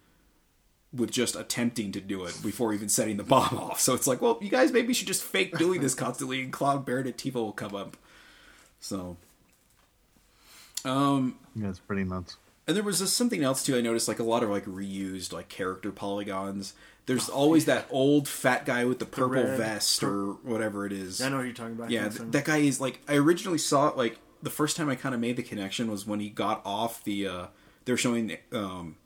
with 0.92 1.10
just 1.12 1.36
attempting 1.36 1.92
to 1.92 2.00
do 2.00 2.24
it 2.24 2.36
before 2.42 2.72
even 2.72 2.88
setting 2.88 3.16
the 3.16 3.22
bomb 3.22 3.56
off. 3.56 3.78
So 3.80 3.94
it's 3.94 4.06
like, 4.08 4.20
well, 4.20 4.38
you 4.40 4.48
guys 4.50 4.72
maybe 4.72 4.92
should 4.92 5.06
just 5.06 5.22
fake 5.22 5.56
doing 5.56 5.80
this 5.80 5.94
constantly, 6.04 6.42
and 6.42 6.52
Cloud 6.52 6.84
Barrett 6.84 7.06
and 7.06 7.16
Tifa 7.16 7.34
will 7.34 7.52
come 7.52 7.76
up. 7.76 7.96
So, 8.80 9.16
um, 10.84 11.36
Yeah, 11.54 11.68
it's 11.70 11.78
pretty 11.78 12.04
nuts. 12.04 12.36
and 12.66 12.76
there 12.76 12.82
was 12.82 12.98
just 13.00 13.16
something 13.16 13.42
else 13.42 13.62
too. 13.64 13.76
I 13.76 13.80
noticed 13.80 14.08
like 14.08 14.18
a 14.18 14.24
lot 14.24 14.42
of 14.42 14.50
like 14.50 14.64
reused 14.64 15.32
like 15.32 15.48
character 15.48 15.92
polygons. 15.92 16.74
There's 17.06 17.28
always 17.28 17.64
that 17.64 17.86
old 17.90 18.28
fat 18.28 18.64
guy 18.64 18.84
with 18.84 18.98
the 19.00 19.06
purple 19.06 19.42
red- 19.42 19.58
vest 19.58 20.02
or 20.02 20.32
whatever 20.42 20.86
it 20.86 20.92
is. 20.92 21.20
I 21.20 21.28
know 21.28 21.36
what 21.38 21.44
you're 21.44 21.52
talking 21.54 21.74
about. 21.74 21.90
Yeah, 21.90 22.08
th- 22.08 22.30
that 22.30 22.44
guy 22.44 22.58
is 22.58 22.80
like 22.80 23.00
I 23.08 23.14
originally 23.16 23.58
saw 23.58 23.88
it 23.88 23.96
like 23.96 24.18
the 24.42 24.50
first 24.50 24.76
time 24.76 24.88
I 24.88 24.94
kind 24.94 25.14
of 25.14 25.20
made 25.20 25.36
the 25.36 25.42
connection 25.42 25.90
was 25.90 26.06
when 26.06 26.20
he 26.20 26.28
got 26.30 26.62
off 26.64 27.02
the. 27.04 27.26
uh 27.26 27.46
They're 27.84 27.96
showing 27.96 28.36
um 28.52 28.96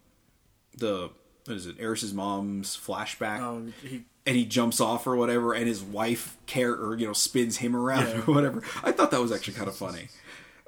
the 0.76 1.10
what 1.46 1.56
is 1.56 1.66
it 1.66 1.76
Aeris's 1.78 2.12
mom's 2.14 2.76
flashback 2.76 3.40
Oh, 3.40 3.66
he 3.82 4.04
and 4.26 4.34
he 4.36 4.44
jumps 4.46 4.80
off 4.80 5.06
or 5.06 5.16
whatever, 5.16 5.52
and 5.52 5.66
his 5.68 5.82
wife 5.82 6.36
care 6.46 6.72
or 6.72 6.96
you 6.96 7.06
know 7.06 7.12
spins 7.12 7.58
him 7.58 7.76
around 7.76 8.06
Yeah. 8.08 8.18
or 8.26 8.34
whatever. 8.34 8.62
I 8.82 8.92
thought 8.92 9.10
that 9.10 9.20
was 9.20 9.30
actually 9.32 9.54
kind 9.54 9.68
of 9.68 9.76
funny. 9.76 10.08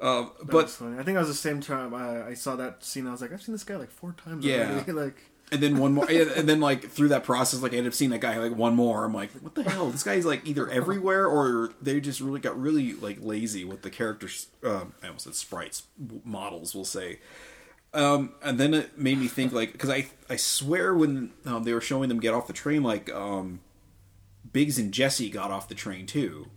Um, 0.01 0.33
but 0.43 0.69
funny. 0.69 0.99
I 0.99 1.03
think 1.03 1.17
it 1.17 1.21
was 1.21 1.29
the 1.29 1.35
same 1.35 1.61
time 1.63 1.95
I, 1.95 2.27
I 2.29 2.35
saw 2.35 2.55
that 2.57 2.85
scene. 2.85 3.07
I 3.07 3.13
was 3.13 3.23
like, 3.23 3.33
I've 3.33 3.41
seen 3.43 3.55
this 3.55 3.65
guy 3.65 3.77
like 3.77 3.91
four 3.91 4.13
times. 4.13 4.45
Yeah. 4.45 4.73
already. 4.73 4.93
like 5.05 5.17
and 5.53 5.63
then 5.63 5.79
one 5.79 5.93
more, 5.93 6.11
and 6.11 6.49
then 6.49 6.61
like 6.61 6.91
through 6.91 7.09
that 7.09 7.23
process, 7.23 7.63
like 7.63 7.73
I 7.73 7.77
ended 7.77 7.93
up 7.93 7.95
seeing 7.95 8.11
that 8.11 8.21
guy 8.21 8.37
like 8.39 8.57
one 8.57 8.75
more. 8.75 9.05
I'm 9.05 9.15
like, 9.15 9.31
what 9.41 9.55
the 9.55 9.63
hell? 9.63 9.91
This 9.91 10.03
guy's 10.03 10.27
like 10.27 10.47
either 10.47 10.69
everywhere 10.69 11.27
or 11.27 11.71
they 11.81 12.01
just 12.01 12.21
really 12.21 12.41
got 12.41 12.61
really 12.61 12.95
like 12.95 13.19
lazy 13.21 13.65
with 13.65 13.83
the 13.83 13.91
characters. 13.91 14.49
Um, 14.65 14.95
I 15.03 15.07
almost 15.07 15.25
said 15.25 15.35
sprites 15.35 15.85
models. 16.25 16.75
We'll 16.75 16.85
say. 16.85 17.21
Um, 17.95 18.35
and 18.43 18.59
then 18.59 18.75
it 18.75 18.99
made 18.99 19.19
me 19.19 19.29
think 19.29 19.53
like 19.53 19.73
because 19.73 19.89
I 19.89 20.07
I 20.29 20.37
swear 20.37 20.95
when 20.95 21.33
um, 21.45 21.63
they 21.63 21.73
were 21.73 21.81
showing 21.81 22.09
them 22.09 22.19
get 22.19 22.35
off 22.35 22.49
the 22.49 22.53
train 22.53 22.83
like 22.83 23.11
um, 23.13 23.61
Biggs 24.53 24.79
and 24.79 24.93
Jesse 24.93 25.31
got 25.31 25.51
off 25.51 25.69
the 25.69 25.75
train 25.75 26.07
too. 26.07 26.49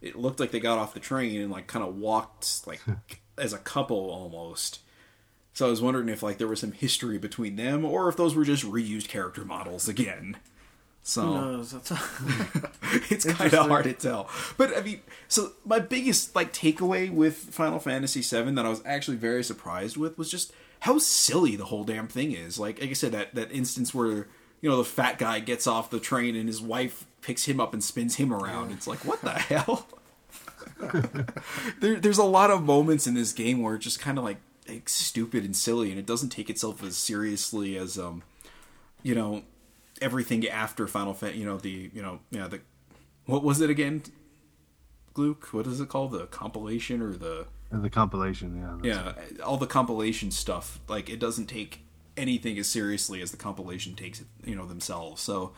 It 0.00 0.16
looked 0.16 0.40
like 0.40 0.52
they 0.52 0.60
got 0.60 0.78
off 0.78 0.94
the 0.94 1.00
train 1.00 1.40
and 1.40 1.50
like 1.50 1.66
kind 1.66 1.84
of 1.84 1.96
walked 1.96 2.66
like 2.66 2.80
as 3.38 3.52
a 3.52 3.58
couple 3.58 4.10
almost. 4.10 4.80
So 5.58 5.66
I 5.66 5.70
was 5.70 5.82
wondering 5.82 6.08
if 6.08 6.22
like 6.22 6.38
there 6.38 6.46
was 6.46 6.60
some 6.60 6.70
history 6.70 7.18
between 7.18 7.56
them 7.56 7.84
or 7.84 8.08
if 8.08 8.16
those 8.16 8.36
were 8.36 8.44
just 8.44 8.64
reused 8.64 9.08
character 9.08 9.44
models 9.44 9.88
again. 9.88 10.36
So 11.02 11.22
Who 11.22 11.34
knows? 11.34 11.72
That's 11.72 11.90
it's 13.10 13.24
kind 13.24 13.52
of 13.52 13.66
hard 13.66 13.82
to 13.82 13.92
tell. 13.92 14.30
But 14.56 14.76
I 14.76 14.82
mean, 14.82 15.00
so 15.26 15.54
my 15.64 15.80
biggest 15.80 16.36
like 16.36 16.52
takeaway 16.52 17.10
with 17.10 17.34
Final 17.34 17.80
Fantasy 17.80 18.20
VII 18.20 18.52
that 18.52 18.66
I 18.66 18.68
was 18.68 18.82
actually 18.84 19.16
very 19.16 19.42
surprised 19.42 19.96
with 19.96 20.16
was 20.16 20.30
just 20.30 20.52
how 20.78 20.98
silly 20.98 21.56
the 21.56 21.64
whole 21.64 21.82
damn 21.82 22.06
thing 22.06 22.30
is. 22.30 22.60
Like, 22.60 22.80
like 22.80 22.90
I 22.90 22.92
said, 22.92 23.10
that 23.10 23.34
that 23.34 23.50
instance 23.50 23.92
where 23.92 24.28
you 24.60 24.70
know 24.70 24.76
the 24.76 24.84
fat 24.84 25.18
guy 25.18 25.40
gets 25.40 25.66
off 25.66 25.90
the 25.90 25.98
train 25.98 26.36
and 26.36 26.48
his 26.48 26.60
wife 26.60 27.04
picks 27.20 27.46
him 27.46 27.58
up 27.58 27.72
and 27.72 27.82
spins 27.82 28.14
him 28.14 28.32
around. 28.32 28.70
It's 28.70 28.86
like 28.86 29.04
what 29.04 29.22
the 29.22 29.32
hell. 29.32 29.88
there, 31.80 31.98
there's 31.98 32.18
a 32.18 32.22
lot 32.22 32.52
of 32.52 32.62
moments 32.62 33.08
in 33.08 33.14
this 33.14 33.32
game 33.32 33.60
where 33.60 33.74
it's 33.74 33.82
just 33.82 33.98
kind 33.98 34.18
of 34.18 34.22
like, 34.22 34.36
like 34.68 34.88
stupid 34.88 35.44
and 35.44 35.56
silly, 35.56 35.90
and 35.90 35.98
it 35.98 36.06
doesn't 36.06 36.30
take 36.30 36.50
itself 36.50 36.82
as 36.82 36.96
seriously 36.96 37.76
as 37.76 37.98
um, 37.98 38.22
you 39.02 39.14
know, 39.14 39.42
everything 40.00 40.46
after 40.46 40.86
Final 40.86 41.14
Fantasy. 41.14 41.40
You 41.40 41.46
know 41.46 41.58
the 41.58 41.90
you 41.92 42.02
know 42.02 42.20
yeah 42.30 42.48
the 42.48 42.60
what 43.26 43.42
was 43.42 43.60
it 43.60 43.70
again? 43.70 44.02
Gluck, 45.14 45.52
what 45.52 45.66
is 45.66 45.80
it 45.80 45.88
called? 45.88 46.12
The 46.12 46.26
compilation 46.26 47.02
or 47.02 47.12
the 47.12 47.46
the 47.70 47.90
compilation, 47.90 48.80
yeah. 48.82 49.14
yeah 49.16 49.42
all 49.44 49.56
the 49.56 49.66
compilation 49.66 50.30
stuff. 50.30 50.80
Like 50.88 51.10
it 51.10 51.18
doesn't 51.18 51.46
take 51.46 51.80
anything 52.16 52.58
as 52.58 52.66
seriously 52.66 53.20
as 53.22 53.30
the 53.30 53.36
compilation 53.36 53.94
takes 53.94 54.20
it. 54.20 54.26
You 54.44 54.54
know 54.54 54.66
themselves. 54.66 55.22
So 55.22 55.52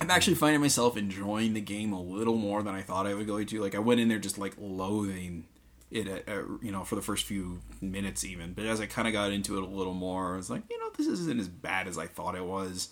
I'm 0.00 0.10
actually 0.10 0.34
finding 0.34 0.60
myself 0.60 0.96
enjoying 0.96 1.54
the 1.54 1.60
game 1.60 1.92
a 1.92 2.00
little 2.00 2.36
more 2.36 2.62
than 2.62 2.74
I 2.74 2.82
thought 2.82 3.06
I 3.06 3.14
would 3.14 3.26
go 3.26 3.42
to. 3.42 3.60
Like 3.60 3.74
I 3.74 3.78
went 3.78 4.00
in 4.00 4.08
there 4.08 4.18
just 4.18 4.38
like 4.38 4.54
loathing 4.58 5.46
it, 5.94 6.08
at, 6.08 6.28
at, 6.28 6.44
you 6.60 6.72
know, 6.72 6.84
for 6.84 6.96
the 6.96 7.02
first 7.02 7.24
few 7.24 7.60
minutes 7.80 8.24
even. 8.24 8.52
But 8.52 8.66
as 8.66 8.80
I 8.80 8.86
kind 8.86 9.06
of 9.06 9.14
got 9.14 9.32
into 9.32 9.56
it 9.56 9.62
a 9.62 9.66
little 9.66 9.94
more, 9.94 10.34
I 10.34 10.36
was 10.36 10.50
like, 10.50 10.62
you 10.68 10.78
know, 10.78 10.90
this 10.96 11.06
isn't 11.06 11.40
as 11.40 11.48
bad 11.48 11.86
as 11.86 11.96
I 11.96 12.06
thought 12.06 12.34
it 12.34 12.44
was. 12.44 12.88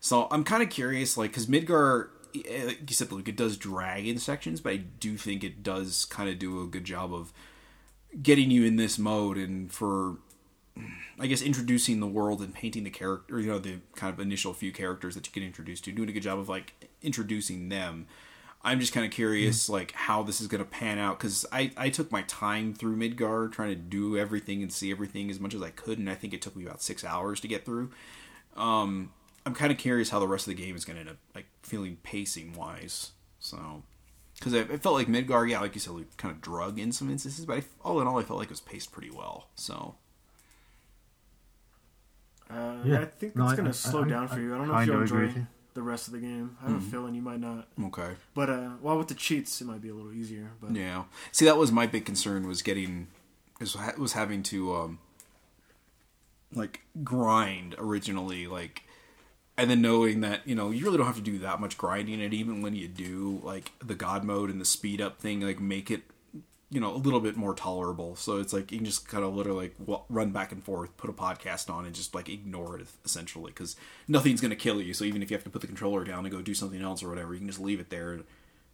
So 0.00 0.26
I'm 0.30 0.44
kind 0.44 0.62
of 0.62 0.68
curious, 0.68 1.16
like, 1.16 1.30
because 1.30 1.46
Midgar, 1.46 2.08
eh, 2.34 2.64
like 2.66 2.90
you 2.90 2.94
said, 2.94 3.12
Luke, 3.12 3.28
it 3.28 3.36
does 3.36 3.56
drag 3.56 4.06
in 4.06 4.18
sections, 4.18 4.60
but 4.60 4.72
I 4.72 4.76
do 4.76 5.16
think 5.16 5.44
it 5.44 5.62
does 5.62 6.04
kind 6.04 6.28
of 6.28 6.38
do 6.38 6.62
a 6.62 6.66
good 6.66 6.84
job 6.84 7.14
of 7.14 7.32
getting 8.20 8.50
you 8.50 8.64
in 8.64 8.74
this 8.76 8.98
mode 8.98 9.36
and 9.36 9.72
for 9.72 10.16
I 11.18 11.26
guess 11.26 11.42
introducing 11.42 12.00
the 12.00 12.06
world 12.06 12.40
and 12.40 12.54
painting 12.54 12.84
the 12.84 12.90
character, 12.90 13.38
you 13.38 13.48
know, 13.48 13.58
the 13.58 13.80
kind 13.94 14.12
of 14.12 14.18
initial 14.18 14.54
few 14.54 14.72
characters 14.72 15.14
that 15.14 15.26
you 15.26 15.32
get 15.32 15.46
introduced 15.46 15.84
to, 15.84 15.92
doing 15.92 16.08
a 16.08 16.12
good 16.12 16.22
job 16.22 16.38
of 16.38 16.48
like 16.48 16.88
introducing 17.02 17.68
them. 17.68 18.06
I'm 18.62 18.78
just 18.78 18.92
kind 18.92 19.06
of 19.06 19.12
curious, 19.12 19.66
Hmm. 19.68 19.72
like 19.72 19.92
how 19.92 20.22
this 20.22 20.40
is 20.40 20.46
going 20.46 20.62
to 20.62 20.68
pan 20.68 20.98
out 20.98 21.18
because 21.18 21.46
I 21.50 21.72
I 21.76 21.88
took 21.90 22.12
my 22.12 22.22
time 22.22 22.74
through 22.74 22.96
Midgar 22.96 23.50
trying 23.50 23.70
to 23.70 23.74
do 23.76 24.18
everything 24.18 24.62
and 24.62 24.70
see 24.72 24.90
everything 24.90 25.30
as 25.30 25.40
much 25.40 25.54
as 25.54 25.62
I 25.62 25.70
could, 25.70 25.98
and 25.98 26.10
I 26.10 26.14
think 26.14 26.34
it 26.34 26.42
took 26.42 26.54
me 26.56 26.64
about 26.64 26.82
six 26.82 27.02
hours 27.04 27.40
to 27.40 27.48
get 27.48 27.64
through. 27.64 27.90
Um, 28.56 29.12
I'm 29.46 29.54
kind 29.54 29.72
of 29.72 29.78
curious 29.78 30.10
how 30.10 30.18
the 30.18 30.28
rest 30.28 30.46
of 30.46 30.54
the 30.54 30.62
game 30.62 30.76
is 30.76 30.84
going 30.84 30.96
to 30.96 31.00
end 31.00 31.08
up 31.10 31.16
like 31.34 31.46
feeling 31.62 31.96
pacing 32.02 32.52
wise. 32.52 33.12
So 33.38 33.82
because 34.34 34.52
it, 34.52 34.70
it 34.70 34.82
felt 34.82 34.94
like 34.94 35.06
Midgar, 35.08 35.48
yeah, 35.48 35.60
like 35.60 35.74
you 35.74 35.80
said, 35.80 35.94
like, 35.94 36.14
kind 36.18 36.34
of 36.34 36.40
drug 36.42 36.78
in 36.78 36.92
some 36.92 37.10
instances, 37.10 37.46
but 37.46 37.58
I, 37.58 37.62
all 37.82 38.00
in 38.02 38.06
all, 38.06 38.18
I 38.18 38.22
felt 38.22 38.38
like 38.38 38.48
it 38.48 38.50
was 38.50 38.60
paced 38.60 38.92
pretty 38.92 39.10
well. 39.10 39.48
So 39.54 39.94
Uh, 42.50 42.76
Yeah. 42.84 43.00
I 43.00 43.04
think 43.04 43.36
No, 43.36 43.54
gonna 43.56 43.72
slow 43.72 44.02
I- 44.04 44.08
down 44.08 44.28
for 44.28 44.40
you. 44.40 44.54
I 44.54 44.58
don't 44.58 44.68
know 44.68 44.78
if 44.78 44.86
you'll 44.86 44.96
kinda 45.00 45.14
enjoy 45.16 45.26
with 45.28 45.36
you. 45.36 45.46
The 45.74 45.82
rest 45.82 46.06
of 46.08 46.12
the 46.12 46.18
game. 46.20 46.56
I 46.62 46.66
have 46.70 46.76
Mm-hmm. 46.76 46.88
a 46.88 46.90
feeling 46.90 47.14
you 47.14 47.22
might 47.22 47.40
not. 47.40 47.68
okay, 47.86 48.12
But 48.34 48.50
uh, 48.50 48.70
well, 48.80 48.98
with 48.98 49.08
the 49.08 49.14
cheats, 49.14 49.60
it 49.60 49.66
might 49.66 49.80
be 49.80 49.88
a 49.88 49.94
little 49.94 50.12
easier. 50.12 50.50
But 50.60 50.74
yeah. 50.74 51.04
See, 51.32 51.44
that 51.44 51.56
was 51.56 51.70
my 51.72 51.86
big 51.86 52.04
concern 52.04 52.46
was 52.46 52.62
getting 52.62 53.08
is 53.60 53.76
was 53.98 54.12
having 54.14 54.42
to 54.44 54.74
um 54.74 54.98
like 56.54 56.80
grind 57.04 57.74
originally, 57.78 58.46
like. 58.46 58.82
And 59.58 59.68
then 59.70 59.82
knowing 59.82 60.22
that 60.22 60.48
you 60.48 60.54
know 60.54 60.70
you 60.70 60.86
really 60.86 60.96
don't 60.96 61.06
have 61.06 61.16
to 61.16 61.20
do 61.20 61.38
that 61.40 61.60
much 61.60 61.76
grinding, 61.76 62.22
and 62.22 62.32
even 62.32 62.62
when 62.62 62.74
you 62.74 62.88
do, 62.88 63.40
like 63.42 63.72
the 63.84 63.94
god 63.94 64.24
mode 64.24 64.48
and 64.48 64.58
the 64.58 64.64
speed 64.64 65.02
up 65.02 65.20
thing, 65.20 65.40
like 65.42 65.60
make 65.60 65.90
it 65.90 66.02
you 66.70 66.80
know 66.80 66.94
a 66.94 66.96
little 66.96 67.20
bit 67.20 67.36
more 67.36 67.54
tolerable. 67.54 68.16
So 68.16 68.38
it's 68.38 68.52
like 68.52 68.70
you 68.70 68.78
can 68.78 68.84
just 68.84 69.08
kind 69.08 69.24
of 69.24 69.34
literally 69.34 69.72
like 69.80 70.02
run 70.08 70.30
back 70.30 70.52
and 70.52 70.62
forth, 70.62 70.96
put 70.96 71.10
a 71.10 71.12
podcast 71.12 71.68
on, 71.68 71.84
and 71.84 71.94
just 71.94 72.14
like 72.14 72.28
ignore 72.28 72.78
it 72.78 72.86
essentially 73.04 73.50
because 73.50 73.76
nothing's 74.06 74.40
gonna 74.40 74.56
kill 74.56 74.80
you. 74.80 74.94
So 74.94 75.04
even 75.04 75.22
if 75.22 75.30
you 75.30 75.36
have 75.36 75.44
to 75.44 75.50
put 75.50 75.60
the 75.60 75.66
controller 75.66 76.04
down 76.04 76.24
and 76.24 76.34
go 76.34 76.40
do 76.40 76.54
something 76.54 76.80
else 76.80 77.02
or 77.02 77.08
whatever, 77.08 77.32
you 77.32 77.40
can 77.40 77.48
just 77.48 77.60
leave 77.60 77.80
it 77.80 77.90
there. 77.90 78.20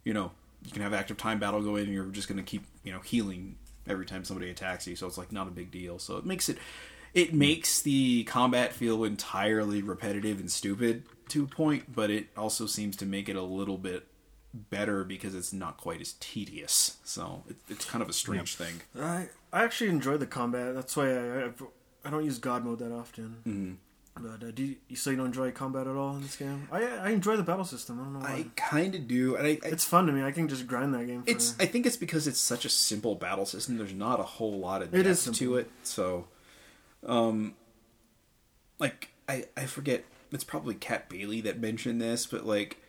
You 0.03 0.13
know, 0.13 0.31
you 0.63 0.71
can 0.71 0.83
have 0.83 0.93
active 0.93 1.17
time 1.17 1.39
battle 1.39 1.61
go 1.61 1.75
in, 1.75 1.85
and 1.85 1.93
you're 1.93 2.05
just 2.05 2.27
gonna 2.27 2.43
keep 2.43 2.63
you 2.83 2.91
know 2.91 2.99
healing 2.99 3.57
every 3.87 4.05
time 4.05 4.23
somebody 4.23 4.51
attacks 4.51 4.85
you. 4.85 4.95
So 4.95 5.07
it's 5.07 5.17
like 5.17 5.31
not 5.31 5.47
a 5.47 5.51
big 5.51 5.71
deal. 5.71 5.97
So 5.97 6.17
it 6.17 6.25
makes 6.25 6.49
it 6.49 6.59
it 7.13 7.33
makes 7.33 7.81
the 7.81 8.25
combat 8.25 8.73
feel 8.73 9.03
entirely 9.03 9.81
repetitive 9.81 10.39
and 10.39 10.51
stupid 10.51 11.03
to 11.29 11.43
a 11.43 11.47
point, 11.47 11.95
but 11.95 12.11
it 12.11 12.27
also 12.37 12.67
seems 12.67 12.95
to 12.97 13.07
make 13.07 13.27
it 13.27 13.35
a 13.35 13.41
little 13.41 13.77
bit 13.77 14.07
better 14.69 15.03
because 15.03 15.35
it's 15.35 15.53
not 15.53 15.77
quite 15.77 16.01
as 16.01 16.13
tedious. 16.19 16.97
So 17.03 17.43
it, 17.49 17.55
it's 17.69 17.85
kind 17.85 18.01
of 18.01 18.09
a 18.09 18.13
strange 18.13 18.55
thing. 18.55 18.81
I 18.99 19.29
I 19.53 19.63
actually 19.63 19.89
enjoy 19.89 20.17
the 20.17 20.27
combat. 20.27 20.75
That's 20.75 20.95
why 20.95 21.11
I 21.11 21.45
I, 21.45 21.49
I 22.05 22.09
don't 22.09 22.25
use 22.25 22.37
God 22.37 22.65
mode 22.65 22.79
that 22.79 22.91
often. 22.91 23.37
Mm-hmm. 23.45 23.73
But 24.19 24.47
uh, 24.47 24.51
do 24.51 24.63
you, 24.63 24.95
so 24.95 25.11
you 25.11 25.17
don't 25.17 25.27
enjoy 25.27 25.51
combat 25.51 25.87
at 25.87 25.95
all 25.95 26.15
in 26.15 26.21
this 26.21 26.35
game? 26.35 26.67
I 26.71 26.83
I 26.83 27.09
enjoy 27.09 27.37
the 27.37 27.43
battle 27.43 27.65
system. 27.65 27.99
I 27.99 28.03
don't 28.03 28.13
know 28.13 28.19
why. 28.19 28.33
I 28.33 28.45
kind 28.55 28.95
of 28.95 29.07
do, 29.07 29.35
and 29.35 29.45
I, 29.45 29.59
I 29.63 29.67
it's 29.67 29.85
fun 29.85 30.07
to 30.07 30.11
me. 30.11 30.23
I 30.23 30.31
can 30.31 30.47
just 30.47 30.67
grind 30.67 30.93
that 30.93 31.05
game. 31.05 31.23
For, 31.23 31.29
it's 31.29 31.55
I 31.59 31.65
think 31.65 31.85
it's 31.85 31.97
because 31.97 32.27
it's 32.27 32.39
such 32.39 32.65
a 32.65 32.69
simple 32.69 33.15
battle 33.15 33.45
system. 33.45 33.77
There's 33.77 33.93
not 33.93 34.19
a 34.19 34.23
whole 34.23 34.59
lot 34.59 34.81
of 34.81 34.93
It 34.93 35.03
depth 35.03 35.27
is 35.27 35.37
to 35.37 35.57
it. 35.57 35.69
So, 35.83 36.27
um, 37.05 37.55
like 38.79 39.09
I 39.27 39.45
I 39.55 39.65
forget. 39.65 40.03
It's 40.29 40.43
probably 40.43 40.75
Kat 40.75 41.07
Bailey 41.07 41.39
that 41.41 41.61
mentioned 41.61 42.01
this, 42.01 42.25
but 42.25 42.45
like 42.45 42.81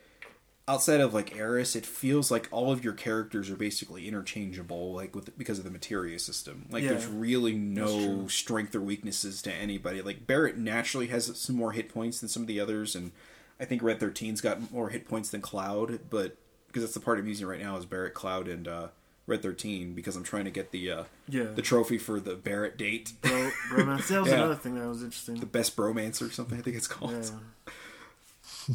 outside 0.69 1.01
of 1.01 1.15
like 1.15 1.35
Aeris, 1.37 1.75
it 1.75 1.87
feels 1.87 2.31
like 2.31 2.47
all 2.53 2.71
of 2.71 2.85
your 2.85 2.93
characters 2.93 3.51
are 3.51 3.57
basically 3.57 4.07
interchangeable, 4.07 4.93
like 4.93 5.15
with 5.17 5.37
because 5.39 5.59
of 5.59 5.65
the 5.65 5.71
materia 5.71 6.19
system. 6.19 6.67
Like 6.71 6.83
Yeah. 6.85 6.91
there's 6.91 7.07
really 7.07 7.55
no 7.55 8.29
strength 8.29 8.75
or 8.75 8.81
weaknesses 8.81 9.41
to 9.43 9.53
anybody. 9.53 10.03
Like 10.03 10.27
Barrett 10.27 10.59
naturally 10.59 11.07
has 11.09 11.37
some 11.41 11.57
more 11.57 11.73
hit 11.73 11.89
points 11.93 12.21
than 12.21 12.29
some 12.29 12.43
of 12.43 12.49
the 12.49 12.61
others, 12.61 12.95
and 12.95 13.13
I 13.59 13.65
think 13.65 13.83
Red 13.83 13.99
13's 13.99 14.41
got 14.41 14.71
more 14.71 14.91
hit 14.91 15.09
points 15.09 15.31
than 15.31 15.41
Cloud, 15.41 15.99
but 16.11 16.37
because 16.69 16.83
that's 16.83 16.95
the 16.95 17.01
part 17.01 17.19
I'm 17.19 17.27
using 17.27 17.47
right 17.47 17.61
now 17.61 17.77
is 17.79 17.87
Barrett, 17.87 18.13
Cloud, 18.15 18.47
and 18.47 18.69
uh, 18.69 18.89
Red 19.27 19.43
13 19.43 19.95
because 19.95 20.17
I'm 20.17 20.23
trying 20.23 20.45
to 20.45 20.51
get 20.51 20.71
the 20.71 20.91
uh, 20.91 21.05
Yeah. 21.29 21.45
the 21.55 21.63
trophy 21.63 21.97
for 21.99 22.21
the 22.21 22.35
Barrett 22.35 22.77
date, 22.77 23.15
Bro, 23.23 23.51
romance. 23.73 24.09
That 24.09 24.21
was 24.21 24.29
Yeah. 24.33 24.37
another 24.37 24.55
thing 24.55 24.75
that 24.79 24.87
was 24.87 25.03
interesting. 25.03 25.41
the 25.41 25.47
best 25.47 25.77
bromance 25.77 26.21
or 26.21 26.31
something 26.31 26.59
I 26.59 26.63
think 26.63 26.77
it's 26.77 26.87
called. 26.87 27.13
yeah. 27.13 28.75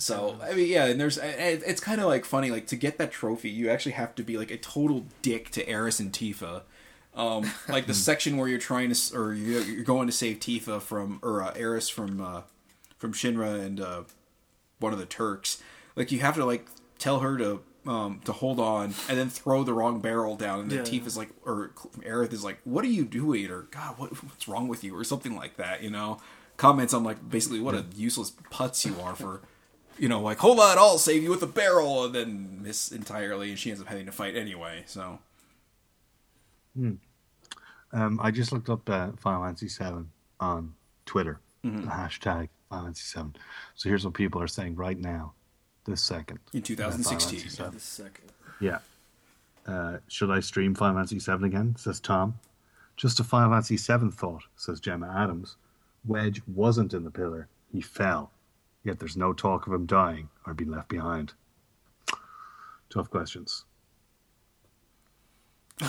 So 0.00 0.38
I 0.42 0.54
mean, 0.54 0.68
yeah, 0.68 0.86
and 0.86 0.98
there's 1.00 1.18
it's 1.18 1.80
kind 1.80 2.00
of 2.00 2.06
like 2.06 2.24
funny, 2.24 2.50
like 2.50 2.66
to 2.68 2.76
get 2.76 2.96
that 2.98 3.12
trophy, 3.12 3.50
you 3.50 3.68
actually 3.68 3.92
have 3.92 4.14
to 4.14 4.22
be 4.22 4.38
like 4.38 4.50
a 4.50 4.56
total 4.56 5.04
dick 5.20 5.50
to 5.50 5.68
Aeris 5.68 6.00
and 6.00 6.12
Tifa. 6.12 6.62
Um, 7.14 7.50
like 7.68 7.86
the 7.86 7.94
section 7.94 8.36
where 8.36 8.48
you're 8.48 8.58
trying 8.58 8.92
to, 8.92 9.16
or 9.16 9.34
you're, 9.34 9.84
going 9.84 10.06
to 10.06 10.12
save 10.12 10.38
Tifa 10.38 10.80
from, 10.80 11.18
or 11.22 11.42
uh, 11.42 11.52
Aeris 11.56 11.88
from, 11.88 12.20
uh, 12.20 12.42
from 12.98 13.12
Shinra 13.12 13.60
and 13.60 13.80
uh, 13.80 14.02
one 14.78 14.92
of 14.92 14.98
the 14.98 15.06
Turks. 15.06 15.60
Like 15.96 16.12
you 16.12 16.20
have 16.20 16.36
to 16.36 16.44
like 16.44 16.66
tell 16.98 17.18
her 17.20 17.36
to, 17.36 17.60
um, 17.86 18.20
to 18.24 18.32
hold 18.32 18.60
on, 18.60 18.94
and 19.08 19.18
then 19.18 19.28
throw 19.28 19.64
the 19.64 19.72
wrong 19.74 20.00
barrel 20.00 20.36
down, 20.36 20.60
and 20.60 20.70
then 20.70 20.78
Yeah. 20.78 20.84
Tifa's 20.92 21.16
like, 21.16 21.30
or 21.44 21.72
Aerith 21.98 22.32
is 22.32 22.44
like, 22.44 22.60
"What 22.64 22.84
are 22.84 22.88
you 22.88 23.04
doing?" 23.04 23.50
Or 23.50 23.62
God, 23.62 23.98
what, 23.98 24.10
what's 24.22 24.46
wrong 24.46 24.68
with 24.68 24.84
you? 24.84 24.96
Or 24.96 25.02
something 25.02 25.34
like 25.34 25.56
that. 25.56 25.82
You 25.82 25.90
know, 25.90 26.20
comments 26.56 26.94
on 26.94 27.04
like 27.04 27.28
basically 27.28 27.58
what 27.58 27.74
a 27.74 27.84
useless 27.96 28.32
putz 28.50 28.84
you 28.84 29.00
are 29.00 29.16
for 29.16 29.40
you 30.00 30.08
know, 30.08 30.20
like, 30.20 30.38
hold 30.38 30.58
on, 30.58 30.78
I'll 30.78 30.98
save 30.98 31.22
you 31.22 31.30
with 31.30 31.42
a 31.42 31.46
barrel, 31.46 32.04
and 32.04 32.14
then 32.14 32.58
miss 32.62 32.90
entirely, 32.90 33.50
and 33.50 33.58
she 33.58 33.70
ends 33.70 33.80
up 33.82 33.88
having 33.88 34.06
to 34.06 34.12
fight 34.12 34.34
anyway. 34.36 34.82
So, 34.86 35.18
Um, 37.92 38.20
I 38.22 38.30
just 38.30 38.52
looked 38.52 38.70
up 38.70 38.88
uh, 38.88 39.10
Final 39.18 39.44
Fantasy 39.44 39.68
VII 39.68 40.04
on 40.40 40.74
Twitter, 41.06 41.40
Mm-hmm. 41.64 41.82
the 41.82 41.88
hashtag 41.88 42.48
Final 42.70 42.84
Fantasy 42.86 43.20
VII. 43.20 43.30
So 43.74 43.88
here's 43.88 44.04
what 44.04 44.14
people 44.14 44.40
are 44.40 44.46
saying 44.48 44.76
right 44.76 44.98
now, 44.98 45.34
this 45.84 46.00
second. 46.02 46.38
in 46.54 46.62
2016, 46.62 47.38
Fantasy 47.40 47.62
VII. 47.62 47.70
The 47.70 47.80
second. 47.80 48.32
Yeah. 48.60 48.78
Uh, 49.66 49.98
should 50.08 50.30
I 50.30 50.40
stream 50.40 50.74
Final 50.74 50.96
Fantasy 51.04 51.18
VII 51.18 51.44
again? 51.46 51.76
Says 51.76 52.00
Tom. 52.00 52.34
Just 52.96 53.20
a 53.20 53.24
Final 53.24 53.50
Fantasy 53.50 53.76
VII 53.76 54.10
thought, 54.10 54.42
says 54.56 54.80
Gemma 54.80 55.12
Adams. 55.14 55.56
Wedge 56.06 56.40
wasn't 56.46 56.94
in 56.94 57.04
the 57.04 57.10
pillar. 57.10 57.48
He 57.72 57.80
fell. 57.82 58.30
Yet 58.84 58.98
there's 58.98 59.16
no 59.16 59.32
talk 59.32 59.66
of 59.66 59.72
him 59.72 59.86
dying 59.86 60.28
or 60.46 60.54
being 60.54 60.70
left 60.70 60.88
behind. 60.88 61.34
Tough 62.88 63.10
questions. 63.10 63.64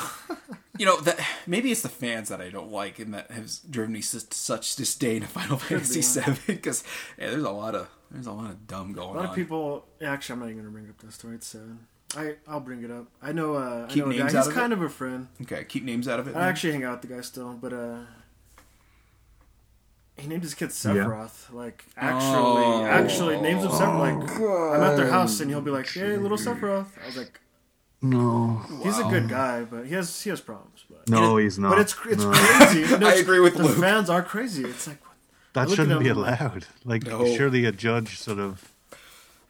you 0.77 0.85
know, 0.85 0.99
that 1.01 1.19
maybe 1.47 1.71
it's 1.71 1.81
the 1.81 1.89
fans 1.89 2.29
that 2.29 2.39
I 2.41 2.49
don't 2.49 2.71
like, 2.71 2.99
and 2.99 3.13
that 3.13 3.31
has 3.31 3.59
driven 3.59 3.93
me 3.93 4.01
to 4.01 4.19
such 4.19 4.75
disdain 4.75 5.23
of 5.23 5.29
Final 5.29 5.57
Fantasy. 5.57 6.01
VII 6.01 6.37
because 6.47 6.83
yeah, 7.17 7.29
there's 7.31 7.43
a 7.43 7.49
lot 7.51 7.75
of 7.75 7.89
there's 8.09 8.27
a 8.27 8.31
lot 8.31 8.51
of 8.51 8.67
dumb 8.67 8.93
going 8.93 9.09
on. 9.09 9.15
A 9.15 9.17
lot 9.19 9.25
on. 9.25 9.29
of 9.31 9.35
people. 9.35 9.85
Actually, 10.01 10.33
I'm 10.33 10.39
not 10.39 10.45
even 10.47 10.57
gonna 10.59 10.69
bring 10.69 10.89
up 10.89 10.97
that 10.99 11.11
story. 11.13 11.35
It's 11.35 11.47
sad. 11.47 11.77
I 12.15 12.35
I'll 12.47 12.59
bring 12.59 12.83
it 12.83 12.91
up. 12.91 13.07
I 13.21 13.31
know. 13.31 13.55
Uh, 13.55 13.85
I 13.89 13.91
Keep 13.91 14.05
know 14.05 14.11
a 14.11 14.13
guy. 14.13 14.19
names 14.19 14.35
out 14.35 14.39
He's 14.39 14.47
of 14.47 14.53
kind 14.53 14.73
it? 14.73 14.77
of 14.77 14.81
a 14.83 14.89
friend. 14.89 15.27
Okay, 15.41 15.63
keep 15.65 15.83
names 15.83 16.07
out 16.07 16.19
of 16.19 16.27
it. 16.27 16.35
I 16.35 16.39
then. 16.39 16.49
actually 16.49 16.73
hang 16.73 16.83
out 16.83 17.01
with 17.01 17.09
the 17.09 17.15
guy 17.15 17.21
still, 17.21 17.53
but 17.53 17.73
uh, 17.73 17.99
he 20.21 20.27
named 20.27 20.43
his 20.43 20.53
kid 20.53 20.69
Sephiroth. 20.69 21.51
Like 21.53 21.85
actually, 21.97 22.63
Oh. 22.63 22.85
actually 22.85 23.41
names 23.41 23.63
him 23.63 23.71
Sephiroth. 23.71 24.19
Like 24.21 24.39
oh, 24.39 24.73
I'm 24.73 24.81
at 24.83 24.95
their 24.95 25.09
house 25.09 25.39
and 25.39 25.49
he'll 25.49 25.61
be 25.61 25.71
like, 25.71 25.87
"Hey, 25.89 26.15
little 26.17 26.37
Sephiroth." 26.37 26.87
I 27.03 27.07
was 27.07 27.17
like, 27.17 27.39
No, 28.01 28.61
he's 28.83 28.97
a 28.99 29.03
good 29.03 29.27
guy, 29.29 29.63
but 29.63 29.85
he 29.85 29.93
has 29.95 30.21
he 30.21 30.29
has 30.29 30.41
problems. 30.41 30.85
But 30.89 31.09
no, 31.09 31.37
he's 31.37 31.59
not. 31.59 31.69
but 31.71 31.79
it's 31.79 31.95
it's 32.09 32.23
No. 32.23 32.31
crazy. 32.31 32.95
No, 32.99 33.07
I 33.07 33.13
agree 33.15 33.39
with 33.39 33.55
the 33.57 33.63
Luke. 33.63 33.77
fans 33.79 34.09
are 34.09 34.21
crazy. 34.23 34.63
It's 34.63 34.87
like 34.87 34.97
that 35.53 35.67
look 35.67 35.75
shouldn't 35.77 35.99
be 36.01 36.09
allowed. 36.09 36.65
Like, 36.85 37.05
No. 37.05 37.25
surely 37.35 37.65
a 37.65 37.71
judge 37.71 38.17
sort 38.17 38.39
of 38.39 38.71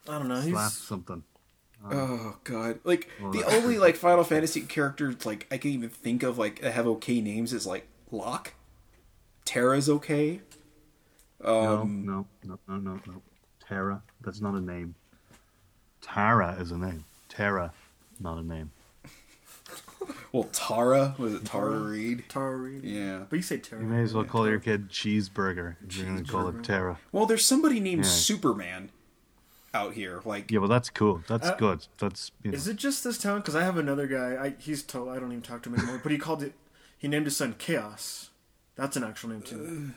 I 0.08 0.18
don't 0.18 0.28
know. 0.28 0.40
slapped 0.40 0.74
He's 0.74 0.82
something. 0.82 1.22
Oh 1.90 2.36
god! 2.44 2.78
Like 2.84 3.08
the 3.32 3.42
only 3.56 3.76
like 3.78 3.96
Final 3.96 4.22
Fantasy 4.24 4.60
characters 4.60 5.26
like 5.26 5.46
I 5.50 5.58
can 5.58 5.70
even 5.72 5.88
think 5.90 6.22
of 6.22 6.38
like 6.38 6.60
that 6.60 6.72
have 6.74 6.86
okay 6.86 7.20
names 7.20 7.52
is 7.52 7.66
like 7.66 7.88
Locke. 8.12 8.52
Terra's 9.44 9.88
okay. 9.88 10.40
Um, 11.44 12.04
no, 12.06 12.26
no, 12.44 12.58
no, 12.68 12.76
no, 12.76 12.76
no, 12.94 13.00
no. 13.06 13.22
Terra. 13.66 14.02
That's 14.20 14.40
not 14.40 14.54
a 14.54 14.60
name. 14.60 14.94
Tara 16.00 16.56
is 16.60 16.70
a 16.72 16.78
name. 16.78 17.04
Tara, 17.28 17.72
not 18.20 18.38
a 18.38 18.42
name. 18.42 18.70
Well, 20.32 20.44
Tara 20.44 21.14
was 21.18 21.34
it 21.34 21.44
Tara 21.44 21.78
Reed? 21.78 22.24
Tara 22.28 22.56
Reed. 22.56 22.82
Yeah. 22.84 23.24
but 23.28 23.36
you 23.36 23.42
say 23.42 23.58
Tara. 23.58 23.82
You 23.82 23.86
may 23.88 24.02
as 24.02 24.14
well 24.14 24.24
call 24.24 24.48
your 24.48 24.58
kid 24.58 24.88
Cheeseburger 24.88 25.76
if 25.86 25.96
you're 25.96 26.06
going 26.06 26.24
to 26.24 26.30
call 26.32 26.48
it 26.48 26.64
Tara. 26.64 26.98
Well, 27.12 27.26
there's 27.26 27.44
somebody 27.44 27.78
named 27.80 28.04
Yeah. 28.04 28.10
Superman 28.10 28.88
out 29.74 29.92
here. 29.92 30.20
Like, 30.24 30.50
Yeah, 30.50 30.58
well, 30.60 30.68
that's 30.70 30.88
cool. 30.90 31.22
That's 31.28 31.46
Uh, 31.48 31.54
good. 31.56 31.86
That's 31.98 32.32
you 32.42 32.50
know, 32.50 32.56
Is 32.56 32.66
it 32.66 32.76
just 32.78 33.04
this 33.04 33.18
town? 33.18 33.40
Because 33.40 33.54
I 33.54 33.62
have 33.62 33.76
another 33.76 34.06
guy. 34.06 34.42
I 34.42 34.54
he's 34.58 34.82
told 34.82 35.10
I 35.10 35.16
don't 35.20 35.30
even 35.32 35.42
talk 35.42 35.62
to 35.64 35.68
him 35.70 35.76
anymore. 35.78 36.00
but 36.02 36.10
he 36.10 36.18
called 36.18 36.42
it. 36.42 36.54
He 36.98 37.06
named 37.08 37.26
his 37.26 37.36
son 37.36 37.54
Chaos. 37.58 38.30
That's 38.74 38.96
an 38.96 39.04
actual 39.04 39.30
name 39.30 39.42
too. 39.42 39.90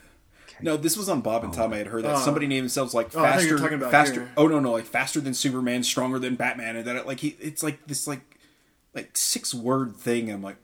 No, 0.62 0.78
this 0.78 0.95
was 0.97 1.10
on 1.10 1.22
Bob 1.22 1.43
and 1.43 1.53
Tom. 1.53 1.74
I 1.74 1.78
had 1.78 1.88
heard 1.88 2.03
that 2.03 2.16
Oh. 2.16 2.20
somebody 2.20 2.47
named 2.47 2.64
themselves 2.66 2.93
like 2.93 3.16
Oh, 3.16 3.24
I 3.24 3.34
thought 3.34 3.43
you 3.43 3.51
were 3.53 3.58
faster, 3.58 3.58
talking 3.58 3.78
about 3.78 3.91
faster. 3.91 4.14
here. 4.22 4.32
Oh 4.38 4.47
no, 4.47 4.60
no, 4.60 4.72
like 4.72 4.86
faster 4.86 5.20
than 5.20 5.34
Superman, 5.34 5.84
stronger 5.84 6.20
than 6.20 6.36
Batman, 6.36 6.76
and 6.78 6.86
that 6.86 7.06
like 7.08 7.20
he, 7.20 7.36
it's 7.39 7.62
like 7.64 7.86
this 7.88 8.08
like 8.08 8.22
like 8.93 9.16
six 9.18 9.53
word 9.53 9.95
thing. 9.95 10.32
I'm 10.32 10.41
like, 10.41 10.58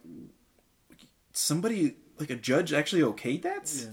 somebody 1.33 1.95
like 2.19 2.29
a 2.29 2.35
judge 2.35 2.73
actually 2.73 3.01
okayed 3.01 3.41
that. 3.43 3.87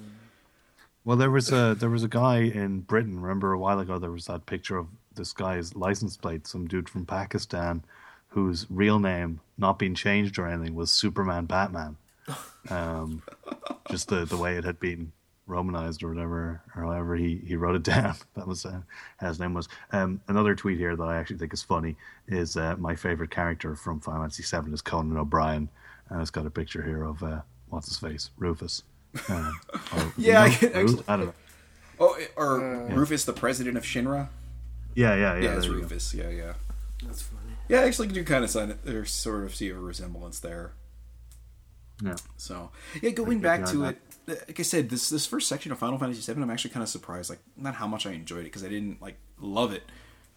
Well, 1.05 1.17
there 1.17 1.31
was 1.31 1.51
a 1.53 1.75
there 1.79 1.91
was 1.91 2.05
a 2.05 2.09
guy 2.09 2.39
in 2.41 2.81
Britain. 2.81 3.21
Remember 3.21 3.53
a 3.53 3.59
while 3.59 3.79
ago, 3.81 3.99
there 3.99 4.11
was 4.11 4.27
that 4.27 4.47
picture 4.47 4.77
of 4.77 4.89
this 5.15 5.33
guy's 5.33 5.75
license 5.75 6.17
plate, 6.17 6.47
some 6.47 6.67
dude 6.69 6.89
from 6.89 7.05
Pakistan, 7.07 7.83
whose 8.29 8.67
real 8.71 8.99
name, 8.99 9.41
not 9.57 9.79
being 9.79 9.95
changed 9.95 10.39
or 10.39 10.47
anything, 10.47 10.75
was 10.75 10.91
Superman 10.91 11.47
Batman. 11.47 11.97
Um, 12.71 13.23
just 13.91 14.09
the 14.09 14.27
the 14.27 14.37
way 14.37 14.57
it 14.59 14.65
had 14.65 14.79
been 14.79 15.13
romanized 15.49 16.03
or 16.05 16.09
whatever, 16.11 16.61
or 16.77 16.83
however 16.85 17.17
he, 17.17 17.41
he 17.47 17.57
wrote 17.57 17.75
it 17.75 17.83
down. 17.95 18.15
That 18.37 18.47
was 18.47 18.65
uh, 18.65 18.81
how 19.17 19.29
his 19.29 19.41
name 19.41 19.55
was. 19.55 19.69
Um, 19.93 20.21
another 20.29 20.55
tweet 20.55 20.79
here 20.79 20.95
that 20.95 21.03
I 21.05 21.17
actually 21.17 21.39
think 21.39 21.53
is 21.53 21.63
funny 21.63 21.97
is 22.29 22.57
uh, 22.57 22.77
my 22.79 22.95
favorite 22.95 23.31
character 23.31 23.75
from 23.75 23.99
Final 24.01 24.21
Fantasy 24.21 24.45
VII 24.45 24.73
is 24.73 24.83
Conan 24.83 25.17
O'Brien, 25.17 25.69
and 26.11 26.21
it's 26.21 26.31
got 26.31 26.47
a 26.47 26.51
picture 26.51 26.83
here 26.83 27.03
of 27.05 27.23
uh, 27.23 27.41
what's 27.71 27.89
his 27.89 27.99
face, 27.99 28.31
Rufus. 28.39 28.83
Um, 29.29 29.59
or- 29.97 30.13
Yeah, 30.17 30.43
I 30.43 30.49
no, 30.49 30.55
can 30.55 30.73
Rufus? 30.73 30.91
actually- 31.01 31.05
I 31.09 31.17
don't 31.17 31.27
know. 31.27 31.35
Oh, 32.01 32.17
or 32.37 32.59
Rufus, 32.91 33.25
the 33.25 33.33
president 33.33 33.77
of 33.77 33.83
Shinra. 33.83 34.29
Yeah, 34.95 35.15
yeah, 35.17 35.35
yeah. 35.35 35.41
Yeah, 35.43 35.57
it's 35.57 35.65
there 35.67 35.75
you 35.75 35.81
go. 35.81 35.83
Rufus. 35.89 36.15
Yeah, 36.15 36.29
yeah. 36.29 36.53
That's 37.05 37.23
funny. 37.23 37.41
Yeah, 37.69 37.81
I 37.81 37.85
actually 37.87 38.09
do 38.09 38.23
kind 38.25 38.45
of 38.45 38.51
sign 38.51 38.71
it. 38.71 38.85
There's 38.85 39.11
sort 39.11 39.45
of 39.45 39.55
see 39.55 39.69
a 39.71 39.75
resemblance 39.75 40.39
there. 40.39 40.73
Yeah. 42.03 42.15
So 42.37 42.71
yeah, 43.03 43.11
going 43.11 43.41
back 43.41 43.65
to 43.67 43.79
that- 43.79 43.95
it, 43.97 44.08
like 44.29 44.61
I 44.61 44.63
said, 44.63 44.91
this 44.91 45.09
this 45.09 45.27
first 45.27 45.49
section 45.49 45.73
of 45.73 45.79
Final 45.79 45.99
Fantasy 45.99 46.33
VII, 46.33 46.43
I'm 46.43 46.51
actually 46.51 46.71
kind 46.71 46.83
of 46.83 46.89
surprised. 46.89 47.31
Like 47.31 47.41
not 47.57 47.75
how 47.77 47.87
much 47.87 48.07
I 48.07 48.13
enjoyed 48.13 48.41
it 48.41 48.45
because 48.45 48.65
I 48.65 48.69
didn't 48.69 49.01
like 49.03 49.17
love 49.41 49.73
it, 49.73 49.85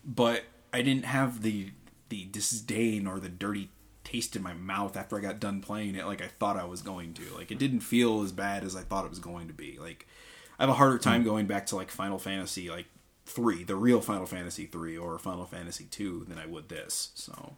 but 0.06 0.44
I 0.74 0.82
didn't 0.82 1.06
have 1.06 1.42
the 1.42 1.72
the 2.10 2.26
disdain 2.26 3.08
or 3.08 3.20
the 3.20 3.30
dirty 3.30 3.70
taste 4.04 4.36
in 4.36 4.42
my 4.44 4.54
mouth 4.54 4.98
after 4.98 5.18
I 5.18 5.22
got 5.22 5.40
done 5.40 5.62
playing 5.62 5.96
it 5.96 6.06
like 6.06 6.22
I 6.22 6.28
thought 6.28 6.58
I 6.58 6.66
was 6.66 6.82
going 6.82 7.14
to. 7.16 7.24
Like 7.36 7.52
it 7.52 7.60
didn't 7.60 7.82
feel 7.82 8.22
as 8.24 8.32
bad 8.32 8.64
as 8.64 8.76
I 8.76 8.82
thought 8.82 9.06
it 9.06 9.10
was 9.10 9.20
going 9.20 9.48
to 9.48 9.54
be. 9.54 9.78
Like 9.80 10.08
I 10.60 10.64
have 10.64 10.70
a 10.70 10.74
harder 10.74 10.98
time 10.98 11.24
going 11.24 11.46
back 11.48 11.66
to 11.68 11.76
like 11.76 11.92
Final 11.92 12.20
Fantasy 12.20 12.70
like 12.70 12.88
three, 13.26 13.64
the 13.64 13.76
real 13.76 14.02
Final 14.02 14.26
Fantasy 14.26 14.66
three 14.66 14.98
or 14.98 15.18
Final 15.20 15.46
Fantasy 15.46 15.86
two 15.86 16.26
than 16.28 16.38
I 16.40 16.46
would 16.46 16.70
this. 16.70 17.12
So 17.16 17.58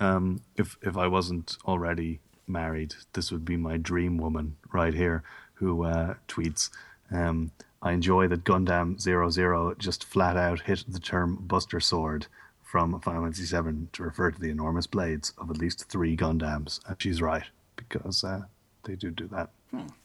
Um, 0.00 0.42
if 0.56 0.76
if 0.82 0.96
I 0.96 1.06
wasn't 1.06 1.56
already 1.66 2.20
married, 2.46 2.94
this 3.12 3.30
would 3.32 3.44
be 3.44 3.56
my 3.56 3.76
dream 3.76 4.18
woman 4.18 4.56
right 4.72 4.94
here, 4.94 5.22
who 5.54 5.84
uh, 5.84 6.14
tweets. 6.28 6.70
Um, 7.10 7.52
I 7.82 7.92
enjoy 7.92 8.28
that 8.28 8.44
Gundam 8.44 8.98
Zero 9.00 9.30
Zero 9.30 9.74
just 9.78 10.04
flat 10.04 10.36
out 10.36 10.60
hit 10.62 10.84
the 10.88 10.98
term 10.98 11.36
Buster 11.36 11.80
Sword 11.80 12.26
from 12.62 12.98
Final 13.00 13.22
Fantasy 13.22 13.44
VII 13.56 13.88
to 13.92 14.02
refer 14.02 14.30
to 14.30 14.40
the 14.40 14.50
enormous 14.50 14.86
blades 14.86 15.32
of 15.38 15.50
at 15.50 15.58
least 15.58 15.88
three 15.88 16.16
Gundams, 16.16 16.80
and 16.88 17.00
she's 17.00 17.20
right 17.22 17.44
because 17.76 18.24
uh, 18.24 18.42
they 18.84 18.94
do 18.96 19.10
do 19.10 19.26
that. 19.28 19.50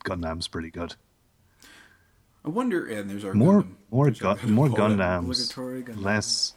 Gundam's 0.05 0.47
pretty 0.47 0.69
good. 0.69 0.95
I 2.45 2.49
wonder, 2.49 2.85
and 2.85 3.09
there's 3.09 3.25
our 3.25 3.33
More 3.33 3.63
Gundam. 3.63 3.75
more 3.91 4.05
There's 4.11 4.21
our 4.21 4.49
more 4.49 4.67
Gundams, 4.67 5.55
Gundam. 5.55 6.03
less 6.03 6.53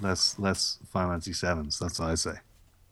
less 0.00 0.38
less 0.38 0.78
Final 0.92 1.10
Fantasy 1.10 1.32
Sevens. 1.32 1.78
That's 1.78 1.98
what 1.98 2.10
I 2.10 2.14
say. 2.14 2.34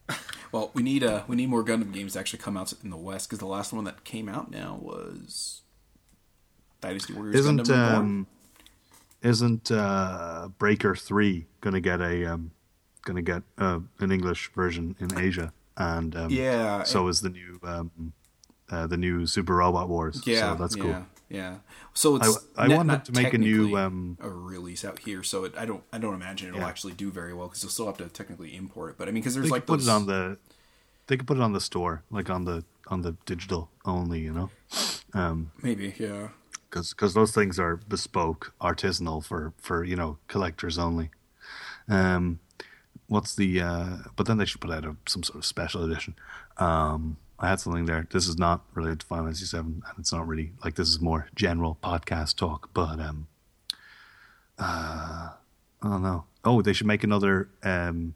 Well, 0.53 0.71
we 0.75 0.83
need 0.83 1.03
uh 1.05 1.23
we 1.27 1.37
need 1.37 1.49
more 1.49 1.65
Gundam 1.65 1.93
games 1.93 2.15
to 2.15 2.21
actually 2.21 2.39
come 2.41 2.57
out 2.57 2.73
in 2.83 2.91
the 2.91 2.97
West 2.97 3.29
because 3.29 3.39
the 3.39 3.47
last 3.47 3.73
one 3.73 3.85
that 3.85 4.05
came 4.05 4.29
out 4.29 4.51
now 4.51 4.79
was 4.81 5.63
Dynasty 6.81 7.13
Warriors 7.13 7.37
Isn't 7.37 7.61
Gundam 7.61 7.95
um, 7.95 8.27
isn't 9.23 9.71
uh, 9.71 10.49
Breaker 10.59 10.95
Three 10.95 11.47
gonna 11.61 11.81
get 11.81 12.01
a 12.01 12.27
um, 12.27 12.53
gonna 13.05 13.23
get 13.23 13.43
uh, 13.59 13.81
an 13.99 14.13
English 14.13 14.51
version 14.55 14.97
in 15.01 15.19
Asia? 15.19 15.53
And 15.77 16.17
um, 16.17 16.31
Yeah, 16.31 16.85
so 16.85 17.09
is 17.09 17.21
the 17.21 17.29
new 17.29 17.61
um, 17.63 18.13
uh, 18.71 18.87
the 18.87 18.97
new 18.97 19.27
Super 19.27 19.57
Robot 19.57 19.89
Wars. 19.89 20.23
yeah, 20.25 20.53
so 20.53 20.63
that's 20.63 20.77
yeah, 20.77 20.83
cool. 20.83 21.07
Yeah. 21.29 21.57
So 21.93 22.17
it's 22.17 22.39
I- 22.57 22.67
I 22.67 22.69
wanted 22.77 23.05
to 23.07 23.13
make 23.13 23.35
a 23.35 23.39
new, 23.39 23.77
um, 23.77 24.17
a 24.21 24.29
release 24.31 24.85
out 24.85 25.01
here, 25.01 25.23
so 25.25 25.45
it, 25.45 25.55
I 25.59 25.65
don't 25.67 25.83
I 25.93 25.99
don't 25.99 26.15
imagine 26.15 26.49
it'll 26.49 26.61
Yeah. 26.61 26.69
actually 26.69 26.93
do 26.93 27.11
very 27.11 27.35
well 27.35 27.49
because 27.49 27.63
you'll 27.63 27.73
still 27.73 27.87
have 27.87 27.99
to 27.99 28.09
technically 28.09 28.55
import 28.57 28.91
it. 28.91 28.99
But 28.99 29.09
I 29.09 29.11
mean, 29.11 29.23
because 29.23 29.35
there's 29.35 29.47
They 29.47 29.51
like 29.51 29.63
could 29.63 29.67
put 29.75 29.77
those, 29.79 29.89
it 29.89 29.91
on 29.91 30.07
the 30.07 30.39
they 31.09 31.17
could 31.17 31.27
put 31.27 31.37
it 31.37 31.43
on 31.43 31.53
the 31.53 31.61
store, 31.61 32.03
like 32.11 32.31
on 32.31 32.45
the 32.45 32.65
on 32.89 33.03
the 33.03 33.17
digital 33.27 33.71
only, 33.85 34.21
you 34.21 34.33
know, 34.33 34.51
maybe 35.63 35.95
yeah. 35.99 36.29
because 36.71 37.15
those 37.15 37.33
things 37.33 37.59
are 37.59 37.77
bespoke, 37.77 38.53
artisanal 38.61 39.25
for 39.25 39.53
for 39.59 39.83
you 39.85 39.97
know 39.97 40.19
collectors 40.29 40.79
only. 40.79 41.11
Um, 41.89 42.39
what's 43.09 43.35
the? 43.35 43.61
Uh, 43.61 43.97
but 44.17 44.27
then 44.27 44.39
they 44.39 44.45
should 44.45 44.61
put 44.61 44.71
out 44.71 44.85
a, 44.85 44.97
some 45.07 45.23
sort 45.23 45.39
of 45.39 45.45
special 45.45 45.83
edition. 45.85 46.15
Um, 46.59 47.17
I 47.39 47.49
had 47.49 47.61
something 47.61 47.85
there. 47.85 48.07
This 48.11 48.29
is 48.29 48.39
not 48.39 48.65
related 48.75 49.01
to 49.01 49.07
Final 49.07 49.27
Fantasy 49.27 49.45
Seven, 49.45 49.83
and 49.87 49.99
it's 49.99 50.13
not 50.13 50.27
really 50.27 50.53
like 50.65 50.77
this 50.77 50.89
is 50.89 51.01
more 51.01 51.29
general 51.35 51.79
podcast 51.83 52.37
talk. 52.37 52.71
But 52.73 52.99
um, 52.99 53.29
uh, 54.59 55.31
I 55.83 55.89
don't 55.89 56.03
know. 56.03 56.25
Oh, 56.45 56.63
they 56.63 56.73
should 56.73 56.87
make 56.87 57.05
another 57.05 57.49
um, 57.63 58.15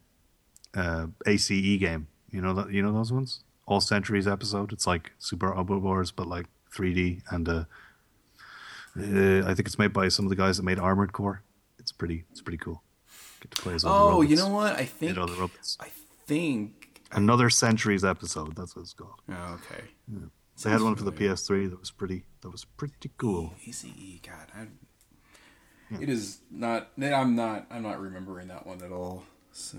uh, 0.74 1.08
ACE 1.26 1.48
game. 1.48 2.06
You 2.30 2.40
know 2.40 2.54
that 2.54 2.70
you 2.72 2.82
know 2.82 2.92
those 2.92 3.12
ones. 3.12 3.40
All 3.66 3.80
Centuries 3.80 4.26
episode. 4.26 4.72
It's 4.72 4.86
like 4.86 5.12
Super 5.18 5.50
Robot 5.50 5.82
Wars, 5.82 6.10
but 6.10 6.26
like 6.26 6.46
3D 6.74 7.22
and 7.30 7.48
uh, 7.48 7.64
uh, 8.98 9.42
I 9.46 9.54
think 9.54 9.66
it's 9.66 9.78
made 9.78 9.92
by 9.92 10.08
some 10.08 10.24
of 10.24 10.30
the 10.30 10.36
guys 10.36 10.56
that 10.56 10.64
made 10.64 10.78
Armored 10.78 11.12
Core. 11.12 11.42
It's 11.78 11.92
pretty. 11.92 12.24
It's 12.30 12.40
pretty 12.40 12.58
cool. 12.58 12.82
Get 13.40 13.50
to 13.52 13.62
play 13.62 13.74
as 13.74 13.84
all 13.84 14.10
the 14.10 14.16
Oh, 14.16 14.20
you 14.22 14.36
know 14.36 14.48
what? 14.48 14.74
I 14.76 14.84
think 14.84 15.14
the. 15.14 15.50
I 15.78 15.88
think. 16.26 16.79
Another 17.12 17.50
Centuries 17.50 18.04
episode. 18.04 18.54
That's 18.56 18.76
what 18.76 18.82
it's 18.82 18.92
called. 18.92 19.20
Oh, 19.28 19.58
okay. 19.62 19.84
They 20.62 20.70
had 20.70 20.82
one 20.82 20.94
for 20.94 21.04
the 21.04 21.12
PS3 21.12 21.70
that 21.70 21.80
was 21.80 21.90
pretty. 21.90 22.24
That 22.42 22.50
was 22.50 22.64
pretty 22.64 23.10
cool. 23.16 23.54
ACE, 23.66 23.86
God, 24.22 24.46
I, 24.54 24.66
it 26.00 26.08
is 26.08 26.38
not. 26.50 26.90
I'm 27.02 27.34
not. 27.34 27.66
I'm 27.70 27.82
not 27.82 28.00
remembering 28.00 28.48
that 28.48 28.66
one 28.66 28.82
at 28.82 28.92
all. 28.92 29.24
So 29.52 29.78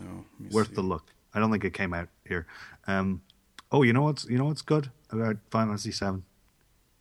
Worth 0.52 0.70
see. 0.70 0.76
the 0.76 0.82
look. 0.82 1.14
I 1.34 1.40
don't 1.40 1.52
think 1.52 1.64
it 1.64 1.74
came 1.74 1.94
out 1.94 2.10
here. 2.28 2.48
Um, 2.88 3.22
oh, 3.72 3.84
you 3.84 3.94
know 3.94 4.02
what's 4.02 4.26
you 4.26 4.38
know 4.38 4.46
what's 4.46 4.62
good 4.62 4.92
about 5.10 5.38
Final 5.50 5.70
Fantasy 5.70 5.92
Seven? 5.92 6.26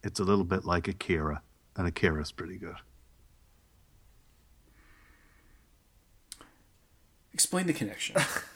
It's 0.05 0.21
a 0.21 0.25
little 0.25 0.45
bit 0.45 0.65
like 0.65 0.87
Akira, 0.87 1.43
and 1.77 1.89
Akira's 1.89 2.33
pretty 2.33 2.57
good. 2.57 2.77
Explain 7.33 7.67
the 7.67 7.73
connection. 7.73 8.17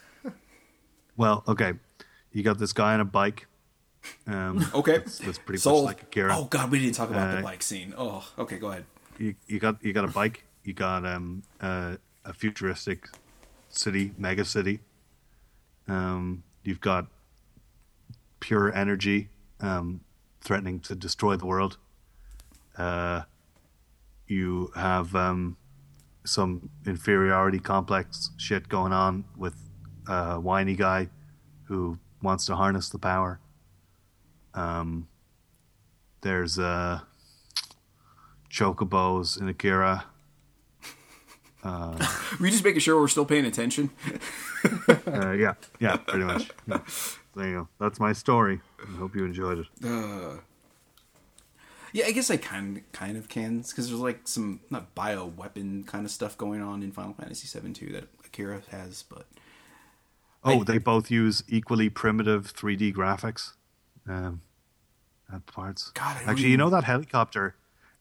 Well, 1.16 1.44
okay, 1.46 1.74
you 2.32 2.42
got 2.42 2.58
this 2.58 2.72
guy 2.72 2.94
on 2.94 3.00
a 3.00 3.04
bike. 3.04 3.46
Um, 4.26 4.64
Okay, 4.74 4.98
that's, 4.98 5.18
that's 5.18 5.38
pretty 5.38 5.60
Sold. 5.60 5.84
much 5.84 5.94
like 5.96 6.02
Akira. 6.02 6.36
Oh 6.36 6.44
God, 6.44 6.70
we 6.70 6.78
didn't 6.80 6.94
talk 6.94 7.10
about 7.10 7.30
the 7.32 7.38
Uh, 7.38 7.42
bike 7.42 7.62
scene. 7.62 7.94
Oh, 7.96 8.26
okay, 8.38 8.58
go 8.58 8.68
ahead. 8.70 8.84
you, 9.18 9.34
you 9.46 9.58
got 9.58 9.82
you 9.84 9.92
got 9.92 10.04
a 10.04 10.08
bike. 10.08 10.44
You 10.64 10.72
got 10.74 11.04
um 11.06 11.42
uh, 11.60 11.96
a 12.24 12.32
futuristic 12.32 13.08
city, 13.68 14.12
mega 14.18 14.44
city. 14.44 14.80
Um, 15.88 16.42
you've 16.62 16.80
got 16.80 17.06
pure 18.40 18.72
energy 18.74 19.28
um, 19.60 20.00
threatening 20.40 20.80
to 20.80 20.94
destroy 20.94 21.36
the 21.36 21.46
world. 21.46 21.76
Uh, 22.76 23.22
you 24.26 24.70
have 24.74 25.14
um, 25.14 25.56
some 26.24 26.70
inferiority 26.86 27.58
complex 27.58 28.30
shit 28.38 28.68
going 28.68 28.92
on 28.92 29.24
with 29.36 29.54
a 30.08 30.40
whiny 30.40 30.74
guy 30.74 31.08
who 31.64 31.98
wants 32.22 32.46
to 32.46 32.56
harness 32.56 32.88
the 32.88 32.98
power. 32.98 33.40
Um, 34.54 35.08
there's 36.22 36.58
uh, 36.58 37.00
chocobos 38.50 39.40
in 39.40 39.48
Akira. 39.48 40.04
Were 41.64 41.96
you 42.40 42.50
just 42.50 42.64
making 42.64 42.80
sure 42.80 43.00
we're 43.00 43.08
still 43.08 43.26
paying 43.26 43.46
attention? 43.46 43.90
Uh, 45.06 45.32
yeah, 45.32 45.52
yeah, 45.78 45.96
pretty 45.96 46.24
much. 46.24 46.50
Yeah. 46.66 46.78
There 47.36 47.48
you 47.48 47.54
go. 47.54 47.68
That's 47.78 48.00
my 48.00 48.14
story. 48.14 48.60
I 48.80 48.96
hope 48.96 49.14
you 49.14 49.24
enjoyed 49.26 49.58
it. 49.58 49.66
Uh, 49.84 50.38
yeah, 51.92 52.06
I 52.06 52.12
guess 52.12 52.30
I 52.30 52.38
kind 52.38 52.82
kind 52.92 53.16
of 53.16 53.28
can 53.28 53.60
because 53.60 53.88
there's 53.88 54.00
like 54.00 54.26
some 54.26 54.60
not 54.70 54.94
bio 54.94 55.26
weapon 55.26 55.84
kind 55.84 56.06
of 56.06 56.10
stuff 56.10 56.38
going 56.38 56.62
on 56.62 56.82
in 56.82 56.92
Final 56.92 57.12
Fantasy 57.12 57.46
VII 57.58 57.72
too 57.72 57.92
that 57.92 58.04
Akira 58.24 58.62
has, 58.70 59.04
but 59.08 59.26
Oh, 60.44 60.60
I- 60.60 60.64
they 60.64 60.78
both 60.78 61.10
use 61.10 61.42
equally 61.48 61.88
primitive 61.88 62.52
3D 62.54 62.92
graphics. 62.94 63.52
Um, 64.06 64.42
at 65.32 65.46
parts. 65.46 65.90
God, 65.94 66.18
Actually, 66.26 66.50
you 66.50 66.58
know 66.58 66.68
that 66.70 66.84
helicopter 66.84 67.56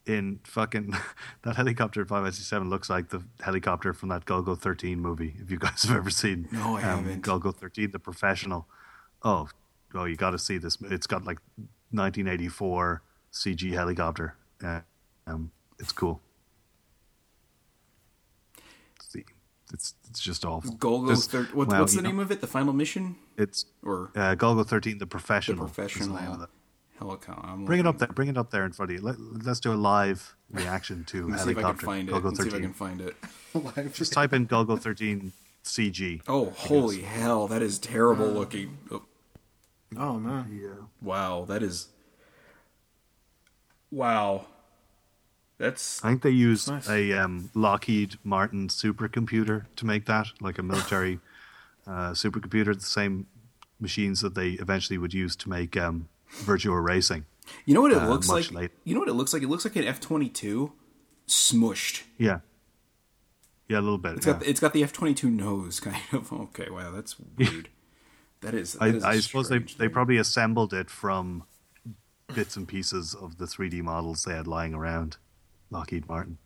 in 0.05 0.41
fucking 0.43 0.93
that 1.43 1.55
helicopter 1.55 2.01
in 2.01 2.07
Five 2.07 2.35
Seven 2.35 2.69
looks 2.69 2.89
like 2.89 3.09
the 3.09 3.23
helicopter 3.39 3.93
from 3.93 4.09
that 4.09 4.25
Golgo 4.25 4.59
13 4.59 4.99
movie. 4.99 5.35
If 5.39 5.49
you 5.49 5.57
guys 5.57 5.83
have 5.87 5.95
ever 5.95 6.09
seen, 6.09 6.49
No, 6.51 6.75
I 6.75 6.83
um, 6.83 7.05
haven't. 7.05 7.21
Golgo 7.23 7.55
13, 7.55 7.91
the 7.91 7.99
professional. 7.99 8.67
Oh, 9.23 9.47
oh, 9.95 10.03
you 10.03 10.17
got 10.17 10.31
to 10.31 10.39
see 10.39 10.57
this. 10.57 10.77
It's 10.81 11.07
got 11.07 11.23
like 11.23 11.37
1984 11.91 13.01
CG 13.31 13.71
helicopter. 13.71 14.35
Uh, 14.61 14.81
um, 15.25 15.51
it's 15.79 15.93
cool. 15.93 16.19
See, 19.01 19.23
it's 19.73 19.95
it's 20.09 20.19
just 20.19 20.45
awful. 20.45 20.71
Golgo. 20.75 21.09
Just- 21.09 21.31
Thir- 21.31 21.49
what, 21.53 21.67
well, 21.67 21.81
what's 21.81 21.93
you 21.93 21.97
the 22.01 22.03
know, 22.03 22.09
name 22.11 22.19
of 22.19 22.31
it? 22.31 22.39
The 22.41 22.47
final 22.47 22.71
mission 22.73 23.15
It's 23.37 23.65
or 23.83 24.11
uh, 24.15 24.35
Golgo 24.35 24.65
13, 24.65 24.93
the 24.93 24.99
the 24.99 25.07
professional. 25.07 25.65
is 25.65 25.71
the 25.71 25.75
professional 25.81 26.15
name 26.15 26.47
helicopter? 26.99 27.45
I'm 27.45 27.65
Bring 27.65 27.79
it 27.79 27.87
up 27.87 27.97
there. 27.97 28.07
Bring 28.09 28.29
it 28.29 28.37
up 28.37 28.51
there 28.51 28.63
in 28.65 28.71
front 28.71 28.91
of 28.91 28.97
you. 28.97 29.03
Let, 29.03 29.19
let's 29.19 29.59
do 29.59 29.73
a 29.73 29.75
live 29.75 30.35
reaction 30.51 31.03
to 31.05 31.27
Let's 31.29 31.43
see 31.43 31.51
if 31.51 31.57
I 31.57 31.61
can 31.61 31.77
helicopter. 31.77 31.85
find 31.85 32.09
it. 32.09 32.11
Golgo 32.13 32.23
Let's 32.25 32.41
see 32.41 32.47
if 32.47 32.53
I 32.53 32.59
can 32.59 32.73
find 32.73 33.01
it. 33.01 33.15
Just 33.93 34.13
type 34.13 34.31
in 34.33 34.47
Golgo 34.47 34.79
13 34.79 35.31
CG. 35.65 36.21
Oh, 36.27 36.51
holy 36.51 37.01
hell! 37.01 37.47
That 37.47 37.61
is 37.61 37.79
terrible 37.79 38.25
Uh, 38.29 38.39
looking. 38.39 38.77
Oh, 38.91 39.01
Oh 39.97 40.19
man. 40.19 40.59
Yeah. 40.61 40.85
wow, 41.01 41.45
that 41.47 41.61
is. 41.63 41.87
Wow. 43.91 44.45
That's 45.57 46.03
I 46.03 46.09
think 46.09 46.23
they 46.23 46.29
used 46.31 46.67
Nice. 46.69 46.89
a 46.89 47.13
um, 47.13 47.49
Lockheed 47.53 48.17
Martin 48.23 48.67
supercomputer 48.67 49.65
to 49.75 49.85
make 49.85 50.05
that, 50.05 50.27
like 50.41 50.57
a 50.57 50.63
military 50.63 51.19
uh, 51.87 52.11
supercomputer. 52.11 52.73
The 52.73 52.85
same 52.85 53.27
machines 53.79 54.21
that 54.21 54.35
they 54.35 54.51
eventually 54.51 54.97
would 54.97 55.13
use 55.13 55.35
to 55.37 55.49
make 55.49 55.77
um, 55.77 56.09
Virtua 56.31 56.83
Racing. 56.83 57.25
you 57.65 57.73
know 57.73 57.81
what 57.81 57.91
it 57.91 57.97
uh, 57.97 58.07
looks 58.07 58.29
like. 58.29 58.51
later. 58.51 58.73
You 58.83 58.93
know 58.95 58.99
what 58.99 59.09
it 59.09 59.13
looks 59.13 59.33
like. 59.33 59.43
It 59.43 59.49
looks 59.49 59.63
like 59.65 59.75
an 59.75 59.83
F 59.83 59.99
twenty 59.99 60.29
two, 60.29 60.73
smushed. 61.27 62.03
Yeah. 62.17 62.39
Yeah, 63.69 63.79
a 63.79 63.81
little 63.81 63.97
bit. 63.97 64.17
It's 64.17 64.25
yeah. 64.25 64.33
got 64.33 64.41
the, 64.41 64.49
it's 64.49 64.59
got 64.59 64.73
the 64.73 64.83
F 64.83 64.91
twenty 64.91 65.13
two 65.13 65.29
nose 65.29 65.79
kind 65.81 66.01
of. 66.11 66.33
Okay, 66.33 66.69
wow, 66.69 66.91
that's 66.91 67.15
weird. 67.37 67.69
that 68.41 68.53
is. 68.53 68.75
I, 68.81 68.87
that 68.91 68.97
is 68.97 69.03
a 69.03 69.07
I 69.07 69.19
suppose 69.19 69.49
they, 69.49 69.57
strange 69.57 69.77
they 69.77 69.87
probably 69.87 70.17
assembled 70.17 70.73
it 70.73 70.89
from 70.89 71.43
bits 72.33 72.57
and 72.57 72.67
pieces 72.67 73.13
of 73.13 73.37
the 73.37 73.45
3D 73.45 73.81
models 73.83 74.23
they 74.23 74.33
had 74.33 74.47
lying 74.47 74.73
around. 74.73 75.17
Lockheed 75.73 76.07
Martin. 76.07 76.37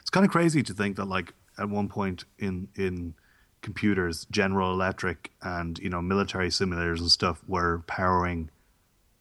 It's 0.00 0.10
kind 0.10 0.26
of 0.26 0.30
crazy 0.30 0.62
to 0.62 0.74
think 0.74 0.96
that, 0.96 1.06
like, 1.06 1.32
at 1.58 1.68
one 1.68 1.88
point 1.88 2.24
in 2.38 2.68
in 2.76 3.14
computers, 3.62 4.26
General 4.30 4.72
Electric 4.72 5.30
and 5.42 5.78
you 5.78 5.88
know 5.88 6.02
military 6.02 6.48
simulators 6.48 6.98
and 6.98 7.10
stuff 7.10 7.42
were 7.46 7.82
powering 7.86 8.50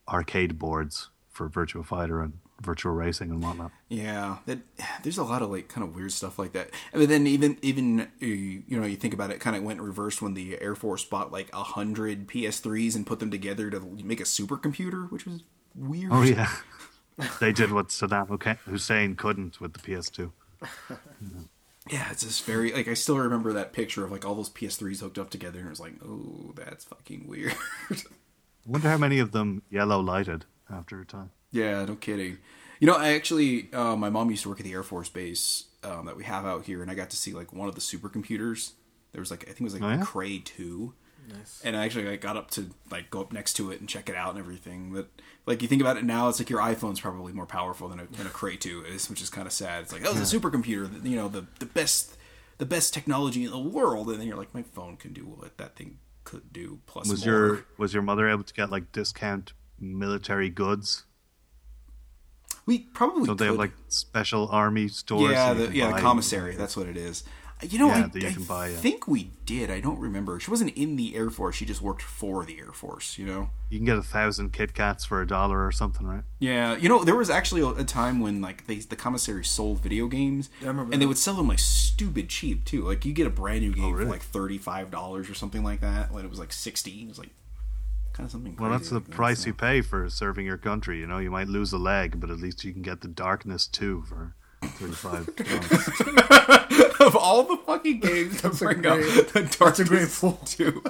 arcade 0.08 0.58
boards 0.58 1.10
for 1.30 1.50
Virtua 1.50 1.86
Fighter 1.86 2.22
and 2.22 2.40
Virtua 2.62 2.96
Racing 2.96 3.30
and 3.30 3.42
whatnot. 3.42 3.72
Yeah, 3.88 4.38
that 4.46 4.60
there's 5.04 5.18
a 5.18 5.24
lot 5.24 5.42
of 5.42 5.50
like 5.50 5.70
kind 5.70 5.88
of 5.88 5.96
weird 5.96 6.12
stuff 6.12 6.38
like 6.38 6.54
that. 6.54 6.70
I 6.94 6.98
mean, 6.98 7.10
then 7.10 7.28
even 7.28 7.58
even 7.62 8.02
uh, 8.02 8.06
you 8.22 8.64
know 8.70 8.86
you 8.86 8.96
think 8.96 9.14
about 9.14 9.32
it, 9.32 9.40
kind 9.40 9.56
of 9.56 9.64
went 9.64 9.82
reversed 9.82 10.22
when 10.22 10.34
the 10.34 10.60
Air 10.62 10.76
Force 10.76 11.04
bought 11.04 11.32
like 11.32 11.50
a 11.54 11.64
hundred 11.64 12.28
PS3s 12.28 12.96
and 12.96 13.06
put 13.06 13.20
them 13.20 13.32
together 13.32 13.70
to 13.70 13.80
make 14.04 14.20
a 14.20 14.24
supercomputer, 14.24 15.10
which 15.12 15.26
was 15.26 15.44
weird. 15.76 16.12
Oh 16.12 16.24
yeah, 16.24 16.50
they 17.40 17.52
did 17.52 17.72
what 17.72 17.90
Saddam 17.90 18.30
okay, 18.32 18.56
Hussein 18.66 19.16
couldn't 19.16 19.60
with 19.60 19.74
the 19.74 19.80
PS2. 19.80 20.32
yeah. 21.90 22.12
It's 22.12 22.24
just 22.24 22.46
very 22.46 22.72
like 22.72 22.88
I 22.88 22.94
still 22.94 23.18
remember 23.18 23.54
that 23.54 23.74
picture 23.74 24.04
of 24.04 24.12
like 24.12 24.26
all 24.26 24.36
those 24.36 24.50
PS3s 24.50 25.02
hooked 25.02 25.18
up 25.18 25.30
together, 25.30 25.60
and 25.60 25.68
it 25.68 25.72
was 25.72 25.80
like, 25.80 25.94
oh, 26.06 26.52
that's 26.56 26.86
fucking 26.86 27.28
weird. 27.28 27.54
I 27.90 27.96
wonder 28.66 28.90
how 28.90 28.98
many 28.98 29.20
of 29.20 29.32
them 29.32 29.64
yellow 29.70 30.00
lighted 30.00 30.46
after 30.72 31.00
a 31.02 31.06
time. 31.06 31.32
Yeah, 31.52 31.84
no 31.86 31.96
kidding. 31.96 32.38
You 32.80 32.88
know, 32.88 32.96
I 32.96 33.14
actually, 33.14 33.70
uh, 33.74 33.96
my 33.96 34.10
mom 34.10 34.30
used 34.30 34.44
to 34.44 34.50
work 34.50 34.60
at 34.60 34.66
the 34.66 34.72
Air 34.72 34.84
Force 34.84 35.10
Base 35.10 35.66
um, 35.84 36.06
that 36.06 36.16
we 36.16 36.24
have 36.24 36.46
out 36.46 36.66
here, 36.66 36.82
and 36.82 36.90
I 36.90 36.96
got 36.96 37.10
to 37.10 37.18
see 37.18 37.34
like 37.34 37.52
one 37.52 37.68
of 37.68 37.76
the 37.76 37.82
supercomputers. 37.82 38.72
There 39.12 39.20
was 39.20 39.32
like, 39.32 39.44
I 39.44 39.48
think 39.48 39.62
it 39.62 39.64
was 39.64 39.74
like 39.74 39.84
Oh, 39.84 39.90
yeah? 39.90 40.02
Cray 40.04 40.40
Two, 40.40 40.94
Nice. 41.34 41.62
and 41.64 41.78
I 41.78 41.86
actually 41.86 42.06
like 42.06 42.22
got 42.22 42.38
up 42.38 42.52
to 42.52 42.70
like 42.92 43.10
go 43.10 43.22
up 43.22 43.32
next 43.32 43.54
to 43.54 43.72
it 43.72 43.80
and 43.80 43.88
check 43.88 44.10
it 44.10 44.16
out 44.16 44.32
and 44.32 44.40
everything. 44.40 44.92
But 44.94 45.10
like 45.46 45.62
you 45.62 45.68
think 45.68 45.82
about 45.82 45.98
it 45.98 46.04
now, 46.04 46.30
it's 46.30 46.40
like 46.40 46.50
your 46.50 46.60
iPhone's 46.62 47.00
probably 47.00 47.34
more 47.34 47.46
powerful 47.46 47.88
than 47.88 48.00
a, 48.00 48.06
than 48.06 48.28
a 48.28 48.32
Cray 48.32 48.58
Two 48.58 48.84
is, 48.84 49.10
which 49.10 49.22
is 49.22 49.30
kind 49.30 49.48
of 49.48 49.54
sad. 49.54 49.84
It's 49.84 49.94
like 49.94 50.04
oh, 50.06 50.12
it's 50.12 50.34
a 50.34 50.40
supercomputer, 50.40 51.04
you 51.04 51.16
know, 51.16 51.28
the 51.28 51.46
the 51.60 51.66
best 51.66 52.18
the 52.58 52.66
best 52.66 52.94
technology 52.94 53.46
in 53.46 53.52
the 53.52 53.60
world, 53.60 54.10
and 54.10 54.20
then 54.20 54.28
you're 54.28 54.38
like, 54.38 54.54
my 54.54 54.64
phone 54.64 54.98
can 54.98 55.14
do 55.14 55.22
what 55.26 55.58
that 55.58 55.76
thing 55.76 56.00
could 56.26 56.52
do 56.54 56.80
plus 56.86 57.10
Was 57.10 57.26
more. 57.26 57.36
your 57.36 57.66
was 57.78 57.94
your 57.94 58.04
mother 58.04 58.30
able 58.30 58.44
to 58.44 58.54
get 58.54 58.70
like 58.70 58.92
discount 58.92 59.54
military 59.80 60.50
goods? 60.50 61.06
we 62.70 62.80
probably 62.80 63.26
Don't 63.26 63.40
they 63.40 63.46
have 63.48 63.56
like 63.56 63.72
special 63.88 64.48
army 64.50 64.88
stores? 64.90 65.32
yeah, 65.32 65.54
the, 65.54 65.76
yeah, 65.76 65.92
the 65.92 66.02
commissary. 66.02 66.56
That's 66.56 66.78
what 66.78 66.88
it 66.88 66.98
is. 66.98 67.24
You 67.62 67.78
know, 67.78 67.88
Yeah, 67.88 68.06
I, 68.06 68.08
that 68.08 68.22
you 68.22 68.28
I 68.28 68.32
can 68.32 68.44
buy, 68.44 68.68
yeah. 68.70 68.78
think 68.78 69.08
we 69.08 69.32
did. 69.46 69.70
I 69.70 69.82
don't 69.82 70.00
remember. 70.00 70.40
She 70.40 70.50
wasn't 70.50 70.76
in 70.78 70.96
the 70.96 71.16
Air 71.16 71.30
Force. 71.30 71.56
She 71.56 71.66
just 71.66 71.82
worked 71.82 72.02
for 72.02 72.46
the 72.46 72.58
Air 72.60 72.72
Force. 72.72 73.18
You 73.18 73.26
know. 73.26 73.50
You 73.70 73.78
can 73.80 73.86
get 73.86 73.98
a 73.98 74.02
thousand 74.04 74.54
Kit 74.54 74.74
Kats 74.74 75.04
for 75.06 75.22
a 75.22 75.28
dollar 75.28 75.66
or 75.66 75.72
something, 75.72 76.08
right? 76.08 76.24
Yeah, 76.40 76.76
you 76.78 76.88
know, 76.90 77.04
there 77.04 77.16
was 77.16 77.30
actually 77.30 77.62
a, 77.62 77.68
a 77.68 77.84
time 77.84 78.20
when 78.20 78.42
like 78.42 78.66
they, 78.68 78.76
the 78.76 78.96
commissary 78.96 79.44
sold 79.44 79.80
video 79.82 80.08
games, 80.08 80.50
Yeah, 80.62 80.68
I 80.68 80.70
remember 80.70 80.94
and 80.94 81.02
they 81.02 81.06
would 81.06 81.18
sell 81.18 81.36
them 81.36 81.48
like 81.50 81.60
stupid 81.60 82.30
cheap 82.30 82.66
too. 82.66 82.84
Like 82.88 83.04
you 83.06 83.14
get 83.14 83.28
a 83.28 83.30
brand 83.32 83.62
new 83.62 83.72
oh, 83.72 83.74
game 83.74 83.86
Oh, 83.86 83.90
really? 83.92 84.06
for 84.06 84.12
like 84.12 84.22
thirty 84.22 84.58
five 84.58 84.90
dollars 84.90 85.30
or 85.30 85.34
something 85.34 85.64
like 85.64 85.82
that, 85.82 86.12
when 86.12 86.24
it 86.24 86.30
was 86.30 86.40
like 86.40 86.54
sixty. 86.54 87.02
It 87.04 87.08
was 87.10 87.20
like 87.20 87.30
kind 88.14 88.26
of 88.26 88.32
something. 88.32 88.56
Well, 88.58 88.72
that's 88.72 88.90
the 88.90 88.96
like 88.96 89.06
that, 89.06 89.12
price 89.16 89.42
so. 89.42 89.48
you 89.48 89.54
pay 89.54 89.82
for 89.82 90.10
serving 90.10 90.46
your 90.46 90.58
country. 90.58 91.00
You 91.00 91.08
know, 91.08 91.20
you 91.20 91.30
might 91.30 91.48
lose 91.48 91.74
a 91.74 91.78
leg, 91.78 92.20
but 92.20 92.30
at 92.30 92.40
least 92.40 92.64
you 92.64 92.72
can 92.74 92.82
get 92.82 93.02
the 93.02 93.08
darkness 93.08 93.68
too 93.68 94.04
for 94.08 94.34
thirty-five. 94.62 95.30
of 97.02 97.16
all 97.16 97.44
the 97.44 97.58
fucking 97.66 98.00
games 98.00 98.38
to 98.38 98.44
That's 98.50 98.62
a 98.62 98.66
bring 98.66 98.82
great- 98.82 98.92
up, 99.20 99.28
the 99.34 99.56
that's 99.60 99.80
a 99.80 99.84
great 99.86 100.00
Darkness 100.00 100.20
pull. 100.20 100.40
too. 100.46 100.84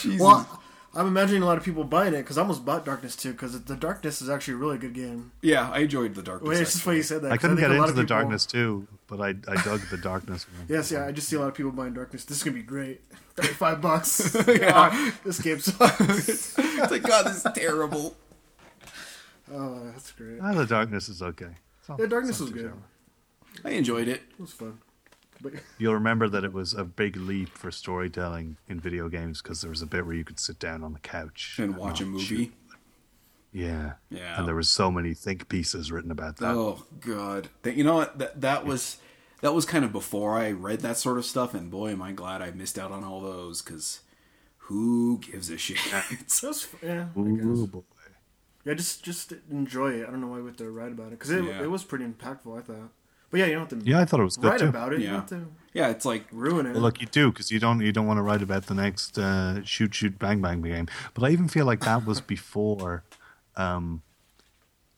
Jesus. 0.00 0.20
Well, 0.20 0.60
I'm 0.94 1.06
imagining 1.08 1.42
a 1.42 1.46
lot 1.46 1.58
of 1.58 1.64
people 1.64 1.82
buying 1.84 2.14
it 2.14 2.18
because 2.18 2.38
I 2.38 2.42
almost 2.42 2.64
bought 2.64 2.84
Darkness 2.84 3.16
2 3.16 3.32
because 3.32 3.60
the 3.64 3.74
Darkness 3.76 4.22
is 4.22 4.28
actually 4.30 4.54
a 4.54 4.56
really 4.58 4.78
good 4.78 4.92
game. 4.94 5.32
Yeah, 5.42 5.68
I 5.70 5.80
enjoyed 5.80 6.14
the 6.14 6.22
darkness. 6.22 6.48
Wait, 6.48 6.60
it's 6.60 6.72
just 6.72 6.84
funny 6.84 6.98
you 6.98 7.02
said 7.02 7.22
that. 7.22 7.28
I 7.32 7.36
'cause 7.36 7.40
couldn't 7.42 7.56
think 7.56 7.68
get 7.68 7.76
a 7.76 7.80
lot 7.80 7.88
into 7.88 7.90
of 7.90 7.96
the 7.96 8.02
people- 8.02 8.16
darkness 8.16 8.46
too, 8.46 8.86
but 9.08 9.20
I 9.20 9.28
I 9.50 9.62
dug 9.62 9.80
the 9.90 9.96
darkness. 9.96 10.46
one. 10.56 10.66
Yes, 10.68 10.90
yeah, 10.92 11.06
I 11.06 11.12
just 11.12 11.28
see 11.28 11.36
a 11.36 11.40
lot 11.40 11.48
of 11.48 11.54
people 11.54 11.72
buying 11.72 11.94
Darkness. 11.94 12.24
This 12.24 12.38
is 12.38 12.42
gonna 12.44 12.54
be 12.56 12.62
great. 12.62 13.00
Thirty-five 13.36 13.80
bucks. 13.80 14.36
yeah, 14.46 15.10
this 15.24 15.40
game 15.40 15.58
sucks. 15.58 16.56
it's 16.58 16.90
like 16.90 17.02
God, 17.02 17.26
this 17.26 17.44
is 17.44 17.52
terrible. 17.54 18.14
oh, 19.52 19.80
that's 19.92 20.12
great. 20.12 20.38
Ah, 20.40 20.52
the 20.54 20.66
darkness 20.66 21.08
is 21.08 21.20
okay. 21.22 21.56
It's 21.84 21.88
not- 21.90 21.98
Yeah, 22.00 22.06
Darkness 22.06 22.40
was 22.40 22.50
good. 22.50 22.62
terrible. 22.62 22.82
I 23.64 23.70
enjoyed 23.72 24.08
it. 24.08 24.22
It 24.30 24.40
was 24.40 24.52
fun. 24.52 24.78
But 25.42 25.52
You'll 25.78 25.92
remember 25.94 26.28
that 26.30 26.44
it 26.44 26.52
was 26.54 26.72
a 26.72 26.84
big 26.84 27.16
leap 27.16 27.50
for 27.50 27.70
storytelling 27.70 28.56
in 28.68 28.80
video 28.80 29.10
games 29.10 29.42
because 29.42 29.60
there 29.60 29.68
was 29.70 29.82
a 29.82 29.86
bit 29.86 30.06
where 30.06 30.14
you 30.14 30.24
could 30.24 30.40
sit 30.40 30.58
down 30.58 30.82
on 30.82 30.94
the 30.94 30.98
couch 31.00 31.56
And 31.58 31.76
watch 31.76 32.00
a 32.00 32.06
movie. 32.06 32.24
shoot. 32.24 32.52
Yeah, 33.52 33.92
Yeah. 34.10 34.38
and 34.38 34.48
there 34.48 34.54
was 34.56 34.68
so 34.70 34.90
many 34.90 35.12
think 35.14 35.48
pieces 35.48 35.92
written 35.92 36.10
about 36.10 36.38
that. 36.38 36.54
Oh 36.54 36.84
God, 37.00 37.48
That- 37.62 37.76
you 37.76 37.84
know 37.84 37.96
what? 37.96 38.18
That 38.18 38.40
that 38.40 38.64
was 38.64 38.96
that 39.42 39.52
was 39.54 39.64
kind 39.66 39.84
of 39.84 39.92
before 39.92 40.38
I 40.38 40.50
read 40.52 40.80
that 40.80 40.96
sort 40.96 41.18
of 41.18 41.24
stuff, 41.26 41.52
and 41.54 41.70
boy, 41.70 41.90
am 41.90 42.00
I 42.02 42.12
glad 42.12 42.40
I 42.40 42.50
missed 42.50 42.78
out 42.78 42.90
on 42.90 43.04
all 43.04 43.20
those 43.20 43.60
because 43.62 44.00
who 44.58 45.18
gives 45.18 45.50
a 45.50 45.58
shit? 45.58 45.78
it 46.10 46.40
was, 46.42 46.66
yeah, 46.82 47.08
I 47.14 47.18
Ooh, 47.20 47.36
guess. 47.62 47.70
boy. 47.70 47.82
Yeah, 48.64 48.74
just 48.74 49.02
just 49.04 49.32
enjoy 49.50 49.92
it. 49.92 50.06
I 50.08 50.10
don't 50.10 50.20
know 50.20 50.28
why 50.28 50.38
we 50.40 50.46
have 50.46 50.56
to 50.56 50.70
write 50.70 50.92
about 50.92 51.08
it 51.08 51.18
because 51.18 51.30
it, 51.30 51.44
Yeah. 51.44 51.62
it 51.62 51.70
was 51.70 51.84
pretty 51.84 52.04
impactful. 52.06 52.58
I 52.58 52.62
thought. 52.62 52.90
But 53.30 53.40
yeah, 53.40 53.46
you 53.46 53.52
don't 53.54 53.68
have 53.70 53.78
to 53.80 53.84
Yeah, 53.84 54.00
I 54.00 54.04
thought 54.04 54.20
it 54.20 54.24
was 54.24 54.36
good 54.36 54.50
write 54.50 54.60
too. 54.60 54.68
about 54.68 54.92
it. 54.92 55.00
You 55.00 55.06
Yeah. 55.06 55.10
don't 55.12 55.20
have 55.20 55.28
to 55.30 55.46
yeah, 55.72 55.88
it's 55.88 56.04
like 56.04 56.26
ruin 56.30 56.66
it. 56.66 56.72
Well, 56.72 56.82
look, 56.82 57.00
you 57.00 57.06
do 57.08 57.30
because 57.32 57.50
you 57.50 57.58
don't 57.58 57.80
you 57.80 57.90
don't 57.92 58.06
want 58.06 58.18
to 58.18 58.22
write 58.22 58.42
about 58.42 58.66
the 58.66 58.74
next 58.74 59.18
uh, 59.18 59.62
shoot 59.64 59.94
shoot 59.94 60.18
bang 60.18 60.40
bang 60.40 60.62
game. 60.62 60.86
But 61.14 61.24
I 61.24 61.30
even 61.30 61.48
feel 61.48 61.66
like 61.66 61.80
that 61.80 62.06
was 62.06 62.20
before 62.36 63.02
um, 63.56 64.02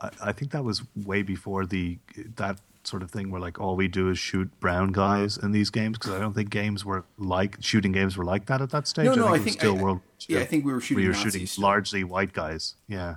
I, 0.00 0.10
I 0.26 0.32
think 0.32 0.50
that 0.52 0.64
was 0.64 0.82
way 0.94 1.22
before 1.22 1.66
the 1.66 1.98
that 2.36 2.60
sort 2.84 3.02
of 3.02 3.10
thing 3.10 3.30
where 3.32 3.40
like 3.40 3.58
all 3.58 3.74
we 3.74 3.88
do 3.88 4.10
is 4.10 4.18
shoot 4.18 4.48
brown 4.60 4.92
guys 4.92 5.36
in 5.36 5.50
these 5.50 5.70
games 5.70 5.98
because 5.98 6.12
I 6.12 6.20
don't 6.20 6.34
think 6.34 6.50
games 6.50 6.84
were 6.84 7.04
like 7.18 7.56
shooting 7.60 7.90
games 7.90 8.16
were 8.16 8.24
like 8.24 8.46
that 8.46 8.60
at 8.60 8.70
that 8.70 8.86
stage. 8.86 9.06
No, 9.06 9.14
no, 9.14 9.24
I 9.26 9.28
it 9.28 9.32
was 9.32 9.42
think- 9.42 9.56
still 9.58 9.76
I- 9.78 9.82
World. 9.82 10.00
yeah, 10.28 10.38
II, 10.38 10.42
I 10.42 10.46
think 10.46 10.64
we 10.64 10.72
were 10.72 10.80
shooting 10.80 10.96
where 10.96 11.04
you're 11.04 11.12
Nazis 11.14 11.32
shooting 11.32 11.46
still. 11.48 11.62
largely 11.64 12.04
white 12.04 12.32
guys. 12.32 12.74
Yeah, 12.86 13.16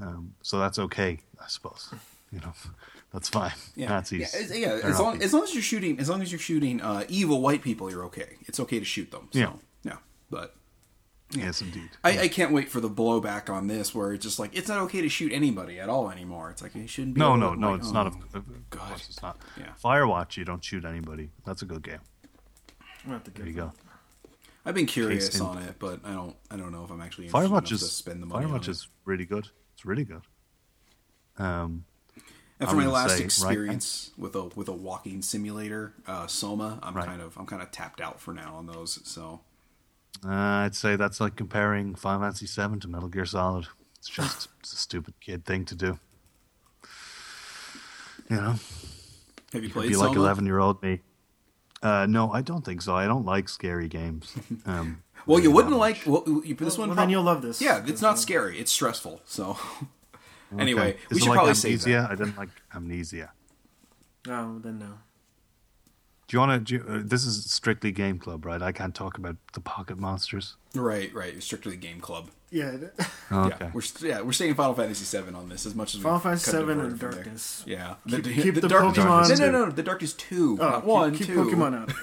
um, 0.00 0.34
so 0.42 0.58
that's 0.58 0.78
okay, 0.78 1.18
I 1.42 1.46
suppose. 1.48 1.92
You 2.32 2.40
know, 2.40 2.52
that's 3.12 3.28
fine. 3.28 3.52
Yeah, 3.74 3.88
Nazis. 3.88 4.32
Yeah, 4.34 4.40
as, 4.40 4.58
yeah, 4.58 4.68
as 4.88 4.98
long 5.00 5.12
people. 5.14 5.24
as 5.24 5.32
long 5.34 5.42
as 5.44 5.54
you're 5.54 5.62
shooting, 5.62 5.98
as 5.98 6.08
long 6.08 6.22
as 6.22 6.30
you're 6.32 6.38
shooting 6.38 6.80
uh, 6.80 7.04
evil 7.08 7.40
white 7.40 7.62
people, 7.62 7.90
you're 7.90 8.04
okay. 8.04 8.36
It's 8.42 8.60
okay 8.60 8.78
to 8.78 8.84
shoot 8.84 9.10
them. 9.10 9.28
So, 9.32 9.38
Yeah. 9.38 9.52
yeah. 9.82 9.96
But 10.30 10.54
yes, 11.32 11.60
indeed. 11.60 11.90
I, 12.04 12.20
I 12.20 12.28
can't 12.28 12.52
wait 12.52 12.68
for 12.68 12.80
the 12.80 12.88
blowback 12.90 13.50
on 13.50 13.66
this, 13.66 13.94
where 13.94 14.12
it's 14.12 14.24
just 14.24 14.38
like 14.38 14.56
it's 14.56 14.68
not 14.68 14.78
okay 14.82 15.00
to 15.00 15.08
shoot 15.08 15.32
anybody 15.32 15.80
at 15.80 15.88
all 15.88 16.08
anymore. 16.10 16.50
It's 16.50 16.62
like 16.62 16.74
you 16.74 16.86
shouldn't 16.86 17.14
be. 17.14 17.20
No, 17.20 17.34
no, 17.36 17.54
no. 17.54 17.72
like, 17.72 17.80
It's 17.80 17.90
oh, 17.90 17.92
not. 17.92 18.06
A, 18.06 18.36
of 18.38 18.70
God. 18.70 18.88
course 18.88 19.08
it's 19.08 19.20
not. 19.22 19.38
Yeah. 19.58 19.72
Firewatch, 19.82 20.36
you 20.36 20.44
don't 20.44 20.64
shoot 20.64 20.84
anybody. 20.84 21.30
That's 21.44 21.62
a 21.62 21.66
good 21.66 21.82
game. 21.82 22.00
i've 23.10 23.24
There 23.34 23.46
you 23.46 23.52
go. 23.54 23.72
I've 24.64 24.74
been 24.74 24.86
curious 24.86 25.40
on 25.40 25.58
it, 25.58 25.76
but 25.78 26.00
I 26.04 26.12
don't. 26.12 26.36
I 26.50 26.56
don't 26.56 26.70
know 26.70 26.84
if 26.84 26.90
I'm 26.90 27.00
actually 27.00 27.28
Firewatch 27.28 27.46
enough 27.48 27.64
to 27.64 27.74
is 27.74 27.92
spend 27.92 28.22
the 28.22 28.26
money. 28.26 28.44
on 28.44 28.52
Firewatch 28.52 28.68
it. 28.68 28.68
is 28.68 28.88
really 29.04 29.24
good. 29.24 29.48
It's 29.80 29.86
really 29.86 30.04
good. 30.04 30.20
Um, 31.38 31.86
for 32.58 32.74
my 32.74 32.86
last 32.86 33.12
say, 33.12 33.16
right, 33.16 33.24
experience 33.24 34.10
with 34.18 34.36
a 34.36 34.42
with 34.54 34.68
a 34.68 34.74
walking 34.74 35.22
simulator, 35.22 35.94
uh, 36.06 36.26
Soma, 36.26 36.78
I'm 36.82 36.92
Right. 36.92 37.06
kind 37.06 37.22
of 37.22 37.34
I'm 37.38 37.46
kind 37.46 37.62
of 37.62 37.70
tapped 37.70 37.98
out 37.98 38.20
for 38.20 38.34
now 38.34 38.56
on 38.56 38.66
those. 38.66 39.00
So 39.08 39.40
uh, 40.22 40.28
I'd 40.34 40.74
say 40.74 40.96
that's 40.96 41.18
like 41.18 41.34
comparing 41.34 41.94
Final 41.94 42.20
Fantasy 42.20 42.44
VII 42.44 42.78
to 42.80 42.88
Metal 42.88 43.08
Gear 43.08 43.24
Solid. 43.24 43.68
It's 43.96 44.08
just 44.10 44.48
it's 44.58 44.74
a 44.74 44.76
stupid 44.76 45.14
kid 45.18 45.46
thing 45.46 45.64
to 45.64 45.74
do. 45.74 45.98
You 48.28 48.36
know, 48.36 48.42
have 48.42 48.58
you 49.54 49.60
It'd 49.60 49.72
played 49.72 49.88
be 49.88 49.94
Soma? 49.94 50.08
like 50.08 50.16
eleven 50.18 50.44
year 50.44 50.58
old 50.58 50.82
me. 50.82 51.00
Uh, 51.82 52.04
no, 52.06 52.30
I 52.32 52.42
don't 52.42 52.66
think 52.66 52.82
so. 52.82 52.94
I 52.94 53.06
don't 53.06 53.24
like 53.24 53.48
scary 53.48 53.88
games. 53.88 54.34
Um, 54.66 55.02
Well, 55.26 55.40
you 55.40 55.50
wouldn't 55.50 55.76
like. 55.76 56.02
Well, 56.06 56.24
you, 56.26 56.54
this 56.54 56.76
Well, 56.76 56.88
one. 56.88 56.88
well, 56.88 56.96
prob- 56.96 56.96
then 56.96 57.10
you'll 57.10 57.22
love 57.22 57.42
this. 57.42 57.60
Yeah, 57.60 57.82
it's 57.86 58.02
not 58.02 58.18
scary. 58.18 58.58
It's 58.58 58.70
stressful. 58.72 59.20
So 59.24 59.58
anyway, 60.58 60.90
Okay. 60.94 60.98
we 61.10 61.16
Is 61.16 61.18
it 61.18 61.20
should 61.20 61.28
like 61.30 61.36
probably 61.36 61.54
save 61.54 61.80
Amnesia? 61.82 61.90
that. 62.02 62.10
I 62.10 62.14
didn't 62.14 62.38
like 62.38 62.48
Amnesia. 62.74 63.30
Oh, 64.28 64.58
then 64.58 64.78
no. 64.78 64.98
Do 66.28 66.36
you 66.36 66.38
want 66.40 66.68
to? 66.68 66.80
Uh, 66.88 67.00
this 67.04 67.24
is 67.24 67.50
strictly 67.50 67.90
game 67.90 68.18
club, 68.18 68.44
right? 68.46 68.62
I 68.62 68.70
can't 68.70 68.94
talk 68.94 69.18
about 69.18 69.36
the 69.54 69.60
pocket 69.60 69.98
monsters. 69.98 70.56
Right, 70.74 71.12
right. 71.12 71.42
Strictly 71.42 71.76
game 71.76 72.00
club. 72.00 72.30
Yeah, 72.52 72.70
it- 72.70 72.94
Oh, 73.32 73.48
Yeah, 73.48 73.70
we're 73.72 73.80
st- 73.80 74.10
yeah 74.10 74.20
we're 74.22 74.32
staying 74.32 74.54
Final 74.54 74.74
Fantasy 74.74 75.04
VII 75.18 75.34
on 75.34 75.48
this 75.48 75.66
as 75.66 75.74
much 75.74 75.94
as 75.94 76.00
Final 76.00 76.16
we've 76.18 76.22
Fantasy 76.24 76.50
kinda 76.52 76.60
Seven 76.66 76.76
diverted 76.78 76.90
and 76.92 77.00
from 77.00 77.10
there. 77.10 77.22
Darkness. 77.24 77.62
Yeah, 77.66 77.94
Keep- 78.08 78.24
the, 78.24 78.34
keep 78.42 78.54
the 78.56 78.68
Darkness- 78.68 79.04
Pokemon- 79.04 79.38
No, 79.40 79.50
no, 79.50 79.64
no. 79.66 79.70
The 79.72 79.82
Darkness 79.84 80.12
two, 80.14 80.56
Oh, 80.60 80.64
not 80.68 80.74
keep, 80.80 80.84
one, 80.84 81.14
keep 81.16 81.26
two. 81.28 81.36
Pokemon 81.36 81.82
out. 81.82 81.92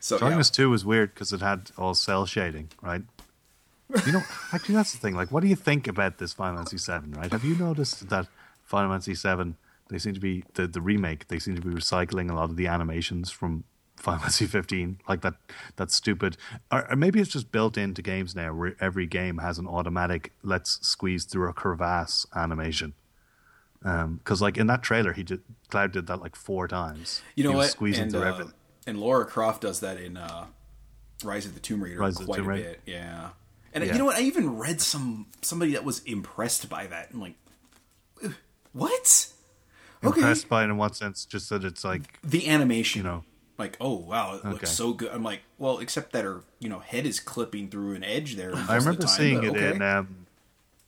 So 0.00 0.18
yeah. 0.20 0.42
Two 0.42 0.70
was 0.70 0.84
weird 0.84 1.14
because 1.14 1.32
it 1.32 1.40
had 1.40 1.70
all 1.76 1.94
cell 1.94 2.26
shading, 2.26 2.70
right? 2.82 3.02
You 4.04 4.12
know, 4.12 4.22
actually, 4.52 4.74
that's 4.74 4.92
the 4.92 4.98
thing. 4.98 5.14
Like, 5.14 5.30
what 5.30 5.42
do 5.42 5.48
you 5.48 5.56
think 5.56 5.86
about 5.86 6.18
this 6.18 6.32
Final 6.32 6.56
Fantasy 6.56 6.78
Seven? 6.78 7.12
Right? 7.12 7.30
Have 7.30 7.44
you 7.44 7.56
noticed 7.56 8.08
that 8.08 8.26
Final 8.64 8.90
Fantasy 8.90 9.14
Seven? 9.14 9.56
They 9.88 9.98
seem 9.98 10.14
to 10.14 10.20
be 10.20 10.44
the 10.54 10.66
the 10.66 10.80
remake. 10.80 11.28
They 11.28 11.38
seem 11.38 11.54
to 11.56 11.62
be 11.62 11.70
recycling 11.70 12.30
a 12.30 12.34
lot 12.34 12.50
of 12.50 12.56
the 12.56 12.66
animations 12.66 13.30
from 13.30 13.64
Final 13.96 14.20
Fantasy 14.22 14.46
15, 14.46 15.00
like 15.08 15.20
that 15.22 15.34
that 15.76 15.90
stupid. 15.90 16.36
Or, 16.72 16.90
or 16.90 16.96
maybe 16.96 17.20
it's 17.20 17.30
just 17.30 17.52
built 17.52 17.76
into 17.76 18.02
games 18.02 18.34
now, 18.34 18.52
where 18.52 18.76
every 18.80 19.06
game 19.06 19.38
has 19.38 19.58
an 19.58 19.66
automatic 19.66 20.32
"let's 20.42 20.86
squeeze 20.86 21.24
through 21.24 21.48
a 21.48 21.52
crevasse" 21.52 22.26
animation. 22.34 22.94
Because, 23.82 24.42
like 24.42 24.58
in 24.58 24.66
that 24.66 24.82
trailer, 24.82 25.12
he 25.12 25.22
did 25.22 25.42
Cloud 25.70 25.92
did 25.92 26.08
that 26.08 26.20
like 26.20 26.34
four 26.34 26.66
times. 26.66 27.22
You 27.36 27.44
know 27.44 27.50
he 27.50 27.56
was 27.56 27.66
what? 27.66 27.72
Squeezing 27.72 28.02
and, 28.04 28.10
through 28.10 28.22
uh, 28.22 28.28
everything. 28.32 28.54
And 28.86 28.98
Laura 29.00 29.24
Croft 29.26 29.62
does 29.62 29.80
that 29.80 30.00
in 30.00 30.16
uh, 30.16 30.46
Rise 31.24 31.46
of 31.46 31.54
the 31.54 31.60
Tomb 31.60 31.82
Raider 31.82 31.98
Rise 31.98 32.16
quite 32.16 32.36
Tomb 32.36 32.46
a 32.46 32.48
Raider. 32.48 32.68
bit. 32.70 32.80
Yeah. 32.86 33.30
And 33.72 33.84
Yeah. 33.84 33.92
you 33.92 33.98
know 33.98 34.04
what? 34.06 34.16
I 34.16 34.20
even 34.22 34.56
read 34.58 34.80
some 34.80 35.26
somebody 35.42 35.72
that 35.72 35.84
was 35.84 36.00
impressed 36.04 36.68
by 36.68 36.86
that. 36.86 37.10
and 37.10 37.20
like, 37.20 37.34
"Uh, 38.24 38.28
what? 38.72 39.28
Okay. 40.04 40.20
Impressed 40.20 40.48
by 40.48 40.62
it 40.62 40.66
in 40.66 40.76
what 40.76 40.94
sense? 40.96 41.24
Just 41.24 41.48
that 41.50 41.64
it's 41.64 41.84
like 41.84 42.18
The 42.22 42.48
animation, 42.48 43.00
You 43.00 43.04
know. 43.08 43.24
like, 43.58 43.76
oh 43.80 43.94
wow, 43.94 44.34
it 44.34 44.38
Okay. 44.40 44.50
looks 44.50 44.70
so 44.70 44.92
good. 44.92 45.10
I'm 45.10 45.22
like, 45.22 45.40
well, 45.58 45.78
except 45.78 46.12
that 46.12 46.24
her, 46.24 46.42
you 46.60 46.68
know, 46.68 46.78
head 46.80 47.06
is 47.06 47.18
clipping 47.20 47.68
through 47.70 47.94
an 47.94 48.04
edge 48.04 48.36
there. 48.36 48.54
I 48.54 48.60
of 48.60 48.66
the 48.66 48.74
remember 48.76 49.02
time, 49.02 49.08
seeing 49.16 49.42
it 49.42 49.50
okay. 49.50 49.74
in. 49.74 49.82
Um, 49.82 50.25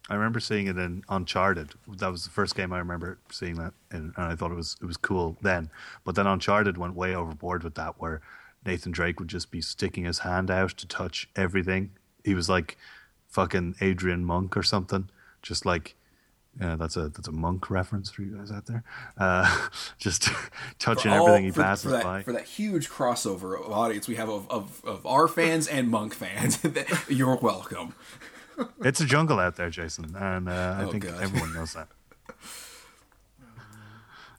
I 0.09 0.15
remember 0.15 0.41
seeing 0.41 0.67
it 0.69 0.79
in 0.79 1.05
Uncharted. 1.09 1.75
That 1.87 2.11
was 2.11 2.25
the 2.25 2.31
first 2.31 2.55
game 2.55 2.73
I 2.73 2.79
remember 2.79 3.19
seeing 3.31 3.57
that, 3.57 3.75
in, 3.93 4.15
and 4.17 4.27
I 4.27 4.35
thought 4.35 4.51
it 4.51 4.57
was 4.57 4.77
it 4.81 4.87
was 4.87 4.97
cool 4.97 5.37
then. 5.43 5.71
But 6.05 6.15
then 6.15 6.27
Uncharted 6.27 6.79
went 6.79 6.95
way 6.95 7.15
overboard 7.15 7.63
with 7.63 7.75
that, 7.75 8.01
where 8.01 8.21
Nathan 8.65 8.93
Drake 8.93 9.21
would 9.21 9.29
just 9.29 9.51
be 9.51 9.61
sticking 9.61 10.05
his 10.05 10.21
hand 10.21 10.51
out 10.51 10.71
to 10.71 10.87
touch 10.87 11.29
everything. 11.37 11.91
He 12.25 12.35
was 12.35 12.49
like 12.49 12.79
fucking 13.29 13.77
Adrian 13.81 14.25
Monk 14.25 14.57
or 14.57 14.63
something, 14.63 15.11
just 15.43 15.65
like. 15.67 15.95
Yeah, 16.61 16.75
that's 16.75 16.97
a 16.97 17.09
that's 17.11 17.29
a 17.29 17.33
monk 17.33 17.71
reference 17.71 18.11
for 18.11 18.23
you 18.23 18.37
guys 18.37 18.51
out 18.51 18.67
there. 18.67 18.83
Uh, 19.17 19.69
just 19.99 20.29
touching 20.81 21.13
all- 21.13 21.29
everything 21.29 21.45
he 21.45 21.51
for, 21.53 21.63
passes 21.63 21.85
for 21.85 21.91
that, 21.91 22.03
by. 22.03 22.23
For 22.25 22.33
that 22.33 22.47
huge 22.47 22.89
crossover 22.89 23.65
of 23.65 23.71
audience 23.71 24.09
we 24.09 24.17
have 24.17 24.29
of, 24.29 24.51
of, 24.51 24.83
of 24.85 25.07
our 25.07 25.29
fans 25.29 25.69
and 25.69 25.89
Monk 25.89 26.15
fans, 26.15 26.59
you're 27.09 27.37
welcome. 27.37 27.95
It's 28.83 29.01
a 29.01 29.05
jungle 29.05 29.39
out 29.39 29.57
there, 29.57 29.71
Jason, 29.71 30.15
and 30.17 30.49
uh, 30.49 30.77
I 30.79 30.85
Oh, 30.85 30.91
think 30.91 31.05
God. 31.05 31.21
everyone 31.23 31.53
knows 31.55 31.73
that. 31.75 31.89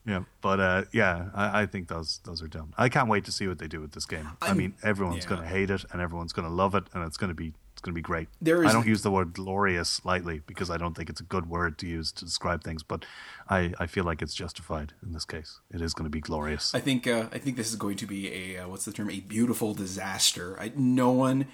yeah, 0.05 0.23
but 0.41 0.59
uh, 0.59 0.83
yeah, 0.91 1.29
I, 1.33 1.61
I 1.61 1.65
think 1.65 1.87
those 1.87 2.19
those 2.23 2.41
are 2.41 2.47
dumb. 2.47 2.73
I 2.77 2.89
can't 2.89 3.09
wait 3.09 3.25
to 3.25 3.31
see 3.31 3.47
what 3.47 3.59
they 3.59 3.67
do 3.67 3.81
with 3.81 3.91
this 3.91 4.05
game. 4.05 4.29
i 4.41 4.47
I'm- 4.47 4.57
mean, 4.57 4.73
everyone's 4.83 5.23
yeah. 5.25 5.29
going 5.29 5.41
to 5.41 5.47
hate 5.47 5.69
it, 5.69 5.85
and 5.91 6.01
everyone's 6.01 6.33
going 6.33 6.47
to 6.47 6.53
love 6.53 6.73
it, 6.75 6.85
and 6.93 7.03
it's 7.05 7.17
going 7.17 7.29
to 7.29 7.35
be 7.35 7.53
it's 7.73 7.81
going 7.81 7.93
to 7.93 7.97
be 7.97 8.01
great. 8.01 8.27
There 8.41 8.65
I 8.65 8.73
don't 8.73 8.87
use 8.87 9.03
the 9.03 9.11
word 9.11 9.31
glorious 9.33 10.03
lightly 10.03 10.41
because 10.45 10.69
I 10.69 10.75
don't 10.77 10.95
think 10.97 11.09
it's 11.09 11.21
a 11.21 11.23
good 11.23 11.49
word 11.49 11.77
to 11.77 11.87
use 11.87 12.11
to 12.13 12.25
describe 12.25 12.61
things, 12.61 12.83
but 12.83 13.05
I, 13.49 13.73
I 13.79 13.87
feel 13.87 14.03
like 14.03 14.21
it's 14.21 14.33
justified 14.33 14.91
in 15.01 15.13
this 15.13 15.23
case. 15.23 15.61
It 15.73 15.81
is 15.81 15.93
going 15.93 16.03
to 16.03 16.09
be 16.09 16.19
glorious. 16.19 16.75
I 16.75 16.81
think 16.81 17.07
uh, 17.07 17.27
I 17.31 17.37
think 17.37 17.55
this 17.55 17.69
is 17.69 17.77
going 17.77 17.95
to 17.97 18.05
be 18.05 18.33
a 18.55 18.63
uh, 18.63 18.67
what's 18.67 18.83
the 18.83 18.91
term? 18.91 19.09
A 19.09 19.21
beautiful 19.21 19.73
disaster. 19.73 20.57
I, 20.59 20.73
no 20.75 21.11
one 21.11 21.45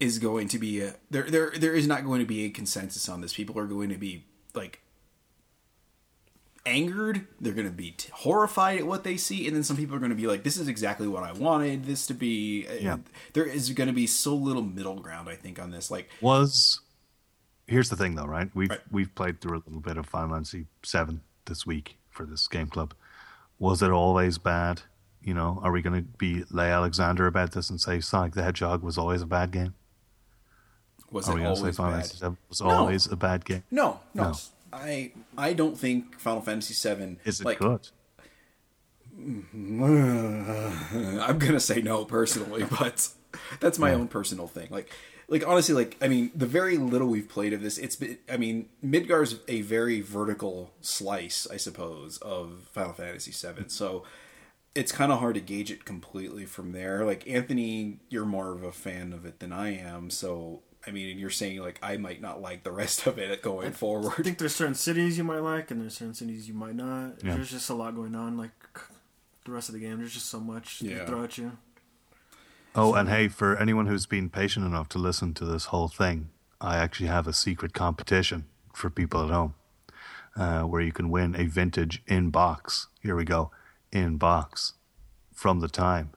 is 0.00 0.18
going 0.18 0.48
to 0.48 0.58
be 0.58 0.80
a, 0.80 0.94
there. 1.10 1.24
There 1.24 1.52
there 1.58 1.74
is 1.74 1.86
not 1.86 2.04
going 2.04 2.20
to 2.20 2.26
be 2.26 2.44
a 2.44 2.50
consensus 2.50 3.08
on 3.08 3.20
this. 3.20 3.34
People 3.34 3.58
are 3.58 3.66
going 3.66 3.88
to 3.90 3.98
be 3.98 4.24
like 4.54 4.80
angered. 6.66 7.26
They're 7.40 7.52
going 7.52 7.66
to 7.66 7.72
be 7.72 7.92
t- 7.92 8.10
horrified 8.12 8.78
at 8.78 8.86
what 8.86 9.04
they 9.04 9.16
see, 9.16 9.46
and 9.46 9.56
then 9.56 9.64
some 9.64 9.76
people 9.76 9.96
are 9.96 9.98
going 9.98 10.10
to 10.10 10.16
be 10.16 10.26
like, 10.26 10.44
"This 10.44 10.56
is 10.56 10.68
exactly 10.68 11.08
what 11.08 11.22
I 11.22 11.32
wanted 11.32 11.84
this 11.84 12.06
to 12.08 12.14
be." 12.14 12.66
Yeah. 12.80 12.98
There 13.32 13.44
is 13.44 13.70
going 13.70 13.88
to 13.88 13.94
be 13.94 14.06
so 14.06 14.34
little 14.34 14.62
middle 14.62 15.00
ground. 15.00 15.28
I 15.28 15.34
think 15.34 15.58
on 15.58 15.70
this. 15.70 15.90
Like, 15.90 16.08
was 16.20 16.80
here's 17.66 17.90
the 17.90 17.96
thing 17.96 18.14
though, 18.14 18.26
right? 18.26 18.50
We've 18.54 18.70
Right. 18.70 18.80
we've 18.90 19.14
played 19.14 19.40
through 19.40 19.58
a 19.58 19.62
little 19.66 19.80
bit 19.80 19.96
of 19.96 20.06
Final 20.06 20.30
Fantasy 20.30 20.66
Seven 20.82 21.22
this 21.46 21.66
week 21.66 21.96
for 22.10 22.24
this 22.26 22.46
game 22.46 22.68
club. 22.68 22.94
Was 23.58 23.82
it 23.82 23.90
always 23.90 24.38
bad? 24.38 24.82
You 25.22 25.34
know, 25.34 25.58
are 25.62 25.72
we 25.72 25.82
going 25.82 25.96
to 26.00 26.08
be 26.16 26.44
Leigh 26.50 26.70
Alexander 26.70 27.26
about 27.26 27.52
this 27.52 27.68
and 27.70 27.80
say 27.80 28.00
Sonic 28.00 28.34
the 28.34 28.42
Hedgehog 28.42 28.82
was 28.82 28.96
always 28.96 29.20
a 29.20 29.26
bad 29.26 29.50
game? 29.50 29.74
Was 31.10 31.28
Are 31.28 31.38
it 31.38 31.42
say 31.42 31.46
always 31.46 31.76
Final 31.76 31.92
bad? 31.92 32.00
Fantasy 32.02 32.16
Seven 32.18 32.38
was 32.48 32.60
No. 32.60 32.68
always 32.70 33.06
a 33.06 33.16
bad 33.16 33.44
game? 33.44 33.62
No, 33.70 34.00
no, 34.14 34.22
No. 34.24 34.34
I 34.72 35.12
I 35.36 35.52
don't 35.54 35.76
think 35.78 36.18
Final 36.20 36.42
Fantasy 36.42 36.74
VII 36.94 37.16
Is 37.24 37.40
it 37.40 37.44
like, 37.44 37.58
good? 37.58 37.88
I'm 39.18 39.46
gonna 41.38 41.60
say 41.60 41.82
no 41.82 42.04
personally, 42.04 42.64
but 42.78 43.08
that's 43.60 43.78
my 43.78 43.92
own 43.92 44.08
personal 44.08 44.46
thing. 44.46 44.68
Like, 44.70 44.92
like 45.28 45.46
honestly, 45.46 45.74
like 45.74 45.96
I 46.00 46.08
mean, 46.08 46.30
the 46.34 46.46
very 46.46 46.78
little 46.78 47.08
we've 47.08 47.28
played 47.28 47.52
of 47.52 47.62
this, 47.62 47.78
it's 47.78 47.96
been. 47.96 48.18
I 48.30 48.36
mean, 48.36 48.68
Midgar's 48.84 49.36
a 49.48 49.62
very 49.62 50.00
vertical 50.00 50.72
slice, 50.80 51.46
I 51.50 51.56
suppose, 51.56 52.18
of 52.18 52.68
Final 52.72 52.92
Fantasy 52.92 53.32
VII. 53.32 53.68
So 53.68 54.04
it's 54.74 54.92
kind 54.92 55.10
of 55.10 55.18
hard 55.18 55.34
to 55.34 55.40
gauge 55.40 55.70
it 55.70 55.84
completely 55.84 56.44
from 56.44 56.72
there. 56.72 57.04
Like 57.04 57.28
Anthony, 57.28 57.98
you're 58.08 58.26
more 58.26 58.52
of 58.52 58.62
a 58.62 58.72
fan 58.72 59.12
of 59.12 59.26
it 59.26 59.40
than 59.40 59.52
I 59.52 59.76
am, 59.76 60.10
so. 60.10 60.62
I 60.88 60.90
mean, 60.90 61.10
and 61.10 61.20
you're 61.20 61.30
saying 61.30 61.60
like 61.60 61.78
I 61.82 61.98
might 61.98 62.20
not 62.20 62.40
like 62.40 62.64
the 62.64 62.72
rest 62.72 63.06
of 63.06 63.18
it 63.18 63.42
going 63.42 63.68
I 63.68 63.70
forward. 63.70 64.14
I 64.18 64.22
think 64.22 64.38
there's 64.38 64.54
certain 64.56 64.74
cities 64.74 65.18
you 65.18 65.24
might 65.24 65.40
like, 65.40 65.70
and 65.70 65.80
there's 65.82 65.98
certain 65.98 66.14
cities 66.14 66.48
you 66.48 66.54
might 66.54 66.74
not. 66.74 67.22
Yeah. 67.22 67.34
There's 67.34 67.50
just 67.50 67.68
a 67.70 67.74
lot 67.74 67.94
going 67.94 68.14
on. 68.14 68.36
Like 68.38 68.50
the 69.44 69.52
rest 69.52 69.68
of 69.68 69.74
the 69.74 69.80
game, 69.80 69.98
there's 69.98 70.14
just 70.14 70.26
so 70.30 70.40
much 70.40 70.80
Yeah. 70.82 71.00
to 71.00 71.06
throw 71.06 71.24
at 71.24 71.38
you. 71.38 71.52
Oh, 72.74 72.94
and 72.94 73.08
hey, 73.08 73.28
for 73.28 73.56
anyone 73.56 73.86
who's 73.86 74.06
been 74.06 74.30
patient 74.30 74.64
enough 74.64 74.88
to 74.90 74.98
listen 74.98 75.34
to 75.34 75.44
this 75.44 75.66
whole 75.66 75.88
thing, 75.88 76.30
I 76.60 76.76
actually 76.76 77.08
have 77.08 77.26
a 77.26 77.32
secret 77.32 77.72
competition 77.74 78.44
for 78.74 78.88
people 78.90 79.22
at 79.24 79.30
home 79.30 79.54
uh, 80.36 80.62
where 80.62 80.80
you 80.80 80.92
can 80.92 81.10
win 81.10 81.34
a 81.34 81.44
vintage 81.46 82.02
in 82.06 82.30
box. 82.30 82.88
Here 83.02 83.16
we 83.16 83.24
go. 83.24 83.50
In 83.90 84.16
box 84.16 84.74
from 85.34 85.60
the 85.60 85.68
time 85.68 86.10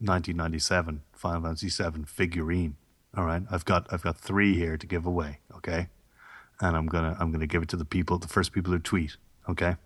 1997 0.00 1.02
Final 1.12 1.42
Fantasy 1.42 1.68
VII 1.68 2.04
figurine. 2.04 2.76
All 3.16 3.24
right, 3.24 3.42
I've 3.50 3.64
got 3.64 3.92
I've 3.92 4.02
got 4.02 4.18
three 4.18 4.54
here 4.54 4.76
to 4.76 4.86
give 4.86 5.04
away. 5.04 5.38
Okay, 5.56 5.88
and 6.60 6.76
I'm 6.76 6.86
gonna 6.86 7.16
I'm 7.20 7.30
gonna 7.30 7.46
give 7.46 7.62
it 7.62 7.68
to 7.70 7.76
the 7.76 7.84
people, 7.84 8.18
the 8.18 8.28
first 8.28 8.52
people 8.52 8.72
who 8.72 8.78
tweet, 8.78 9.16
okay, 9.48 9.76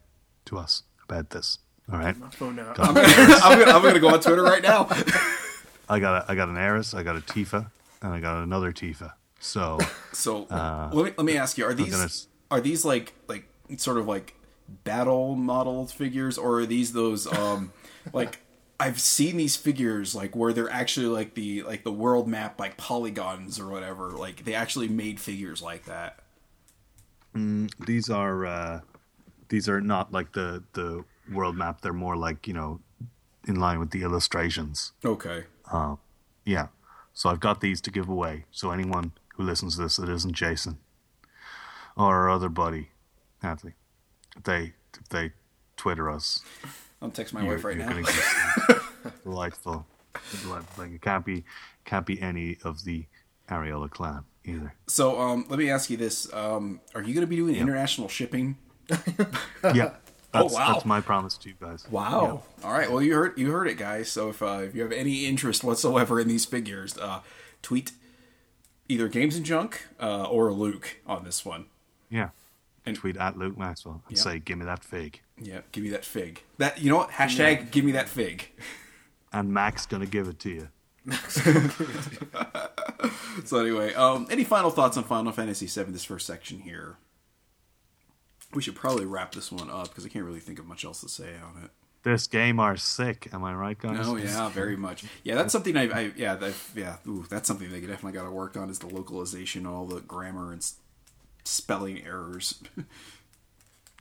to 0.46 0.58
us 0.58 0.84
about 1.04 1.30
this. 1.30 1.58
All 1.92 1.98
right. 1.98 2.16
My 2.16 2.30
phone 2.30 2.58
out. 2.58 2.78
I'm 2.80 2.94
gonna, 2.94 3.06
I'm, 3.06 3.58
gonna, 3.58 3.70
I'm 3.72 3.82
gonna 3.82 4.00
go 4.00 4.08
on 4.08 4.20
Twitter 4.20 4.42
right 4.42 4.62
now. 4.62 4.88
I 5.88 6.00
got 6.00 6.24
a, 6.24 6.32
I 6.32 6.34
got 6.34 6.48
an 6.48 6.56
Aeris, 6.56 6.94
I 6.94 7.02
got 7.02 7.16
a 7.16 7.20
Tifa, 7.20 7.70
and 8.02 8.12
I 8.12 8.20
got 8.20 8.42
another 8.42 8.72
Tifa. 8.72 9.12
So 9.38 9.78
So 10.12 10.46
let 10.92 11.04
me 11.04 11.12
let 11.16 11.24
me 11.24 11.36
ask 11.36 11.58
you: 11.58 11.64
Are 11.64 11.74
these 11.74 11.90
gonna 11.94 12.08
are 12.50 12.60
these 12.60 12.84
like 12.84 13.14
like 13.28 13.48
sort 13.76 13.98
of 13.98 14.06
like 14.06 14.34
battle 14.84 15.34
model 15.34 15.86
figures, 15.86 16.38
or 16.38 16.60
are 16.60 16.66
these 16.66 16.92
those 16.92 17.26
um 17.26 17.72
like 18.12 18.40
I've 18.78 19.00
seen 19.00 19.36
these 19.36 19.56
figures 19.56 20.14
like 20.14 20.36
where 20.36 20.52
they're 20.52 20.70
actually 20.70 21.06
like 21.06 21.34
the 21.34 21.62
like 21.62 21.82
the 21.82 21.92
world 21.92 22.28
map 22.28 22.60
like 22.60 22.76
polygons 22.76 23.58
or 23.58 23.68
whatever. 23.68 24.10
Like 24.10 24.44
they 24.44 24.54
actually 24.54 24.88
made 24.88 25.18
figures 25.20 25.62
like 25.62 25.84
that. 25.84 26.20
these 27.34 28.10
are 28.10 28.46
uh, 28.46 28.80
these 29.48 29.68
are 29.68 29.80
not 29.80 30.12
like 30.12 30.32
the 30.32 30.62
the 30.74 31.04
world 31.32 31.56
map. 31.56 31.80
They're 31.80 31.92
more 31.92 32.16
like 32.16 32.46
you 32.46 32.54
know 32.54 32.80
in 33.46 33.56
line 33.56 33.78
with 33.78 33.90
the 33.90 34.02
illustrations. 34.02 34.92
Okay. 35.04 35.44
Uh, 35.70 35.96
yeah. 36.44 36.68
So 37.14 37.30
I've 37.30 37.40
got 37.40 37.60
these 37.60 37.80
to 37.82 37.90
give 37.90 38.08
away. 38.08 38.44
So 38.50 38.70
anyone 38.70 39.12
who 39.34 39.42
listens 39.44 39.76
to 39.76 39.82
this 39.82 39.96
that 39.96 40.08
isn't 40.08 40.34
Jason 40.34 40.78
or 41.96 42.14
our 42.14 42.30
other 42.30 42.50
buddy, 42.50 42.90
Anthony, 43.42 43.72
if 44.36 44.42
they 44.42 44.74
if 45.00 45.08
they 45.08 45.32
Twitter 45.76 46.10
us, 46.10 46.42
I'll 47.00 47.10
text 47.10 47.32
my 47.34 47.42
you're, 47.42 47.54
wife 47.54 47.64
right 47.64 47.76
now. 47.76 47.88
delightful, 49.24 49.86
delightful 50.42 50.84
thing. 50.84 50.94
It 50.94 51.02
can't 51.02 51.24
be 51.24 51.44
can't 51.84 52.06
be 52.06 52.20
any 52.20 52.58
of 52.64 52.84
the 52.84 53.06
Arriola 53.48 53.90
clan 53.90 54.24
either. 54.44 54.74
So 54.86 55.20
um, 55.20 55.46
let 55.48 55.58
me 55.58 55.70
ask 55.70 55.90
you 55.90 55.96
this: 55.96 56.32
um, 56.32 56.80
Are 56.94 57.02
you 57.02 57.14
going 57.14 57.22
to 57.22 57.26
be 57.26 57.36
doing 57.36 57.56
international 57.56 58.08
shipping? 58.08 58.56
Yeah. 59.74 59.90
That's, 60.32 60.52
wow. 60.52 60.74
that's 60.74 60.84
my 60.84 61.00
promise 61.00 61.38
to 61.38 61.48
you 61.48 61.54
guys. 61.58 61.86
Wow. 61.90 62.42
All 62.62 62.72
right. 62.72 62.90
Well, 62.90 63.00
you 63.00 63.14
heard 63.14 63.38
you 63.38 63.52
heard 63.52 63.68
it, 63.68 63.78
guys. 63.78 64.10
So 64.10 64.28
if 64.28 64.42
uh, 64.42 64.64
if 64.64 64.74
you 64.74 64.82
have 64.82 64.92
any 64.92 65.24
interest 65.24 65.64
whatsoever 65.64 66.20
in 66.20 66.28
these 66.28 66.44
figures, 66.44 66.98
uh, 66.98 67.20
tweet 67.62 67.92
either 68.86 69.08
Games 69.08 69.34
and 69.36 69.46
Junk 69.46 69.86
uh, 69.98 70.24
or 70.24 70.52
Luke 70.52 70.98
on 71.06 71.24
this 71.24 71.44
one. 71.44 71.66
Yeah. 72.10 72.30
And- 72.86 72.96
tweet 72.96 73.16
at 73.16 73.36
Luke 73.36 73.58
Maxwell 73.58 74.02
and 74.08 74.16
Yeah. 74.16 74.22
say, 74.22 74.38
"Give 74.38 74.56
me 74.58 74.64
that 74.64 74.84
fig." 74.84 75.20
Yeah, 75.40 75.60
give 75.72 75.82
me 75.84 75.90
that 75.90 76.04
fig. 76.04 76.42
That 76.58 76.80
you 76.80 76.88
know 76.90 76.96
what? 76.96 77.10
Hashtag 77.10 77.70
give 77.72 77.84
me 77.84 77.92
that 77.92 78.08
fig. 78.08 78.50
And 79.32 79.52
Mac's 79.52 79.84
gonna 79.86 80.06
give 80.06 80.28
it 80.28 80.38
to 80.40 80.50
you. 80.50 80.68
So 83.44 83.58
anyway, 83.60 83.92
um, 83.94 84.26
any 84.30 84.44
final 84.44 84.70
thoughts 84.70 84.96
on 84.96 85.04
Final 85.04 85.30
Fantasy 85.30 85.66
VII? 85.66 85.92
This 85.92 86.04
first 86.04 86.26
section 86.26 86.60
here. 86.60 86.96
We 88.54 88.62
should 88.62 88.74
probably 88.74 89.04
wrap 89.04 89.32
this 89.34 89.52
one 89.52 89.70
up 89.70 89.88
because 89.88 90.06
I 90.06 90.08
can't 90.08 90.24
really 90.24 90.40
think 90.40 90.58
of 90.58 90.66
much 90.66 90.84
else 90.84 91.02
to 91.02 91.08
say 91.08 91.34
on 91.36 91.62
it. 91.64 91.70
This 92.02 92.26
game 92.26 92.58
are 92.58 92.76
sick. 92.76 93.28
Am 93.32 93.44
I 93.44 93.52
right, 93.54 93.78
guys? 93.78 93.98
Oh 94.06 94.16
yeah, 94.16 94.48
very 94.52 94.76
much. 94.76 95.04
Yeah, 95.22 95.34
that's 95.34 95.52
something 95.52 95.76
I, 95.76 95.82
I 95.90 96.12
yeah, 96.16 96.34
that, 96.36 96.54
yeah, 96.74 96.96
ooh, 97.06 97.26
that's 97.28 97.46
something 97.46 97.70
they 97.70 97.80
definitely 97.80 98.12
got 98.12 98.24
to 98.24 98.30
work 98.30 98.56
on 98.56 98.70
is 98.70 98.78
the 98.78 98.86
localization, 98.88 99.66
all 99.66 99.84
the 99.86 100.00
grammar 100.00 100.50
and 100.52 100.60
s- 100.60 100.76
spelling 101.46 102.04
errors. 102.04 102.62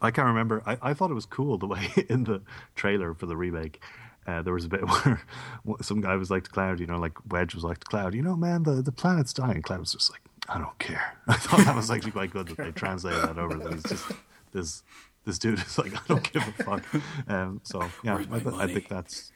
I 0.01 0.11
can't 0.11 0.27
remember. 0.27 0.61
I, 0.65 0.77
I 0.81 0.93
thought 0.93 1.11
it 1.11 1.15
was 1.15 1.25
cool 1.25 1.57
the 1.57 1.67
way 1.67 1.91
in 2.09 2.25
the 2.25 2.41
trailer 2.75 3.13
for 3.13 3.25
the 3.25 3.37
remake. 3.37 3.81
Uh, 4.27 4.41
there 4.41 4.53
was 4.53 4.65
a 4.65 4.69
bit 4.69 4.81
where 5.63 5.77
some 5.81 6.01
guy 6.01 6.15
was 6.15 6.31
like 6.31 6.43
to 6.43 6.49
Cloud, 6.49 6.79
you 6.79 6.87
know, 6.87 6.97
like 6.97 7.13
Wedge 7.31 7.53
was 7.53 7.63
like 7.63 7.79
to 7.79 7.85
Cloud, 7.85 8.15
you 8.15 8.23
know, 8.23 8.35
man, 8.35 8.63
the, 8.63 8.81
the 8.81 8.91
planet's 8.91 9.33
dying. 9.33 9.61
Cloud 9.61 9.79
was 9.79 9.93
just 9.93 10.11
like, 10.11 10.21
I 10.49 10.57
don't 10.57 10.77
care. 10.79 11.15
I 11.27 11.35
thought 11.35 11.65
that 11.65 11.75
was 11.75 11.91
actually 11.91 12.11
quite 12.11 12.31
good 12.31 12.47
that 12.47 12.57
they 12.57 12.71
translated 12.71 13.21
that 13.21 13.37
over. 13.37 13.55
That 13.57 13.73
he's 13.73 13.83
just 13.83 14.11
this 14.51 14.83
this 15.25 15.39
dude 15.39 15.59
is 15.59 15.77
like, 15.77 15.93
I 15.95 16.01
don't 16.07 16.33
give 16.33 16.47
a 16.47 16.63
fuck. 16.63 16.83
Um, 17.27 17.61
so 17.63 17.87
yeah, 18.03 18.15
I, 18.31 18.39
th- 18.39 18.55
I 18.55 18.67
think 18.67 18.87
that's 18.87 19.31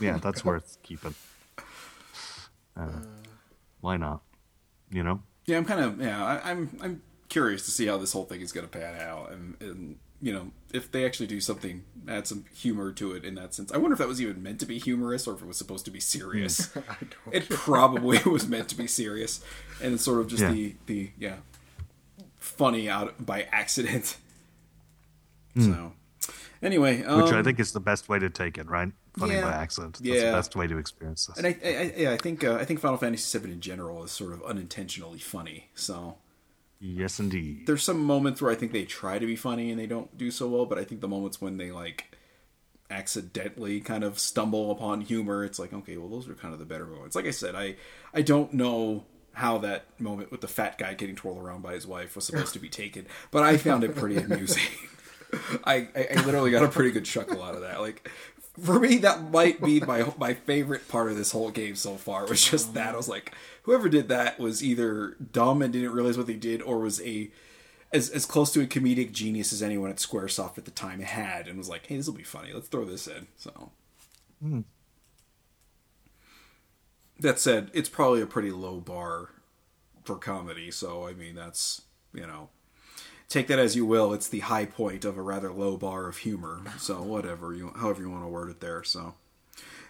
yeah, 0.00 0.18
that's 0.18 0.44
worth 0.44 0.78
keeping. 0.82 1.14
Uh, 2.76 3.00
why 3.80 3.96
not? 3.96 4.22
You 4.90 5.02
know. 5.04 5.22
yeah, 5.46 5.56
I'm 5.56 5.64
kind 5.64 5.80
of 5.84 6.00
yeah, 6.00 6.24
I, 6.24 6.50
I'm 6.50 6.76
I'm 6.82 7.02
curious 7.30 7.64
to 7.64 7.70
see 7.70 7.86
how 7.86 7.96
this 7.96 8.12
whole 8.12 8.24
thing 8.24 8.42
is 8.42 8.52
going 8.52 8.68
to 8.68 8.78
pan 8.78 9.00
out, 9.00 9.32
and, 9.32 9.56
and 9.60 9.96
you 10.20 10.32
know 10.34 10.50
if 10.74 10.92
they 10.92 11.06
actually 11.06 11.26
do 11.26 11.40
something, 11.40 11.84
add 12.06 12.26
some 12.26 12.44
humor 12.54 12.92
to 12.92 13.12
it 13.12 13.24
in 13.24 13.36
that 13.36 13.54
sense. 13.54 13.72
I 13.72 13.78
wonder 13.78 13.94
if 13.94 13.98
that 14.00 14.08
was 14.08 14.20
even 14.20 14.42
meant 14.42 14.60
to 14.60 14.66
be 14.66 14.78
humorous 14.78 15.26
or 15.26 15.34
if 15.34 15.40
it 15.40 15.46
was 15.46 15.56
supposed 15.56 15.86
to 15.86 15.90
be 15.90 16.00
serious. 16.00 16.76
I 16.76 16.96
don't. 17.00 17.34
it 17.34 17.48
probably 17.48 18.18
was 18.26 18.46
meant 18.46 18.68
to 18.68 18.76
be 18.76 18.86
serious, 18.86 19.42
and 19.82 19.94
it's 19.94 20.04
sort 20.04 20.20
of 20.20 20.28
just 20.28 20.42
Yeah. 20.42 20.50
the 20.50 20.74
the 20.86 21.10
yeah 21.18 21.36
funny 22.36 22.90
out 22.90 23.24
by 23.24 23.42
accident. 23.50 24.18
So 25.58 25.92
anyway, 26.62 27.02
um. 27.04 27.22
Which 27.22 27.32
I 27.32 27.42
think 27.42 27.58
is 27.58 27.72
the 27.72 27.80
best 27.80 28.08
way 28.08 28.18
to 28.18 28.30
take 28.30 28.56
it, 28.58 28.68
right? 28.68 28.92
Funny 29.18 29.34
yeah. 29.34 29.42
by 29.42 29.52
accident. 29.52 29.94
That's 29.94 30.06
Yeah. 30.06 30.30
the 30.30 30.36
best 30.36 30.54
way 30.56 30.66
to 30.68 30.78
experience 30.78 31.26
this. 31.26 31.36
And 31.38 31.46
I, 31.46 31.56
I, 31.64 31.68
I, 31.68 31.94
yeah, 31.96 32.12
I 32.12 32.16
think 32.16 32.44
uh, 32.44 32.54
I 32.54 32.64
think 32.64 32.80
Final 32.80 32.96
Fantasy 32.98 33.38
VII 33.38 33.50
in 33.52 33.60
general 33.60 34.04
is 34.04 34.12
sort 34.12 34.32
of 34.32 34.42
unintentionally 34.44 35.18
funny. 35.18 35.70
So 35.74 36.18
yes, 36.80 37.20
indeed. 37.20 37.66
there's 37.66 37.82
some 37.82 38.00
moments 38.00 38.42
where 38.42 38.50
I 38.50 38.54
think 38.54 38.72
they 38.72 38.84
try 38.84 39.18
to 39.18 39.26
be 39.26 39.36
funny 39.36 39.70
and 39.70 39.78
they 39.78 39.86
don't 39.86 40.16
do 40.16 40.30
so 40.30 40.48
well. 40.48 40.66
But 40.66 40.78
I 40.78 40.84
think 40.84 41.00
the 41.00 41.08
moments 41.08 41.40
when 41.40 41.56
they 41.56 41.70
like 41.70 42.16
accidentally 42.90 43.80
kind 43.80 44.02
of 44.02 44.18
stumble 44.18 44.70
upon 44.70 45.02
humor, 45.02 45.44
it's 45.44 45.58
like 45.58 45.72
okay, 45.72 45.96
well 45.96 46.08
those 46.08 46.28
are 46.28 46.34
kind 46.34 46.52
of 46.52 46.58
the 46.58 46.66
better 46.66 46.86
moments. 46.86 47.14
Like 47.14 47.26
I 47.26 47.30
said, 47.30 47.54
I 47.54 47.76
I 48.12 48.22
don't 48.22 48.52
know 48.54 49.04
how 49.32 49.58
that 49.58 49.84
moment 50.00 50.30
with 50.32 50.40
the 50.40 50.48
fat 50.48 50.76
guy 50.76 50.94
getting 50.94 51.14
twirled 51.14 51.38
around 51.38 51.62
by 51.62 51.74
his 51.74 51.86
wife 51.86 52.16
was 52.16 52.24
supposed 52.24 52.52
to 52.54 52.58
be 52.58 52.68
taken, 52.68 53.06
but 53.30 53.42
I 53.42 53.56
found 53.56 53.84
it 53.84 53.94
pretty 53.94 54.16
amusing. 54.22 54.62
I, 55.64 55.88
I, 55.94 56.08
I 56.16 56.24
literally 56.24 56.50
got 56.50 56.64
a 56.64 56.68
pretty 56.68 56.90
good 56.90 57.04
chuckle 57.04 57.42
out 57.42 57.54
of 57.54 57.60
that. 57.60 57.80
Like 57.80 58.10
for 58.62 58.78
me, 58.78 58.98
that 58.98 59.30
might 59.30 59.62
be 59.62 59.80
my 59.80 60.12
my 60.18 60.34
favorite 60.34 60.88
part 60.88 61.10
of 61.10 61.16
this 61.16 61.32
whole 61.32 61.50
game 61.50 61.74
so 61.76 61.96
far. 61.96 62.26
Was 62.26 62.44
just 62.50 62.68
um, 62.68 62.74
that 62.74 62.94
I 62.94 62.96
was 62.96 63.08
like, 63.08 63.32
whoever 63.62 63.88
did 63.88 64.08
that 64.08 64.38
was 64.38 64.62
either 64.62 65.16
dumb 65.32 65.62
and 65.62 65.72
didn't 65.72 65.92
realize 65.92 66.16
what 66.16 66.26
they 66.26 66.34
did, 66.34 66.62
or 66.62 66.78
was 66.78 67.00
a 67.02 67.30
as 67.92 68.10
as 68.10 68.26
close 68.26 68.52
to 68.52 68.60
a 68.60 68.66
comedic 68.66 69.12
genius 69.12 69.52
as 69.52 69.62
anyone 69.62 69.90
at 69.90 69.96
SquareSoft 69.96 70.58
at 70.58 70.64
the 70.64 70.70
time 70.70 71.00
had, 71.00 71.48
and 71.48 71.58
was 71.58 71.68
like, 71.68 71.86
hey, 71.86 71.96
this 71.96 72.06
will 72.06 72.14
be 72.14 72.22
funny. 72.22 72.52
Let's 72.52 72.68
throw 72.68 72.84
this 72.84 73.06
in. 73.06 73.26
So. 73.36 73.70
Hmm. 74.40 74.60
That 77.18 77.38
said, 77.38 77.70
it's 77.74 77.90
probably 77.90 78.22
a 78.22 78.26
pretty 78.26 78.50
low 78.50 78.80
bar 78.80 79.28
for 80.04 80.16
comedy. 80.16 80.70
So 80.70 81.06
I 81.06 81.12
mean, 81.12 81.34
that's 81.34 81.82
you 82.12 82.26
know, 82.26 82.48
take 83.30 83.46
that 83.46 83.58
as 83.58 83.74
you 83.74 83.86
will. 83.86 84.12
It's 84.12 84.28
the 84.28 84.40
high 84.40 84.66
point 84.66 85.06
of 85.06 85.16
a 85.16 85.22
rather 85.22 85.50
low 85.50 85.78
bar 85.78 86.06
of 86.06 86.18
humor. 86.18 86.60
So 86.78 87.00
whatever 87.00 87.54
you, 87.54 87.72
however 87.74 88.02
you 88.02 88.10
want 88.10 88.24
to 88.24 88.28
word 88.28 88.50
it 88.50 88.60
there. 88.60 88.84
So 88.84 89.14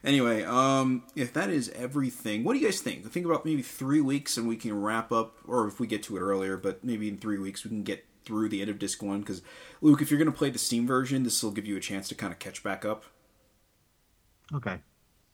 anyway, 0.05 0.45
um, 0.45 1.03
if 1.17 1.33
that 1.33 1.51
is 1.51 1.71
everything, 1.71 2.45
what 2.45 2.53
do 2.53 2.61
you 2.61 2.67
guys 2.67 2.81
think? 2.81 3.11
Think 3.11 3.27
about 3.27 3.45
maybe 3.45 3.63
three 3.63 4.01
weeks 4.01 4.37
and 4.37 4.47
we 4.47 4.57
can 4.57 4.81
wrap 4.81 5.11
up, 5.11 5.39
or 5.49 5.67
if 5.67 5.81
we 5.81 5.89
get 5.89 6.05
to 6.05 6.17
it 6.17 6.21
earlier, 6.21 6.57
but 6.57 6.85
maybe 6.85 7.09
in 7.09 7.17
three 7.17 7.39
weeks 7.39 7.65
we 7.65 7.71
can 7.71 7.83
get 7.83 8.05
through 8.25 8.51
the 8.51 8.61
end 8.61 8.71
of 8.71 8.79
disc 8.79 9.03
one. 9.03 9.21
Because 9.21 9.43
Luke, 9.81 10.03
if 10.03 10.11
you're 10.11 10.19
going 10.19 10.31
to 10.31 10.39
play 10.39 10.51
the 10.51 10.59
Steam 10.59 10.87
version, 10.87 11.23
this 11.23 11.43
will 11.43 11.51
give 11.51 11.67
you 11.67 11.77
a 11.77 11.81
chance 11.81 12.09
to 12.09 12.15
kind 12.15 12.33
of 12.33 12.39
catch 12.39 12.63
back 12.63 12.85
up. 12.85 13.05
Okay. 14.55 14.79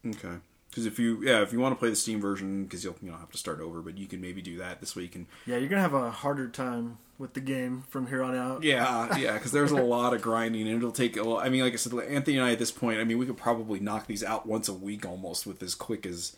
Okay. 0.06 0.36
Because 0.76 0.84
if 0.84 0.98
you 0.98 1.22
yeah 1.22 1.40
if 1.40 1.54
you 1.54 1.58
want 1.58 1.74
to 1.74 1.78
play 1.78 1.88
the 1.88 1.96
Steam 1.96 2.20
version 2.20 2.64
because 2.64 2.84
you'll 2.84 2.96
you 3.00 3.10
know 3.10 3.16
have 3.16 3.30
to 3.30 3.38
start 3.38 3.60
over, 3.60 3.80
but 3.80 3.96
you 3.96 4.06
can 4.06 4.20
maybe 4.20 4.42
do 4.42 4.58
that 4.58 4.78
this 4.78 4.94
week 4.94 5.14
and 5.14 5.26
Yeah, 5.46 5.56
you're 5.56 5.70
gonna 5.70 5.80
have 5.80 5.94
a 5.94 6.10
harder 6.10 6.48
time 6.48 6.98
with 7.16 7.32
the 7.32 7.40
game 7.40 7.84
from 7.88 8.08
here 8.08 8.22
on 8.22 8.36
out. 8.36 8.62
Yeah, 8.62 9.16
yeah, 9.16 9.32
because 9.32 9.52
there's 9.52 9.70
a 9.70 9.76
lot 9.80 10.12
of 10.12 10.20
grinding, 10.20 10.68
and 10.68 10.76
it'll 10.76 10.92
take. 10.92 11.16
A 11.16 11.22
lot, 11.22 11.46
I 11.46 11.48
mean, 11.48 11.62
like 11.62 11.72
I 11.72 11.76
said, 11.76 11.94
Anthony 11.94 12.36
and 12.36 12.46
I 12.46 12.52
at 12.52 12.58
this 12.58 12.70
point, 12.70 13.00
I 13.00 13.04
mean, 13.04 13.16
we 13.16 13.24
could 13.24 13.38
probably 13.38 13.80
knock 13.80 14.06
these 14.06 14.22
out 14.22 14.44
once 14.44 14.68
a 14.68 14.74
week 14.74 15.06
almost 15.06 15.46
with 15.46 15.62
as 15.62 15.74
quick 15.74 16.04
as 16.04 16.36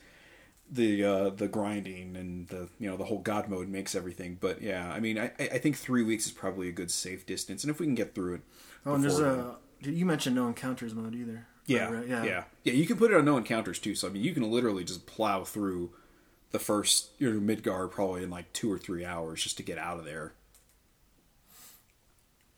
the 0.71 1.03
uh, 1.03 1.31
the 1.31 1.49
grinding 1.49 2.17
and 2.17 2.47
the 2.47 2.69
you 2.79 2.89
know 2.89 2.97
the 2.97 3.07
whole 3.07 3.19
God 3.19 3.49
mode 3.49 3.67
makes 3.67 3.97
everything. 3.97 4.39
But 4.41 4.63
yeah, 4.63 4.89
I 4.89 5.01
mean, 5.01 5.19
I 5.19 5.33
I 5.41 5.59
think 5.59 5.77
three 5.77 6.05
weeks 6.05 6.27
is 6.27 6.33
probably 6.33 6.69
a 6.69 6.73
good 6.73 6.93
safe 6.93 7.27
distance, 7.27 7.65
and 7.65 7.73
if 7.73 7.81
we 7.81 7.87
can 7.87 7.97
get 7.97 8.15
through 8.15 8.35
it. 8.35 8.43
Oh, 8.87 8.95
and 8.95 9.03
there's 9.03 9.19
a. 9.19 9.57
You 9.81 10.07
mentioned 10.07 10.37
no 10.37 10.47
encounters 10.47 10.95
mode 10.95 11.17
either. 11.17 11.49
Yeah, 11.69 11.91
Right, 11.91 12.09
yeah, 12.09 12.19
right, 12.19 12.29
yeah, 12.29 12.45
yeah. 12.65 12.73
You 12.73 12.87
can 12.87 12.97
put 12.97 13.11
it 13.11 13.17
on 13.17 13.25
no 13.25 13.37
encounters 13.37 13.79
too. 13.79 13.95
So 13.95 14.09
I 14.09 14.11
mean, 14.11 14.25
you 14.25 14.33
can 14.33 14.51
literally 14.51 14.85
just 14.85 15.07
plow 15.07 15.45
through 15.45 15.91
the 16.51 16.59
first 16.59 17.11
you 17.19 17.31
know 17.33 17.39
Midgard 17.41 17.91
probably 17.91 18.23
in 18.23 18.31
like 18.31 18.53
two 18.53 18.73
or 18.73 18.79
three 18.79 19.05
hours 19.05 19.43
just 19.43 19.57
to 19.59 19.63
get 19.63 19.79
out 19.79 19.99
of 19.99 20.05
there. 20.05 20.33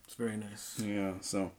It's 0.05 0.15
very 0.15 0.37
nice. 0.37 0.81
Yeah. 0.85 1.13
So, 1.21 1.53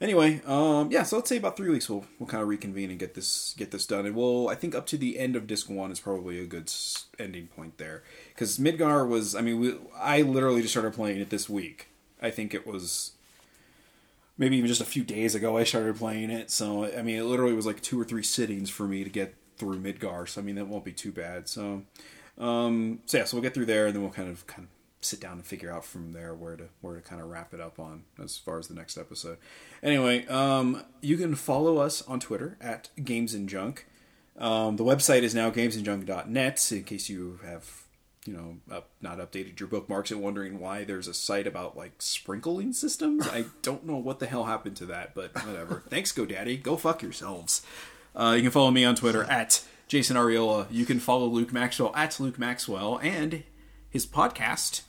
anyway, 0.00 0.40
um, 0.46 0.90
yeah. 0.92 1.02
So 1.02 1.16
let's 1.16 1.28
say 1.28 1.38
about 1.38 1.56
three 1.56 1.70
weeks 1.70 1.88
we'll 1.88 2.04
we'll 2.18 2.28
kind 2.28 2.42
of 2.42 2.48
reconvene 2.48 2.90
and 2.90 2.98
get 2.98 3.14
this 3.14 3.54
get 3.56 3.70
this 3.70 3.86
done, 3.86 4.06
and 4.06 4.14
we'll 4.14 4.48
I 4.48 4.54
think 4.54 4.74
up 4.74 4.86
to 4.86 4.96
the 4.96 5.18
end 5.18 5.36
of 5.36 5.46
disc 5.46 5.68
one 5.70 5.90
is 5.90 6.00
probably 6.00 6.40
a 6.40 6.46
good 6.46 6.72
ending 7.18 7.48
point 7.48 7.78
there 7.78 8.02
because 8.28 8.58
Midgar 8.58 9.08
was 9.08 9.34
I 9.34 9.40
mean 9.40 9.60
we, 9.60 9.74
I 9.96 10.22
literally 10.22 10.62
just 10.62 10.72
started 10.72 10.92
playing 10.92 11.20
it 11.20 11.30
this 11.30 11.48
week. 11.48 11.88
I 12.20 12.30
think 12.30 12.54
it 12.54 12.66
was 12.66 13.12
maybe 14.38 14.56
even 14.56 14.68
just 14.68 14.80
a 14.80 14.86
few 14.86 15.04
days 15.04 15.34
ago 15.34 15.56
I 15.56 15.64
started 15.64 15.96
playing 15.96 16.30
it. 16.30 16.50
So 16.50 16.84
I 16.84 17.02
mean 17.02 17.18
it 17.18 17.24
literally 17.24 17.54
was 17.54 17.66
like 17.66 17.80
two 17.80 18.00
or 18.00 18.04
three 18.04 18.22
sittings 18.22 18.70
for 18.70 18.86
me 18.86 19.04
to 19.04 19.10
get 19.10 19.34
through 19.56 19.80
Midgar. 19.80 20.28
So 20.28 20.40
I 20.40 20.44
mean 20.44 20.56
that 20.56 20.68
won't 20.68 20.84
be 20.84 20.92
too 20.92 21.12
bad. 21.12 21.48
So 21.48 21.82
um, 22.38 23.00
so 23.06 23.18
yeah, 23.18 23.24
so 23.24 23.36
we'll 23.36 23.42
get 23.42 23.54
through 23.54 23.66
there 23.66 23.86
and 23.86 23.94
then 23.94 24.02
we'll 24.02 24.12
kind 24.12 24.28
of 24.28 24.46
kind 24.46 24.64
of 24.64 24.70
sit 25.00 25.20
down 25.20 25.34
and 25.34 25.44
figure 25.44 25.70
out 25.70 25.84
from 25.84 26.12
there 26.12 26.34
where 26.34 26.56
to 26.56 26.64
where 26.80 26.96
to 26.96 27.00
kind 27.00 27.22
of 27.22 27.28
wrap 27.28 27.54
it 27.54 27.60
up 27.60 27.78
on 27.78 28.04
as 28.22 28.36
far 28.36 28.58
as 28.58 28.68
the 28.68 28.74
next 28.74 28.98
episode. 28.98 29.38
Anyway, 29.82 30.26
um, 30.26 30.82
you 31.00 31.16
can 31.16 31.34
follow 31.34 31.78
us 31.78 32.02
on 32.02 32.20
Twitter 32.20 32.56
at 32.60 32.90
Games 33.02 33.34
and 33.34 33.48
Junk. 33.48 33.86
Um, 34.38 34.76
the 34.76 34.84
website 34.84 35.22
is 35.22 35.34
now 35.34 35.50
gamesandjunk.net 35.50 36.72
in 36.72 36.84
case 36.84 37.08
you 37.08 37.40
have 37.44 37.85
you 38.26 38.34
know 38.34 38.56
up, 38.74 38.90
not 39.00 39.18
updated 39.18 39.58
your 39.58 39.68
bookmarks 39.68 40.10
and 40.10 40.22
wondering 40.22 40.58
why 40.58 40.84
there's 40.84 41.08
a 41.08 41.14
site 41.14 41.46
about 41.46 41.76
like 41.76 41.94
sprinkling 42.00 42.72
systems. 42.72 43.26
I 43.28 43.46
don't 43.62 43.86
know 43.86 43.96
what 43.96 44.18
the 44.18 44.26
hell 44.26 44.44
happened 44.44 44.76
to 44.76 44.86
that, 44.86 45.14
but 45.14 45.34
whatever. 45.46 45.82
Thanks, 45.88 46.12
GoDaddy. 46.12 46.62
Go 46.62 46.76
fuck 46.76 47.02
yourselves. 47.02 47.64
Uh, 48.14 48.34
you 48.36 48.42
can 48.42 48.50
follow 48.50 48.70
me 48.70 48.84
on 48.84 48.94
Twitter 48.94 49.24
at 49.30 49.64
Jason 49.88 50.16
Arriola. 50.16 50.66
You 50.70 50.86
can 50.86 51.00
follow 51.00 51.26
Luke 51.26 51.52
Maxwell 51.52 51.94
at 51.94 52.18
Luke 52.18 52.38
Maxwell 52.38 52.98
and 53.02 53.42
his 53.88 54.06
podcast. 54.06 54.82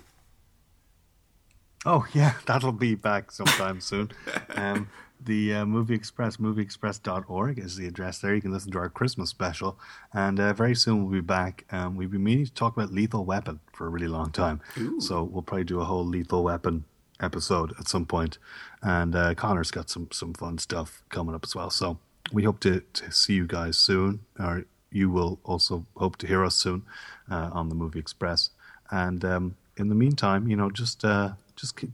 Oh 1.86 2.06
yeah, 2.14 2.34
that'll 2.46 2.72
be 2.72 2.96
back 2.96 3.32
sometime 3.32 3.80
soon. 3.80 4.12
Um, 4.50 4.90
the 5.20 5.54
uh, 5.56 5.66
Movie 5.66 5.96
Express, 5.96 6.38
movieexpress.org 6.38 7.60
is 7.60 7.76
the 7.76 7.88
address 7.88 8.20
there. 8.20 8.36
You 8.36 8.42
can 8.42 8.52
listen 8.52 8.72
to 8.72 8.78
our 8.78 8.90
Christmas 8.90 9.30
special. 9.30 9.80
And 10.14 10.40
uh, 10.40 10.54
very 10.54 10.76
soon 10.76 11.04
we'll 11.04 11.22
be 11.22 11.26
back. 11.26 11.66
Um, 11.72 11.96
we've 11.96 12.12
been 12.12 12.24
meaning 12.24 12.46
to 12.46 12.54
talk 12.54 12.76
about 12.76 12.92
Lethal 12.92 13.26
Weapon 13.26 13.60
for 13.74 13.88
a 13.88 13.90
really 13.90 14.08
long 14.08 14.32
time. 14.32 14.62
Ooh. 14.78 15.02
So 15.02 15.24
we'll 15.24 15.42
probably 15.42 15.64
do 15.64 15.82
a 15.82 15.86
whole 15.86 16.06
Lethal 16.06 16.44
Weapon 16.44 16.86
episode 17.20 17.74
at 17.80 17.88
some 17.88 18.06
point. 18.06 18.38
And 18.82 19.16
uh, 19.16 19.34
Connor's 19.36 19.72
got 19.72 19.90
some, 19.90 20.10
some 20.12 20.34
fun 20.34 20.58
stuff 20.58 21.04
coming 21.10 21.36
up 21.36 21.44
as 21.44 21.56
well. 21.56 21.70
So 21.70 22.00
we 22.32 22.44
hope 22.44 22.60
to, 22.62 22.82
to 22.94 23.12
see 23.12 23.34
you 23.34 23.48
guys 23.48 23.78
soon. 23.78 24.22
Or 24.40 24.66
you 24.92 25.10
will 25.10 25.40
also 25.44 25.86
hope 25.96 26.18
to 26.18 26.28
hear 26.28 26.44
us 26.46 26.56
soon 26.56 26.84
uh, 27.30 27.50
on 27.52 27.70
the 27.70 27.76
Movie 27.76 28.00
Express. 28.00 28.52
And 28.92 29.26
um, 29.26 29.56
in 29.76 29.90
the 29.90 29.96
meantime, 29.96 30.48
you 30.48 30.56
know, 30.56 30.70
just 30.72 31.04
uh, 31.04 31.32
just 31.56 31.76
keep, 31.76 31.92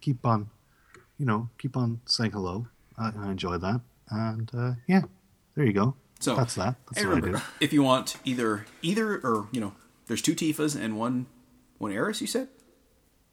keep 0.00 0.24
on 0.24 0.50
you 1.18 1.26
know, 1.26 1.48
keep 1.58 1.76
on 1.76 2.00
saying 2.06 2.32
hello. 2.32 2.66
I, 2.98 3.12
I 3.16 3.30
enjoy 3.30 3.58
that. 3.58 3.80
And 4.10 4.50
uh, 4.56 4.72
yeah, 4.86 5.02
there 5.54 5.64
you 5.66 5.72
go. 5.72 5.96
So 6.20 6.34
that's 6.34 6.54
that. 6.54 6.76
That's 6.86 7.02
and 7.02 7.08
remember, 7.10 7.42
if 7.60 7.72
you 7.72 7.82
want 7.82 8.16
either 8.24 8.64
either 8.82 9.18
or 9.18 9.48
you 9.52 9.60
know, 9.60 9.72
there's 10.06 10.22
two 10.22 10.34
Tifas 10.34 10.80
and 10.80 10.98
one 10.98 11.26
one 11.78 11.92
Aeris. 11.92 12.20
You 12.20 12.26
said 12.26 12.48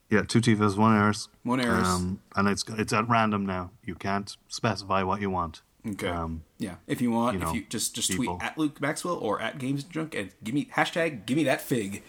Yeah, 0.10 0.24
two 0.24 0.42
Tifas, 0.42 0.78
one 0.78 0.96
Aeris. 0.96 1.28
One 1.44 1.60
Aeris. 1.62 1.88
Um, 1.88 2.20
and 2.36 2.48
it's 2.48 2.66
it's 2.70 2.92
at 2.92 3.08
random 3.08 3.46
now. 3.46 3.72
You 3.84 3.96
can't 3.96 4.36
specify 4.48 5.04
what 5.04 5.22
you 5.22 5.30
want. 5.30 5.62
okay. 5.88 6.08
Um, 6.08 6.44
yeah, 6.58 6.76
if 6.88 7.02
you 7.02 7.12
want, 7.12 7.36
you 7.36 7.40
know, 7.40 7.50
if 7.50 7.56
you 7.56 7.66
just 7.70 7.96
just 7.96 8.10
people. 8.10 8.38
tweet 8.38 8.44
at 8.44 8.58
Luke 8.58 8.82
Maxwell 8.82 9.16
or 9.16 9.42
at 9.42 9.60
Games 9.60 9.84
Junk 9.84 10.14
and 10.16 10.32
give 10.44 10.54
me 10.56 10.70
hashtag 10.76 11.26
give 11.26 11.38
me 11.38 11.44
that 11.46 11.62
fig. 11.62 12.04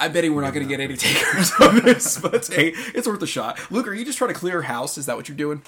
I 0.00 0.08
bet 0.08 0.24
we're 0.32 0.40
not 0.40 0.54
going 0.54 0.66
to 0.66 0.68
get 0.68 0.80
any 0.80 0.96
takers 0.96 1.52
on 1.60 1.80
this, 1.84 2.18
but 2.18 2.46
hey, 2.46 2.72
it's 2.94 3.06
worth 3.06 3.22
a 3.22 3.26
shot. 3.26 3.58
Luke, 3.70 3.86
are 3.86 3.94
you 3.94 4.04
just 4.04 4.18
trying 4.18 4.32
to 4.32 4.38
clear 4.38 4.62
house? 4.62 4.96
Is 4.98 5.06
that 5.06 5.16
what 5.16 5.28
you're 5.28 5.36
doing? 5.36 5.62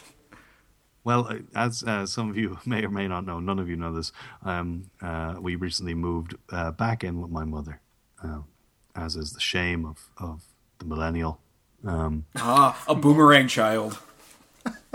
Well, 1.04 1.26
uh, 1.28 1.38
as 1.54 1.82
uh, 1.82 2.06
some 2.06 2.30
of 2.30 2.36
you 2.36 2.58
may 2.66 2.84
or 2.84 2.88
may 2.90 3.06
not 3.08 3.26
know, 3.26 3.40
none 3.40 3.58
of 3.58 3.68
you 3.68 3.76
know 3.76 3.92
this. 3.92 4.10
Um, 4.44 4.90
uh, 5.00 5.36
we 5.40 5.54
recently 5.56 5.94
moved 5.94 6.34
uh, 6.50 6.70
back 6.72 7.04
in 7.04 7.20
with 7.20 7.30
my 7.30 7.44
mother, 7.44 7.80
uh, 8.24 8.40
as 8.96 9.16
is 9.16 9.32
the 9.32 9.40
shame 9.40 9.84
of, 9.84 10.08
of 10.16 10.44
the 10.78 10.84
millennial. 10.86 11.38
Um, 11.84 12.26
Ah, 12.36 12.82
a 12.88 12.94
boomerang 12.94 13.48
child. 13.48 13.98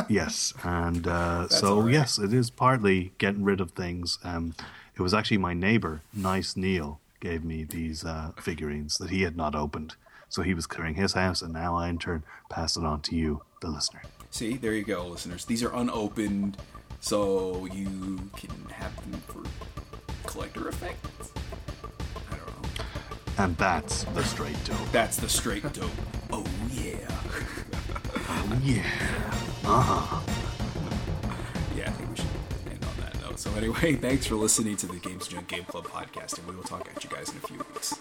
yes, 0.10 0.54
and 0.64 1.06
uh, 1.08 1.48
so 1.50 1.82
right. 1.82 1.94
yes, 1.94 2.18
it 2.18 2.34
is 2.34 2.50
partly 2.50 3.12
getting 3.18 3.44
rid 3.44 3.60
of 3.62 3.72
things. 3.72 4.18
Um, 4.24 4.56
it 4.96 5.02
was 5.02 5.14
actually 5.14 5.38
my 5.38 5.54
neighbor, 5.54 6.02
Nice 6.14 6.56
Neil, 6.56 7.00
gave 7.20 7.44
me 7.44 7.64
these 7.64 8.04
uh, 8.06 8.32
figurines 8.40 8.98
that 8.98 9.10
he 9.10 9.22
had 9.24 9.36
not 9.36 9.56
opened. 9.56 9.96
So 10.30 10.42
he 10.42 10.54
was 10.54 10.68
clearing 10.68 10.96
his 10.96 11.14
house, 11.14 11.42
and 11.42 11.54
now 11.54 11.76
I 11.76 11.88
in 11.90 11.98
turn 12.00 12.24
pass 12.50 12.76
it 12.78 12.84
on 12.84 13.02
to 13.02 13.16
you, 13.16 13.44
the 13.62 13.70
listener. 13.70 14.02
See, 14.30 14.58
there 14.58 14.74
you 14.74 14.84
go, 14.84 15.08
listeners. 15.08 15.46
These 15.46 15.64
are 15.64 15.74
unopened, 15.74 16.58
so 17.00 17.66
you 17.74 18.20
can 18.36 18.52
have 18.74 18.96
them 19.10 19.22
for 19.28 19.44
collector 20.30 20.68
effect. 20.68 21.06
I 22.32 22.36
don't 22.36 22.48
know. 22.48 22.86
And 23.38 23.58
that's 23.58 24.04
the 24.04 24.24
straight 24.24 24.58
dope. 24.66 24.92
That's 24.92 25.18
the 25.18 25.30
straight 25.30 25.72
dope. 25.74 25.92
Oh 26.32 26.46
yeah. 26.72 26.96
Yeah. 28.64 28.84
Yeah, 28.84 28.84
I 29.66 30.22
so 33.38 33.54
anyway, 33.54 33.94
thanks 34.02 34.26
for 34.26 34.34
listening 34.34 34.78
to 34.78 34.88
the 34.88 34.96
Games 34.96 35.28
Junk 35.28 35.48
Game 35.48 35.64
Club 35.64 35.86
podcast, 35.86 36.40
and 36.40 36.48
we 36.48 36.56
will 36.56 36.64
talk 36.64 36.90
at 36.94 37.04
you 37.04 37.10
guys 37.10 37.30
in 37.30 37.38
a 37.38 37.42
few 37.42 37.58
weeks. 37.58 37.94